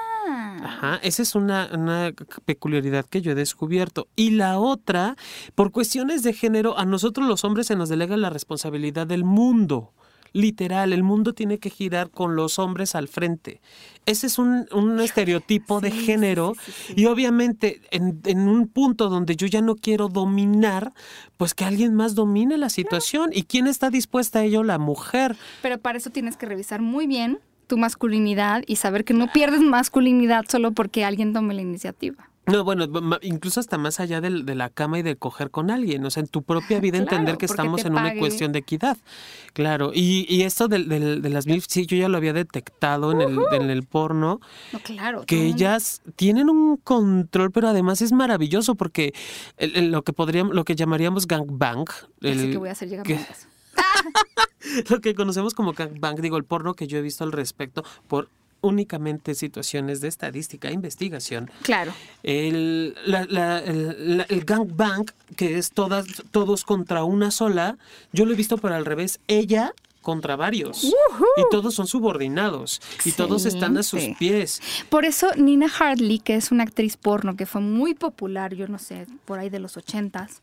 Ajá, 0.64 1.00
esa 1.04 1.22
es 1.24 1.36
una, 1.36 1.70
una 1.74 2.14
peculiaridad 2.46 3.06
que 3.06 3.22
yo 3.22 3.32
he 3.32 3.36
descubierto. 3.36 4.08
Y 4.16 4.32
la 4.32 4.60
otra, 4.60 5.16
por 5.56 5.72
cuestiones 5.72 6.24
de 6.24 6.34
género, 6.34 6.78
a 6.78 6.86
nosotros 6.86 7.28
los 7.28 7.44
hombres 7.44 7.68
se 7.68 7.76
nos 7.76 7.90
delega 7.90 8.16
la 8.18 8.30
responsabilidad 8.30 9.08
del 9.08 9.24
mundo. 9.24 9.94
Literal, 10.34 10.94
el 10.94 11.04
mundo 11.04 11.34
tiene 11.34 11.60
que 11.60 11.70
girar 11.70 12.10
con 12.10 12.38
los 12.38 12.58
hombres 12.58 12.96
al 12.96 13.10
frente. 13.10 13.60
Ese 14.06 14.28
es 14.28 14.38
un, 14.40 14.66
un 14.72 15.02
estereotipo 15.02 15.82
de 15.82 15.92
Sí, 15.92 16.06
género 16.06 16.54
sí, 16.58 16.72
sí, 16.72 16.84
sí. 16.88 16.94
y 17.02 17.06
obviamente 17.08 17.82
en, 17.92 18.22
en 18.24 18.48
un 18.48 18.70
punto 18.70 19.10
donde 19.10 19.36
yo 19.36 19.46
ya 19.48 19.62
no 19.62 19.76
quiero 19.76 20.08
dominar, 20.08 20.94
pues 21.36 21.54
que 21.54 21.66
alguien 21.66 21.96
más 21.96 22.16
domine 22.16 22.58
la 22.58 22.70
situación. 22.70 23.32
¿Y 23.34 23.44
quién 23.44 23.68
está 23.68 23.90
dispuesta 23.90 24.40
a 24.40 24.44
ello? 24.46 24.64
La 24.64 24.78
mujer. 24.80 25.36
Pero 25.62 25.80
para 25.80 25.98
eso 25.98 26.12
tienes 26.12 26.38
que 26.38 26.46
revisar 26.46 26.82
muy 26.82 27.08
bien 27.08 27.40
tu 27.72 27.78
masculinidad 27.78 28.64
y 28.68 28.76
saber 28.76 29.06
que 29.06 29.14
no 29.14 29.32
pierdes 29.32 29.62
masculinidad 29.62 30.44
solo 30.50 30.74
porque 30.74 31.06
alguien 31.06 31.32
tome 31.32 31.54
la 31.54 31.62
iniciativa. 31.62 32.28
No, 32.48 32.66
bueno, 32.66 32.86
incluso 33.22 33.62
hasta 33.62 33.78
más 33.78 34.02
allá 34.02 34.20
del- 34.20 34.46
de, 34.46 34.56
la 34.56 34.70
cama 34.70 35.00
y 35.00 35.04
de 35.04 35.16
coger 35.16 35.52
con 35.52 35.72
alguien. 35.72 36.04
O 36.04 36.10
sea, 36.10 36.20
en 36.22 36.28
tu 36.28 36.42
propia 36.44 36.82
vida 36.82 36.98
Claro, 36.98 37.12
entender 37.12 37.38
que 37.38 37.46
estamos 37.46 37.86
en 37.86 37.94
una 37.94 38.14
cuestión 38.16 38.52
de 38.52 38.60
equidad. 38.60 38.98
Claro. 39.54 39.92
Y, 39.94 40.26
y 40.28 40.42
esto 40.42 40.68
del- 40.68 40.90
de, 40.90 41.30
las 41.30 41.46
MILF, 41.48 41.64
sí, 41.70 41.86
yo 41.86 41.96
ya 41.96 42.10
lo 42.10 42.18
había 42.18 42.34
detectado 42.34 43.14
en, 43.14 43.22
el, 43.22 43.40
en 43.54 43.70
el 43.70 43.84
porno, 43.84 44.42
No, 44.74 44.80
claro. 44.80 45.24
que 45.26 45.46
ellas 45.46 46.02
tienen 46.18 46.50
un 46.50 46.76
control, 46.76 47.52
pero 47.52 47.70
además 47.70 48.02
es 48.02 48.12
maravilloso 48.12 48.76
porque 48.76 49.14
el- 49.56 49.78
el- 49.78 49.92
lo 49.92 50.02
que 50.02 50.12
podríamos, 50.12 50.54
lo 50.54 50.66
que 50.66 50.76
llamaríamos 50.76 51.28
gangbang, 51.28 51.86
el- 52.22 52.52
que 52.52 52.58
voy 52.58 52.68
a 52.68 52.74
hacer 52.74 52.90
llegar 52.90 53.06
que-. 53.06 53.18
lo 54.90 55.02
que 55.02 55.16
conocemos 55.16 55.54
como 55.54 55.74
gangbang, 55.74 56.16
digo, 56.22 56.38
el 56.38 56.44
porno 56.44 56.74
que 56.74 56.88
yo 56.88 56.98
he 56.98 57.02
visto 57.02 57.24
al 57.24 57.32
respecto 57.32 57.84
por 58.08 58.30
únicamente 58.64 59.34
situaciones 59.34 60.02
de 60.02 60.08
estadística, 60.08 60.70
e 60.70 60.74
investigación, 60.74 61.50
Claro. 61.64 61.94
el, 62.22 62.96
la, 63.08 63.26
la- 63.26 63.58
el, 63.60 64.24
el 64.30 64.46
gangbang, 64.46 65.06
que 65.36 65.58
es 65.58 65.72
todas, 65.72 66.06
todos 66.30 66.64
contra 66.64 67.04
una 67.04 67.32
sola, 67.32 67.78
yo 68.14 68.26
lo 68.26 68.34
he 68.34 68.36
visto 68.36 68.58
por 68.60 68.72
al 68.72 68.86
revés, 68.86 69.20
ella 69.28 69.74
contra 70.04 70.36
varios. 70.36 70.84
Y 70.84 70.94
todos 71.52 71.76
son 71.76 71.86
subordinados. 71.88 72.82
Y 73.06 73.12
todos 73.12 73.46
están 73.46 73.78
a 73.78 73.84
sus 73.84 74.02
pies. 74.18 74.60
Por 74.90 75.06
eso 75.06 75.28
Nina 75.38 75.68
Hartley, 75.68 76.18
que 76.20 76.36
es 76.36 76.52
una 76.52 76.64
actriz 76.64 76.98
porno 76.98 77.36
que 77.36 77.46
fue 77.46 77.62
muy 77.62 77.94
popular, 77.94 78.54
yo 78.56 78.68
no 78.68 78.80
sé, 78.80 79.06
por 79.26 79.38
ahí 79.40 79.50
de 79.50 79.60
los 79.60 79.78
ochentas. 79.78 80.42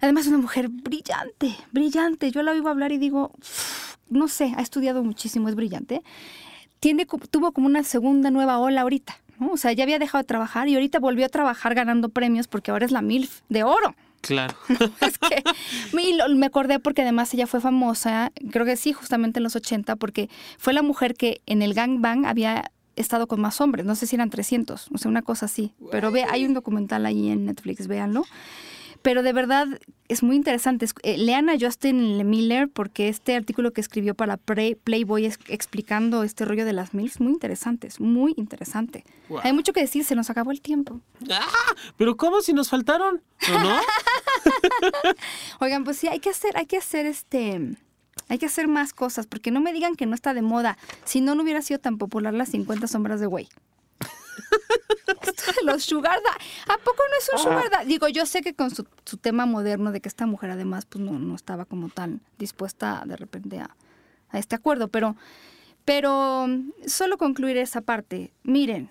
Además, 0.00 0.26
una 0.26 0.38
mujer 0.38 0.68
brillante, 0.68 1.54
brillante. 1.72 2.30
Yo 2.30 2.42
la 2.42 2.52
oigo 2.52 2.68
hablar 2.68 2.92
y 2.92 2.98
digo, 2.98 3.32
"Uf, 3.38 3.96
no 4.08 4.28
sé, 4.28 4.52
ha 4.56 4.62
estudiado 4.62 5.02
muchísimo, 5.04 5.48
es 5.48 5.54
brillante. 5.54 6.02
Tiene, 6.80 7.06
tuvo 7.06 7.52
como 7.52 7.66
una 7.66 7.84
segunda 7.84 8.30
nueva 8.30 8.58
ola 8.58 8.82
ahorita. 8.82 9.18
¿no? 9.38 9.52
O 9.52 9.56
sea, 9.56 9.72
ya 9.72 9.84
había 9.84 9.98
dejado 9.98 10.22
de 10.22 10.26
trabajar 10.26 10.68
y 10.68 10.74
ahorita 10.74 10.98
volvió 10.98 11.26
a 11.26 11.28
trabajar 11.28 11.74
ganando 11.74 12.10
premios 12.10 12.46
porque 12.46 12.70
ahora 12.70 12.84
es 12.84 12.92
la 12.92 13.02
MILF 13.02 13.40
de 13.48 13.64
oro. 13.64 13.94
Claro. 14.20 14.54
es 15.00 15.18
que 15.18 15.42
me 15.92 16.46
acordé 16.46 16.78
porque 16.78 17.02
además 17.02 17.32
ella 17.32 17.46
fue 17.46 17.60
famosa, 17.60 18.32
creo 18.50 18.66
que 18.66 18.76
sí, 18.76 18.92
justamente 18.92 19.38
en 19.38 19.44
los 19.44 19.56
80, 19.56 19.96
porque 19.96 20.28
fue 20.58 20.74
la 20.74 20.82
mujer 20.82 21.14
que 21.14 21.40
en 21.46 21.62
el 21.62 21.72
gangbang 21.72 22.26
había 22.26 22.70
estado 22.96 23.26
con 23.26 23.40
más 23.40 23.62
hombres, 23.62 23.86
no 23.86 23.94
sé 23.94 24.06
si 24.06 24.16
eran 24.16 24.28
300, 24.28 24.88
o 24.92 24.98
sea, 24.98 25.10
una 25.10 25.22
cosa 25.22 25.46
así. 25.46 25.72
Pero 25.90 26.10
ve, 26.10 26.24
hay 26.28 26.44
un 26.44 26.52
documental 26.52 27.06
ahí 27.06 27.30
en 27.30 27.46
Netflix, 27.46 27.86
véanlo. 27.86 28.24
Pero 29.02 29.22
de 29.22 29.32
verdad 29.32 29.66
es 30.08 30.22
muy 30.22 30.36
interesante. 30.36 30.84
Es- 30.84 30.94
eh, 31.02 31.16
lean 31.16 31.48
a 31.48 31.54
Justin 31.58 32.18
Le 32.18 32.24
Miller 32.24 32.68
porque 32.68 33.08
este 33.08 33.34
artículo 33.34 33.72
que 33.72 33.80
escribió 33.80 34.14
para 34.14 34.36
Play- 34.36 34.74
Playboy 34.74 35.24
es- 35.24 35.38
explicando 35.48 36.22
este 36.22 36.44
rollo 36.44 36.64
de 36.66 36.72
las 36.74 36.92
MILFs, 36.92 37.20
muy 37.20 37.32
interesante, 37.32 37.86
es 37.86 37.98
muy 38.00 38.34
interesante. 38.36 39.04
Wow. 39.28 39.40
Hay 39.42 39.52
mucho 39.54 39.72
que 39.72 39.80
decir, 39.80 40.04
se 40.04 40.14
nos 40.14 40.28
acabó 40.28 40.50
el 40.50 40.60
tiempo. 40.60 41.00
¡Ah! 41.30 41.46
Pero 41.96 42.16
¿cómo 42.16 42.42
si 42.42 42.52
nos 42.52 42.68
faltaron? 42.68 43.22
¿O 43.54 43.58
no? 43.58 43.80
Oigan, 45.60 45.84
pues 45.84 45.98
sí, 45.98 46.08
hay 46.08 46.20
que 46.20 46.30
hacer, 46.30 46.56
hay 46.56 46.66
que 46.66 46.76
hacer 46.76 47.06
este, 47.06 47.76
hay 48.28 48.38
que 48.38 48.46
hacer 48.46 48.68
más 48.68 48.92
cosas, 48.92 49.26
porque 49.26 49.50
no 49.50 49.60
me 49.60 49.72
digan 49.72 49.94
que 49.96 50.06
no 50.06 50.14
está 50.14 50.34
de 50.34 50.42
moda. 50.42 50.76
Si 51.04 51.20
no, 51.20 51.34
no 51.34 51.42
hubiera 51.42 51.62
sido 51.62 51.80
tan 51.80 51.98
popular 51.98 52.34
las 52.34 52.50
50 52.50 52.86
sombras 52.86 53.20
de 53.20 53.26
güey. 53.26 53.48
Esto 55.22 55.52
de 55.60 55.64
los 55.72 55.82
sugar 55.84 56.18
¿A 56.68 56.78
poco 56.78 57.02
no 57.10 57.16
es 57.18 57.30
un 57.32 57.38
sugar 57.38 57.70
da- 57.70 57.84
Digo, 57.84 58.08
yo 58.08 58.26
sé 58.26 58.42
que 58.42 58.54
con 58.54 58.70
su, 58.74 58.86
su 59.04 59.16
tema 59.16 59.46
moderno 59.46 59.92
de 59.92 60.00
que 60.00 60.08
esta 60.08 60.26
mujer 60.26 60.50
además 60.50 60.86
pues 60.86 61.04
no, 61.04 61.18
no 61.18 61.34
estaba 61.34 61.64
como 61.64 61.88
tan 61.88 62.20
dispuesta 62.38 63.02
de 63.06 63.16
repente 63.16 63.58
a, 63.58 63.76
a 64.30 64.38
este 64.38 64.54
acuerdo, 64.56 64.88
pero, 64.88 65.16
pero 65.84 66.46
solo 66.86 67.18
concluir 67.18 67.56
esa 67.56 67.80
parte. 67.80 68.32
Miren, 68.44 68.90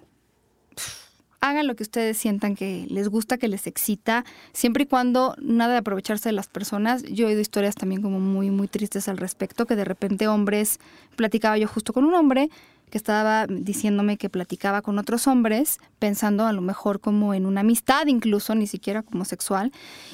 hagan 1.42 1.68
lo 1.68 1.76
que 1.76 1.84
ustedes 1.84 2.18
sientan 2.18 2.56
que 2.56 2.86
les 2.90 3.08
gusta, 3.08 3.38
que 3.38 3.48
les 3.48 3.66
excita, 3.66 4.26
siempre 4.52 4.84
y 4.84 4.88
cuando 4.88 5.36
nada 5.40 5.72
de 5.74 5.78
aprovecharse 5.80 6.28
de 6.30 6.34
las 6.34 6.48
personas. 6.48 7.04
Yo 7.04 7.26
he 7.26 7.30
oído 7.30 7.40
historias 7.42 7.76
también 7.76 8.02
como 8.02 8.20
muy, 8.20 8.50
muy 8.50 8.68
tristes 8.68 9.08
al 9.08 9.18
respecto, 9.18 9.66
que 9.66 9.78
de 9.78 9.86
repente 9.86 10.28
hombres, 10.28 10.80
platicaba 11.16 11.58
yo 11.58 11.68
justo 11.70 11.94
con 11.94 12.04
un 12.04 12.14
hombre 12.14 12.50
que 12.90 12.98
estaba 12.98 13.46
diciéndome 13.48 14.18
que 14.18 14.30
platicaba 14.30 14.82
con 14.82 14.98
otros 15.00 15.28
hombres, 15.28 15.78
pensando 16.00 16.46
a 16.46 16.54
lo 16.54 16.62
mejor 16.62 17.00
como 17.00 17.34
en 17.34 17.46
una 17.46 17.62
amistad, 17.62 18.08
incluso 18.08 18.56
ni 18.56 18.68
siquiera 18.68 19.04
como 19.04 19.26
sexual, 19.26 19.72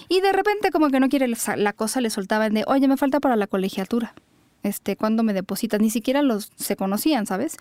y 0.09 0.21
de 0.21 0.31
repente 0.33 0.71
como 0.71 0.89
que 0.89 0.99
no 0.99 1.09
quiere 1.09 1.27
la- 1.27 1.73
cosa, 1.73 2.01
le 2.01 2.09
soltaban 2.09 2.53
de, 2.53 2.63
oye, 2.67 2.87
me 2.87 2.97
falta 2.97 3.19
para 3.19 3.35
la 3.35 3.47
colegiatura, 3.47 4.13
este, 4.63 4.95
¿cuándo 4.95 5.23
me 5.23 5.33
depositas? 5.33 5.79
Ni 5.79 5.89
siquiera 5.89 6.21
los 6.21 6.51
se 6.55 6.75
conocían, 6.75 7.25
¿sabes? 7.25 7.57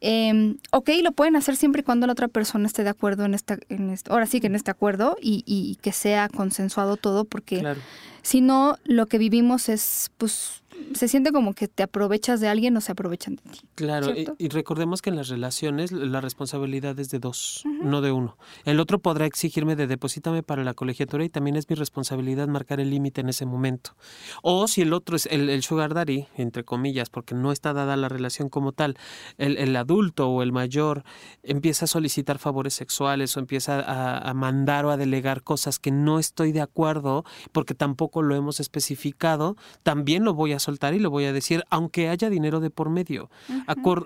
Eh, 0.00 0.56
ok, 0.72 0.90
lo 1.02 1.12
pueden 1.12 1.36
hacer 1.36 1.54
siempre 1.54 1.82
y 1.82 1.84
cuando 1.84 2.06
la 2.08 2.12
otra 2.12 2.26
persona 2.26 2.66
esté 2.66 2.82
de 2.82 2.90
acuerdo 2.90 3.24
en 3.24 3.34
esta, 3.34 3.56
en 3.68 3.90
este, 3.90 4.10
ahora 4.10 4.26
sí 4.26 4.40
que 4.40 4.48
en 4.48 4.56
este 4.56 4.70
acuerdo 4.72 5.16
y, 5.20 5.44
y 5.46 5.76
que 5.80 5.92
sea 5.92 6.28
consensuado 6.28 6.96
todo, 6.96 7.24
porque 7.24 7.60
Claro. 7.60 7.80
si 8.22 8.40
no, 8.40 8.76
lo 8.84 9.06
que 9.06 9.18
vivimos 9.18 9.68
es, 9.68 10.10
pues, 10.18 10.61
se 10.94 11.08
siente 11.08 11.32
como 11.32 11.54
que 11.54 11.68
te 11.68 11.82
aprovechas 11.82 12.40
de 12.40 12.48
alguien 12.48 12.76
o 12.76 12.80
se 12.80 12.92
aprovechan 12.92 13.36
de 13.36 13.42
ti. 13.42 13.60
Claro, 13.74 14.12
y, 14.38 14.48
recordemos 14.48 15.00
que 15.00 15.10
en 15.10 15.16
las 15.16 15.28
relaciones 15.28 15.92
la 15.92 16.20
responsabilidad 16.20 16.98
es 16.98 17.10
de 17.10 17.18
dos, 17.18 17.64
no 17.82 18.00
de 18.00 18.12
uno. 18.12 18.36
El 18.64 18.80
otro 18.80 18.98
podrá 18.98 19.26
exigirme 19.26 19.76
de 19.76 19.86
deposítame 19.86 20.42
para 20.42 20.64
la 20.64 20.74
colegiatura 20.74 21.24
y 21.24 21.28
también 21.28 21.56
es 21.56 21.68
mi 21.68 21.76
responsabilidad 21.76 22.48
marcar 22.48 22.80
el 22.80 22.90
límite 22.90 23.20
en 23.20 23.28
ese 23.28 23.46
momento. 23.46 23.94
O 24.42 24.66
si 24.68 24.82
el 24.82 24.92
otro 24.92 25.16
es 25.16 25.26
el, 25.26 25.48
el 25.48 25.62
sugar 25.62 25.94
daddy, 25.94 26.26
entre 26.36 26.64
comillas, 26.64 27.08
porque 27.08 27.34
no 27.34 27.52
está 27.52 27.72
dada 27.72 27.96
la 27.96 28.08
relación 28.08 28.48
como 28.48 28.72
tal, 28.72 28.96
el, 29.38 29.56
el 29.58 29.74
adulto 29.76 30.28
o 30.28 30.42
el 30.42 30.52
mayor 30.52 31.04
empieza 31.42 31.84
a 31.84 31.88
solicitar 31.88 32.38
favores 32.38 32.74
sexuales 32.74 33.36
o 33.36 33.40
empieza 33.40 33.80
a, 33.80 34.18
a 34.18 34.34
mandar 34.34 34.84
o 34.84 34.90
a 34.90 34.96
delegar 34.96 35.42
cosas 35.42 35.78
que 35.78 35.90
no 35.90 36.18
estoy 36.18 36.52
de 36.52 36.60
acuerdo 36.60 37.24
porque 37.52 37.74
tampoco 37.74 38.22
lo 38.22 38.34
hemos 38.34 38.60
especificado, 38.60 39.56
también 39.82 40.24
lo 40.24 40.34
voy 40.34 40.52
a 40.52 40.58
solicitar 40.58 40.71
soltar 40.72 40.94
y 40.94 40.98
lo 40.98 41.10
voy 41.10 41.24
a 41.26 41.32
decir, 41.32 41.64
aunque 41.70 42.08
haya 42.08 42.30
dinero 42.30 42.60
de 42.60 42.70
por 42.70 42.90
medio. 42.90 43.30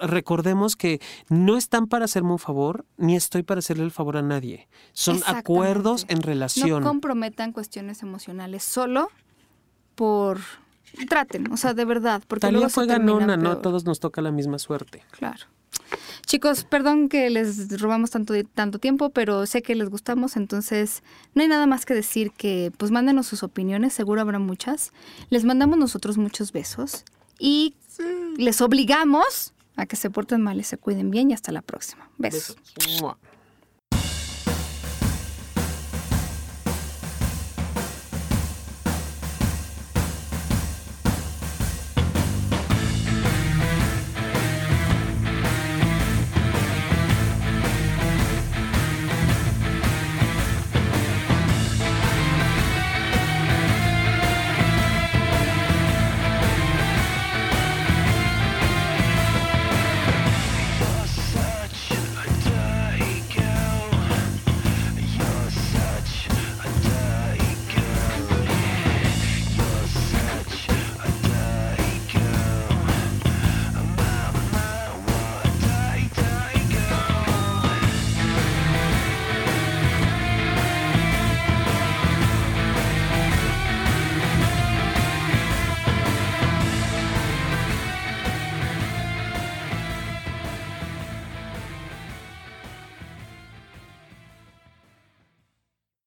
recordemos 0.01 0.77
que 0.77 1.01
no 1.29 1.57
están 1.57 1.87
para 1.87 2.05
hacerme 2.05 2.33
un 2.33 2.39
favor, 2.39 2.85
ni 2.97 3.17
estoy 3.17 3.43
para 3.43 3.61
hacerle 3.61 3.85
el 3.85 3.91
favor 3.91 4.17
a 4.17 4.23
nadie. 4.23 4.69
Son 4.93 5.21
acuerdos 5.27 6.07
en 6.09 6.23
relación. 6.23 6.83
No 6.83 6.89
comprometan 6.89 7.53
cuestiones 7.53 8.03
emocionales 8.03 8.63
solo 8.65 9.11
por 9.95 10.41
traten, 11.09 11.51
o 11.53 11.57
sea, 11.57 11.75
de 11.75 11.85
verdad, 11.85 12.23
porque 12.27 12.43
Talía 12.43 12.59
luego 12.59 12.71
fue 12.71 12.87
ganona, 12.87 13.37
no 13.37 13.51
a 13.51 13.63
todos 13.63 13.85
nos 13.85 14.01
toca 14.01 14.23
la 14.23 14.31
misma 14.31 14.59
suerte. 14.59 15.03
Claro. 15.11 15.47
Chicos, 16.27 16.65
perdón 16.65 17.09
que 17.09 17.31
les 17.31 17.81
robamos 17.81 18.11
tanto, 18.11 18.35
tanto 18.55 18.79
tiempo, 18.79 19.11
pero 19.11 19.47
sé 19.47 19.63
que 19.63 19.75
les 19.75 19.89
gustamos, 19.89 20.37
entonces 20.37 21.03
no 21.35 21.43
hay 21.43 21.49
nada 21.49 21.67
más 21.67 21.87
que 21.87 21.95
decir 21.95 22.33
que 22.33 22.73
pues 22.77 22.91
mándenos 22.91 23.27
sus 23.27 23.43
opiniones, 23.43 23.93
seguro 23.93 24.21
habrá 24.21 24.39
muchas. 24.39 24.93
Les 25.31 25.45
mandamos 25.45 25.79
nosotros 25.79 26.19
muchos 26.19 26.53
besos 26.53 27.05
y 27.39 27.75
les 28.37 28.61
obligamos 28.61 29.55
a 29.77 29.87
que 29.87 29.97
se 29.97 30.11
porten 30.11 30.43
mal 30.43 30.59
y 30.59 30.65
se 30.65 30.79
cuiden 30.79 31.11
bien 31.11 31.31
y 31.31 31.35
hasta 31.35 31.53
la 31.53 31.63
próxima. 31.63 32.11
besos. 32.19 32.57